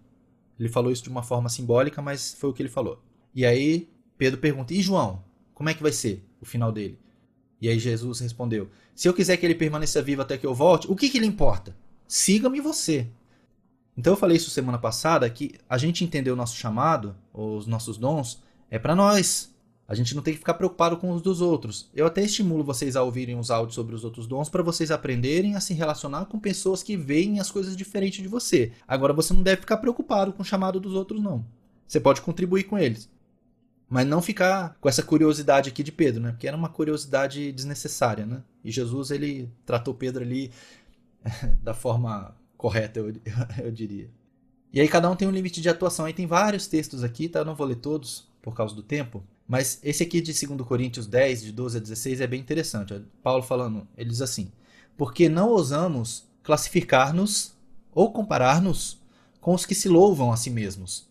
Ele 0.62 0.70
falou 0.70 0.92
isso 0.92 1.02
de 1.02 1.10
uma 1.10 1.24
forma 1.24 1.50
simbólica, 1.50 2.04
mas 2.04 2.36
foi 2.36 2.52
o 2.52 2.54
que 2.54 2.62
ele 2.62 2.70
falou. 2.70 3.02
E 3.34 3.44
aí 3.44 3.90
Pedro 4.16 4.40
pergunta: 4.40 4.76
E 4.76 4.80
João? 4.80 5.24
Como 5.56 5.70
é 5.70 5.74
que 5.74 5.82
vai 5.82 5.92
ser 5.92 6.24
o 6.40 6.46
final 6.46 6.72
dele? 6.72 7.00
E 7.60 7.68
aí 7.68 7.80
Jesus 7.80 8.20
respondeu: 8.20 8.70
Se 8.94 9.10
eu 9.10 9.14
quiser 9.16 9.38
que 9.38 9.46
ele 9.48 9.56
permaneça 9.56 10.04
vivo 10.04 10.22
até 10.22 10.38
que 10.38 10.46
eu 10.46 10.54
volte, 10.54 10.86
o 10.88 10.96
que, 10.96 11.10
que 11.10 11.18
lhe 11.18 11.26
importa? 11.26 11.76
Siga-me 12.08 12.62
você. 12.62 13.08
Então 13.98 14.14
eu 14.14 14.18
falei 14.18 14.38
isso 14.38 14.52
semana 14.52 14.78
passada 14.78 15.28
que 15.32 15.56
a 15.68 15.80
gente 15.80 16.04
entender 16.04 16.30
o 16.30 16.36
nosso 16.36 16.56
chamado, 16.56 17.16
os 17.34 17.66
nossos 17.66 17.98
dons, 17.98 18.44
é 18.70 18.78
para 18.78 18.96
nós. 18.96 19.51
A 19.92 19.94
gente 19.94 20.16
não 20.16 20.24
tem 20.24 20.34
que 20.34 20.40
ficar 20.40 20.54
preocupado 20.54 20.96
com 20.96 21.12
os 21.12 21.22
dos 21.22 21.42
outros. 21.42 21.90
Eu 21.94 22.06
até 22.06 22.24
estimulo 22.24 22.64
vocês 22.64 22.96
a 22.96 23.04
ouvirem 23.04 23.38
os 23.38 23.52
áudios 23.52 23.76
sobre 23.76 23.94
os 23.94 24.06
outros 24.06 24.26
dons 24.26 24.48
para 24.48 24.64
vocês 24.64 24.90
aprenderem 24.90 25.58
a 25.58 25.60
se 25.60 25.74
relacionar 25.74 26.28
com 26.28 26.40
pessoas 26.40 26.82
que 26.82 26.96
veem 26.96 27.42
as 27.42 27.52
coisas 27.52 27.76
diferentes 27.76 28.22
de 28.22 28.28
você. 28.30 28.72
Agora 28.88 29.12
você 29.12 29.34
não 29.34 29.44
deve 29.44 29.60
ficar 29.60 29.76
preocupado 29.76 30.32
com 30.32 30.44
o 30.44 30.46
chamado 30.46 30.80
dos 30.80 30.94
outros, 30.94 31.22
não. 31.22 31.46
Você 31.86 32.00
pode 32.00 32.22
contribuir 32.22 32.64
com 32.64 32.80
eles. 32.80 33.10
Mas 33.90 34.08
não 34.08 34.22
ficar 34.22 34.78
com 34.80 34.88
essa 34.88 35.04
curiosidade 35.04 35.68
aqui 35.68 35.84
de 35.84 35.92
Pedro, 35.92 36.24
né? 36.24 36.32
Porque 36.32 36.48
era 36.48 36.56
uma 36.56 36.70
curiosidade 36.70 37.52
desnecessária, 37.52 38.26
né? 38.26 38.42
E 38.64 38.72
Jesus, 38.72 39.12
ele 39.12 39.52
tratou 39.66 39.94
Pedro 39.94 40.24
ali 40.24 40.52
da 41.62 41.74
forma 41.74 42.34
correta, 42.56 42.98
eu, 42.98 43.14
eu 43.62 43.70
diria. 43.70 44.10
E 44.72 44.80
aí 44.80 44.88
cada 44.88 45.10
um 45.10 45.18
tem 45.18 45.28
um 45.28 45.32
limite 45.32 45.60
de 45.60 45.68
atuação. 45.68 46.06
Aí 46.06 46.14
tem 46.14 46.26
vários 46.26 46.66
textos 46.66 47.04
aqui, 47.04 47.28
tá? 47.28 47.40
Eu 47.40 47.46
não 47.46 47.56
vou 47.56 47.68
ler 47.68 47.76
todos 47.76 48.32
por 48.42 48.56
causa 48.56 48.74
do 48.74 48.82
tempo. 48.82 49.22
Mas 49.52 49.80
esse 49.84 50.02
aqui 50.02 50.22
de 50.22 50.32
2 50.32 50.62
Coríntios 50.62 51.06
10, 51.06 51.44
de 51.44 51.52
12 51.52 51.76
a 51.76 51.82
16, 51.82 52.22
é 52.22 52.26
bem 52.26 52.40
interessante. 52.40 53.04
Paulo 53.22 53.44
falando, 53.44 53.86
ele 53.98 54.10
diz 54.10 54.22
assim: 54.22 54.50
Porque 54.96 55.28
não 55.28 55.50
ousamos 55.50 56.24
classificar-nos 56.42 57.54
ou 57.92 58.14
comparar-nos 58.14 59.02
com 59.42 59.54
os 59.54 59.66
que 59.66 59.76
se 59.76 59.90
louvam 59.90 60.32
a 60.32 60.38
si 60.38 60.50
mesmos. 60.50 61.06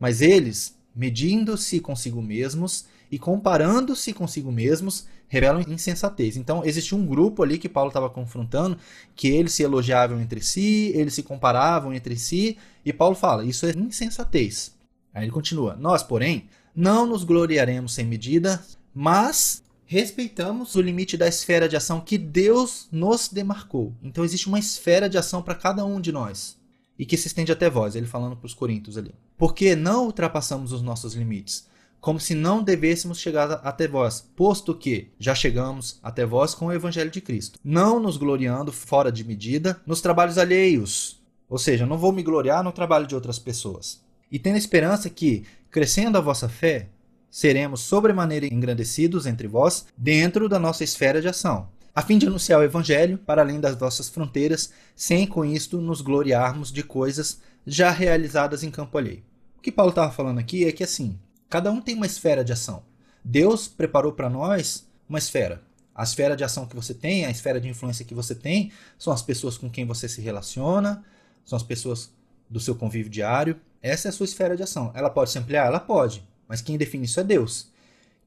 Mas 0.00 0.22
eles, 0.22 0.74
medindo-se 0.96 1.80
consigo 1.80 2.22
mesmos 2.22 2.86
e 3.10 3.18
comparando-se 3.18 4.14
consigo 4.14 4.50
mesmos, 4.50 5.06
revelam 5.28 5.60
insensatez. 5.60 6.38
Então, 6.38 6.64
existe 6.64 6.94
um 6.94 7.04
grupo 7.04 7.42
ali 7.42 7.58
que 7.58 7.68
Paulo 7.68 7.88
estava 7.88 8.08
confrontando, 8.08 8.78
que 9.14 9.28
eles 9.28 9.52
se 9.52 9.64
elogiavam 9.64 10.18
entre 10.18 10.40
si, 10.40 10.92
eles 10.94 11.12
se 11.12 11.22
comparavam 11.22 11.92
entre 11.92 12.16
si, 12.16 12.56
e 12.86 12.90
Paulo 12.90 13.14
fala: 13.14 13.44
Isso 13.44 13.66
é 13.66 13.72
insensatez. 13.76 14.74
Aí 15.12 15.24
ele 15.24 15.30
continua: 15.30 15.76
Nós, 15.76 16.02
porém, 16.02 16.48
não 16.74 17.06
nos 17.06 17.24
gloriaremos 17.24 17.94
sem 17.94 18.04
medida, 18.04 18.62
mas 18.94 19.62
respeitamos 19.84 20.74
o 20.74 20.80
limite 20.80 21.16
da 21.16 21.28
esfera 21.28 21.68
de 21.68 21.76
ação 21.76 22.00
que 22.00 22.16
Deus 22.16 22.88
nos 22.90 23.28
demarcou. 23.28 23.94
Então 24.02 24.24
existe 24.24 24.48
uma 24.48 24.58
esfera 24.58 25.08
de 25.08 25.18
ação 25.18 25.42
para 25.42 25.54
cada 25.54 25.84
um 25.84 26.00
de 26.00 26.10
nós 26.12 26.56
e 26.98 27.04
que 27.04 27.16
se 27.16 27.26
estende 27.26 27.52
até 27.52 27.68
vós, 27.68 27.94
ele 27.94 28.06
falando 28.06 28.36
para 28.36 28.46
os 28.46 28.54
coríntios 28.54 28.96
ali. 28.96 29.14
Porque 29.36 29.74
não 29.74 30.06
ultrapassamos 30.06 30.72
os 30.72 30.82
nossos 30.82 31.14
limites, 31.14 31.66
como 32.00 32.18
se 32.18 32.34
não 32.34 32.62
devêssemos 32.62 33.20
chegar 33.20 33.50
até 33.64 33.86
vós, 33.86 34.28
posto 34.34 34.74
que 34.74 35.08
já 35.18 35.34
chegamos 35.34 35.98
até 36.02 36.26
vós 36.26 36.54
com 36.54 36.66
o 36.66 36.72
evangelho 36.72 37.10
de 37.10 37.20
Cristo. 37.20 37.58
Não 37.62 38.00
nos 38.00 38.16
gloriando 38.16 38.72
fora 38.72 39.10
de 39.10 39.24
medida 39.24 39.80
nos 39.86 40.00
trabalhos 40.00 40.38
alheios, 40.38 41.22
ou 41.48 41.58
seja, 41.58 41.86
não 41.86 41.98
vou 41.98 42.12
me 42.12 42.22
gloriar 42.22 42.64
no 42.64 42.72
trabalho 42.72 43.06
de 43.06 43.14
outras 43.14 43.38
pessoas. 43.38 44.00
E 44.30 44.38
tendo 44.38 44.54
a 44.54 44.58
esperança 44.58 45.10
que, 45.10 45.44
crescendo 45.72 46.18
a 46.18 46.20
vossa 46.20 46.50
fé, 46.50 46.90
seremos 47.30 47.80
sobremaneira 47.80 48.46
engrandecidos 48.46 49.24
entre 49.24 49.48
vós 49.48 49.86
dentro 49.96 50.46
da 50.46 50.58
nossa 50.58 50.84
esfera 50.84 51.20
de 51.20 51.28
ação, 51.28 51.66
a 51.94 52.02
fim 52.02 52.18
de 52.18 52.26
anunciar 52.26 52.60
o 52.60 52.62
Evangelho 52.62 53.16
para 53.16 53.40
além 53.40 53.58
das 53.58 53.74
vossas 53.74 54.10
fronteiras, 54.10 54.70
sem 54.94 55.26
com 55.26 55.42
isto 55.42 55.80
nos 55.80 56.02
gloriarmos 56.02 56.70
de 56.70 56.82
coisas 56.82 57.40
já 57.66 57.90
realizadas 57.90 58.62
em 58.62 58.70
campo 58.70 58.98
alheio. 58.98 59.24
O 59.56 59.62
que 59.62 59.72
Paulo 59.72 59.90
estava 59.90 60.12
falando 60.12 60.38
aqui 60.38 60.66
é 60.66 60.72
que 60.72 60.84
assim, 60.84 61.18
cada 61.48 61.72
um 61.72 61.80
tem 61.80 61.94
uma 61.94 62.06
esfera 62.06 62.44
de 62.44 62.52
ação. 62.52 62.82
Deus 63.24 63.66
preparou 63.66 64.12
para 64.12 64.28
nós 64.28 64.86
uma 65.08 65.18
esfera. 65.18 65.62
A 65.94 66.02
esfera 66.02 66.36
de 66.36 66.44
ação 66.44 66.66
que 66.66 66.76
você 66.76 66.92
tem, 66.92 67.24
a 67.24 67.30
esfera 67.30 67.58
de 67.58 67.68
influência 67.68 68.04
que 68.04 68.14
você 68.14 68.34
tem, 68.34 68.72
são 68.98 69.12
as 69.12 69.22
pessoas 69.22 69.56
com 69.56 69.70
quem 69.70 69.86
você 69.86 70.06
se 70.06 70.20
relaciona, 70.20 71.02
são 71.46 71.56
as 71.56 71.62
pessoas 71.62 72.12
do 72.48 72.60
seu 72.60 72.74
convívio 72.74 73.10
diário. 73.10 73.58
Essa 73.82 74.08
é 74.08 74.10
a 74.10 74.12
sua 74.12 74.24
esfera 74.24 74.56
de 74.56 74.62
ação. 74.62 74.92
Ela 74.94 75.10
pode 75.10 75.30
se 75.30 75.38
ampliar? 75.38 75.66
Ela 75.66 75.80
pode. 75.80 76.26
Mas 76.46 76.62
quem 76.62 76.78
define 76.78 77.04
isso 77.04 77.18
é 77.18 77.24
Deus. 77.24 77.72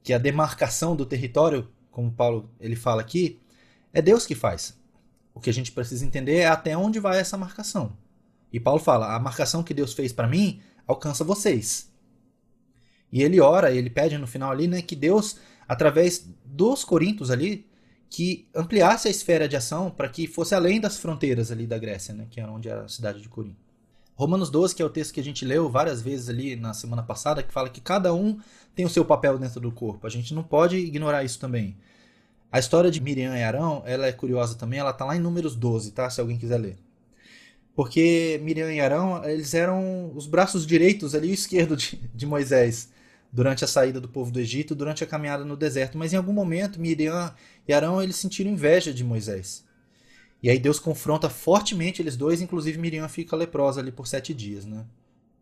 Que 0.02 0.12
a 0.12 0.18
demarcação 0.18 0.94
do 0.94 1.06
território, 1.06 1.68
como 1.90 2.12
Paulo 2.12 2.50
ele 2.60 2.76
fala 2.76 3.00
aqui, 3.00 3.40
é 3.92 4.02
Deus 4.02 4.26
que 4.26 4.34
faz. 4.34 4.78
O 5.34 5.40
que 5.40 5.50
a 5.50 5.52
gente 5.52 5.72
precisa 5.72 6.04
entender 6.04 6.36
é 6.36 6.46
até 6.46 6.76
onde 6.76 7.00
vai 7.00 7.18
essa 7.18 7.38
marcação. 7.38 7.96
E 8.52 8.60
Paulo 8.60 8.80
fala: 8.80 9.14
a 9.14 9.18
marcação 9.18 9.62
que 9.62 9.74
Deus 9.74 9.94
fez 9.94 10.12
para 10.12 10.28
mim 10.28 10.60
alcança 10.86 11.24
vocês. 11.24 11.90
E 13.10 13.22
ele 13.22 13.40
ora, 13.40 13.72
ele 13.72 13.90
pede 13.90 14.18
no 14.18 14.26
final 14.26 14.50
ali, 14.50 14.66
né, 14.66 14.82
que 14.82 14.96
Deus, 14.96 15.38
através 15.66 16.28
dos 16.44 16.84
Coríntios 16.84 17.30
ali, 17.30 17.66
que 18.08 18.48
ampliasse 18.54 19.08
a 19.08 19.10
esfera 19.10 19.48
de 19.48 19.56
ação 19.56 19.90
para 19.90 20.08
que 20.08 20.26
fosse 20.26 20.54
além 20.54 20.80
das 20.80 20.98
fronteiras 20.98 21.50
ali 21.50 21.66
da 21.66 21.78
Grécia, 21.78 22.14
né, 22.14 22.26
que 22.30 22.40
era 22.40 22.50
onde 22.50 22.68
era 22.68 22.84
a 22.84 22.88
cidade 22.88 23.20
de 23.20 23.28
Corinto. 23.28 23.65
Romanos 24.16 24.48
12, 24.48 24.74
que 24.74 24.82
é 24.82 24.84
o 24.84 24.90
texto 24.90 25.12
que 25.12 25.20
a 25.20 25.24
gente 25.24 25.44
leu 25.44 25.68
várias 25.68 26.00
vezes 26.00 26.30
ali 26.30 26.56
na 26.56 26.72
semana 26.72 27.02
passada, 27.02 27.42
que 27.42 27.52
fala 27.52 27.68
que 27.68 27.82
cada 27.82 28.14
um 28.14 28.40
tem 28.74 28.86
o 28.86 28.88
seu 28.88 29.04
papel 29.04 29.38
dentro 29.38 29.60
do 29.60 29.70
corpo. 29.70 30.06
A 30.06 30.10
gente 30.10 30.34
não 30.34 30.42
pode 30.42 30.78
ignorar 30.78 31.22
isso 31.22 31.38
também. 31.38 31.76
A 32.50 32.58
história 32.58 32.90
de 32.90 32.98
Miriam 32.98 33.36
e 33.36 33.42
Arão, 33.42 33.82
ela 33.84 34.06
é 34.06 34.12
curiosa 34.12 34.54
também, 34.54 34.78
ela 34.78 34.90
está 34.90 35.04
lá 35.04 35.14
em 35.14 35.20
Números 35.20 35.54
12, 35.54 35.92
tá? 35.92 36.08
Se 36.08 36.18
alguém 36.18 36.38
quiser 36.38 36.56
ler. 36.56 36.78
Porque 37.74 38.40
Miriam 38.42 38.72
e 38.72 38.80
Arão, 38.80 39.22
eles 39.22 39.52
eram 39.52 40.10
os 40.14 40.26
braços 40.26 40.66
direitos 40.66 41.14
ali 41.14 41.28
e 41.28 41.34
esquerdo 41.34 41.76
de, 41.76 42.00
de 42.14 42.24
Moisés 42.24 42.88
durante 43.30 43.64
a 43.64 43.68
saída 43.68 44.00
do 44.00 44.08
povo 44.08 44.30
do 44.30 44.40
Egito, 44.40 44.74
durante 44.74 45.04
a 45.04 45.06
caminhada 45.06 45.44
no 45.44 45.58
deserto. 45.58 45.98
Mas 45.98 46.14
em 46.14 46.16
algum 46.16 46.32
momento, 46.32 46.80
Miriam 46.80 47.34
e 47.68 47.74
Arão, 47.74 48.02
eles 48.02 48.16
sentiram 48.16 48.50
inveja 48.50 48.94
de 48.94 49.04
Moisés. 49.04 49.65
E 50.42 50.50
aí 50.50 50.58
Deus 50.58 50.78
confronta 50.78 51.28
fortemente 51.28 52.02
eles 52.02 52.16
dois, 52.16 52.40
inclusive 52.40 52.78
Miriam 52.78 53.08
fica 53.08 53.34
leprosa 53.34 53.80
ali 53.80 53.90
por 53.90 54.06
sete 54.06 54.34
dias, 54.34 54.64
né? 54.64 54.84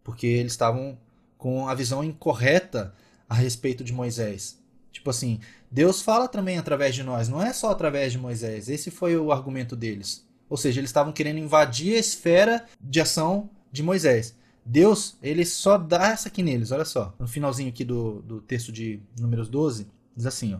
Porque 0.03 0.27
eles 0.27 0.53
estavam 0.53 0.99
com 1.37 1.69
a 1.69 1.75
visão 1.75 2.03
incorreta 2.03 2.95
a 3.29 3.35
respeito 3.35 3.83
de 3.83 3.93
Moisés. 3.93 4.59
Tipo 4.93 5.11
assim, 5.11 5.41
Deus 5.71 6.01
fala 6.01 6.29
também 6.29 6.57
através 6.57 6.95
de 6.95 7.03
nós, 7.03 7.29
não 7.29 7.43
é 7.43 7.53
só 7.53 7.71
através 7.71 8.13
de 8.13 8.19
Moisés. 8.19 8.69
Esse 8.69 8.91
foi 8.91 9.17
o 9.17 9.33
argumento 9.33 9.75
deles. 9.75 10.25
Ou 10.49 10.57
seja, 10.57 10.81
eles 10.81 10.91
estavam 10.91 11.13
querendo 11.13 11.39
invadir 11.39 11.97
a 11.97 11.99
esfera 11.99 12.65
de 12.81 13.01
ação 13.01 13.51
de 13.73 13.83
Moisés. 13.83 14.37
Deus, 14.65 15.17
ele 15.23 15.45
só 15.45 15.77
dá 15.77 16.09
essa 16.09 16.29
aqui 16.29 16.43
neles, 16.43 16.71
olha 16.71 16.85
só. 16.85 17.15
No 17.19 17.27
finalzinho 17.27 17.69
aqui 17.69 17.85
do, 17.85 18.23
do 18.23 18.41
texto 18.41 18.73
de 18.73 19.01
Números 19.19 19.49
12, 19.49 19.87
diz 20.17 20.27
assim, 20.27 20.55
ó. 20.55 20.59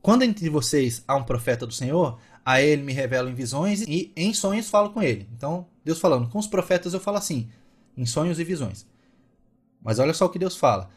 Quando 0.00 0.22
entre 0.22 0.48
vocês 0.48 1.02
há 1.06 1.16
um 1.16 1.24
profeta 1.24 1.66
do 1.66 1.72
Senhor, 1.72 2.18
a 2.44 2.62
ele 2.62 2.82
me 2.82 2.92
revelo 2.92 3.28
em 3.28 3.34
visões 3.34 3.82
e 3.82 4.12
em 4.16 4.32
sonhos 4.32 4.70
falo 4.70 4.90
com 4.90 5.02
ele. 5.02 5.28
Então, 5.36 5.66
Deus 5.84 5.98
falando, 6.00 6.28
com 6.28 6.38
os 6.38 6.46
profetas 6.46 6.94
eu 6.94 7.00
falo 7.00 7.18
assim, 7.18 7.48
em 7.96 8.06
sonhos 8.06 8.38
e 8.38 8.44
visões. 8.44 8.86
Mas 9.82 9.98
olha 9.98 10.14
só 10.14 10.26
o 10.26 10.30
que 10.30 10.38
Deus 10.38 10.56
fala. 10.56 10.90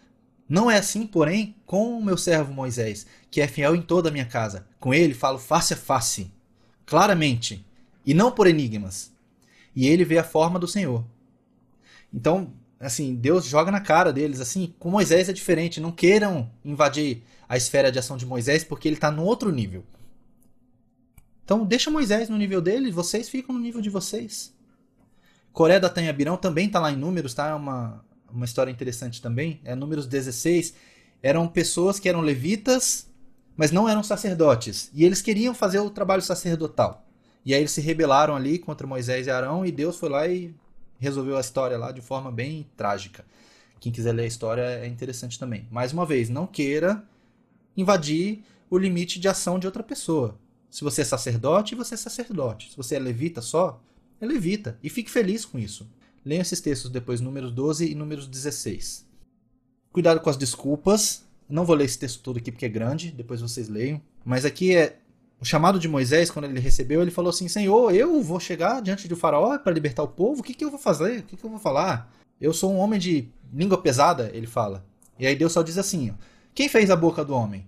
Não 0.48 0.70
é 0.70 0.78
assim, 0.78 1.08
porém, 1.08 1.56
com 1.66 1.98
o 1.98 2.04
meu 2.04 2.18
servo 2.18 2.54
Moisés, 2.54 3.06
que 3.30 3.42
é 3.42 3.48
fiel 3.48 3.76
em 3.76 3.82
toda 3.82 4.10
a 4.10 4.12
minha 4.12 4.26
casa. 4.26 4.68
Com 4.80 4.94
ele 4.94 5.14
falo 5.14 5.40
face 5.40 5.74
a 5.74 5.78
face, 5.78 6.32
claramente, 6.86 7.66
e 8.06 8.14
não 8.14 8.32
por 8.32 8.48
enigmas. 8.48 9.12
e 9.76 9.88
ele 9.88 10.04
vê 10.04 10.18
a 10.18 10.24
forma 10.24 10.60
do 10.60 10.68
Senhor. 10.68 11.06
Então, 12.14 12.52
assim, 12.82 13.16
Deus 13.16 13.46
joga 13.46 13.72
na 13.72 13.80
cara 13.80 14.12
deles, 14.12 14.40
assim, 14.40 14.74
com 14.80 14.90
Moisés 14.90 15.30
é 15.30 15.34
diferente, 15.34 15.80
não 15.80 15.92
queiram 15.92 16.52
invadir 16.66 17.24
a 17.48 17.56
esfera 17.56 17.92
de 17.92 18.00
ação 18.00 18.18
de 18.18 18.26
Moisés 18.26 18.64
porque 18.64 18.88
ele 18.88 18.96
está 18.96 19.12
no 19.12 19.24
outro 19.24 19.52
nível. 19.52 19.84
Então, 21.44 21.66
deixa 21.66 21.92
Moisés 21.92 22.30
no 22.30 22.38
nível 22.38 22.62
dele, 22.62 22.92
vocês 22.92 23.30
ficam 23.30 23.54
no 23.54 23.62
nível 23.62 23.82
de 23.82 23.90
vocês. 23.90 24.54
Coré 25.52 25.80
da 25.80 25.90
Tanhabirão 25.90 26.38
também 26.38 26.68
está 26.68 26.80
lá 26.80 26.92
em 26.92 26.96
números, 26.96 27.34
tá? 27.34 27.50
É 27.50 27.54
uma, 27.54 28.04
uma 28.32 28.46
história 28.46 28.72
interessante 28.72 29.22
também. 29.22 29.60
É 29.64 29.76
números 29.76 30.08
16. 30.08 30.74
Eram 31.22 31.48
pessoas 31.48 32.00
que 32.00 32.08
eram 32.08 32.22
levitas, 32.22 33.10
mas 33.58 33.72
não 33.72 33.88
eram 33.88 34.02
sacerdotes. 34.02 34.90
E 34.94 35.04
eles 35.04 35.22
queriam 35.22 35.54
fazer 35.54 35.80
o 35.80 35.90
trabalho 35.90 36.22
sacerdotal. 36.22 37.06
E 37.46 37.54
aí 37.54 37.60
eles 37.60 37.72
se 37.72 37.82
rebelaram 37.82 38.36
ali 38.36 38.58
contra 38.58 38.88
Moisés 38.88 39.28
e 39.28 39.32
Arão, 39.32 39.66
e 39.66 39.72
Deus 39.72 39.98
foi 39.98 40.10
lá 40.10 40.28
e 40.28 40.56
resolveu 41.02 41.36
a 41.36 41.42
história 41.42 41.78
lá 41.78 41.92
de 41.92 42.00
forma 42.00 42.32
bem 42.32 42.66
trágica. 42.78 43.26
Quem 43.80 43.92
quiser 43.92 44.14
ler 44.14 44.24
a 44.24 44.28
história 44.28 44.62
é 44.62 44.88
interessante 44.88 45.40
também. 45.40 45.68
Mais 45.72 45.92
uma 45.92 46.06
vez, 46.06 46.30
não 46.30 46.46
queira 46.46 47.04
invadir 47.76 48.44
o 48.70 48.78
limite 48.78 49.20
de 49.20 49.28
ação 49.28 49.58
de 49.58 49.66
outra 49.66 49.82
pessoa. 49.82 50.38
Se 50.70 50.84
você 50.84 51.02
é 51.02 51.06
sacerdote, 51.06 51.76
você 51.76 51.96
é 51.96 51.98
sacerdote. 51.98 52.70
Se 52.70 52.78
você 52.78 52.96
é 52.96 53.00
levita 53.00 53.42
só, 53.42 53.82
é 54.22 54.26
levita. 54.26 54.78
E 54.84 54.90
fique 54.90 55.10
feliz 55.10 55.44
com 55.44 55.58
isso. 55.58 55.90
Leiam 56.24 56.44
esses 56.44 56.62
textos 56.62 56.92
depois, 56.92 57.20
números 57.20 57.52
12 57.52 57.92
e 57.92 57.96
números 57.96 58.28
16. 58.28 59.06
Cuidado 59.92 60.22
com 60.22 60.30
as 60.30 60.38
desculpas. 60.38 61.26
Não 61.50 61.66
vou 61.66 61.76
ler 61.76 61.86
esse 61.86 61.98
texto 61.98 62.22
todo 62.22 62.38
aqui 62.38 62.52
porque 62.52 62.68
é 62.68 62.70
grande, 62.70 63.12
depois 63.12 63.42
vocês 63.42 63.68
leiam. 63.68 64.00
Mas 64.24 64.46
aqui 64.46 64.76
é 64.76 65.01
o 65.42 65.46
chamado 65.46 65.80
de 65.80 65.88
Moisés, 65.88 66.30
quando 66.30 66.46
ele 66.46 66.60
recebeu, 66.60 67.02
ele 67.02 67.10
falou 67.10 67.32
assim: 67.32 67.48
Senhor, 67.48 67.94
eu 67.96 68.22
vou 68.22 68.40
chegar 68.40 68.80
diante 68.80 69.08
do 69.08 69.16
Faraó 69.16 69.58
para 69.58 69.74
libertar 69.74 70.04
o 70.04 70.08
povo? 70.08 70.42
O 70.42 70.44
que, 70.44 70.54
que 70.54 70.64
eu 70.64 70.70
vou 70.70 70.80
fazer? 70.80 71.20
O 71.20 71.24
que, 71.24 71.36
que 71.36 71.44
eu 71.44 71.50
vou 71.50 71.60
falar? 71.60 72.14
Eu 72.40 72.54
sou 72.54 72.72
um 72.72 72.78
homem 72.78 73.00
de 73.00 73.28
língua 73.52 73.82
pesada, 73.82 74.30
ele 74.34 74.46
fala. 74.46 74.86
E 75.18 75.26
aí 75.26 75.36
Deus 75.36 75.52
só 75.52 75.64
diz 75.64 75.80
assim: 75.80 76.14
Quem 76.54 76.70
fez 76.70 76.92
a 76.92 76.96
boca 76.96 77.26
do 77.26 77.34
homem? 77.34 77.66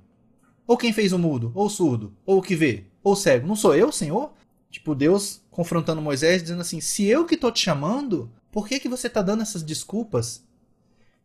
Ou 0.67 0.77
quem 0.77 0.93
fez 0.93 1.13
o 1.13 1.19
mudo? 1.19 1.51
Ou 1.55 1.65
o 1.65 1.69
surdo? 1.69 2.13
Ou 2.25 2.37
o 2.37 2.41
que 2.43 2.55
vê? 2.55 2.83
Ou 3.03 3.13
o 3.13 3.15
cego? 3.15 3.47
Não 3.47 3.55
sou 3.55 3.75
eu, 3.75 3.91
Senhor? 3.91 4.31
Tipo, 4.69 4.93
Deus 4.93 5.41
confrontando 5.49 5.99
Moisés, 5.99 6.43
dizendo 6.43 6.61
assim: 6.61 6.79
Se 6.79 7.05
eu 7.05 7.25
que 7.25 7.33
estou 7.33 7.51
te 7.51 7.59
chamando, 7.59 8.31
por 8.51 8.67
que, 8.67 8.79
que 8.79 8.87
você 8.87 9.07
está 9.07 9.23
dando 9.23 9.41
essas 9.41 9.63
desculpas? 9.63 10.43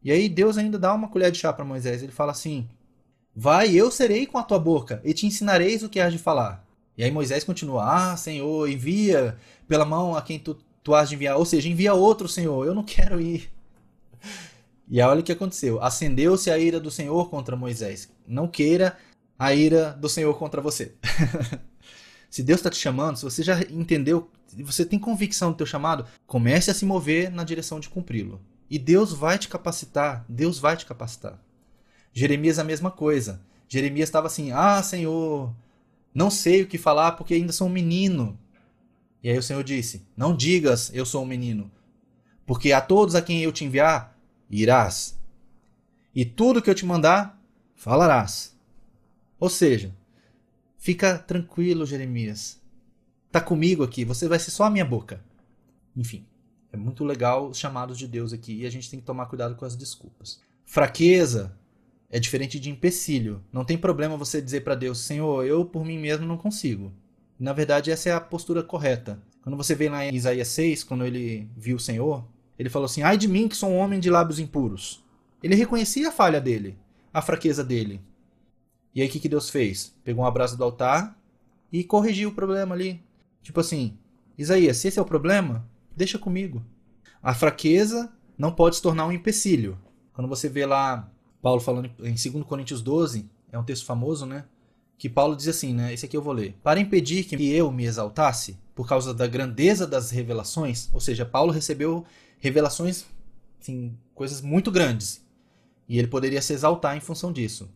E 0.03 0.11
aí 0.11 0.31
Deus 0.31 0.57
ainda 0.57 0.79
dá 0.79 0.95
uma 0.95 1.09
colher 1.09 1.31
de 1.31 1.39
chá 1.39 1.53
para 1.53 1.65
Moisés. 1.65 2.03
Ele 2.03 2.13
fala 2.13 2.33
assim: 2.33 2.67
Vai, 3.41 3.71
eu 3.71 3.89
serei 3.89 4.27
com 4.27 4.37
a 4.37 4.43
tua 4.43 4.59
boca, 4.59 5.01
e 5.05 5.15
te 5.15 5.25
ensinareis 5.25 5.85
o 5.85 5.89
que 5.89 6.01
has 6.01 6.13
de 6.13 6.19
falar. 6.19 6.67
E 6.97 7.05
aí 7.05 7.11
Moisés 7.13 7.45
continua: 7.45 7.85
Ah, 7.85 8.17
Senhor, 8.17 8.69
envia 8.69 9.37
pela 9.69 9.85
mão 9.85 10.17
a 10.17 10.23
quem 10.23 10.41
tu, 10.41 10.59
tu 10.83 10.93
has 10.93 11.09
de 11.09 11.15
enviar. 11.15 11.37
Ou 11.37 11.45
seja, 11.45 11.69
envia 11.69 11.95
outro, 11.95 12.27
Senhor, 12.27 12.67
eu 12.67 12.75
não 12.75 12.83
quero 12.83 13.21
ir. 13.21 13.49
E 14.89 15.01
olha 15.01 15.21
o 15.21 15.23
que 15.23 15.31
aconteceu: 15.31 15.81
acendeu-se 15.81 16.51
a 16.51 16.59
ira 16.59 16.81
do 16.81 16.91
Senhor 16.91 17.31
contra 17.31 17.55
Moisés. 17.55 18.11
Não 18.27 18.49
queira 18.49 18.99
a 19.39 19.55
ira 19.55 19.93
do 19.93 20.09
Senhor 20.09 20.37
contra 20.37 20.61
você. 20.61 20.97
se 22.29 22.43
Deus 22.43 22.59
está 22.59 22.71
te 22.71 22.79
chamando, 22.79 23.19
se 23.19 23.25
você 23.25 23.45
já 23.45 23.61
entendeu, 23.71 24.29
se 24.49 24.65
você 24.65 24.85
tem 24.85 24.99
convicção 24.99 25.53
do 25.53 25.57
teu 25.59 25.67
chamado, 25.67 26.05
comece 26.27 26.73
a 26.73 26.75
se 26.75 26.85
mover 26.85 27.31
na 27.31 27.45
direção 27.45 27.79
de 27.79 27.89
cumpri-lo. 27.89 28.41
E 28.69 28.81
Deus 28.81 29.13
vai 29.13 29.39
te 29.39 29.47
capacitar, 29.47 30.25
Deus 30.29 30.59
vai 30.59 30.77
te 30.77 30.85
capacitar. 30.85 31.39
Jeremias 32.13 32.59
a 32.59 32.65
mesma 32.65 32.91
coisa. 32.91 33.41
Jeremias 33.69 34.09
estava 34.09 34.27
assim: 34.27 34.51
Ah, 34.53 34.83
Senhor, 34.83 35.55
não 36.15 36.31
sei 36.31 36.63
o 36.63 36.67
que 36.67 36.79
falar 36.79 37.13
porque 37.13 37.35
ainda 37.35 37.53
sou 37.53 37.69
um 37.69 37.71
menino. 37.71 38.39
E 39.23 39.29
aí 39.29 39.37
o 39.37 39.43
Senhor 39.43 39.63
disse: 39.63 40.07
Não 40.17 40.37
digas, 40.37 40.91
eu 40.95 41.05
sou 41.05 41.23
um 41.23 41.27
menino, 41.27 41.71
porque 42.47 42.73
a 42.73 42.81
todos 42.81 43.15
a 43.15 43.23
quem 43.23 43.43
eu 43.43 43.53
te 43.53 43.65
enviar, 43.65 44.17
irás. 44.51 45.19
E 46.15 46.25
tudo 46.25 46.63
que 46.63 46.71
eu 46.71 46.75
te 46.75 46.87
mandar, 46.87 47.41
falarás. 47.75 48.57
Ou 49.39 49.49
seja, 49.49 49.95
fica 50.77 51.19
tranquilo, 51.19 51.87
Jeremias. 51.87 52.61
Tá 53.31 53.41
comigo 53.41 53.85
aqui, 53.85 54.05
você 54.05 54.27
vai 54.27 54.39
ser 54.39 54.51
só 54.51 54.65
a 54.65 54.71
minha 54.71 54.85
boca. 54.85 55.23
Enfim, 55.95 56.27
é 56.73 56.77
muito 56.77 57.05
legal 57.05 57.49
os 57.49 57.59
chamados 57.59 57.99
de 57.99 58.09
Deus 58.09 58.33
aqui 58.33 58.63
e 58.63 58.67
a 58.67 58.71
gente 58.71 58.91
tem 58.91 58.99
que 58.99 59.07
tomar 59.07 59.27
cuidado 59.27 59.55
com 59.55 59.65
as 59.65 59.77
desculpas. 59.77 60.41
Fraqueza, 60.65 61.58
é 62.11 62.19
diferente 62.19 62.59
de 62.59 62.71
empecilho. 62.71 63.43
Não 63.53 63.65
tem 63.65 63.77
problema 63.77 64.17
você 64.17 64.41
dizer 64.41 64.63
para 64.63 64.75
Deus, 64.75 64.99
Senhor, 64.99 65.45
eu 65.45 65.65
por 65.65 65.85
mim 65.85 65.99
mesmo 65.99 66.27
não 66.27 66.39
consigo. 66.39 66.93
Na 67.39 67.53
verdade, 67.53 67.91
essa 67.91 68.09
é 68.09 68.13
a 68.13 68.21
postura 68.21 68.63
correta. 68.63 69.23
Quando 69.43 69.57
você 69.57 69.75
vê 69.75 69.89
lá 69.89 70.05
em 70.05 70.15
Isaías 70.15 70.49
6, 70.49 70.85
quando 70.85 71.05
ele 71.05 71.49
viu 71.57 71.77
o 71.77 71.81
Senhor, 71.81 72.25
ele 72.59 72.69
falou 72.69 72.87
assim: 72.87 73.03
Ai 73.03 73.17
de 73.17 73.29
mim 73.29 73.49
que 73.49 73.57
sou 73.57 73.71
um 73.71 73.77
homem 73.77 74.01
de 74.01 74.11
lábios 74.11 74.39
impuros. 74.39 75.05
Ele 75.43 75.55
reconhecia 75.55 76.09
a 76.09 76.13
falha 76.13 76.41
dele, 76.41 76.77
a 77.13 77.23
fraqueza 77.23 77.63
dele. 77.63 78.01
E 78.95 79.01
aí 79.01 79.09
o 79.09 79.11
que, 79.11 79.21
que 79.21 79.29
Deus 79.29 79.49
fez? 79.49 79.95
Pegou 80.03 80.25
um 80.25 80.27
abraço 80.27 80.57
do 80.57 80.65
altar 80.65 81.17
e 81.71 81.85
corrigiu 81.85 82.31
o 82.31 82.35
problema 82.35 82.75
ali. 82.75 83.01
Tipo 83.43 83.61
assim: 83.61 83.97
Isaías, 84.37 84.79
se 84.79 84.89
esse 84.89 84.99
é 84.99 85.03
o 85.03 85.07
problema, 85.07 85.69
deixa 85.97 86.19
comigo. 86.19 86.65
A 87.23 87.35
fraqueza 87.35 88.13
não 88.37 88.53
pode 88.53 88.77
se 88.77 88.83
tornar 88.83 89.07
um 89.07 89.13
empecilho. 89.13 89.79
Quando 90.13 90.29
você 90.29 90.49
vê 90.49 90.67
lá 90.67 91.09
Paulo 91.41 91.61
falando 91.61 91.91
em 92.01 92.15
2 92.15 92.45
Coríntios 92.47 92.83
12, 92.83 93.29
é 93.51 93.59
um 93.59 93.65
texto 93.65 93.87
famoso, 93.87 94.27
né? 94.27 94.45
Que 94.97 95.09
Paulo 95.09 95.37
diz 95.37 95.49
assim, 95.49 95.73
né? 95.73 95.93
Esse 95.93 96.07
aqui 96.07 96.17
eu 96.17 96.23
vou 96.23 96.33
ler. 96.33 96.57
Para 96.63 96.81
impedir 96.81 97.25
que 97.25 97.37
eu 97.51 97.71
me 97.71 97.85
exaltasse, 97.85 98.59
por 98.75 98.87
causa 98.87 99.15
da 99.15 99.27
grandeza 99.27 99.87
das 99.87 100.11
revelações, 100.11 100.89
ou 100.93 101.01
seja, 101.01 101.25
Paulo 101.25 101.53
recebeu 101.53 102.05
revelações, 102.39 103.05
assim, 103.61 103.97
coisas 104.15 104.41
muito 104.41 104.71
grandes. 104.71 105.25
E 105.89 105.99
ele 105.99 106.09
poderia 106.09 106.43
se 106.43 106.53
exaltar 106.53 106.97
em 106.97 107.01
função 107.01 107.33
disso. 107.33 107.69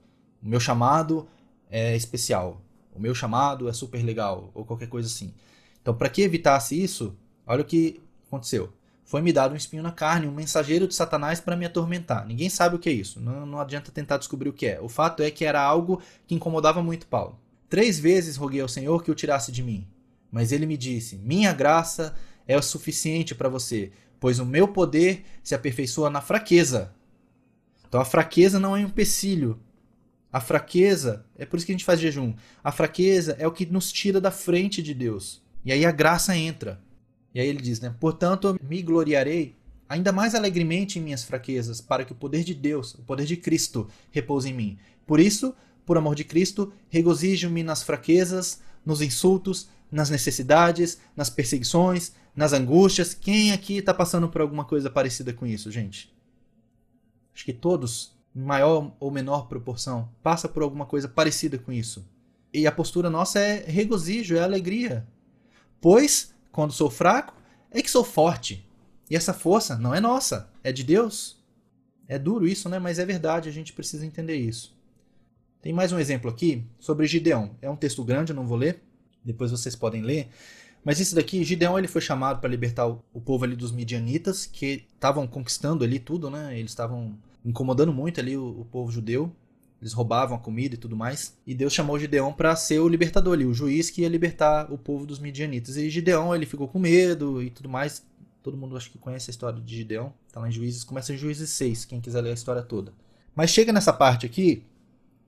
O 0.42 0.48
meu 0.48 0.60
chamado 0.60 1.28
é 1.70 1.96
especial. 1.96 2.60
O 2.94 3.00
meu 3.00 3.14
chamado 3.14 3.68
é 3.68 3.72
super 3.72 4.02
legal, 4.04 4.50
ou 4.52 4.64
qualquer 4.64 4.88
coisa 4.88 5.08
assim. 5.08 5.32
Então, 5.80 5.94
para 5.94 6.08
que 6.08 6.22
evitasse 6.22 6.80
isso, 6.80 7.16
olha 7.46 7.62
o 7.62 7.64
que 7.64 8.00
aconteceu. 8.26 8.72
Foi-me 9.04 9.32
dado 9.32 9.52
um 9.52 9.56
espinho 9.56 9.82
na 9.82 9.92
carne, 9.92 10.26
um 10.26 10.32
mensageiro 10.32 10.88
de 10.88 10.94
Satanás 10.94 11.40
para 11.40 11.56
me 11.56 11.66
atormentar. 11.66 12.26
Ninguém 12.26 12.48
sabe 12.48 12.76
o 12.76 12.78
que 12.78 12.88
é 12.88 12.92
isso, 12.92 13.20
não, 13.20 13.44
não 13.44 13.60
adianta 13.60 13.90
tentar 13.90 14.16
descobrir 14.16 14.48
o 14.48 14.52
que 14.52 14.66
é. 14.66 14.80
O 14.80 14.88
fato 14.88 15.22
é 15.22 15.30
que 15.30 15.44
era 15.44 15.60
algo 15.60 16.00
que 16.26 16.34
incomodava 16.34 16.82
muito 16.82 17.06
Paulo. 17.06 17.38
Três 17.68 17.98
vezes 17.98 18.36
roguei 18.36 18.60
ao 18.60 18.68
Senhor 18.68 19.02
que 19.02 19.10
o 19.10 19.14
tirasse 19.14 19.50
de 19.50 19.62
mim. 19.62 19.86
Mas 20.30 20.52
ele 20.52 20.66
me 20.66 20.76
disse: 20.76 21.16
Minha 21.16 21.52
graça 21.52 22.14
é 22.46 22.56
o 22.56 22.62
suficiente 22.62 23.34
para 23.34 23.48
você, 23.48 23.92
pois 24.18 24.38
o 24.38 24.46
meu 24.46 24.68
poder 24.68 25.24
se 25.42 25.54
aperfeiçoa 25.54 26.08
na 26.08 26.20
fraqueza. 26.20 26.94
Então 27.86 28.00
a 28.00 28.04
fraqueza 28.04 28.58
não 28.58 28.76
é 28.76 28.80
um 28.80 28.84
empecilho. 28.84 29.60
A 30.32 30.40
fraqueza, 30.40 31.26
é 31.36 31.44
por 31.44 31.58
isso 31.58 31.66
que 31.66 31.72
a 31.72 31.74
gente 31.74 31.84
faz 31.84 32.00
jejum. 32.00 32.34
A 32.64 32.72
fraqueza 32.72 33.36
é 33.38 33.46
o 33.46 33.52
que 33.52 33.66
nos 33.66 33.92
tira 33.92 34.18
da 34.18 34.30
frente 34.30 34.82
de 34.82 34.94
Deus. 34.94 35.42
E 35.62 35.70
aí 35.70 35.84
a 35.84 35.90
graça 35.90 36.34
entra. 36.34 36.80
E 37.34 37.40
aí 37.40 37.48
ele 37.48 37.60
diz, 37.60 37.80
né? 37.80 37.94
Portanto, 37.98 38.58
me 38.62 38.82
gloriarei 38.82 39.56
ainda 39.88 40.10
mais 40.10 40.34
alegremente 40.34 40.98
em 40.98 41.02
minhas 41.02 41.22
fraquezas, 41.22 41.80
para 41.80 42.04
que 42.04 42.12
o 42.12 42.16
poder 42.16 42.44
de 42.44 42.54
Deus, 42.54 42.94
o 42.94 43.02
poder 43.02 43.26
de 43.26 43.36
Cristo, 43.36 43.88
repouse 44.10 44.48
em 44.48 44.54
mim. 44.54 44.78
Por 45.06 45.20
isso, 45.20 45.54
por 45.84 45.98
amor 45.98 46.14
de 46.14 46.24
Cristo, 46.24 46.72
regozijo-me 46.88 47.62
nas 47.62 47.82
fraquezas, 47.82 48.60
nos 48.84 49.02
insultos, 49.02 49.68
nas 49.90 50.08
necessidades, 50.08 50.98
nas 51.14 51.28
perseguições, 51.28 52.12
nas 52.34 52.54
angústias. 52.54 53.12
Quem 53.12 53.52
aqui 53.52 53.76
está 53.76 53.92
passando 53.92 54.28
por 54.28 54.40
alguma 54.40 54.64
coisa 54.64 54.88
parecida 54.88 55.32
com 55.32 55.46
isso, 55.46 55.70
gente? 55.70 56.10
Acho 57.34 57.44
que 57.44 57.52
todos, 57.52 58.16
em 58.34 58.40
maior 58.40 58.94
ou 58.98 59.10
menor 59.10 59.46
proporção, 59.46 60.08
passa 60.22 60.48
por 60.48 60.62
alguma 60.62 60.86
coisa 60.86 61.08
parecida 61.08 61.58
com 61.58 61.70
isso. 61.70 62.04
E 62.52 62.66
a 62.66 62.72
postura 62.72 63.10
nossa 63.10 63.38
é 63.38 63.64
regozijo, 63.66 64.36
é 64.36 64.40
alegria. 64.40 65.06
Pois 65.80 66.32
quando 66.52 66.72
sou 66.72 66.90
fraco, 66.90 67.34
é 67.70 67.82
que 67.82 67.90
sou 67.90 68.04
forte. 68.04 68.64
E 69.10 69.16
essa 69.16 69.32
força 69.32 69.76
não 69.76 69.94
é 69.94 70.00
nossa, 70.00 70.50
é 70.62 70.70
de 70.70 70.84
Deus. 70.84 71.42
É 72.06 72.18
duro 72.18 72.46
isso, 72.46 72.68
né? 72.68 72.78
Mas 72.78 72.98
é 72.98 73.04
verdade, 73.04 73.48
a 73.48 73.52
gente 73.52 73.72
precisa 73.72 74.06
entender 74.06 74.36
isso. 74.36 74.76
Tem 75.62 75.72
mais 75.72 75.92
um 75.92 75.98
exemplo 75.98 76.30
aqui 76.30 76.64
sobre 76.78 77.06
Gideão. 77.06 77.56
É 77.62 77.70
um 77.70 77.76
texto 77.76 78.04
grande, 78.04 78.32
eu 78.32 78.36
não 78.36 78.46
vou 78.46 78.58
ler. 78.58 78.82
Depois 79.24 79.50
vocês 79.50 79.74
podem 79.74 80.02
ler. 80.02 80.28
Mas 80.84 80.98
isso 80.98 81.14
daqui, 81.14 81.44
Gideão 81.44 81.78
ele 81.78 81.86
foi 81.86 82.00
chamado 82.00 82.40
para 82.40 82.50
libertar 82.50 82.86
o, 82.86 83.20
povo 83.20 83.44
ali 83.44 83.54
dos 83.54 83.70
midianitas, 83.70 84.44
que 84.44 84.84
estavam 84.92 85.26
conquistando 85.26 85.84
ali 85.84 85.98
tudo, 86.00 86.28
né? 86.28 86.58
Eles 86.58 86.72
estavam 86.72 87.16
incomodando 87.44 87.92
muito 87.92 88.20
ali 88.20 88.36
o, 88.36 88.60
o 88.60 88.64
povo 88.64 88.90
judeu. 88.90 89.32
Eles 89.82 89.92
roubavam 89.92 90.36
a 90.36 90.38
comida 90.38 90.76
e 90.76 90.78
tudo 90.78 90.96
mais. 90.96 91.36
E 91.44 91.52
Deus 91.52 91.72
chamou 91.72 91.98
Gideão 91.98 92.32
para 92.32 92.54
ser 92.54 92.78
o 92.78 92.88
libertador 92.88 93.34
ali, 93.34 93.44
o 93.44 93.52
juiz 93.52 93.90
que 93.90 94.02
ia 94.02 94.08
libertar 94.08 94.72
o 94.72 94.78
povo 94.78 95.04
dos 95.04 95.18
midianitas. 95.18 95.76
E 95.76 95.90
Gideão, 95.90 96.32
ele 96.32 96.46
ficou 96.46 96.68
com 96.68 96.78
medo 96.78 97.42
e 97.42 97.50
tudo 97.50 97.68
mais. 97.68 98.06
Todo 98.44 98.56
mundo 98.56 98.76
acho 98.76 98.92
que 98.92 98.98
conhece 98.98 99.28
a 99.28 99.32
história 99.32 99.60
de 99.60 99.76
Gideão. 99.76 100.14
Tá 100.32 100.38
lá 100.38 100.48
em 100.48 100.52
Juízes, 100.52 100.84
começa 100.84 101.12
em 101.12 101.16
Juízes 101.16 101.50
6, 101.50 101.84
quem 101.84 102.00
quiser 102.00 102.20
ler 102.20 102.30
a 102.30 102.34
história 102.34 102.62
toda. 102.62 102.92
Mas 103.34 103.50
chega 103.50 103.72
nessa 103.72 103.92
parte 103.92 104.24
aqui, 104.24 104.64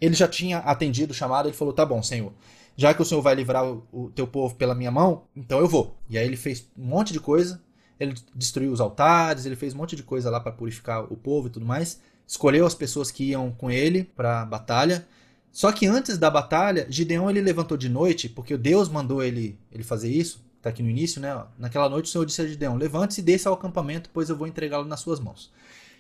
ele 0.01 0.15
já 0.15 0.29
tinha 0.29 0.59
atendido 0.59 1.11
o 1.11 1.17
chamado, 1.17 1.49
ele 1.49 1.57
falou: 1.57 1.75
"Tá 1.75 1.85
bom, 1.85 2.01
Senhor. 2.01 2.33
Já 2.77 2.95
que 2.95 3.03
o 3.03 3.05
Senhor 3.05 3.23
vai 3.23 3.35
livrar 3.35 3.67
o, 3.67 3.85
o 3.93 4.11
teu 4.11 4.27
povo 4.27 4.55
pela 4.55 4.75
minha 4.75 4.91
mão, 4.91 5.25
então 5.35 5.59
eu 5.59 5.67
vou". 5.67 5.99
E 6.09 6.17
aí 6.17 6.25
ele 6.25 6.37
fez 6.37 6.69
um 6.79 6.85
monte 6.85 7.13
de 7.13 7.19
coisa, 7.19 7.61
ele 7.99 8.15
destruiu 8.33 8.71
os 8.71 8.81
altares, 8.81 9.47
ele 9.47 9.57
fez 9.57 9.75
um 9.75 9.79
monte 9.79 9.97
de 9.97 10.05
coisa 10.05 10.31
lá 10.31 10.39
para 10.39 10.53
purificar 10.53 11.13
o 11.13 11.17
povo 11.17 11.49
e 11.49 11.51
tudo 11.51 11.67
mais. 11.67 12.01
Escolheu 12.27 12.67
as 12.67 12.75
pessoas 12.75 13.11
que 13.11 13.25
iam 13.25 13.51
com 13.51 13.71
ele 13.71 14.05
para 14.05 14.43
a 14.43 14.47
batalha. 14.47 15.07
Só 15.53 15.71
que 15.71 15.87
antes 15.87 16.19
da 16.19 16.31
batalha, 16.31 16.87
Gideão 16.91 17.31
ele 17.31 17.41
levantou 17.41 17.77
de 17.77 17.89
noite, 17.89 18.29
porque 18.29 18.57
Deus 18.57 18.89
mandou 18.89 19.23
ele, 19.23 19.59
ele 19.71 19.85
fazer 19.85 20.11
isso. 20.11 20.45
Está 20.57 20.71
aqui 20.71 20.83
no 20.83 20.89
início, 20.89 21.21
né? 21.21 21.45
Naquela 21.59 21.89
noite 21.89 22.07
o 22.07 22.09
Senhor 22.09 22.25
disse 22.25 22.41
a 22.41 22.47
Gideão: 22.47 22.77
Levante-se 22.77 23.21
e 23.21 23.25
desça 23.25 23.49
ao 23.51 23.55
acampamento, 23.55 24.11
pois 24.13 24.31
eu 24.31 24.37
vou 24.37 24.47
entregá-lo 24.47 24.87
nas 24.87 25.01
suas 25.01 25.21
mãos. 25.21 25.53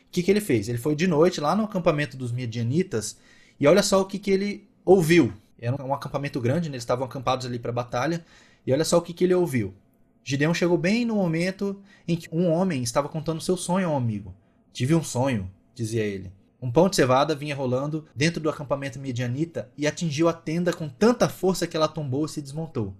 O 0.08 0.10
que, 0.10 0.22
que 0.22 0.30
ele 0.30 0.40
fez? 0.40 0.68
Ele 0.68 0.78
foi 0.78 0.94
de 0.94 1.06
noite 1.06 1.40
lá 1.40 1.54
no 1.54 1.64
acampamento 1.64 2.16
dos 2.16 2.32
Midianitas 2.32 3.16
e 3.60 3.66
olha 3.66 3.82
só 3.82 4.00
o 4.00 4.04
que, 4.06 4.18
que 4.18 4.30
ele 4.30 4.68
ouviu. 4.84 5.32
Era 5.58 5.82
um 5.84 5.94
acampamento 5.94 6.40
grande, 6.40 6.68
né? 6.68 6.74
eles 6.74 6.82
estavam 6.82 7.04
acampados 7.04 7.46
ali 7.46 7.58
para 7.58 7.70
a 7.70 7.74
batalha. 7.74 8.24
E 8.66 8.72
olha 8.72 8.84
só 8.84 8.98
o 8.98 9.02
que, 9.02 9.12
que 9.12 9.24
ele 9.24 9.34
ouviu. 9.34 9.74
Gideão 10.22 10.54
chegou 10.54 10.78
bem 10.78 11.04
no 11.04 11.16
momento 11.16 11.80
em 12.08 12.16
que 12.16 12.28
um 12.32 12.50
homem 12.50 12.82
estava 12.82 13.08
contando 13.08 13.42
seu 13.42 13.56
sonho 13.56 13.88
ao 13.88 13.96
amigo. 13.96 14.34
Tive 14.72 14.94
um 14.94 15.04
sonho, 15.04 15.50
dizia 15.74 16.02
ele. 16.02 16.32
Um 16.60 16.70
pão 16.70 16.88
de 16.88 16.96
cevada 16.96 17.34
vinha 17.34 17.54
rolando 17.54 18.06
dentro 18.14 18.40
do 18.40 18.48
acampamento 18.48 18.98
medianita 18.98 19.70
e 19.76 19.86
atingiu 19.86 20.28
a 20.28 20.32
tenda 20.32 20.72
com 20.72 20.88
tanta 20.88 21.28
força 21.28 21.66
que 21.66 21.76
ela 21.76 21.88
tombou 21.88 22.24
e 22.24 22.28
se 22.28 22.40
desmontou. 22.40 22.94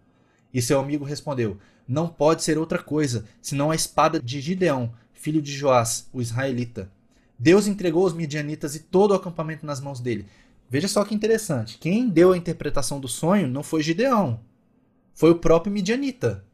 E 0.53 0.61
seu 0.61 0.79
amigo 0.79 1.05
respondeu: 1.05 1.57
Não 1.89 2.07
pode 2.07 2.43
ser 2.43 2.59
outra 2.59 2.83
coisa, 2.83 3.25
senão 3.41 3.71
a 3.71 3.75
espada 3.75 4.21
de 4.21 4.41
Gideão, 4.41 4.93
filho 5.15 5.41
de 5.41 5.53
Joás, 5.53 6.09
o 6.13 6.21
israelita. 6.21 6.91
Deus 7.39 7.67
entregou 7.67 8.05
os 8.05 8.13
midianitas 8.13 8.75
e 8.75 8.81
todo 8.81 9.13
o 9.13 9.15
acampamento 9.15 9.65
nas 9.65 9.81
mãos 9.81 9.99
dele. 9.99 10.27
Veja 10.69 10.87
só 10.87 11.05
que 11.05 11.15
interessante. 11.15 11.79
Quem 11.79 12.09
deu 12.09 12.33
a 12.33 12.37
interpretação 12.37 13.01
do 13.01 13.09
sonho 13.09 13.49
não 13.49 13.63
foi 13.63 13.83
Gideão, 13.83 14.41
foi 15.15 15.31
o 15.31 15.39
próprio 15.39 15.73
midianita. 15.73 16.45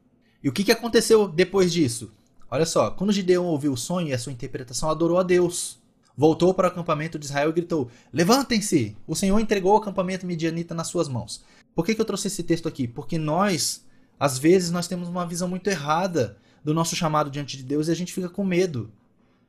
E 0.44 0.48
o 0.48 0.52
que, 0.52 0.62
que 0.62 0.72
aconteceu 0.72 1.26
depois 1.26 1.72
disso? 1.72 2.12
Olha 2.48 2.66
só, 2.66 2.90
quando 2.90 3.12
Gideão 3.12 3.46
ouviu 3.46 3.72
o 3.72 3.76
sonho 3.76 4.08
e 4.08 4.12
a 4.12 4.18
sua 4.18 4.32
interpretação, 4.32 4.90
adorou 4.90 5.18
a 5.18 5.22
Deus. 5.22 5.79
Voltou 6.16 6.52
para 6.52 6.68
o 6.68 6.70
acampamento 6.70 7.18
de 7.18 7.26
Israel 7.26 7.50
e 7.50 7.52
gritou: 7.52 7.90
Levantem-se! 8.12 8.96
O 9.06 9.14
Senhor 9.14 9.38
entregou 9.38 9.74
o 9.74 9.76
acampamento 9.76 10.26
midianita 10.26 10.74
nas 10.74 10.88
suas 10.88 11.08
mãos. 11.08 11.44
Por 11.74 11.84
que, 11.84 11.94
que 11.94 12.00
eu 12.00 12.04
trouxe 12.04 12.26
esse 12.26 12.42
texto 12.42 12.68
aqui? 12.68 12.86
Porque 12.86 13.16
nós, 13.18 13.86
às 14.18 14.38
vezes, 14.38 14.70
nós 14.70 14.88
temos 14.88 15.08
uma 15.08 15.26
visão 15.26 15.48
muito 15.48 15.68
errada 15.68 16.36
do 16.62 16.74
nosso 16.74 16.94
chamado 16.94 17.30
diante 17.30 17.56
de 17.56 17.62
Deus 17.62 17.88
e 17.88 17.92
a 17.92 17.96
gente 17.96 18.12
fica 18.12 18.28
com 18.28 18.44
medo. 18.44 18.92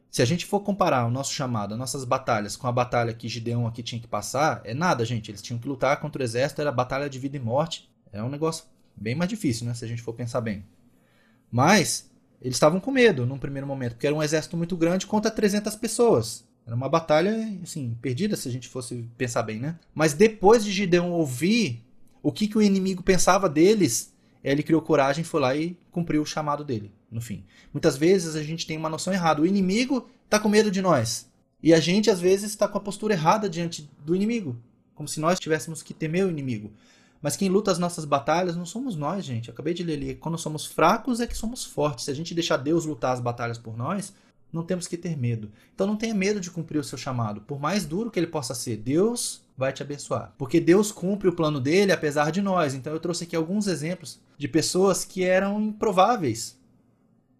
Se 0.10 0.22
a 0.22 0.26
gente 0.26 0.46
for 0.46 0.60
comparar 0.60 1.06
o 1.06 1.12
nosso 1.12 1.34
chamado, 1.34 1.74
as 1.74 1.80
nossas 1.80 2.04
batalhas, 2.04 2.58
com 2.58 2.68
a 2.68 2.72
batalha 2.72 3.14
que 3.14 3.30
Gideão 3.30 3.66
aqui 3.66 3.82
tinha 3.82 4.00
que 4.00 4.08
passar, 4.08 4.62
é 4.66 4.74
nada, 4.74 5.06
gente. 5.06 5.32
Eles 5.32 5.42
tinham 5.42 5.58
que 5.58 5.68
lutar 5.68 6.00
contra 6.02 6.22
o 6.22 6.26
exército, 6.26 6.60
era 6.60 6.72
batalha 6.72 7.10
de 7.10 7.18
vida 7.18 7.38
e 7.38 7.40
morte. 7.40 7.90
É 8.12 8.22
um 8.22 8.30
negócio 8.30 8.66
bem 8.96 9.16
mais 9.16 9.30
difícil, 9.30 9.66
né? 9.66 9.74
Se 9.74 9.86
a 9.86 9.88
gente 9.88 10.02
for 10.02 10.14
pensar 10.14 10.42
bem. 10.42 10.66
Mas 11.50 12.12
eles 12.42 12.56
estavam 12.56 12.80
com 12.80 12.92
medo 12.92 13.26
num 13.26 13.38
primeiro 13.38 13.68
momento, 13.68 13.94
porque 13.94 14.08
era 14.08 14.16
um 14.16 14.22
exército 14.22 14.58
muito 14.58 14.76
grande 14.76 15.08
contra 15.08 15.32
300 15.32 15.76
pessoas. 15.76 16.46
Era 16.66 16.76
uma 16.76 16.88
batalha, 16.88 17.36
assim, 17.64 17.98
perdida 18.02 18.36
se 18.36 18.48
a 18.48 18.52
gente 18.52 18.68
fosse 18.68 19.10
pensar 19.18 19.44
bem, 19.44 19.60
né? 19.60 19.80
Mas 19.94 20.14
depois 20.14 20.64
de 20.64 20.72
Gideão 20.72 21.12
ouvir 21.12 21.84
o 22.22 22.32
que, 22.32 22.48
que 22.48 22.58
o 22.58 22.62
inimigo 22.62 23.02
pensava 23.02 23.50
deles, 23.50 24.14
ele 24.44 24.64
criou 24.64 24.82
coragem, 24.82 25.24
foi 25.24 25.42
lá 25.42 25.56
e 25.56 25.78
cumpriu 25.92 26.22
o 26.22 26.26
chamado 26.26 26.64
dele, 26.64 26.92
no 27.10 27.22
fim. 27.22 27.44
Muitas 27.74 27.98
vezes 27.98 28.36
a 28.36 28.44
gente 28.44 28.66
tem 28.66 28.78
uma 28.78 28.90
noção 28.90 29.14
errada. 29.14 29.42
O 29.42 29.46
inimigo 29.46 30.10
está 30.26 30.40
com 30.40 30.50
medo 30.50 30.72
de 30.72 30.82
nós. 30.82 31.30
E 31.64 31.74
a 31.74 31.80
gente, 31.80 32.10
às 32.10 32.20
vezes, 32.20 32.52
está 32.52 32.68
com 32.68 32.78
a 32.78 32.82
postura 32.82 33.14
errada 33.14 33.50
diante 33.50 33.90
do 34.04 34.16
inimigo. 34.16 34.58
Como 34.96 35.08
se 35.08 35.20
nós 35.20 35.40
tivéssemos 35.40 35.84
que 35.84 35.94
temer 35.94 36.26
o 36.26 36.30
inimigo. 36.30 36.72
Mas 37.22 37.36
quem 37.36 37.50
luta 37.50 37.70
as 37.70 37.78
nossas 37.78 38.04
batalhas 38.04 38.56
não 38.56 38.66
somos 38.66 38.96
nós, 38.96 39.24
gente. 39.24 39.48
Eu 39.48 39.54
acabei 39.54 39.74
de 39.74 39.84
ler 39.84 39.94
ali. 39.94 40.16
Quando 40.16 40.38
somos 40.40 40.66
fracos 40.66 41.20
é 41.20 41.28
que 41.28 41.38
somos 41.38 41.64
fortes. 41.64 42.06
Se 42.06 42.12
a 42.12 42.16
gente 42.16 42.34
deixar 42.34 42.58
Deus 42.58 42.86
lutar 42.86 43.14
as 43.14 43.20
batalhas 43.20 43.60
por 43.60 43.78
nós, 43.78 44.12
não 44.52 44.64
temos 44.64 44.88
que 44.88 44.98
ter 44.98 45.18
medo. 45.18 45.52
Então 45.74 45.88
não 45.88 45.96
tenha 45.96 46.14
medo 46.14 46.40
de 46.40 46.52
cumprir 46.52 46.80
o 46.80 46.84
seu 46.84 46.98
chamado. 46.98 47.42
Por 47.42 47.60
mais 47.60 47.86
duro 47.86 48.12
que 48.12 48.20
ele 48.20 48.28
possa 48.28 48.54
ser, 48.54 48.78
Deus 48.78 49.44
vai 49.58 49.72
te 49.72 49.82
abençoar. 49.82 50.34
Porque 50.38 50.60
Deus 50.60 50.92
cumpre 50.92 51.28
o 51.28 51.36
plano 51.36 51.60
dele 51.60 51.92
apesar 51.92 52.32
de 52.32 52.42
nós. 52.42 52.74
Então 52.74 52.92
eu 52.92 53.00
trouxe 53.00 53.24
aqui 53.24 53.36
alguns 53.36 53.68
exemplos 53.68 54.20
de 54.38 54.48
pessoas 54.48 55.06
que 55.06 55.24
eram 55.24 55.62
improváveis. 55.62 56.60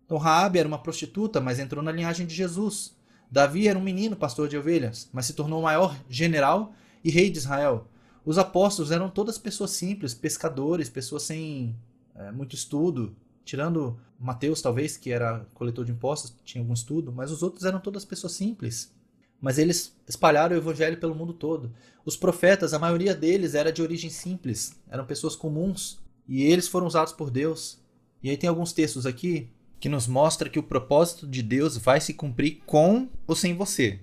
Então 0.06 0.18
Raabe 0.18 0.60
era 0.60 0.68
uma 0.68 0.78
prostituta, 0.78 1.40
mas 1.40 1.60
entrou 1.60 1.84
na 1.84 1.92
linhagem 1.92 2.26
de 2.26 2.36
Jesus. 2.36 2.96
Davi 3.30 3.68
era 3.68 3.80
um 3.80 3.84
menino 3.84 4.16
pastor 4.16 4.50
de 4.50 4.58
ovelhas, 4.58 5.10
mas 5.14 5.26
se 5.26 5.34
tornou 5.34 5.62
o 5.62 5.64
maior 5.64 5.98
general 6.10 6.74
e 7.04 7.10
rei 7.10 7.30
de 7.30 7.38
Israel. 7.38 7.88
Os 8.26 8.38
apóstolos 8.38 8.92
eram 8.92 9.10
todas 9.10 9.38
pessoas 9.38 9.72
simples, 9.72 10.14
pescadores, 10.14 10.90
pessoas 10.90 11.24
sem 11.24 11.76
é, 12.14 12.32
muito 12.32 12.56
estudo, 12.56 13.16
tirando 13.44 13.98
Mateus, 14.22 14.62
talvez, 14.62 14.98
que 14.98 15.12
era 15.12 15.48
coletor 15.54 15.84
de 15.84 15.92
impostos, 15.92 16.36
tinha 16.46 16.62
algum 16.62 16.74
estudo, 16.74 17.12
mas 17.12 17.32
os 17.32 17.42
outros 17.42 17.66
eram 17.66 17.80
todas 17.80 18.06
pessoas 18.06 18.34
simples. 18.34 18.94
Mas 19.40 19.58
eles 19.58 19.96
espalharam 20.08 20.56
o 20.56 20.60
evangelho 20.60 20.98
pelo 20.98 21.16
mundo 21.16 21.34
todo. 21.34 21.74
Os 22.06 22.16
profetas, 22.16 22.74
a 22.74 22.80
maioria 22.80 23.16
deles 23.16 23.56
era 23.56 23.72
de 23.72 23.82
origem 23.82 24.10
simples, 24.10 24.80
eram 24.90 25.06
pessoas 25.06 25.36
comuns, 25.36 26.00
e 26.28 26.44
eles 26.44 26.68
foram 26.68 26.86
usados 26.86 27.14
por 27.14 27.32
Deus. 27.32 27.80
E 28.22 28.30
aí 28.30 28.38
tem 28.38 28.48
alguns 28.48 28.72
textos 28.72 29.06
aqui 29.06 29.50
que 29.80 29.90
nos 29.90 30.08
mostra 30.08 30.50
que 30.50 30.60
o 30.60 30.64
propósito 30.64 31.26
de 31.28 31.42
Deus 31.42 31.76
vai 31.76 32.00
se 32.00 32.14
cumprir 32.14 32.62
com 32.68 33.10
ou 33.26 33.36
sem 33.36 33.56
você. 33.56 34.00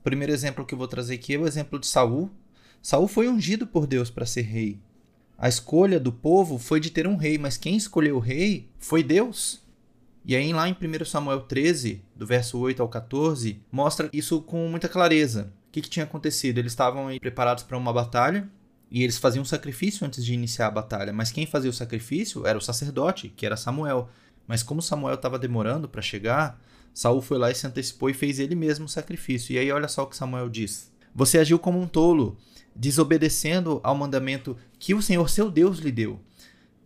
O 0.00 0.02
primeiro 0.04 0.32
exemplo 0.32 0.66
que 0.66 0.74
eu 0.74 0.78
vou 0.78 0.86
trazer 0.86 1.14
aqui 1.14 1.34
é 1.34 1.38
o 1.38 1.46
exemplo 1.46 1.78
de 1.78 1.86
Saul, 1.86 2.30
Saul 2.82 3.08
foi 3.08 3.28
ungido 3.28 3.66
por 3.66 3.86
Deus 3.86 4.10
para 4.10 4.26
ser 4.26 4.42
rei. 4.42 4.80
A 5.40 5.48
escolha 5.48 6.00
do 6.00 6.10
povo 6.10 6.58
foi 6.58 6.80
de 6.80 6.90
ter 6.90 7.06
um 7.06 7.14
rei, 7.14 7.38
mas 7.38 7.56
quem 7.56 7.76
escolheu 7.76 8.16
o 8.16 8.18
rei 8.18 8.68
foi 8.76 9.04
Deus. 9.04 9.62
E 10.24 10.34
aí, 10.34 10.52
lá 10.52 10.68
em 10.68 10.72
1 10.72 11.04
Samuel 11.04 11.42
13, 11.42 12.02
do 12.16 12.26
verso 12.26 12.58
8 12.58 12.82
ao 12.82 12.88
14, 12.88 13.62
mostra 13.70 14.10
isso 14.12 14.42
com 14.42 14.68
muita 14.68 14.88
clareza. 14.88 15.52
O 15.68 15.70
que, 15.70 15.80
que 15.80 15.88
tinha 15.88 16.04
acontecido? 16.04 16.58
Eles 16.58 16.72
estavam 16.72 17.16
preparados 17.20 17.62
para 17.62 17.78
uma 17.78 17.92
batalha 17.92 18.50
e 18.90 19.04
eles 19.04 19.16
faziam 19.16 19.42
um 19.42 19.44
sacrifício 19.44 20.04
antes 20.04 20.24
de 20.24 20.34
iniciar 20.34 20.66
a 20.66 20.72
batalha. 20.72 21.12
Mas 21.12 21.30
quem 21.30 21.46
fazia 21.46 21.70
o 21.70 21.72
sacrifício 21.72 22.44
era 22.44 22.58
o 22.58 22.60
sacerdote, 22.60 23.28
que 23.28 23.46
era 23.46 23.56
Samuel. 23.56 24.08
Mas 24.44 24.64
como 24.64 24.82
Samuel 24.82 25.14
estava 25.14 25.38
demorando 25.38 25.88
para 25.88 26.02
chegar, 26.02 26.60
Saul 26.92 27.22
foi 27.22 27.38
lá 27.38 27.48
e 27.48 27.54
se 27.54 27.64
antecipou 27.64 28.10
e 28.10 28.14
fez 28.14 28.40
ele 28.40 28.56
mesmo 28.56 28.86
o 28.86 28.88
sacrifício. 28.88 29.52
E 29.52 29.58
aí, 29.58 29.70
olha 29.70 29.86
só 29.86 30.02
o 30.02 30.08
que 30.08 30.16
Samuel 30.16 30.48
diz: 30.48 30.90
Você 31.14 31.38
agiu 31.38 31.60
como 31.60 31.80
um 31.80 31.86
tolo 31.86 32.36
desobedecendo 32.78 33.80
ao 33.82 33.96
mandamento 33.96 34.56
que 34.78 34.94
o 34.94 35.02
Senhor 35.02 35.28
seu 35.28 35.50
Deus 35.50 35.80
lhe 35.80 35.90
deu. 35.90 36.20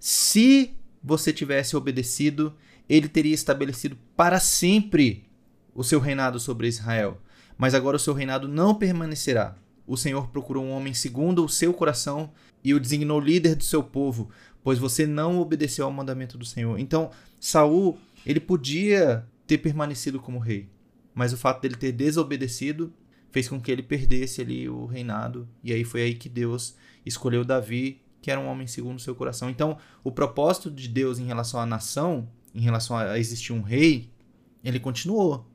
Se 0.01 0.75
você 1.05 1.33
tivesse 1.33 1.77
obedecido, 1.77 2.57
ele 2.89 3.09
teria 3.09 3.35
estabelecido 3.35 3.97
para 4.17 4.41
sempre 4.41 5.29
o 5.75 5.85
seu 5.85 6.01
reinado 6.01 6.41
sobre 6.41 6.67
Israel. 6.67 7.21
Mas 7.59 7.75
agora 7.75 7.99
o 7.99 8.01
seu 8.01 8.15
reinado 8.15 8.49
não 8.49 8.75
permanecerá. 8.75 9.55
O 9.87 9.97
Senhor 9.97 10.29
procurou 10.29 10.65
um 10.65 10.71
homem 10.71 10.95
segundo 10.95 11.45
o 11.45 11.49
seu 11.49 11.75
coração 11.75 12.33
e 12.65 12.73
o 12.73 12.81
designou 12.81 13.21
líder 13.21 13.55
do 13.55 13.65
seu 13.65 13.83
povo, 13.83 14.31
pois 14.65 14.79
você 14.79 15.07
não 15.07 15.39
obedeceu 15.41 15.85
ao 15.85 15.93
mandamento 15.93 16.39
do 16.39 16.45
Senhor. 16.47 16.79
Então, 16.79 17.11
Saul, 17.39 17.99
ele 18.25 18.41
podia 18.41 19.27
ter 19.47 19.59
permanecido 19.59 20.19
como 20.19 20.39
rei, 20.39 20.71
mas 21.15 21.33
o 21.33 21.37
fato 21.37 21.61
dele 21.61 21.75
ter 21.75 21.93
desobedecido 21.93 22.93
fez 23.33 23.49
com 23.49 23.61
que 23.61 23.73
ele 23.73 23.83
perdesse 23.83 24.43
ali 24.43 24.69
o 24.69 24.85
reinado. 24.87 25.49
E 25.65 25.73
aí 25.73 25.83
foi 25.83 26.03
aí 26.03 26.15
que 26.15 26.29
Deus 26.29 26.77
escolheu 27.05 27.45
Davi, 27.45 28.01
que 28.21 28.31
era 28.31 28.39
um 28.39 28.47
homem 28.47 28.67
segundo 28.67 28.99
o 28.99 29.03
seu 29.03 29.15
coração. 29.15 29.51
Então, 29.51 29.79
o 30.05 30.13
propósito 30.13 30.71
de 30.71 30.87
Deus 30.87 31.19
em 31.19 31.25
relação 31.25 31.59
à 31.59 31.67
nação, 31.67 32.29
em 32.55 32.61
relação 32.61 32.97
a 32.97 33.19
existir 33.19 33.53
um 33.53 33.63
rei, 33.63 34.11
ele 34.63 34.79
continuou. 34.79 35.51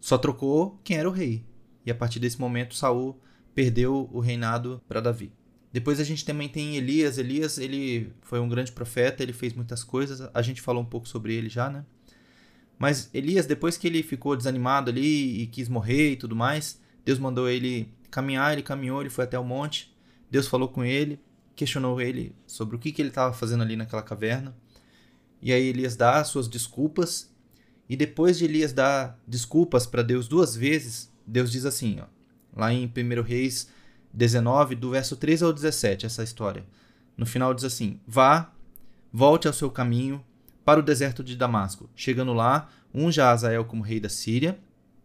Só 0.00 0.18
trocou 0.18 0.78
quem 0.84 0.98
era 0.98 1.08
o 1.08 1.12
rei. 1.12 1.46
E 1.86 1.90
a 1.90 1.94
partir 1.94 2.18
desse 2.18 2.38
momento, 2.38 2.74
Saul 2.74 3.18
perdeu 3.54 4.10
o 4.12 4.20
reinado 4.20 4.82
para 4.86 5.00
Davi. 5.00 5.32
Depois 5.72 6.00
a 6.00 6.04
gente 6.04 6.24
também 6.24 6.48
tem 6.48 6.76
Elias. 6.76 7.16
Elias, 7.16 7.56
ele 7.56 8.12
foi 8.22 8.40
um 8.40 8.48
grande 8.48 8.72
profeta, 8.72 9.22
ele 9.22 9.32
fez 9.32 9.52
muitas 9.52 9.84
coisas. 9.84 10.28
A 10.34 10.42
gente 10.42 10.60
falou 10.60 10.82
um 10.82 10.86
pouco 10.86 11.06
sobre 11.06 11.34
ele 11.34 11.48
já, 11.48 11.70
né? 11.70 11.84
Mas 12.80 13.10
Elias, 13.12 13.44
depois 13.44 13.76
que 13.76 13.86
ele 13.86 14.02
ficou 14.02 14.34
desanimado 14.34 14.90
ali 14.90 15.42
e 15.42 15.46
quis 15.46 15.68
morrer 15.68 16.12
e 16.12 16.16
tudo 16.16 16.34
mais, 16.34 16.80
Deus 17.04 17.18
mandou 17.18 17.46
ele 17.46 17.92
caminhar, 18.10 18.54
ele 18.54 18.62
caminhou, 18.62 19.02
ele 19.02 19.10
foi 19.10 19.24
até 19.24 19.38
o 19.38 19.44
monte. 19.44 19.94
Deus 20.30 20.48
falou 20.48 20.66
com 20.66 20.82
ele, 20.82 21.20
questionou 21.54 22.00
ele 22.00 22.34
sobre 22.46 22.74
o 22.74 22.78
que, 22.78 22.90
que 22.90 23.02
ele 23.02 23.10
estava 23.10 23.34
fazendo 23.34 23.62
ali 23.62 23.76
naquela 23.76 24.02
caverna. 24.02 24.56
E 25.42 25.52
aí 25.52 25.66
Elias 25.66 25.94
dá 25.94 26.20
as 26.20 26.28
suas 26.28 26.48
desculpas. 26.48 27.30
E 27.86 27.96
depois 27.96 28.38
de 28.38 28.46
Elias 28.46 28.72
dar 28.72 29.20
desculpas 29.26 29.84
para 29.84 30.00
Deus 30.00 30.26
duas 30.26 30.56
vezes, 30.56 31.12
Deus 31.26 31.52
diz 31.52 31.66
assim, 31.66 32.00
ó, 32.00 32.06
lá 32.56 32.72
em 32.72 32.86
1 32.86 33.22
Reis 33.22 33.68
19, 34.10 34.74
do 34.74 34.92
verso 34.92 35.16
13 35.16 35.44
ao 35.44 35.52
17, 35.52 36.06
essa 36.06 36.22
história. 36.22 36.64
No 37.14 37.26
final 37.26 37.52
diz 37.52 37.64
assim: 37.64 38.00
Vá, 38.06 38.50
volte 39.12 39.46
ao 39.46 39.52
seu 39.52 39.70
caminho, 39.70 40.24
para 40.64 40.80
o 40.80 40.82
deserto 40.82 41.22
de 41.22 41.36
Damasco. 41.36 41.88
Chegando 41.94 42.32
lá, 42.32 42.68
unja 42.94 43.30
Azael 43.30 43.64
como 43.64 43.82
rei 43.82 44.00
da 44.00 44.08
Síria, 44.08 44.58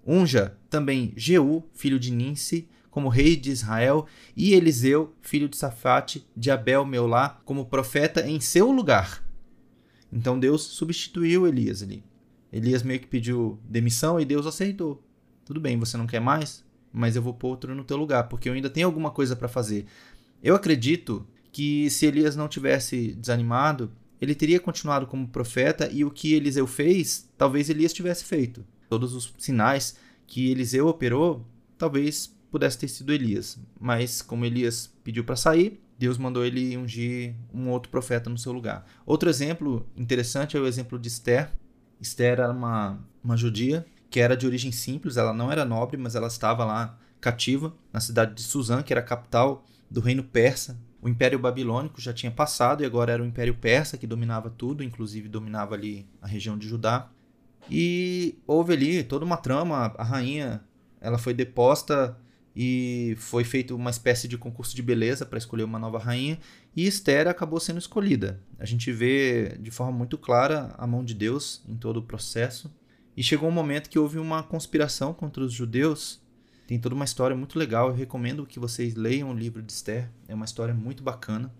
unja 0.05 0.57
também 0.69 1.13
Jeú, 1.15 1.63
filho 1.73 1.99
de 1.99 2.11
Ninsi, 2.11 2.67
como 2.89 3.09
rei 3.09 3.35
de 3.35 3.51
Israel, 3.51 4.07
e 4.37 4.53
Eliseu, 4.53 5.13
filho 5.21 5.49
de 5.49 5.57
Safate, 5.57 6.25
de 6.35 6.49
Abel 6.49 6.85
Meolá, 6.85 7.41
como 7.43 7.65
profeta 7.65 8.25
em 8.25 8.39
seu 8.39 8.71
lugar. 8.71 9.21
Então 10.11 10.39
Deus 10.39 10.63
substituiu 10.63 11.45
Elias 11.45 11.83
ali. 11.83 12.03
Elias 12.51 12.83
meio 12.83 13.01
que 13.01 13.07
pediu 13.07 13.59
demissão 13.67 14.17
e 14.19 14.23
Deus 14.23 14.45
aceitou. 14.45 15.03
Tudo 15.43 15.59
bem, 15.59 15.77
você 15.77 15.97
não 15.97 16.07
quer 16.07 16.21
mais, 16.21 16.63
mas 16.91 17.17
eu 17.17 17.21
vou 17.21 17.33
pôr 17.33 17.49
outro 17.49 17.75
no 17.75 17.83
teu 17.83 17.97
lugar, 17.97 18.29
porque 18.29 18.47
eu 18.47 18.53
ainda 18.53 18.69
tenho 18.69 18.87
alguma 18.87 19.11
coisa 19.11 19.35
para 19.35 19.49
fazer. 19.49 19.85
Eu 20.41 20.55
acredito 20.55 21.27
que 21.51 21.89
se 21.89 22.05
Elias 22.05 22.35
não 22.35 22.47
tivesse 22.47 23.13
desanimado, 23.13 23.91
ele 24.21 24.35
teria 24.35 24.59
continuado 24.59 25.07
como 25.07 25.27
profeta 25.27 25.89
e 25.91 26.03
o 26.03 26.11
que 26.11 26.33
Eliseu 26.33 26.67
fez, 26.67 27.29
talvez 27.37 27.69
Elias 27.69 27.93
tivesse 27.93 28.23
feito. 28.23 28.65
Todos 28.89 29.13
os 29.13 29.33
sinais 29.37 29.97
que 30.27 30.51
Eliseu 30.51 30.87
operou, 30.87 31.45
talvez 31.77 32.33
pudesse 32.51 32.77
ter 32.77 32.87
sido 32.87 33.11
Elias, 33.11 33.59
mas 33.79 34.21
como 34.21 34.45
Elias 34.45 34.89
pediu 35.03 35.23
para 35.23 35.35
sair, 35.35 35.81
Deus 35.97 36.17
mandou 36.17 36.45
ele 36.45 36.75
ungir 36.77 37.35
um 37.53 37.69
outro 37.69 37.89
profeta 37.89 38.29
no 38.29 38.37
seu 38.37 38.51
lugar. 38.51 38.85
Outro 39.05 39.29
exemplo 39.29 39.87
interessante 39.95 40.57
é 40.57 40.59
o 40.59 40.67
exemplo 40.67 40.99
de 40.99 41.07
Esther. 41.07 41.51
Esther 42.01 42.39
era 42.39 42.51
uma, 42.51 42.99
uma 43.23 43.37
judia 43.37 43.85
que 44.09 44.19
era 44.19 44.35
de 44.35 44.45
origem 44.45 44.71
simples, 44.71 45.17
ela 45.17 45.33
não 45.33 45.51
era 45.51 45.65
nobre, 45.65 45.97
mas 45.97 46.15
ela 46.15 46.27
estava 46.27 46.63
lá 46.63 46.97
cativa 47.19 47.73
na 47.91 47.99
cidade 47.99 48.33
de 48.33 48.43
Suzã, 48.43 48.81
que 48.81 48.93
era 48.93 49.01
a 49.01 49.03
capital 49.03 49.65
do 49.89 49.99
reino 49.99 50.23
persa. 50.23 50.77
O 51.05 51.07
Império 51.07 51.37
Babilônico 51.37 52.01
já 52.01 52.11
tinha 52.11 52.31
passado 52.31 52.81
e 52.81 52.85
agora 52.85 53.13
era 53.13 53.21
o 53.21 53.25
Império 53.27 53.53
Persa 53.53 53.95
que 53.95 54.07
dominava 54.07 54.49
tudo, 54.49 54.83
inclusive 54.83 55.29
dominava 55.29 55.75
ali 55.75 56.09
a 56.19 56.25
região 56.25 56.57
de 56.57 56.67
Judá. 56.67 57.11
E 57.69 58.39
houve 58.47 58.73
ali 58.73 59.03
toda 59.03 59.23
uma 59.23 59.37
trama, 59.37 59.93
a 59.99 60.03
rainha, 60.03 60.63
ela 60.99 61.19
foi 61.19 61.35
deposta 61.35 62.17
e 62.55 63.15
foi 63.19 63.43
feito 63.43 63.75
uma 63.75 63.91
espécie 63.91 64.27
de 64.27 64.35
concurso 64.35 64.75
de 64.75 64.81
beleza 64.81 65.27
para 65.27 65.37
escolher 65.37 65.63
uma 65.63 65.77
nova 65.77 65.99
rainha 65.99 66.39
e 66.75 66.87
Esther 66.87 67.27
acabou 67.27 67.59
sendo 67.59 67.77
escolhida. 67.77 68.41
A 68.57 68.65
gente 68.65 68.91
vê 68.91 69.59
de 69.59 69.69
forma 69.69 69.91
muito 69.91 70.17
clara 70.17 70.73
a 70.75 70.87
mão 70.87 71.05
de 71.05 71.13
Deus 71.13 71.63
em 71.67 71.75
todo 71.75 71.97
o 71.97 72.03
processo. 72.03 72.75
E 73.15 73.21
chegou 73.21 73.47
um 73.47 73.51
momento 73.51 73.91
que 73.91 73.99
houve 73.99 74.17
uma 74.17 74.41
conspiração 74.41 75.13
contra 75.13 75.43
os 75.43 75.53
judeus. 75.53 76.19
Tem 76.67 76.79
toda 76.79 76.95
uma 76.95 77.05
história 77.05 77.35
muito 77.35 77.59
legal. 77.59 77.89
Eu 77.89 77.95
recomendo 77.95 78.45
que 78.45 78.59
vocês 78.59 78.95
leiam 78.95 79.29
o 79.29 79.33
livro 79.33 79.61
de 79.61 79.71
Esther. 79.71 80.09
É 80.27 80.33
uma 80.33 80.45
história 80.45 80.73
muito 80.73 81.03
bacana. 81.03 81.53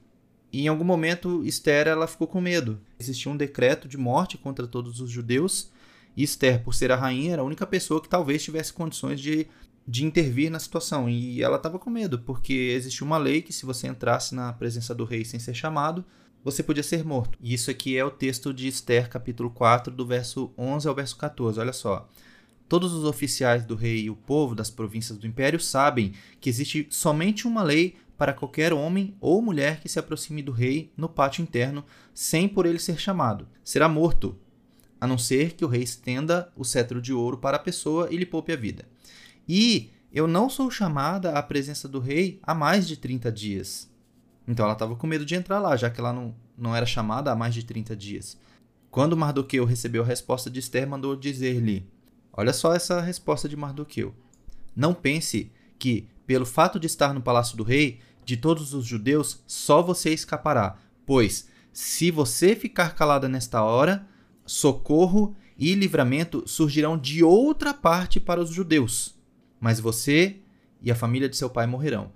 E 0.52 0.64
em 0.64 0.68
algum 0.68 0.86
momento 0.86 1.44
Esther 1.46 1.88
ela 1.88 2.08
ficou 2.08 2.28
com 2.28 2.42
medo. 2.42 2.80
Existia 3.00 3.32
um 3.32 3.38
decreto 3.38 3.88
de 3.88 3.98
morte 3.98 4.38
contra 4.38 4.66
todos 4.66 5.00
os 5.00 5.12
judeus. 5.12 5.70
E 6.16 6.24
Esther, 6.24 6.64
por 6.64 6.74
ser 6.74 6.92
a 6.92 6.96
rainha, 6.96 7.34
era 7.34 7.42
a 7.42 7.46
única 7.46 7.68
pessoa 7.68 8.02
que 8.02 8.08
talvez 8.08 8.44
tivesse 8.44 8.72
condições 8.72 9.20
de, 9.20 9.48
de 9.86 10.06
intervir 10.06 10.50
na 10.50 10.60
situação. 10.60 11.10
E 11.10 11.44
ela 11.44 11.58
estava 11.58 11.78
com 11.78 11.90
medo, 11.90 12.20
porque 12.20 12.54
existia 12.54 13.06
uma 13.06 13.18
lei 13.18 13.42
que 13.42 13.52
se 13.52 13.66
você 13.66 13.88
entrasse 13.88 14.34
na 14.34 14.54
presença 14.54 14.96
do 14.96 15.04
rei 15.04 15.26
sem 15.26 15.40
ser 15.40 15.54
chamado, 15.54 16.06
você 16.42 16.64
podia 16.64 16.84
ser 16.84 17.04
morto. 17.04 17.38
E 17.42 17.54
isso 17.54 17.70
aqui 17.70 17.98
é 17.98 18.06
o 18.06 18.12
texto 18.12 18.54
de 18.54 18.68
Esther, 18.68 19.10
capítulo 19.10 19.50
4, 19.50 19.94
do 19.94 20.06
verso 20.06 20.54
11 20.58 20.88
ao 20.88 20.96
verso 20.96 21.18
14. 21.18 21.60
Olha 21.60 21.74
só. 21.74 22.10
Todos 22.68 22.94
os 22.94 23.04
oficiais 23.04 23.66
do 23.66 23.76
rei 23.76 24.06
e 24.06 24.10
o 24.10 24.16
povo 24.16 24.56
das 24.56 24.70
províncias 24.70 25.18
do 25.18 25.28
império 25.28 25.60
sabem 25.60 26.14
que 26.42 26.50
existe 26.50 26.88
somente 26.90 27.48
uma 27.48 27.62
lei 27.62 27.96
para 28.18 28.34
qualquer 28.34 28.74
homem 28.74 29.16
ou 29.20 29.42
mulher 29.42 29.80
que 29.80 29.90
se 29.90 30.00
aproxime 30.00 30.42
do 30.42 30.52
rei 30.52 30.92
no 30.98 31.08
pátio 31.08 31.44
interno 31.44 31.86
sem 32.14 32.48
por 32.48 32.66
ele 32.66 32.80
ser 32.80 33.00
chamado. 33.00 33.48
Será 33.64 33.88
morto, 33.88 34.38
a 35.00 35.06
não 35.06 35.18
ser 35.18 35.54
que 35.54 35.64
o 35.64 35.68
rei 35.68 35.84
estenda 35.84 36.52
o 36.56 36.64
cetro 36.64 37.02
de 37.02 37.14
ouro 37.14 37.38
para 37.38 37.58
a 37.58 37.60
pessoa 37.60 38.08
e 38.10 38.18
lhe 38.18 38.26
poupe 38.26 38.52
a 38.52 38.56
vida. 38.56 38.86
E 39.48 39.92
eu 40.12 40.28
não 40.28 40.50
sou 40.50 40.72
chamada 40.72 41.34
à 41.34 41.44
presença 41.44 41.88
do 41.88 42.00
rei 42.00 42.40
há 42.42 42.56
mais 42.56 42.88
de 42.88 42.98
30 42.98 43.32
dias. 43.32 43.92
Então 44.48 44.64
ela 44.66 44.74
estava 44.74 44.96
com 44.96 45.06
medo 45.06 45.26
de 45.26 45.36
entrar 45.36 45.60
lá, 45.60 45.76
já 45.76 45.90
que 45.90 46.00
ela 46.00 46.14
não, 46.14 46.34
não 46.58 46.76
era 46.76 46.86
chamada 46.86 47.32
há 47.32 47.36
mais 47.36 47.54
de 47.54 47.64
30 47.64 47.96
dias. 47.96 48.38
Quando 48.90 49.18
Mardoqueu 49.18 49.66
recebeu 49.66 50.04
a 50.04 50.06
resposta 50.06 50.50
de 50.50 50.60
Esther, 50.60 50.88
mandou 50.88 51.16
dizer-lhe: 51.16 51.86
Olha 52.38 52.52
só 52.52 52.74
essa 52.74 53.00
resposta 53.00 53.48
de 53.48 53.56
Mardoqueu. 53.56 54.14
Não 54.76 54.94
pense 54.94 55.52
que, 55.80 56.08
pelo 56.28 56.46
fato 56.46 56.80
de 56.80 56.88
estar 56.88 57.14
no 57.14 57.22
palácio 57.22 57.56
do 57.56 57.64
rei, 57.64 58.00
de 58.26 58.36
todos 58.36 58.74
os 58.74 58.86
judeus, 58.86 59.44
só 59.48 59.82
você 59.82 60.12
escapará. 60.14 60.78
Pois, 61.06 61.48
se 61.72 62.12
você 62.12 62.56
ficar 62.56 62.96
calada 62.96 63.30
nesta 63.30 63.64
hora, 63.64 64.06
socorro 64.46 65.36
e 65.58 65.74
livramento 65.76 66.44
surgirão 66.46 66.98
de 66.98 67.24
outra 67.24 67.74
parte 67.74 68.20
para 68.20 68.42
os 68.42 68.50
judeus. 68.50 69.16
Mas 69.60 69.80
você 69.80 70.38
e 70.82 70.92
a 70.92 70.96
família 70.96 71.30
de 71.30 71.38
seu 71.38 71.50
pai 71.50 71.66
morrerão. 71.66 72.12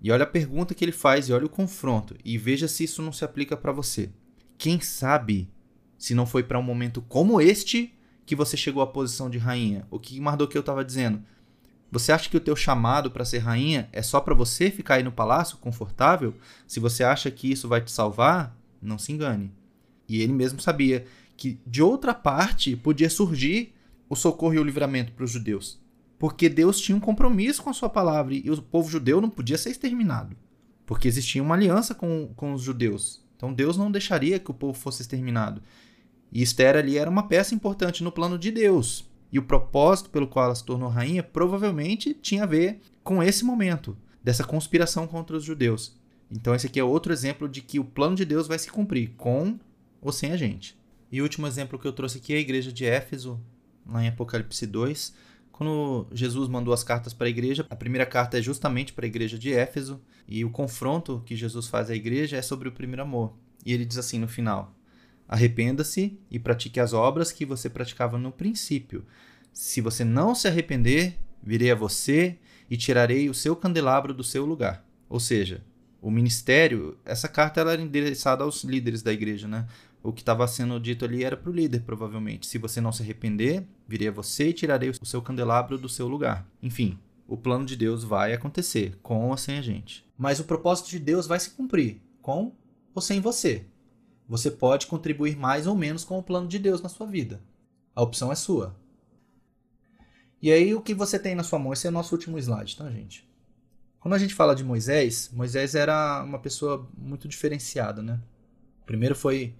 E 0.00 0.10
olha 0.10 0.22
a 0.22 0.26
pergunta 0.26 0.74
que 0.74 0.84
ele 0.84 0.92
faz 0.92 1.28
e 1.28 1.32
olha 1.32 1.46
o 1.46 1.50
confronto 1.50 2.16
e 2.24 2.38
veja 2.38 2.68
se 2.68 2.84
isso 2.84 3.02
não 3.02 3.12
se 3.12 3.24
aplica 3.24 3.56
para 3.56 3.72
você. 3.72 4.10
Quem 4.56 4.80
sabe 4.80 5.50
se 5.98 6.14
não 6.14 6.24
foi 6.24 6.42
para 6.42 6.58
um 6.58 6.62
momento 6.62 7.02
como 7.02 7.40
este 7.40 7.97
que 8.28 8.36
você 8.36 8.58
chegou 8.58 8.82
à 8.82 8.86
posição 8.86 9.30
de 9.30 9.38
rainha? 9.38 9.86
O 9.90 9.98
que 9.98 10.20
Mardoqueu 10.20 10.60
estava 10.60 10.84
dizendo? 10.84 11.22
Você 11.90 12.12
acha 12.12 12.28
que 12.28 12.36
o 12.36 12.40
teu 12.40 12.54
chamado 12.54 13.10
para 13.10 13.24
ser 13.24 13.38
rainha 13.38 13.88
é 13.90 14.02
só 14.02 14.20
para 14.20 14.34
você 14.34 14.70
ficar 14.70 14.96
aí 14.96 15.02
no 15.02 15.10
palácio 15.10 15.56
confortável? 15.56 16.34
Se 16.66 16.78
você 16.78 17.02
acha 17.02 17.30
que 17.30 17.50
isso 17.50 17.66
vai 17.66 17.80
te 17.80 17.90
salvar, 17.90 18.54
não 18.82 18.98
se 18.98 19.12
engane. 19.12 19.50
E 20.06 20.20
ele 20.20 20.34
mesmo 20.34 20.60
sabia 20.60 21.06
que 21.38 21.58
de 21.66 21.82
outra 21.82 22.12
parte 22.12 22.76
podia 22.76 23.08
surgir 23.08 23.74
o 24.10 24.14
socorro 24.14 24.52
e 24.54 24.58
o 24.58 24.64
livramento 24.64 25.12
para 25.12 25.24
os 25.24 25.30
judeus. 25.30 25.80
Porque 26.18 26.50
Deus 26.50 26.78
tinha 26.78 26.96
um 26.96 27.00
compromisso 27.00 27.62
com 27.62 27.70
a 27.70 27.74
sua 27.74 27.88
palavra 27.88 28.34
e 28.34 28.50
o 28.50 28.60
povo 28.60 28.90
judeu 28.90 29.22
não 29.22 29.30
podia 29.30 29.56
ser 29.56 29.70
exterminado. 29.70 30.36
Porque 30.84 31.08
existia 31.08 31.42
uma 31.42 31.54
aliança 31.54 31.94
com, 31.94 32.30
com 32.36 32.52
os 32.52 32.60
judeus. 32.60 33.24
Então 33.38 33.54
Deus 33.54 33.78
não 33.78 33.90
deixaria 33.90 34.38
que 34.38 34.50
o 34.50 34.54
povo 34.54 34.78
fosse 34.78 35.00
exterminado. 35.00 35.62
E 36.32 36.42
Esther 36.42 36.76
ali 36.76 36.98
era 36.98 37.10
uma 37.10 37.28
peça 37.28 37.54
importante 37.54 38.02
no 38.02 38.12
plano 38.12 38.38
de 38.38 38.50
Deus. 38.50 39.08
E 39.32 39.38
o 39.38 39.42
propósito 39.42 40.10
pelo 40.10 40.26
qual 40.26 40.46
ela 40.46 40.54
se 40.54 40.64
tornou 40.64 40.88
rainha 40.88 41.22
provavelmente 41.22 42.14
tinha 42.14 42.44
a 42.44 42.46
ver 42.46 42.80
com 43.02 43.22
esse 43.22 43.44
momento, 43.44 43.96
dessa 44.22 44.44
conspiração 44.44 45.06
contra 45.06 45.36
os 45.36 45.44
judeus. 45.44 45.96
Então 46.30 46.54
esse 46.54 46.66
aqui 46.66 46.78
é 46.78 46.84
outro 46.84 47.12
exemplo 47.12 47.48
de 47.48 47.62
que 47.62 47.78
o 47.78 47.84
plano 47.84 48.16
de 48.16 48.24
Deus 48.24 48.46
vai 48.46 48.58
se 48.58 48.70
cumprir, 48.70 49.14
com 49.16 49.58
ou 50.00 50.12
sem 50.12 50.32
a 50.32 50.36
gente. 50.36 50.78
E 51.10 51.20
o 51.20 51.24
último 51.24 51.46
exemplo 51.46 51.78
que 51.78 51.86
eu 51.86 51.92
trouxe 51.92 52.18
aqui 52.18 52.34
é 52.34 52.36
a 52.36 52.40
igreja 52.40 52.72
de 52.72 52.84
Éfeso, 52.84 53.40
lá 53.86 54.04
em 54.04 54.08
Apocalipse 54.08 54.66
2 54.66 55.14
quando 55.58 56.06
Jesus 56.12 56.48
mandou 56.48 56.72
as 56.72 56.84
cartas 56.84 57.12
para 57.12 57.26
a 57.26 57.30
igreja, 57.30 57.66
a 57.68 57.74
primeira 57.74 58.06
carta 58.06 58.38
é 58.38 58.40
justamente 58.40 58.92
para 58.92 59.04
a 59.04 59.08
igreja 59.08 59.36
de 59.36 59.52
Éfeso, 59.52 60.00
e 60.28 60.44
o 60.44 60.50
confronto 60.50 61.20
que 61.26 61.34
Jesus 61.34 61.66
faz 61.66 61.90
à 61.90 61.96
igreja 61.96 62.36
é 62.36 62.42
sobre 62.42 62.68
o 62.68 62.72
primeiro 62.72 63.02
amor. 63.02 63.34
E 63.66 63.72
ele 63.72 63.84
diz 63.84 63.98
assim 63.98 64.20
no 64.20 64.28
final: 64.28 64.72
Arrependa-se 65.28 66.18
e 66.30 66.38
pratique 66.38 66.80
as 66.80 66.92
obras 66.92 67.30
que 67.30 67.44
você 67.44 67.68
praticava 67.68 68.18
no 68.18 68.32
princípio. 68.32 69.04
Se 69.52 69.80
você 69.80 70.02
não 70.04 70.34
se 70.34 70.48
arrepender, 70.48 71.18
virei 71.42 71.70
a 71.70 71.74
você 71.74 72.38
e 72.70 72.76
tirarei 72.76 73.28
o 73.28 73.34
seu 73.34 73.54
candelabro 73.54 74.14
do 74.14 74.24
seu 74.24 74.46
lugar. 74.46 74.84
Ou 75.08 75.20
seja, 75.20 75.62
o 76.00 76.10
ministério, 76.10 76.96
essa 77.04 77.28
carta 77.28 77.60
ela 77.60 77.72
era 77.72 77.82
endereçada 77.82 78.44
aos 78.44 78.64
líderes 78.64 79.02
da 79.02 79.12
igreja, 79.12 79.46
né? 79.46 79.66
o 80.02 80.12
que 80.12 80.22
estava 80.22 80.46
sendo 80.46 80.78
dito 80.78 81.04
ali 81.04 81.24
era 81.24 81.36
para 81.36 81.50
o 81.50 81.54
líder, 81.54 81.82
provavelmente. 81.82 82.46
Se 82.46 82.58
você 82.58 82.80
não 82.80 82.92
se 82.92 83.02
arrepender, 83.02 83.64
virei 83.86 84.08
a 84.08 84.12
você 84.12 84.48
e 84.48 84.52
tirarei 84.52 84.90
o 84.90 85.06
seu 85.06 85.20
candelabro 85.20 85.76
do 85.76 85.88
seu 85.88 86.08
lugar. 86.08 86.46
Enfim, 86.62 86.98
o 87.26 87.36
plano 87.36 87.66
de 87.66 87.76
Deus 87.76 88.04
vai 88.04 88.32
acontecer, 88.32 88.98
com 89.02 89.28
ou 89.28 89.36
sem 89.36 89.58
a 89.58 89.62
gente. 89.62 90.04
Mas 90.16 90.40
o 90.40 90.44
propósito 90.44 90.88
de 90.90 90.98
Deus 90.98 91.26
vai 91.26 91.38
se 91.38 91.50
cumprir, 91.50 92.00
com 92.22 92.52
ou 92.94 93.02
sem 93.02 93.20
você. 93.20 93.66
Você 94.28 94.50
pode 94.50 94.86
contribuir 94.86 95.36
mais 95.36 95.66
ou 95.66 95.74
menos 95.74 96.04
com 96.04 96.18
o 96.18 96.22
plano 96.22 96.46
de 96.46 96.58
Deus 96.58 96.82
na 96.82 96.88
sua 96.88 97.06
vida. 97.06 97.40
A 97.94 98.02
opção 98.02 98.30
é 98.30 98.34
sua. 98.34 98.76
E 100.40 100.52
aí, 100.52 100.74
o 100.74 100.80
que 100.80 100.94
você 100.94 101.18
tem 101.18 101.34
na 101.34 101.42
sua 101.42 101.58
mão? 101.58 101.72
Esse 101.72 101.86
é 101.86 101.90
o 101.90 101.92
nosso 101.92 102.14
último 102.14 102.38
slide, 102.38 102.76
tá, 102.76 102.88
gente? 102.90 103.28
Quando 103.98 104.14
a 104.14 104.18
gente 104.18 104.34
fala 104.34 104.54
de 104.54 104.62
Moisés, 104.62 105.30
Moisés 105.32 105.74
era 105.74 106.22
uma 106.22 106.38
pessoa 106.38 106.88
muito 106.96 107.26
diferenciada, 107.26 108.02
né? 108.02 108.20
Primeiro 108.86 109.14
foi 109.14 109.54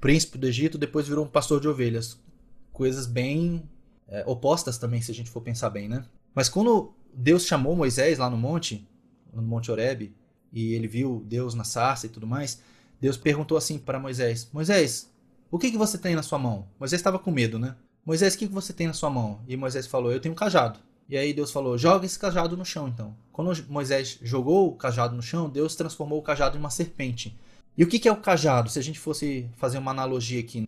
príncipe 0.00 0.36
do 0.36 0.46
Egito, 0.46 0.76
depois 0.76 1.06
virou 1.06 1.24
um 1.24 1.28
pastor 1.28 1.60
de 1.60 1.68
ovelhas. 1.68 2.18
Coisas 2.72 3.06
bem 3.06 3.68
é, 4.08 4.24
opostas 4.26 4.78
também, 4.78 5.00
se 5.00 5.12
a 5.12 5.14
gente 5.14 5.30
for 5.30 5.40
pensar 5.40 5.70
bem, 5.70 5.88
né? 5.88 6.04
Mas 6.34 6.48
quando 6.48 6.92
Deus 7.14 7.46
chamou 7.46 7.76
Moisés 7.76 8.18
lá 8.18 8.28
no 8.28 8.36
monte, 8.36 8.88
no 9.32 9.42
Monte 9.42 9.70
Horebe, 9.70 10.14
e 10.52 10.72
ele 10.74 10.88
viu 10.88 11.22
Deus 11.26 11.54
na 11.54 11.64
sarça 11.64 12.06
e 12.06 12.08
tudo 12.08 12.26
mais, 12.26 12.60
Deus 13.04 13.18
perguntou 13.18 13.58
assim 13.58 13.76
para 13.76 14.00
Moisés: 14.00 14.48
Moisés, 14.50 15.12
o 15.50 15.58
que, 15.58 15.70
que 15.70 15.76
você 15.76 15.98
tem 15.98 16.14
na 16.16 16.22
sua 16.22 16.38
mão? 16.38 16.66
Moisés 16.80 17.00
estava 17.00 17.18
com 17.18 17.30
medo, 17.30 17.58
né? 17.58 17.76
Moisés, 18.02 18.34
o 18.34 18.38
que, 18.38 18.48
que 18.48 18.54
você 18.54 18.72
tem 18.72 18.86
na 18.86 18.94
sua 18.94 19.10
mão? 19.10 19.42
E 19.46 19.58
Moisés 19.58 19.86
falou: 19.86 20.10
Eu 20.10 20.18
tenho 20.18 20.32
um 20.32 20.36
cajado. 20.36 20.80
E 21.06 21.14
aí 21.14 21.34
Deus 21.34 21.52
falou: 21.52 21.76
Joga 21.76 22.06
esse 22.06 22.18
cajado 22.18 22.56
no 22.56 22.64
chão, 22.64 22.88
então. 22.88 23.14
Quando 23.30 23.52
Moisés 23.68 24.18
jogou 24.22 24.68
o 24.68 24.74
cajado 24.74 25.14
no 25.14 25.20
chão, 25.20 25.50
Deus 25.50 25.76
transformou 25.76 26.18
o 26.18 26.22
cajado 26.22 26.56
em 26.56 26.60
uma 26.60 26.70
serpente. 26.70 27.38
E 27.76 27.84
o 27.84 27.86
que 27.86 28.08
é 28.08 28.10
o 28.10 28.16
cajado? 28.16 28.70
Se 28.70 28.78
a 28.78 28.82
gente 28.82 28.98
fosse 28.98 29.50
fazer 29.58 29.76
uma 29.76 29.90
analogia 29.90 30.40
aqui. 30.40 30.66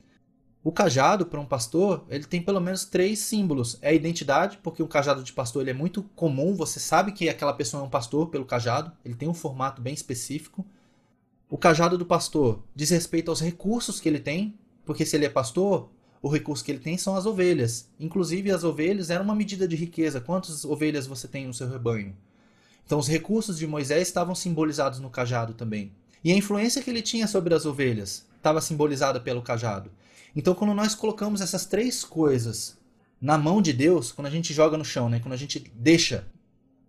O 0.63 0.71
cajado, 0.71 1.25
para 1.25 1.41
um 1.41 1.47
pastor, 1.47 2.05
ele 2.11 2.25
tem 2.25 2.43
pelo 2.43 2.61
menos 2.61 2.85
três 2.85 3.21
símbolos. 3.21 3.79
É 3.81 3.89
a 3.89 3.95
identidade, 3.95 4.59
porque 4.63 4.83
o 4.83 4.89
cajado 4.89 5.23
de 5.23 5.33
pastor 5.33 5.63
ele 5.63 5.71
é 5.71 5.75
muito 5.75 6.03
comum, 6.15 6.55
você 6.55 6.79
sabe 6.79 7.13
que 7.13 7.31
aquela 7.31 7.55
pessoa 7.55 7.83
é 7.83 7.87
um 7.87 7.89
pastor 7.89 8.29
pelo 8.29 8.45
cajado, 8.45 8.93
ele 9.03 9.15
tem 9.15 9.27
um 9.27 9.33
formato 9.33 9.81
bem 9.81 9.95
específico. 9.95 10.67
O 11.49 11.57
cajado 11.57 11.97
do 11.97 12.05
pastor 12.05 12.61
diz 12.75 12.91
respeito 12.91 13.31
aos 13.31 13.41
recursos 13.41 14.01
que 14.01 14.09
ele 14.09 14.19
tem, 14.19 14.55
porque 14.85 15.07
se 15.07 15.17
ele 15.17 15.27
é 15.27 15.29
pastor, 15.29 15.89
o 16.21 16.29
recurso 16.29 16.65
que 16.65 16.73
ele 16.73 16.81
tem 16.81 16.99
são 16.99 17.17
as 17.17 17.25
ovelhas. 17.25 17.89
Inclusive, 18.01 18.51
as 18.51 18.65
ovelhas 18.65 19.11
eram 19.11 19.25
uma 19.25 19.35
medida 19.35 19.69
de 19.69 19.77
riqueza. 19.77 20.21
Quantas 20.21 20.65
ovelhas 20.65 21.07
você 21.07 21.29
tem 21.29 21.47
no 21.47 21.55
seu 21.55 21.69
rebanho? 21.69 22.17
Então, 22.85 22.99
os 22.99 23.07
recursos 23.07 23.59
de 23.59 23.67
Moisés 23.67 24.09
estavam 24.09 24.35
simbolizados 24.35 24.99
no 24.99 25.09
cajado 25.09 25.55
também. 25.55 25.93
E 26.25 26.33
a 26.33 26.37
influência 26.37 26.83
que 26.83 26.91
ele 26.91 27.01
tinha 27.01 27.29
sobre 27.29 27.55
as 27.55 27.65
ovelhas 27.65 28.27
estava 28.37 28.61
simbolizada 28.61 29.21
pelo 29.21 29.41
cajado. 29.41 29.91
Então, 30.35 30.53
quando 30.53 30.75
nós 30.75 30.97
colocamos 30.97 31.41
essas 31.41 31.65
três 31.65 32.03
coisas 32.03 32.77
na 33.21 33.39
mão 33.39 33.63
de 33.63 33.73
Deus, 33.73 34.11
quando 34.11 34.27
a 34.27 34.31
gente 34.31 34.53
joga 34.53 34.77
no 34.77 34.85
chão, 34.85 35.09
né? 35.09 35.21
quando 35.21 35.35
a 35.35 35.39
gente 35.39 35.61
deixa 35.77 36.27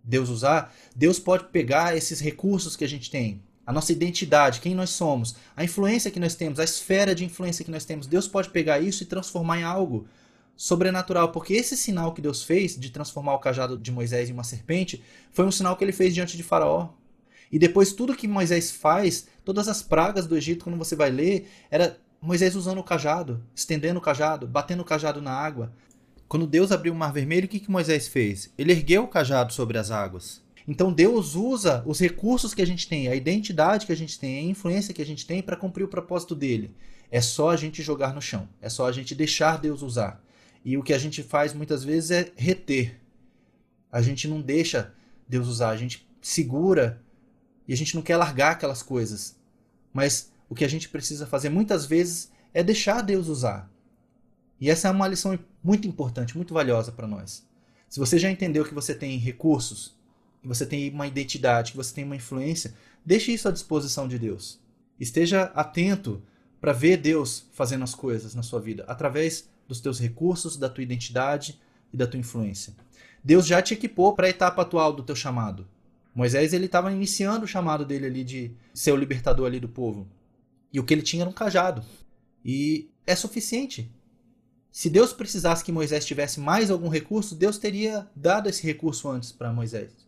Deus 0.02 0.28
usar, 0.28 0.74
Deus 0.96 1.20
pode 1.20 1.44
pegar 1.44 1.96
esses 1.96 2.18
recursos 2.18 2.74
que 2.74 2.84
a 2.84 2.88
gente 2.88 3.08
tem, 3.08 3.40
a 3.68 3.72
nossa 3.72 3.92
identidade, 3.92 4.62
quem 4.62 4.74
nós 4.74 4.88
somos, 4.88 5.36
a 5.54 5.62
influência 5.62 6.10
que 6.10 6.18
nós 6.18 6.34
temos, 6.34 6.58
a 6.58 6.64
esfera 6.64 7.14
de 7.14 7.22
influência 7.22 7.62
que 7.62 7.70
nós 7.70 7.84
temos. 7.84 8.06
Deus 8.06 8.26
pode 8.26 8.48
pegar 8.48 8.80
isso 8.80 9.02
e 9.02 9.06
transformar 9.06 9.58
em 9.58 9.62
algo 9.62 10.08
sobrenatural, 10.56 11.32
porque 11.32 11.52
esse 11.52 11.76
sinal 11.76 12.14
que 12.14 12.22
Deus 12.22 12.42
fez 12.42 12.80
de 12.80 12.88
transformar 12.88 13.34
o 13.34 13.38
cajado 13.38 13.76
de 13.76 13.92
Moisés 13.92 14.30
em 14.30 14.32
uma 14.32 14.42
serpente 14.42 15.04
foi 15.30 15.44
um 15.44 15.50
sinal 15.50 15.76
que 15.76 15.84
ele 15.84 15.92
fez 15.92 16.14
diante 16.14 16.34
de 16.34 16.42
Faraó. 16.42 16.94
E 17.52 17.58
depois 17.58 17.92
tudo 17.92 18.16
que 18.16 18.26
Moisés 18.26 18.70
faz, 18.70 19.26
todas 19.44 19.68
as 19.68 19.82
pragas 19.82 20.26
do 20.26 20.34
Egito, 20.34 20.64
quando 20.64 20.78
você 20.78 20.96
vai 20.96 21.10
ler, 21.10 21.50
era 21.70 22.00
Moisés 22.22 22.56
usando 22.56 22.78
o 22.78 22.84
cajado, 22.84 23.44
estendendo 23.54 23.98
o 23.98 24.02
cajado, 24.02 24.46
batendo 24.46 24.80
o 24.80 24.86
cajado 24.86 25.20
na 25.20 25.32
água. 25.32 25.74
Quando 26.26 26.46
Deus 26.46 26.72
abriu 26.72 26.94
o 26.94 26.96
mar 26.96 27.12
vermelho, 27.12 27.44
o 27.44 27.48
que, 27.48 27.60
que 27.60 27.70
Moisés 27.70 28.08
fez? 28.08 28.50
Ele 28.56 28.72
ergueu 28.72 29.04
o 29.04 29.08
cajado 29.08 29.52
sobre 29.52 29.76
as 29.76 29.90
águas. 29.90 30.40
Então 30.68 30.92
Deus 30.92 31.34
usa 31.34 31.82
os 31.86 31.98
recursos 31.98 32.52
que 32.52 32.60
a 32.60 32.66
gente 32.66 32.86
tem, 32.86 33.08
a 33.08 33.14
identidade 33.14 33.86
que 33.86 33.92
a 33.92 33.96
gente 33.96 34.18
tem, 34.18 34.38
a 34.38 34.50
influência 34.50 34.92
que 34.92 35.00
a 35.00 35.06
gente 35.06 35.26
tem 35.26 35.42
para 35.42 35.56
cumprir 35.56 35.82
o 35.82 35.88
propósito 35.88 36.34
dele. 36.34 36.74
É 37.10 37.22
só 37.22 37.48
a 37.48 37.56
gente 37.56 37.82
jogar 37.82 38.14
no 38.14 38.20
chão, 38.20 38.46
é 38.60 38.68
só 38.68 38.86
a 38.86 38.92
gente 38.92 39.14
deixar 39.14 39.58
Deus 39.58 39.80
usar. 39.80 40.22
E 40.62 40.76
o 40.76 40.82
que 40.82 40.92
a 40.92 40.98
gente 40.98 41.22
faz 41.22 41.54
muitas 41.54 41.82
vezes 41.82 42.10
é 42.10 42.32
reter. 42.36 43.00
A 43.90 44.02
gente 44.02 44.28
não 44.28 44.42
deixa 44.42 44.92
Deus 45.26 45.48
usar, 45.48 45.70
a 45.70 45.76
gente 45.76 46.06
segura 46.20 47.00
e 47.66 47.72
a 47.72 47.76
gente 47.76 47.94
não 47.94 48.02
quer 48.02 48.18
largar 48.18 48.52
aquelas 48.52 48.82
coisas. 48.82 49.38
Mas 49.90 50.30
o 50.50 50.54
que 50.54 50.66
a 50.66 50.68
gente 50.68 50.90
precisa 50.90 51.26
fazer 51.26 51.48
muitas 51.48 51.86
vezes 51.86 52.30
é 52.52 52.62
deixar 52.62 53.00
Deus 53.00 53.28
usar. 53.28 53.72
E 54.60 54.68
essa 54.68 54.88
é 54.88 54.90
uma 54.90 55.08
lição 55.08 55.38
muito 55.64 55.88
importante, 55.88 56.36
muito 56.36 56.52
valiosa 56.52 56.92
para 56.92 57.06
nós. 57.06 57.48
Se 57.88 57.98
você 57.98 58.18
já 58.18 58.30
entendeu 58.30 58.66
que 58.66 58.74
você 58.74 58.94
tem 58.94 59.16
recursos, 59.16 59.97
que 60.40 60.48
você 60.48 60.64
tem 60.64 60.90
uma 60.90 61.06
identidade, 61.06 61.72
que 61.72 61.76
você 61.76 61.94
tem 61.94 62.04
uma 62.04 62.16
influência, 62.16 62.74
deixe 63.04 63.32
isso 63.32 63.48
à 63.48 63.50
disposição 63.50 64.06
de 64.06 64.18
Deus. 64.18 64.60
Esteja 64.98 65.44
atento 65.54 66.22
para 66.60 66.72
ver 66.72 66.96
Deus 66.96 67.46
fazendo 67.52 67.84
as 67.84 67.94
coisas 67.94 68.34
na 68.34 68.42
sua 68.42 68.60
vida, 68.60 68.84
através 68.88 69.48
dos 69.66 69.80
teus 69.80 70.00
recursos, 70.00 70.56
da 70.56 70.68
tua 70.68 70.82
identidade 70.82 71.60
e 71.92 71.96
da 71.96 72.06
tua 72.06 72.18
influência. 72.18 72.74
Deus 73.22 73.46
já 73.46 73.60
te 73.60 73.74
equipou 73.74 74.14
para 74.14 74.26
a 74.26 74.30
etapa 74.30 74.62
atual 74.62 74.92
do 74.92 75.02
teu 75.02 75.14
chamado. 75.14 75.66
Moisés 76.14 76.52
ele 76.52 76.66
estava 76.66 76.92
iniciando 76.92 77.44
o 77.44 77.48
chamado 77.48 77.84
dele 77.84 78.06
ali 78.06 78.24
de 78.24 78.52
ser 78.74 78.92
o 78.92 78.96
libertador 78.96 79.46
ali 79.46 79.60
do 79.60 79.68
povo. 79.68 80.08
E 80.72 80.80
o 80.80 80.84
que 80.84 80.92
ele 80.92 81.02
tinha 81.02 81.22
era 81.22 81.30
um 81.30 81.34
cajado. 81.34 81.84
E 82.44 82.90
é 83.06 83.14
suficiente. 83.14 83.92
Se 84.70 84.90
Deus 84.90 85.12
precisasse 85.12 85.64
que 85.64 85.72
Moisés 85.72 86.04
tivesse 86.04 86.40
mais 86.40 86.70
algum 86.70 86.88
recurso, 86.88 87.34
Deus 87.34 87.58
teria 87.58 88.08
dado 88.14 88.48
esse 88.48 88.66
recurso 88.66 89.08
antes 89.08 89.32
para 89.32 89.52
Moisés. 89.52 90.07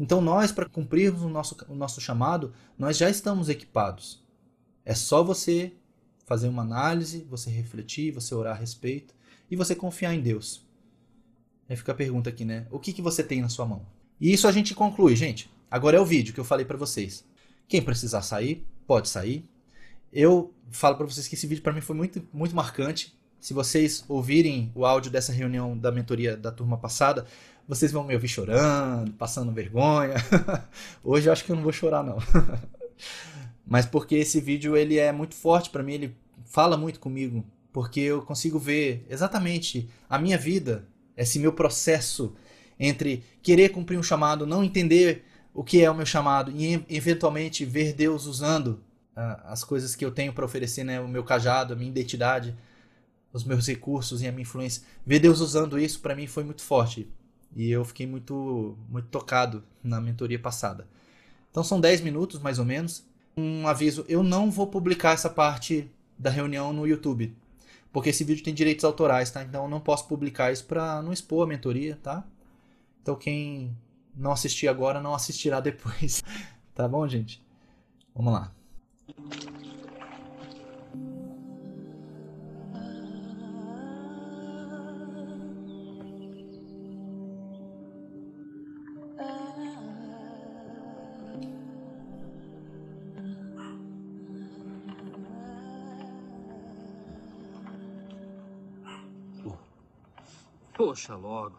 Então 0.00 0.22
nós, 0.22 0.50
para 0.50 0.66
cumprirmos 0.66 1.20
o 1.20 1.28
nosso, 1.28 1.54
o 1.68 1.74
nosso 1.74 2.00
chamado, 2.00 2.54
nós 2.78 2.96
já 2.96 3.10
estamos 3.10 3.50
equipados. 3.50 4.24
É 4.82 4.94
só 4.94 5.22
você 5.22 5.74
fazer 6.24 6.48
uma 6.48 6.62
análise, 6.62 7.26
você 7.28 7.50
refletir, 7.50 8.10
você 8.10 8.34
orar 8.34 8.56
a 8.56 8.58
respeito 8.58 9.14
e 9.50 9.56
você 9.56 9.74
confiar 9.74 10.14
em 10.14 10.22
Deus. 10.22 10.66
Aí 11.68 11.76
fica 11.76 11.92
a 11.92 11.94
pergunta 11.94 12.30
aqui, 12.30 12.46
né? 12.46 12.66
O 12.70 12.78
que, 12.78 12.94
que 12.94 13.02
você 13.02 13.22
tem 13.22 13.42
na 13.42 13.50
sua 13.50 13.66
mão? 13.66 13.84
E 14.18 14.32
isso 14.32 14.48
a 14.48 14.52
gente 14.52 14.74
conclui, 14.74 15.14
gente. 15.14 15.50
Agora 15.70 15.98
é 15.98 16.00
o 16.00 16.06
vídeo 16.06 16.32
que 16.32 16.40
eu 16.40 16.44
falei 16.44 16.64
para 16.64 16.78
vocês. 16.78 17.22
Quem 17.68 17.82
precisar 17.82 18.22
sair, 18.22 18.66
pode 18.86 19.06
sair. 19.08 19.44
Eu 20.10 20.54
falo 20.70 20.96
para 20.96 21.06
vocês 21.06 21.28
que 21.28 21.34
esse 21.34 21.46
vídeo 21.46 21.62
para 21.62 21.74
mim 21.74 21.82
foi 21.82 21.94
muito, 21.94 22.26
muito 22.32 22.56
marcante. 22.56 23.14
Se 23.38 23.52
vocês 23.52 24.04
ouvirem 24.08 24.72
o 24.74 24.84
áudio 24.84 25.10
dessa 25.10 25.32
reunião 25.32 25.76
da 25.76 25.92
mentoria 25.92 26.36
da 26.36 26.50
turma 26.50 26.76
passada, 26.78 27.26
vocês 27.70 27.92
vão 27.92 28.02
me 28.02 28.12
ouvir 28.12 28.26
chorando, 28.26 29.12
passando 29.12 29.52
vergonha. 29.52 30.16
Hoje 31.04 31.28
eu 31.28 31.32
acho 31.32 31.44
que 31.44 31.52
eu 31.52 31.56
não 31.56 31.62
vou 31.62 31.72
chorar 31.72 32.02
não. 32.02 32.18
Mas 33.64 33.86
porque 33.86 34.16
esse 34.16 34.40
vídeo 34.40 34.76
ele 34.76 34.98
é 34.98 35.12
muito 35.12 35.36
forte 35.36 35.70
para 35.70 35.80
mim, 35.80 35.92
ele 35.92 36.16
fala 36.44 36.76
muito 36.76 36.98
comigo, 36.98 37.46
porque 37.72 38.00
eu 38.00 38.22
consigo 38.22 38.58
ver 38.58 39.06
exatamente 39.08 39.88
a 40.08 40.18
minha 40.18 40.36
vida, 40.36 40.84
esse 41.16 41.38
meu 41.38 41.52
processo 41.52 42.34
entre 42.76 43.22
querer 43.40 43.68
cumprir 43.68 43.96
um 43.96 44.02
chamado, 44.02 44.44
não 44.44 44.64
entender 44.64 45.24
o 45.54 45.62
que 45.62 45.80
é 45.80 45.88
o 45.88 45.94
meu 45.94 46.06
chamado 46.06 46.50
e 46.50 46.84
eventualmente 46.88 47.64
ver 47.64 47.92
Deus 47.92 48.26
usando 48.26 48.80
uh, 49.16 49.42
as 49.44 49.62
coisas 49.62 49.94
que 49.94 50.04
eu 50.04 50.10
tenho 50.10 50.32
para 50.32 50.44
oferecer, 50.44 50.82
né, 50.82 51.00
o 51.00 51.06
meu 51.06 51.22
cajado, 51.22 51.72
a 51.72 51.76
minha 51.76 51.90
identidade, 51.90 52.52
os 53.32 53.44
meus 53.44 53.68
recursos 53.68 54.22
e 54.22 54.26
a 54.26 54.32
minha 54.32 54.42
influência. 54.42 54.82
Ver 55.06 55.20
Deus 55.20 55.38
usando 55.38 55.78
isso 55.78 56.00
para 56.00 56.16
mim 56.16 56.26
foi 56.26 56.42
muito 56.42 56.62
forte. 56.62 57.08
E 57.54 57.70
eu 57.70 57.84
fiquei 57.84 58.06
muito, 58.06 58.76
muito 58.88 59.08
tocado 59.08 59.62
na 59.82 60.00
mentoria 60.00 60.38
passada. 60.38 60.86
Então 61.50 61.64
são 61.64 61.80
10 61.80 62.00
minutos 62.00 62.40
mais 62.40 62.58
ou 62.58 62.64
menos. 62.64 63.04
Um 63.36 63.66
aviso: 63.66 64.04
eu 64.08 64.22
não 64.22 64.50
vou 64.50 64.66
publicar 64.66 65.12
essa 65.12 65.28
parte 65.28 65.90
da 66.18 66.30
reunião 66.30 66.72
no 66.72 66.86
YouTube. 66.86 67.34
Porque 67.92 68.10
esse 68.10 68.22
vídeo 68.22 68.44
tem 68.44 68.54
direitos 68.54 68.84
autorais, 68.84 69.30
tá? 69.30 69.42
Então 69.42 69.64
eu 69.64 69.68
não 69.68 69.80
posso 69.80 70.06
publicar 70.06 70.52
isso 70.52 70.64
para 70.64 71.02
não 71.02 71.12
expor 71.12 71.44
a 71.44 71.48
mentoria, 71.48 71.98
tá? 72.00 72.24
Então 73.02 73.16
quem 73.16 73.76
não 74.14 74.30
assistir 74.30 74.68
agora 74.68 75.00
não 75.00 75.14
assistirá 75.14 75.60
depois. 75.60 76.22
tá 76.74 76.86
bom, 76.86 77.06
gente? 77.08 77.42
Vamos 78.14 78.32
lá. 78.32 78.52
Poxa, 100.90 101.14
logo. 101.14 101.56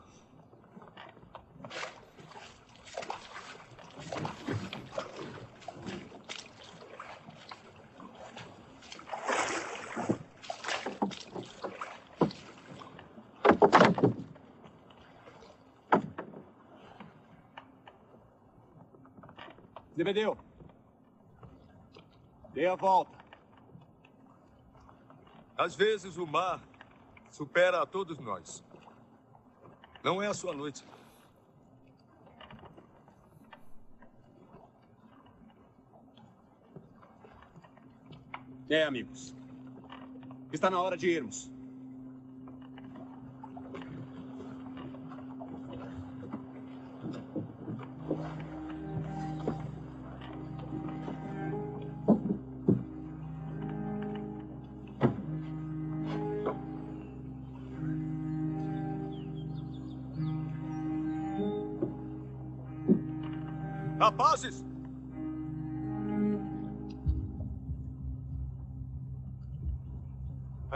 Zebedeu. 19.95 20.37
Dê 22.49 22.67
a 22.67 22.75
volta. 22.75 23.17
Às 25.57 25.73
vezes 25.73 26.17
o 26.17 26.27
mar 26.27 26.61
supera 27.29 27.81
a 27.81 27.85
todos 27.85 28.19
nós. 28.19 28.61
Não 30.03 30.22
é 30.22 30.28
a 30.28 30.34
sua 30.34 30.53
noite. 30.53 30.84
É, 38.69 38.84
amigos. 38.84 39.36
Está 40.52 40.69
na 40.69 40.82
hora 40.82 40.98
de 40.98 41.10
irmos. 41.10 41.52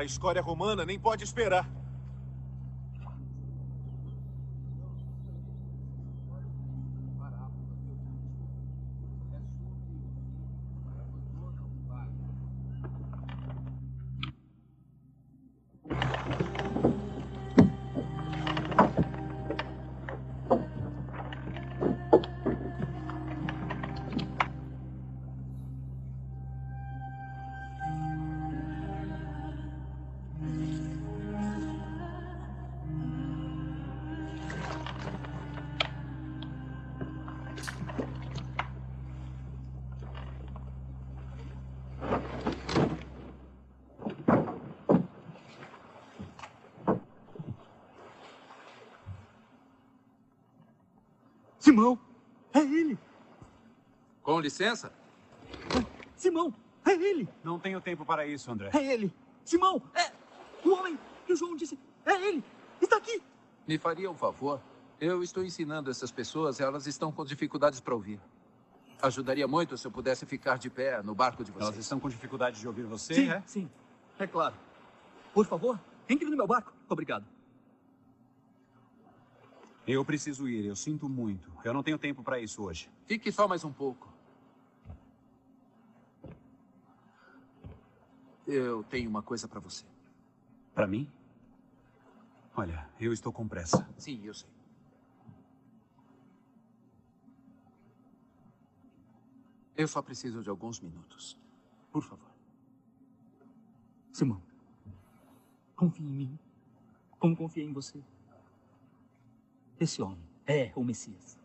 A 0.06 0.08
escória 0.08 0.40
romana 0.40 0.86
nem 0.86 1.00
pode 1.00 1.24
esperar. 1.24 1.68
Licença? 54.46 54.92
Simão! 56.16 56.54
É 56.86 56.92
ele! 56.92 57.28
Não 57.44 57.60
tenho 57.60 57.82
tempo 57.82 58.06
para 58.06 58.26
isso, 58.28 58.52
André. 58.52 58.70
É 58.74 58.94
ele! 58.94 59.12
Simão! 59.44 59.82
É 59.94 60.12
o 60.64 60.72
homem 60.72 60.98
que 61.26 61.34
o 61.34 61.36
João 61.36 61.56
disse! 61.56 61.78
É 62.06 62.14
ele! 62.28 62.44
Está 62.80 62.98
aqui! 62.98 63.22
Me 63.68 63.78
faria 63.78 64.10
um 64.10 64.16
favor? 64.16 64.62
Eu 65.02 65.24
estou 65.24 65.44
ensinando 65.44 65.90
essas 65.90 66.12
pessoas, 66.12 66.60
elas 66.60 66.86
estão 66.86 67.12
com 67.12 67.26
dificuldades 67.26 67.80
para 67.80 67.94
ouvir. 67.94 68.20
Ajudaria 69.02 69.48
muito 69.48 69.78
se 69.78 69.86
eu 69.86 69.92
pudesse 69.92 70.26
ficar 70.26 70.58
de 70.58 70.70
pé 70.70 71.02
no 71.04 71.14
barco 71.14 71.44
de 71.44 71.52
vocês. 71.52 71.66
Elas 71.66 71.78
estão 71.78 72.00
com 72.00 72.08
dificuldade 72.08 72.60
de 72.60 72.68
ouvir 72.68 72.84
você, 72.84 73.14
sim, 73.14 73.30
é? 73.30 73.44
sim. 73.46 73.70
É 74.18 74.26
claro. 74.26 74.56
Por 75.34 75.46
favor, 75.46 75.80
entre 76.08 76.30
no 76.30 76.38
meu 76.38 76.48
barco. 76.48 76.72
Obrigado. 76.88 77.26
Eu 79.88 80.06
preciso 80.06 80.48
ir, 80.48 80.66
eu 80.66 80.76
sinto 80.76 81.10
muito. 81.10 81.52
Eu 81.64 81.74
não 81.74 81.84
tenho 81.84 81.98
tempo 81.98 82.24
para 82.24 82.40
isso 82.40 82.64
hoje. 82.64 82.90
Fique 83.06 83.32
só 83.32 83.48
mais 83.48 83.64
um 83.64 83.72
pouco. 83.72 84.15
Eu 88.48 88.84
tenho 88.84 89.10
uma 89.10 89.24
coisa 89.24 89.48
para 89.48 89.60
você. 89.60 89.86
Para 90.74 90.86
mim? 90.86 91.12
Olha, 92.56 92.90
eu 93.00 93.12
estou 93.12 93.34
com 93.34 93.48
pressa. 93.48 93.88
Sim, 93.98 94.24
eu 94.24 94.34
sei. 94.34 94.50
Eu 99.76 99.88
só 99.88 100.02
preciso 100.02 100.42
de 100.42 100.50
alguns 100.50 100.80
minutos. 100.80 101.38
Por 101.92 102.04
favor. 102.04 102.30
Simão, 104.12 104.42
confie 105.76 106.04
em 106.04 106.14
mim, 106.14 106.40
como 107.20 107.36
confiei 107.36 107.66
em 107.66 107.74
você. 107.74 108.02
Esse 109.78 110.02
homem 110.02 110.24
é 110.48 110.72
o 110.76 110.84
Messias. 110.84 111.38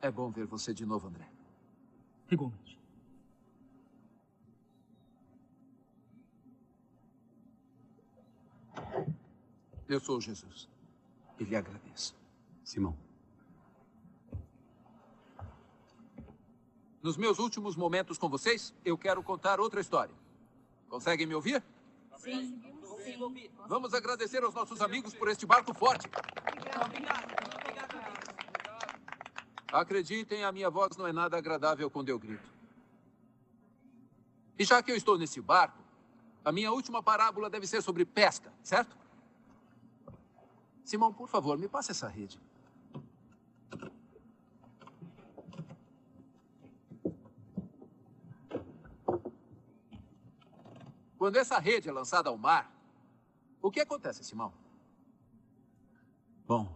É 0.00 0.10
bom 0.10 0.30
ver 0.30 0.46
você 0.46 0.74
de 0.74 0.84
novo, 0.84 1.06
André. 1.06 1.28
Igualmente. 2.30 2.77
Eu 9.88 9.98
sou 9.98 10.20
Jesus. 10.20 10.68
E 11.38 11.44
lhe 11.44 11.56
agradeço. 11.56 12.14
Simão. 12.62 12.96
Nos 17.02 17.16
meus 17.16 17.38
últimos 17.38 17.74
momentos 17.76 18.18
com 18.18 18.28
vocês, 18.28 18.74
eu 18.84 18.98
quero 18.98 19.22
contar 19.22 19.60
outra 19.60 19.80
história. 19.80 20.14
Conseguem 20.88 21.26
me 21.26 21.34
ouvir? 21.34 21.62
Sim. 22.16 22.60
Sim. 23.04 23.50
Vamos 23.66 23.94
agradecer 23.94 24.42
aos 24.42 24.54
nossos 24.54 24.82
amigos 24.82 25.14
por 25.14 25.28
este 25.28 25.46
barco 25.46 25.72
forte. 25.72 26.08
Acreditem, 29.72 30.44
a 30.44 30.52
minha 30.52 30.68
voz 30.68 30.96
não 30.96 31.06
é 31.06 31.12
nada 31.12 31.38
agradável 31.38 31.90
quando 31.90 32.08
eu 32.08 32.18
grito. 32.18 32.50
E 34.58 34.64
já 34.64 34.82
que 34.82 34.90
eu 34.90 34.96
estou 34.96 35.16
nesse 35.16 35.40
barco, 35.40 35.78
a 36.44 36.50
minha 36.50 36.72
última 36.72 37.02
parábola 37.02 37.48
deve 37.48 37.66
ser 37.66 37.80
sobre 37.82 38.04
pesca, 38.04 38.52
certo? 38.62 38.96
Simão, 40.88 41.12
por 41.12 41.28
favor, 41.28 41.58
me 41.58 41.68
passe 41.68 41.90
essa 41.90 42.08
rede. 42.08 42.40
Quando 51.18 51.36
essa 51.36 51.58
rede 51.58 51.90
é 51.90 51.92
lançada 51.92 52.30
ao 52.30 52.38
mar, 52.38 52.72
o 53.60 53.70
que 53.70 53.80
acontece, 53.80 54.24
Simão? 54.24 54.50
Bom, 56.46 56.74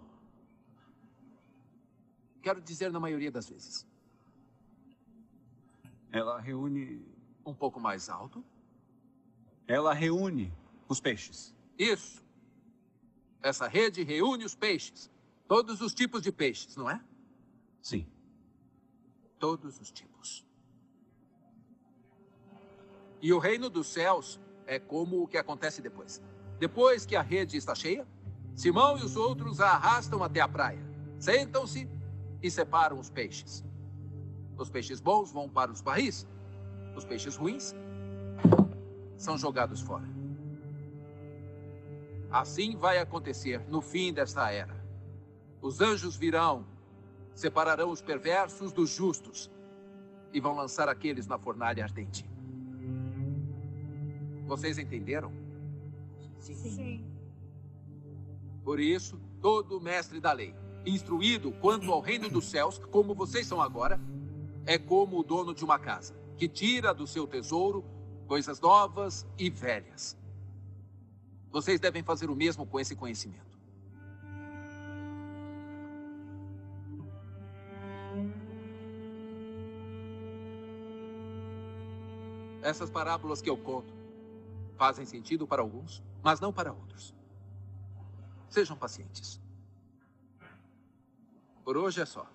Quero 2.42 2.60
dizer 2.60 2.92
na 2.92 3.00
maioria 3.00 3.30
das 3.32 3.48
vezes. 3.48 3.86
ela 6.10 6.38
reúne. 6.38 7.02
Um 7.46 7.54
pouco 7.54 7.80
mais 7.80 8.10
alto. 8.10 8.44
Ela 9.66 9.94
reúne 9.94 10.52
os 10.86 11.00
peixes. 11.00 11.56
Isso. 11.78 12.21
Essa 13.42 13.66
rede 13.66 14.02
reúne 14.02 14.44
os 14.44 14.54
peixes. 14.54 15.10
Todos 15.48 15.80
os 15.80 15.92
tipos 15.92 16.22
de 16.22 16.30
peixes, 16.30 16.76
não 16.76 16.88
é? 16.88 17.02
Sim. 17.80 18.06
Todos 19.38 19.80
os 19.80 19.90
tipos. 19.90 20.46
E 23.20 23.32
o 23.32 23.38
reino 23.38 23.68
dos 23.68 23.88
céus 23.88 24.40
é 24.66 24.78
como 24.78 25.22
o 25.22 25.28
que 25.28 25.36
acontece 25.36 25.82
depois. 25.82 26.22
Depois 26.58 27.04
que 27.04 27.16
a 27.16 27.22
rede 27.22 27.56
está 27.56 27.74
cheia, 27.74 28.06
Simão 28.54 28.98
e 28.98 29.02
os 29.02 29.16
outros 29.16 29.60
a 29.60 29.70
arrastam 29.70 30.22
até 30.22 30.40
a 30.40 30.48
praia. 30.48 30.80
Sentam-se 31.18 31.88
e 32.42 32.50
separam 32.50 32.98
os 32.98 33.10
peixes. 33.10 33.64
Os 34.56 34.68
peixes 34.68 35.00
bons 35.00 35.32
vão 35.32 35.48
para 35.48 35.72
os 35.72 35.80
barris. 35.80 36.26
Os 36.96 37.04
peixes 37.04 37.36
ruins 37.36 37.74
são 39.16 39.38
jogados 39.38 39.80
fora. 39.80 40.21
Assim 42.32 42.74
vai 42.76 42.96
acontecer 42.96 43.60
no 43.68 43.82
fim 43.82 44.10
desta 44.10 44.50
era. 44.50 44.82
Os 45.60 45.82
anjos 45.82 46.16
virão, 46.16 46.64
separarão 47.34 47.90
os 47.90 48.00
perversos 48.00 48.72
dos 48.72 48.88
justos 48.88 49.50
e 50.32 50.40
vão 50.40 50.56
lançar 50.56 50.88
aqueles 50.88 51.26
na 51.26 51.38
fornalha 51.38 51.84
ardente. 51.84 52.24
Vocês 54.46 54.78
entenderam? 54.78 55.30
Sim. 56.38 57.04
Por 58.64 58.80
isso, 58.80 59.20
todo 59.42 59.78
mestre 59.78 60.18
da 60.18 60.32
lei, 60.32 60.54
instruído 60.86 61.52
quanto 61.52 61.92
ao 61.92 62.00
reino 62.00 62.30
dos 62.30 62.46
céus, 62.46 62.78
como 62.90 63.14
vocês 63.14 63.46
são 63.46 63.60
agora, 63.60 64.00
é 64.64 64.78
como 64.78 65.18
o 65.18 65.22
dono 65.22 65.54
de 65.54 65.64
uma 65.64 65.78
casa, 65.78 66.14
que 66.38 66.48
tira 66.48 66.94
do 66.94 67.06
seu 67.06 67.26
tesouro 67.26 67.84
coisas 68.26 68.58
novas 68.58 69.26
e 69.38 69.50
velhas. 69.50 70.16
Vocês 71.52 71.78
devem 71.78 72.02
fazer 72.02 72.30
o 72.30 72.34
mesmo 72.34 72.66
com 72.66 72.80
esse 72.80 72.96
conhecimento. 72.96 73.60
Essas 82.62 82.88
parábolas 82.88 83.42
que 83.42 83.50
eu 83.50 83.58
conto 83.58 83.92
fazem 84.76 85.04
sentido 85.04 85.46
para 85.46 85.60
alguns, 85.60 86.02
mas 86.22 86.40
não 86.40 86.52
para 86.52 86.72
outros. 86.72 87.14
Sejam 88.48 88.76
pacientes. 88.76 89.40
Por 91.64 91.76
hoje 91.76 92.00
é 92.00 92.06
só. 92.06 92.26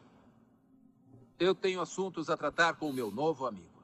Eu 1.39 1.55
tenho 1.55 1.81
assuntos 1.81 2.29
a 2.29 2.37
tratar 2.37 2.75
com 2.75 2.89
o 2.89 2.93
meu 2.93 3.11
novo 3.11 3.45
amigo. 3.45 3.77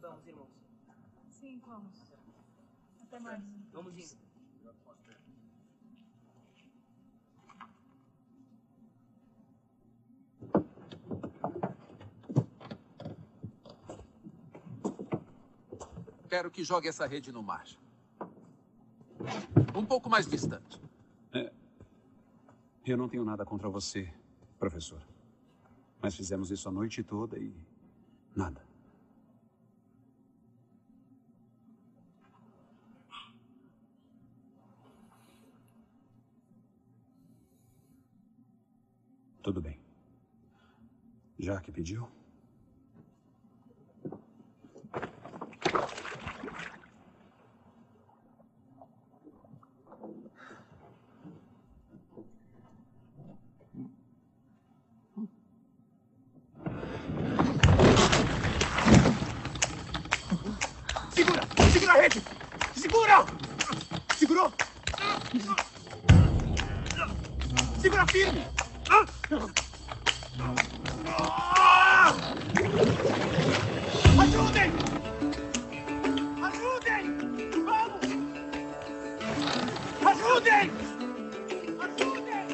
Vamos, 0.00 0.26
irmãos. 0.26 0.48
Sim, 1.28 1.60
vamos. 1.66 2.10
Até 3.10 3.18
mais. 3.18 3.42
Vamos 3.72 3.92
indo. 3.98 4.20
Quero 16.28 16.52
que 16.52 16.62
jogue 16.62 16.86
essa 16.86 17.04
rede 17.08 17.32
no 17.32 17.42
mar. 17.42 17.66
Um 19.74 19.84
pouco 19.84 20.08
mais 20.08 20.28
distante. 20.28 20.80
Eu 22.86 22.96
não 22.96 23.08
tenho 23.08 23.24
nada 23.24 23.44
contra 23.44 23.68
você, 23.68 24.08
professor. 24.56 25.02
Mas 26.00 26.14
fizemos 26.14 26.52
isso 26.52 26.68
a 26.68 26.72
noite 26.72 27.02
toda 27.02 27.36
e. 27.36 27.52
nada. 28.36 28.69
Tudo 39.42 39.60
bem. 39.60 39.78
Já 41.38 41.58
que 41.60 41.72
pediu? 41.72 42.06
Segura! 61.10 61.40
Segura 61.72 61.92
a 61.92 61.96
rede! 61.96 62.22
Segura! 62.74 63.26
Segurou! 64.16 64.52
Segura 67.80 68.06
firme! 68.06 68.69
Ajudem! 74.18 74.72
Ajudem! 76.42 77.04
Vamos! 77.64 78.06
Ajudem! 80.06 80.70
Ajudem! 81.80 82.46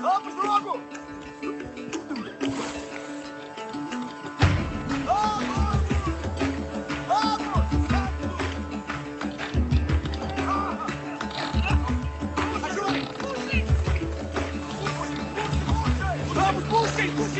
Vamos 0.00 0.34
logo! 0.44 1.03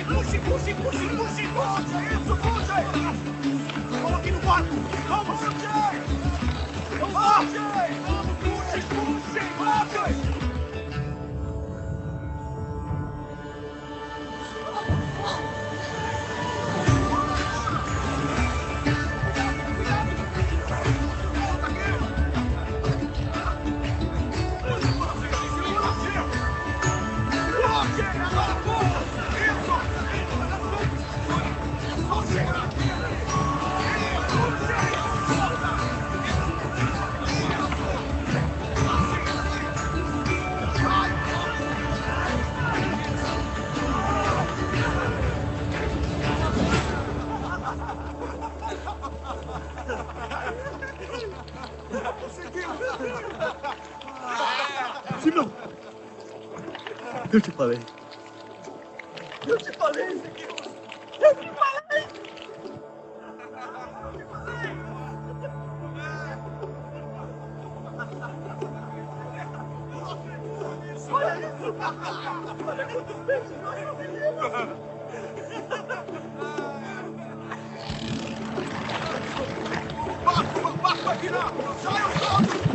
Puxem, 0.06 0.40
puxem, 0.40 0.74
puxem, 0.74 1.08
puxem, 1.16 1.48
puxem, 1.48 2.04
isso, 2.06 2.36
puxem! 2.36 2.84
Coloquem 4.02 4.32
no 4.32 4.40
barco, 4.40 4.74
vamos! 5.08 5.40
Puxem! 5.40 6.02
Puxem! 7.00 7.94
Vamos, 8.06 8.36
puxem, 8.38 8.82
puxem, 8.82 9.44
puxem! 9.56 10.23
Eu 57.34 57.40
te 57.40 57.50
falei. 57.50 57.80
Eu 59.44 59.58
te 59.58 59.72
falei, 59.72 60.06
Ezequiel. 60.06 60.54
Eu 61.20 61.34
te 61.34 61.50
falei. 61.50 62.06
Olha 71.10 71.38
isso! 71.40 71.74
Olha 72.68 72.86
quantos 72.86 73.16
peixes 73.26 73.60
nós 73.64 73.80
conseguimos! 73.84 74.84
Barco, 80.24 80.72
barco 80.80 81.02
vai 81.02 81.16
virar! 81.18 81.52
Saiam 81.82 82.10
todos! 82.12 82.73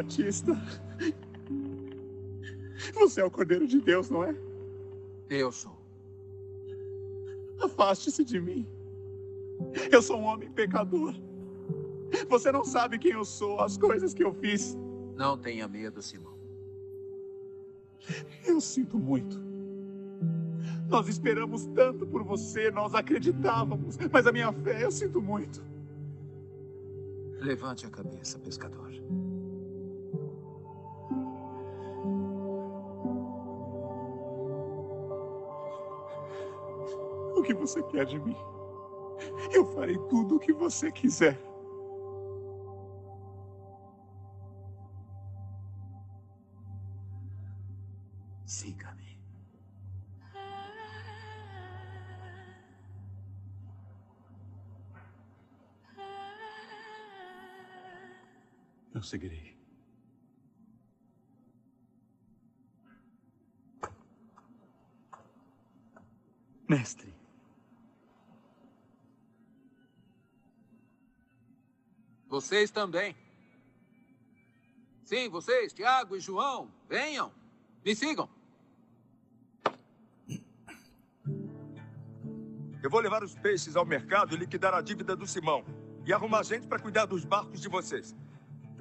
Batista. 0.00 0.58
Você 2.94 3.20
é 3.20 3.24
o 3.24 3.30
Cordeiro 3.30 3.66
de 3.66 3.80
Deus, 3.80 4.08
não 4.08 4.24
é? 4.24 4.34
Eu 5.28 5.52
sou. 5.52 5.76
Afaste-se 7.60 8.24
de 8.24 8.40
mim. 8.40 8.66
Eu 9.92 10.00
sou 10.00 10.18
um 10.18 10.24
homem 10.24 10.50
pecador. 10.50 11.14
Você 12.30 12.50
não 12.50 12.64
sabe 12.64 12.98
quem 12.98 13.12
eu 13.12 13.24
sou, 13.24 13.60
as 13.60 13.76
coisas 13.76 14.14
que 14.14 14.24
eu 14.24 14.32
fiz. 14.32 14.76
Não 15.14 15.36
tenha 15.36 15.68
medo, 15.68 16.00
Simão. 16.00 16.32
Eu 18.46 18.58
sinto 18.58 18.98
muito. 18.98 19.38
Nós 20.88 21.08
esperamos 21.08 21.66
tanto 21.66 22.06
por 22.06 22.24
você, 22.24 22.70
nós 22.70 22.94
acreditávamos, 22.94 23.98
mas 24.10 24.26
a 24.26 24.32
minha 24.32 24.50
fé, 24.50 24.82
eu 24.82 24.90
sinto 24.90 25.20
muito. 25.20 25.62
Levante 27.38 27.86
a 27.86 27.90
cabeça, 27.90 28.38
pescador. 28.38 28.90
O 37.40 37.42
que 37.42 37.54
você 37.54 37.82
quer 37.84 38.04
de 38.04 38.18
mim? 38.18 38.36
Eu 39.50 39.64
farei 39.72 39.96
tudo 40.10 40.36
o 40.36 40.38
que 40.38 40.52
você 40.52 40.92
quiser. 40.92 41.40
Siga-me. 48.44 49.18
Eu 58.92 59.02
seguirei. 59.02 59.58
Mestre, 66.68 67.19
Vocês 72.30 72.70
também. 72.70 73.16
Sim, 75.02 75.28
vocês, 75.28 75.72
Tiago 75.72 76.16
e 76.16 76.20
João, 76.20 76.70
venham. 76.88 77.32
Me 77.84 77.96
sigam. 77.96 78.30
Eu 82.80 82.88
vou 82.88 83.00
levar 83.00 83.24
os 83.24 83.34
peixes 83.34 83.74
ao 83.74 83.84
mercado 83.84 84.32
e 84.34 84.38
liquidar 84.38 84.72
a 84.72 84.80
dívida 84.80 85.16
do 85.16 85.26
Simão. 85.26 85.64
E 86.06 86.12
arrumar 86.12 86.44
gente 86.44 86.68
para 86.68 86.78
cuidar 86.78 87.06
dos 87.06 87.24
barcos 87.24 87.60
de 87.60 87.68
vocês. 87.68 88.14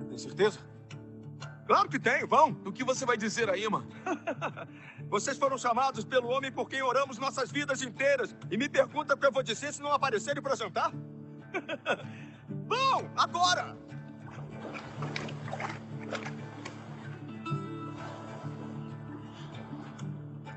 Tem 0.08 0.18
certeza? 0.18 0.60
Claro 1.66 1.90
que 1.90 2.00
tenho, 2.00 2.28
vão. 2.28 2.52
O 2.66 2.72
que 2.72 2.84
você 2.84 3.04
vai 3.04 3.18
dizer 3.18 3.50
aí, 3.50 3.68
mano? 3.68 3.88
Vocês 5.10 5.38
foram 5.38 5.58
chamados 5.58 6.04
pelo 6.04 6.30
homem 6.30 6.52
por 6.52 6.70
quem 6.70 6.84
oramos 6.84 7.18
nossas 7.18 7.52
vidas 7.52 7.82
inteiras. 7.82 8.36
E 8.50 8.58
me 8.58 8.70
pergunta 8.70 9.16
o 9.16 9.18
que 9.18 9.26
eu 9.26 9.32
vou 9.32 9.42
dizer 9.42 9.74
se 9.74 9.82
não 9.82 9.92
aparecerem 9.92 10.42
para 10.42 10.56
jantar? 10.56 10.92
Vão, 12.68 13.10
agora! 13.16 13.78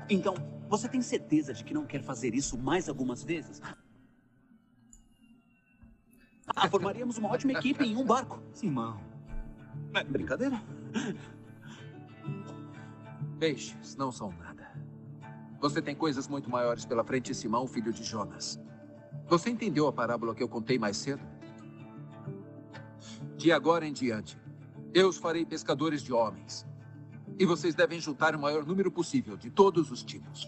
Então, 0.09 0.35
você 0.69 0.87
tem 0.89 1.01
certeza 1.01 1.53
de 1.53 1.63
que 1.63 1.73
não 1.73 1.85
quer 1.85 2.01
fazer 2.03 2.35
isso 2.35 2.57
mais 2.57 2.89
algumas 2.89 3.23
vezes? 3.23 3.61
Ah, 6.55 6.69
formaríamos 6.69 7.17
uma 7.17 7.29
ótima 7.29 7.53
equipe 7.53 7.83
em 7.83 7.95
um 7.95 8.05
barco. 8.05 8.41
Simão. 8.53 8.99
É 9.93 10.03
brincadeira? 10.03 10.61
Peixes 13.39 13.95
não 13.95 14.11
são 14.11 14.31
nada. 14.33 14.71
Você 15.59 15.81
tem 15.81 15.95
coisas 15.95 16.27
muito 16.27 16.49
maiores 16.49 16.85
pela 16.85 17.03
frente, 17.03 17.33
Simão, 17.33 17.65
filho 17.65 17.93
de 17.93 18.03
Jonas. 18.03 18.59
Você 19.27 19.49
entendeu 19.49 19.87
a 19.87 19.93
parábola 19.93 20.35
que 20.35 20.43
eu 20.43 20.49
contei 20.49 20.77
mais 20.77 20.97
cedo? 20.97 21.32
De 23.37 23.51
agora 23.51 23.85
em 23.85 23.93
diante, 23.93 24.37
eu 24.93 25.09
os 25.09 25.17
farei 25.17 25.45
pescadores 25.45 26.01
de 26.01 26.13
homens. 26.13 26.65
E 27.39 27.45
vocês 27.45 27.73
devem 27.73 27.99
juntar 27.99 28.35
o 28.35 28.39
maior 28.39 28.65
número 28.65 28.91
possível 28.91 29.35
de 29.35 29.49
todos 29.49 29.89
os 29.89 30.03
tipos. 30.03 30.47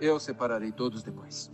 Eu 0.00 0.20
separarei 0.20 0.72
todos 0.72 1.02
depois. 1.02 1.50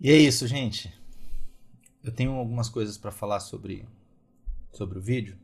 E 0.00 0.10
é 0.10 0.16
isso, 0.16 0.46
gente. 0.46 0.92
Eu 2.02 2.10
tenho 2.10 2.32
algumas 2.32 2.68
coisas 2.68 2.96
para 2.96 3.10
falar 3.10 3.40
sobre, 3.40 3.86
sobre 4.72 4.98
o 4.98 5.02
vídeo. 5.02 5.36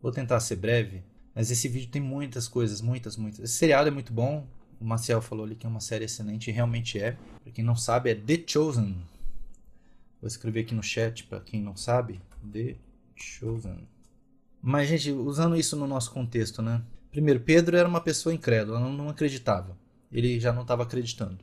Vou 0.00 0.12
tentar 0.12 0.38
ser 0.38 0.56
breve, 0.56 1.02
mas 1.34 1.50
esse 1.50 1.66
vídeo 1.66 1.90
tem 1.90 2.00
muitas 2.00 2.46
coisas, 2.46 2.80
muitas, 2.80 3.16
muitas. 3.16 3.40
Esse 3.40 3.54
seriado 3.54 3.88
é 3.88 3.90
muito 3.90 4.12
bom. 4.12 4.46
O 4.80 4.84
Marcel 4.84 5.20
falou 5.20 5.44
ali 5.44 5.56
que 5.56 5.66
é 5.66 5.68
uma 5.68 5.80
série 5.80 6.04
excelente, 6.04 6.50
e 6.50 6.52
realmente 6.52 7.00
é. 7.00 7.16
Para 7.42 7.52
quem 7.52 7.64
não 7.64 7.74
sabe, 7.74 8.10
é 8.10 8.14
The 8.14 8.44
Chosen. 8.46 8.96
Vou 10.20 10.28
escrever 10.28 10.60
aqui 10.60 10.74
no 10.74 10.82
chat 10.82 11.24
para 11.24 11.40
quem 11.40 11.62
não 11.62 11.76
sabe. 11.76 12.20
The 12.52 12.76
Chosen. 13.16 13.88
Mas, 14.60 14.88
gente, 14.88 15.12
usando 15.12 15.56
isso 15.56 15.76
no 15.76 15.86
nosso 15.86 16.10
contexto, 16.12 16.62
né? 16.62 16.82
Primeiro, 17.10 17.40
Pedro 17.40 17.76
era 17.76 17.88
uma 17.88 18.00
pessoa 18.00 18.34
incrédula, 18.34 18.78
não, 18.78 19.08
acreditava. 19.08 19.76
Ele 20.10 20.38
já 20.38 20.52
não 20.52 20.62
estava 20.62 20.82
acreditando. 20.82 21.38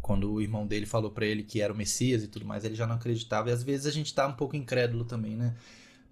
Quando 0.00 0.32
o 0.32 0.40
irmão 0.40 0.66
dele 0.66 0.86
falou 0.86 1.10
para 1.10 1.26
ele 1.26 1.42
que 1.42 1.60
era 1.60 1.72
o 1.72 1.76
Messias 1.76 2.22
e 2.22 2.28
tudo 2.28 2.44
mais, 2.44 2.64
ele 2.64 2.74
já 2.74 2.86
não 2.86 2.96
acreditava. 2.96 3.50
E 3.50 3.52
às 3.52 3.62
vezes 3.62 3.86
a 3.86 3.90
gente 3.90 4.14
tá 4.14 4.26
um 4.26 4.32
pouco 4.32 4.56
incrédulo 4.56 5.04
também, 5.04 5.36
né? 5.36 5.54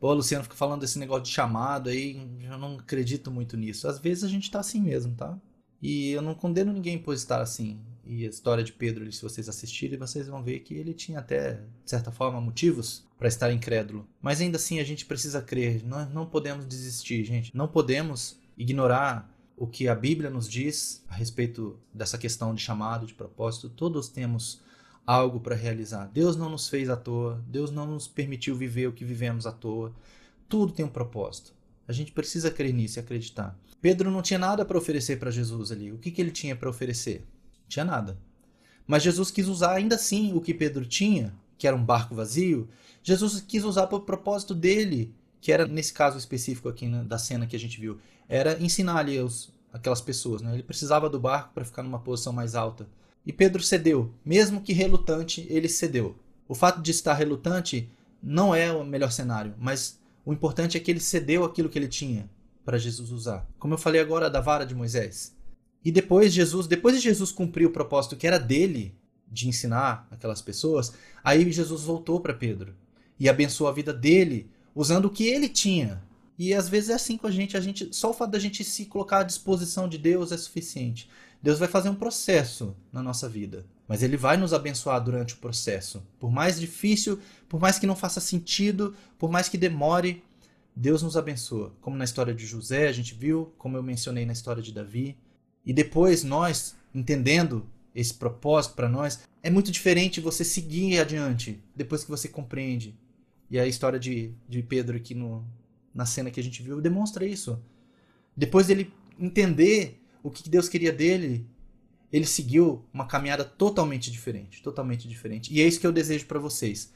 Pô, 0.00 0.12
Luciano 0.12 0.44
fica 0.44 0.56
falando 0.56 0.80
desse 0.80 0.98
negócio 0.98 1.24
de 1.24 1.30
chamado 1.30 1.88
aí, 1.88 2.20
eu 2.42 2.58
não 2.58 2.76
acredito 2.76 3.30
muito 3.30 3.56
nisso. 3.56 3.88
Às 3.88 3.98
vezes 3.98 4.24
a 4.24 4.28
gente 4.28 4.50
tá 4.50 4.60
assim 4.60 4.80
mesmo, 4.80 5.14
tá? 5.14 5.38
E 5.84 6.12
eu 6.12 6.22
não 6.22 6.34
condeno 6.34 6.72
ninguém 6.72 6.96
por 6.96 7.12
estar 7.12 7.42
assim. 7.42 7.78
E 8.06 8.24
a 8.24 8.30
história 8.30 8.64
de 8.64 8.72
Pedro, 8.72 9.10
se 9.12 9.20
vocês 9.20 9.50
assistirem, 9.50 9.98
vocês 9.98 10.26
vão 10.26 10.42
ver 10.42 10.60
que 10.60 10.72
ele 10.72 10.94
tinha 10.94 11.18
até, 11.18 11.60
de 11.84 11.90
certa 11.90 12.10
forma, 12.10 12.40
motivos 12.40 13.06
para 13.18 13.28
estar 13.28 13.52
incrédulo. 13.52 14.08
Mas 14.18 14.40
ainda 14.40 14.56
assim 14.56 14.80
a 14.80 14.84
gente 14.84 15.04
precisa 15.04 15.42
crer. 15.42 15.84
Nós 15.84 16.08
não 16.08 16.24
podemos 16.24 16.66
desistir, 16.66 17.22
gente. 17.24 17.54
Não 17.54 17.68
podemos 17.68 18.40
ignorar 18.56 19.30
o 19.58 19.66
que 19.66 19.86
a 19.86 19.94
Bíblia 19.94 20.30
nos 20.30 20.48
diz 20.48 21.04
a 21.06 21.14
respeito 21.16 21.78
dessa 21.92 22.16
questão 22.16 22.54
de 22.54 22.62
chamado, 22.62 23.04
de 23.04 23.12
propósito. 23.12 23.68
Todos 23.68 24.08
temos 24.08 24.62
algo 25.06 25.38
para 25.38 25.54
realizar. 25.54 26.06
Deus 26.06 26.34
não 26.34 26.48
nos 26.48 26.66
fez 26.66 26.88
à 26.88 26.96
toa. 26.96 27.44
Deus 27.46 27.70
não 27.70 27.86
nos 27.86 28.08
permitiu 28.08 28.56
viver 28.56 28.86
o 28.86 28.92
que 28.92 29.04
vivemos 29.04 29.46
à 29.46 29.52
toa. 29.52 29.92
Tudo 30.48 30.72
tem 30.72 30.86
um 30.86 30.88
propósito. 30.88 31.53
A 31.86 31.92
gente 31.92 32.12
precisa 32.12 32.50
crer 32.50 32.72
nisso 32.72 32.98
e 32.98 33.00
acreditar. 33.00 33.58
Pedro 33.80 34.10
não 34.10 34.22
tinha 34.22 34.38
nada 34.38 34.64
para 34.64 34.78
oferecer 34.78 35.18
para 35.18 35.30
Jesus 35.30 35.70
ali. 35.70 35.92
O 35.92 35.98
que, 35.98 36.10
que 36.10 36.20
ele 36.20 36.30
tinha 36.30 36.56
para 36.56 36.70
oferecer? 36.70 37.26
tinha 37.68 37.84
nada. 37.84 38.18
Mas 38.86 39.02
Jesus 39.02 39.30
quis 39.30 39.48
usar 39.48 39.72
ainda 39.72 39.94
assim 39.96 40.32
o 40.34 40.40
que 40.40 40.54
Pedro 40.54 40.84
tinha, 40.84 41.34
que 41.56 41.66
era 41.66 41.76
um 41.76 41.84
barco 41.84 42.14
vazio. 42.14 42.68
Jesus 43.02 43.40
quis 43.40 43.64
usar 43.64 43.86
para 43.86 43.98
o 43.98 44.02
propósito 44.02 44.54
dele, 44.54 45.14
que 45.40 45.52
era 45.52 45.66
nesse 45.66 45.92
caso 45.92 46.18
específico 46.18 46.68
aqui 46.68 46.86
né, 46.86 47.02
da 47.04 47.18
cena 47.18 47.46
que 47.46 47.56
a 47.56 47.58
gente 47.58 47.80
viu, 47.80 47.98
era 48.28 48.60
ensinar 48.62 48.98
ali 48.98 49.18
os, 49.18 49.52
aquelas 49.72 50.00
pessoas. 50.00 50.42
Né? 50.42 50.52
Ele 50.54 50.62
precisava 50.62 51.08
do 51.08 51.18
barco 51.18 51.52
para 51.54 51.64
ficar 51.64 51.82
numa 51.82 51.98
posição 51.98 52.32
mais 52.32 52.54
alta. 52.54 52.86
E 53.26 53.32
Pedro 53.32 53.62
cedeu, 53.62 54.12
mesmo 54.24 54.60
que 54.60 54.72
relutante, 54.72 55.46
ele 55.48 55.68
cedeu. 55.68 56.16
O 56.46 56.54
fato 56.54 56.82
de 56.82 56.90
estar 56.90 57.14
relutante 57.14 57.90
não 58.22 58.54
é 58.54 58.70
o 58.70 58.84
melhor 58.84 59.10
cenário, 59.10 59.54
mas 59.58 59.98
o 60.24 60.32
importante 60.32 60.76
é 60.76 60.80
que 60.80 60.90
ele 60.90 61.00
cedeu 61.00 61.44
aquilo 61.44 61.68
que 61.68 61.78
ele 61.78 61.88
tinha 61.88 62.28
para 62.64 62.78
Jesus 62.78 63.10
usar. 63.10 63.46
Como 63.58 63.74
eu 63.74 63.78
falei 63.78 64.00
agora 64.00 64.30
da 64.30 64.40
vara 64.40 64.64
de 64.64 64.74
Moisés. 64.74 65.36
E 65.84 65.92
depois 65.92 66.32
Jesus, 66.32 66.66
depois 66.66 66.96
de 66.96 67.02
Jesus 67.02 67.30
cumprir 67.30 67.66
o 67.66 67.72
propósito 67.72 68.16
que 68.16 68.26
era 68.26 68.38
dele 68.38 68.96
de 69.30 69.48
ensinar 69.48 70.08
aquelas 70.10 70.40
pessoas, 70.40 70.94
aí 71.22 71.50
Jesus 71.52 71.82
voltou 71.82 72.20
para 72.20 72.32
Pedro 72.32 72.74
e 73.20 73.28
abençoou 73.28 73.68
a 73.68 73.72
vida 73.72 73.92
dele 73.92 74.50
usando 74.74 75.06
o 75.06 75.10
que 75.10 75.26
ele 75.26 75.48
tinha. 75.48 76.02
E 76.38 76.54
às 76.54 76.68
vezes 76.68 76.90
é 76.90 76.94
assim 76.94 77.16
com 77.16 77.26
a 77.26 77.30
gente, 77.30 77.56
a 77.56 77.60
gente 77.60 77.88
só 77.92 78.10
o 78.10 78.14
fato 78.14 78.30
da 78.30 78.38
gente 78.38 78.64
se 78.64 78.86
colocar 78.86 79.18
à 79.18 79.22
disposição 79.24 79.88
de 79.88 79.98
Deus 79.98 80.32
é 80.32 80.36
suficiente. 80.36 81.08
Deus 81.40 81.58
vai 81.58 81.68
fazer 81.68 81.90
um 81.90 81.94
processo 81.94 82.74
na 82.90 83.02
nossa 83.02 83.28
vida, 83.28 83.66
mas 83.86 84.02
ele 84.02 84.16
vai 84.16 84.36
nos 84.36 84.54
abençoar 84.54 85.02
durante 85.04 85.34
o 85.34 85.36
processo. 85.36 86.02
Por 86.18 86.32
mais 86.32 86.58
difícil, 86.58 87.20
por 87.54 87.60
mais 87.60 87.78
que 87.78 87.86
não 87.86 87.94
faça 87.94 88.20
sentido, 88.20 88.96
por 89.16 89.30
mais 89.30 89.48
que 89.48 89.56
demore, 89.56 90.24
Deus 90.74 91.04
nos 91.04 91.16
abençoa. 91.16 91.72
Como 91.80 91.96
na 91.96 92.02
história 92.02 92.34
de 92.34 92.44
José, 92.44 92.88
a 92.88 92.92
gente 92.92 93.14
viu, 93.14 93.54
como 93.56 93.76
eu 93.76 93.82
mencionei 93.82 94.26
na 94.26 94.32
história 94.32 94.60
de 94.60 94.72
Davi. 94.72 95.16
E 95.64 95.72
depois 95.72 96.24
nós, 96.24 96.74
entendendo 96.92 97.64
esse 97.94 98.12
propósito 98.12 98.74
para 98.74 98.88
nós, 98.88 99.20
é 99.40 99.50
muito 99.50 99.70
diferente 99.70 100.20
você 100.20 100.44
seguir 100.44 100.98
adiante 100.98 101.62
depois 101.76 102.02
que 102.02 102.10
você 102.10 102.26
compreende. 102.26 102.98
E 103.48 103.56
a 103.56 103.68
história 103.68 104.00
de, 104.00 104.34
de 104.48 104.60
Pedro 104.60 104.96
aqui 104.96 105.14
no, 105.14 105.46
na 105.94 106.04
cena 106.04 106.32
que 106.32 106.40
a 106.40 106.42
gente 106.42 106.60
viu 106.60 106.80
demonstra 106.80 107.24
isso. 107.24 107.62
Depois 108.36 108.66
dele 108.66 108.92
entender 109.16 110.02
o 110.24 110.28
que 110.28 110.50
Deus 110.50 110.68
queria 110.68 110.92
dele, 110.92 111.46
ele 112.12 112.26
seguiu 112.26 112.84
uma 112.92 113.06
caminhada 113.06 113.44
totalmente 113.44 114.10
diferente, 114.10 114.60
totalmente 114.60 115.06
diferente. 115.06 115.54
E 115.54 115.62
é 115.62 115.68
isso 115.68 115.78
que 115.78 115.86
eu 115.86 115.92
desejo 115.92 116.26
para 116.26 116.40
vocês. 116.40 116.92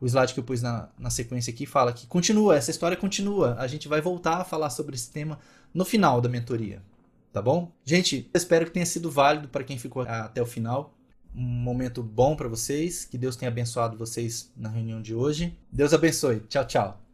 O 0.00 0.06
slide 0.06 0.32
que 0.32 0.40
eu 0.40 0.44
pus 0.44 0.62
na, 0.62 0.88
na 0.98 1.10
sequência 1.10 1.52
aqui 1.52 1.66
fala 1.66 1.92
que 1.92 2.06
continua, 2.06 2.56
essa 2.56 2.70
história 2.70 2.96
continua. 2.96 3.54
A 3.58 3.66
gente 3.66 3.86
vai 3.88 4.00
voltar 4.00 4.36
a 4.36 4.44
falar 4.44 4.70
sobre 4.70 4.94
esse 4.94 5.10
tema 5.10 5.38
no 5.74 5.84
final 5.84 6.20
da 6.20 6.28
mentoria 6.28 6.82
tá 7.32 7.40
bom? 7.40 7.72
Gente, 7.84 8.28
espero 8.34 8.66
que 8.66 8.72
tenha 8.72 8.86
sido 8.86 9.10
válido 9.10 9.48
para 9.48 9.64
quem 9.64 9.78
ficou 9.78 10.02
até 10.02 10.42
o 10.42 10.46
final. 10.46 10.94
Um 11.34 11.42
momento 11.42 12.02
bom 12.02 12.34
para 12.34 12.48
vocês, 12.48 13.04
que 13.04 13.16
Deus 13.16 13.36
tenha 13.36 13.50
abençoado 13.50 13.96
vocês 13.96 14.52
na 14.56 14.68
reunião 14.68 15.00
de 15.00 15.14
hoje. 15.14 15.56
Deus 15.70 15.94
abençoe. 15.94 16.40
Tchau, 16.48 16.66
tchau. 16.66 17.09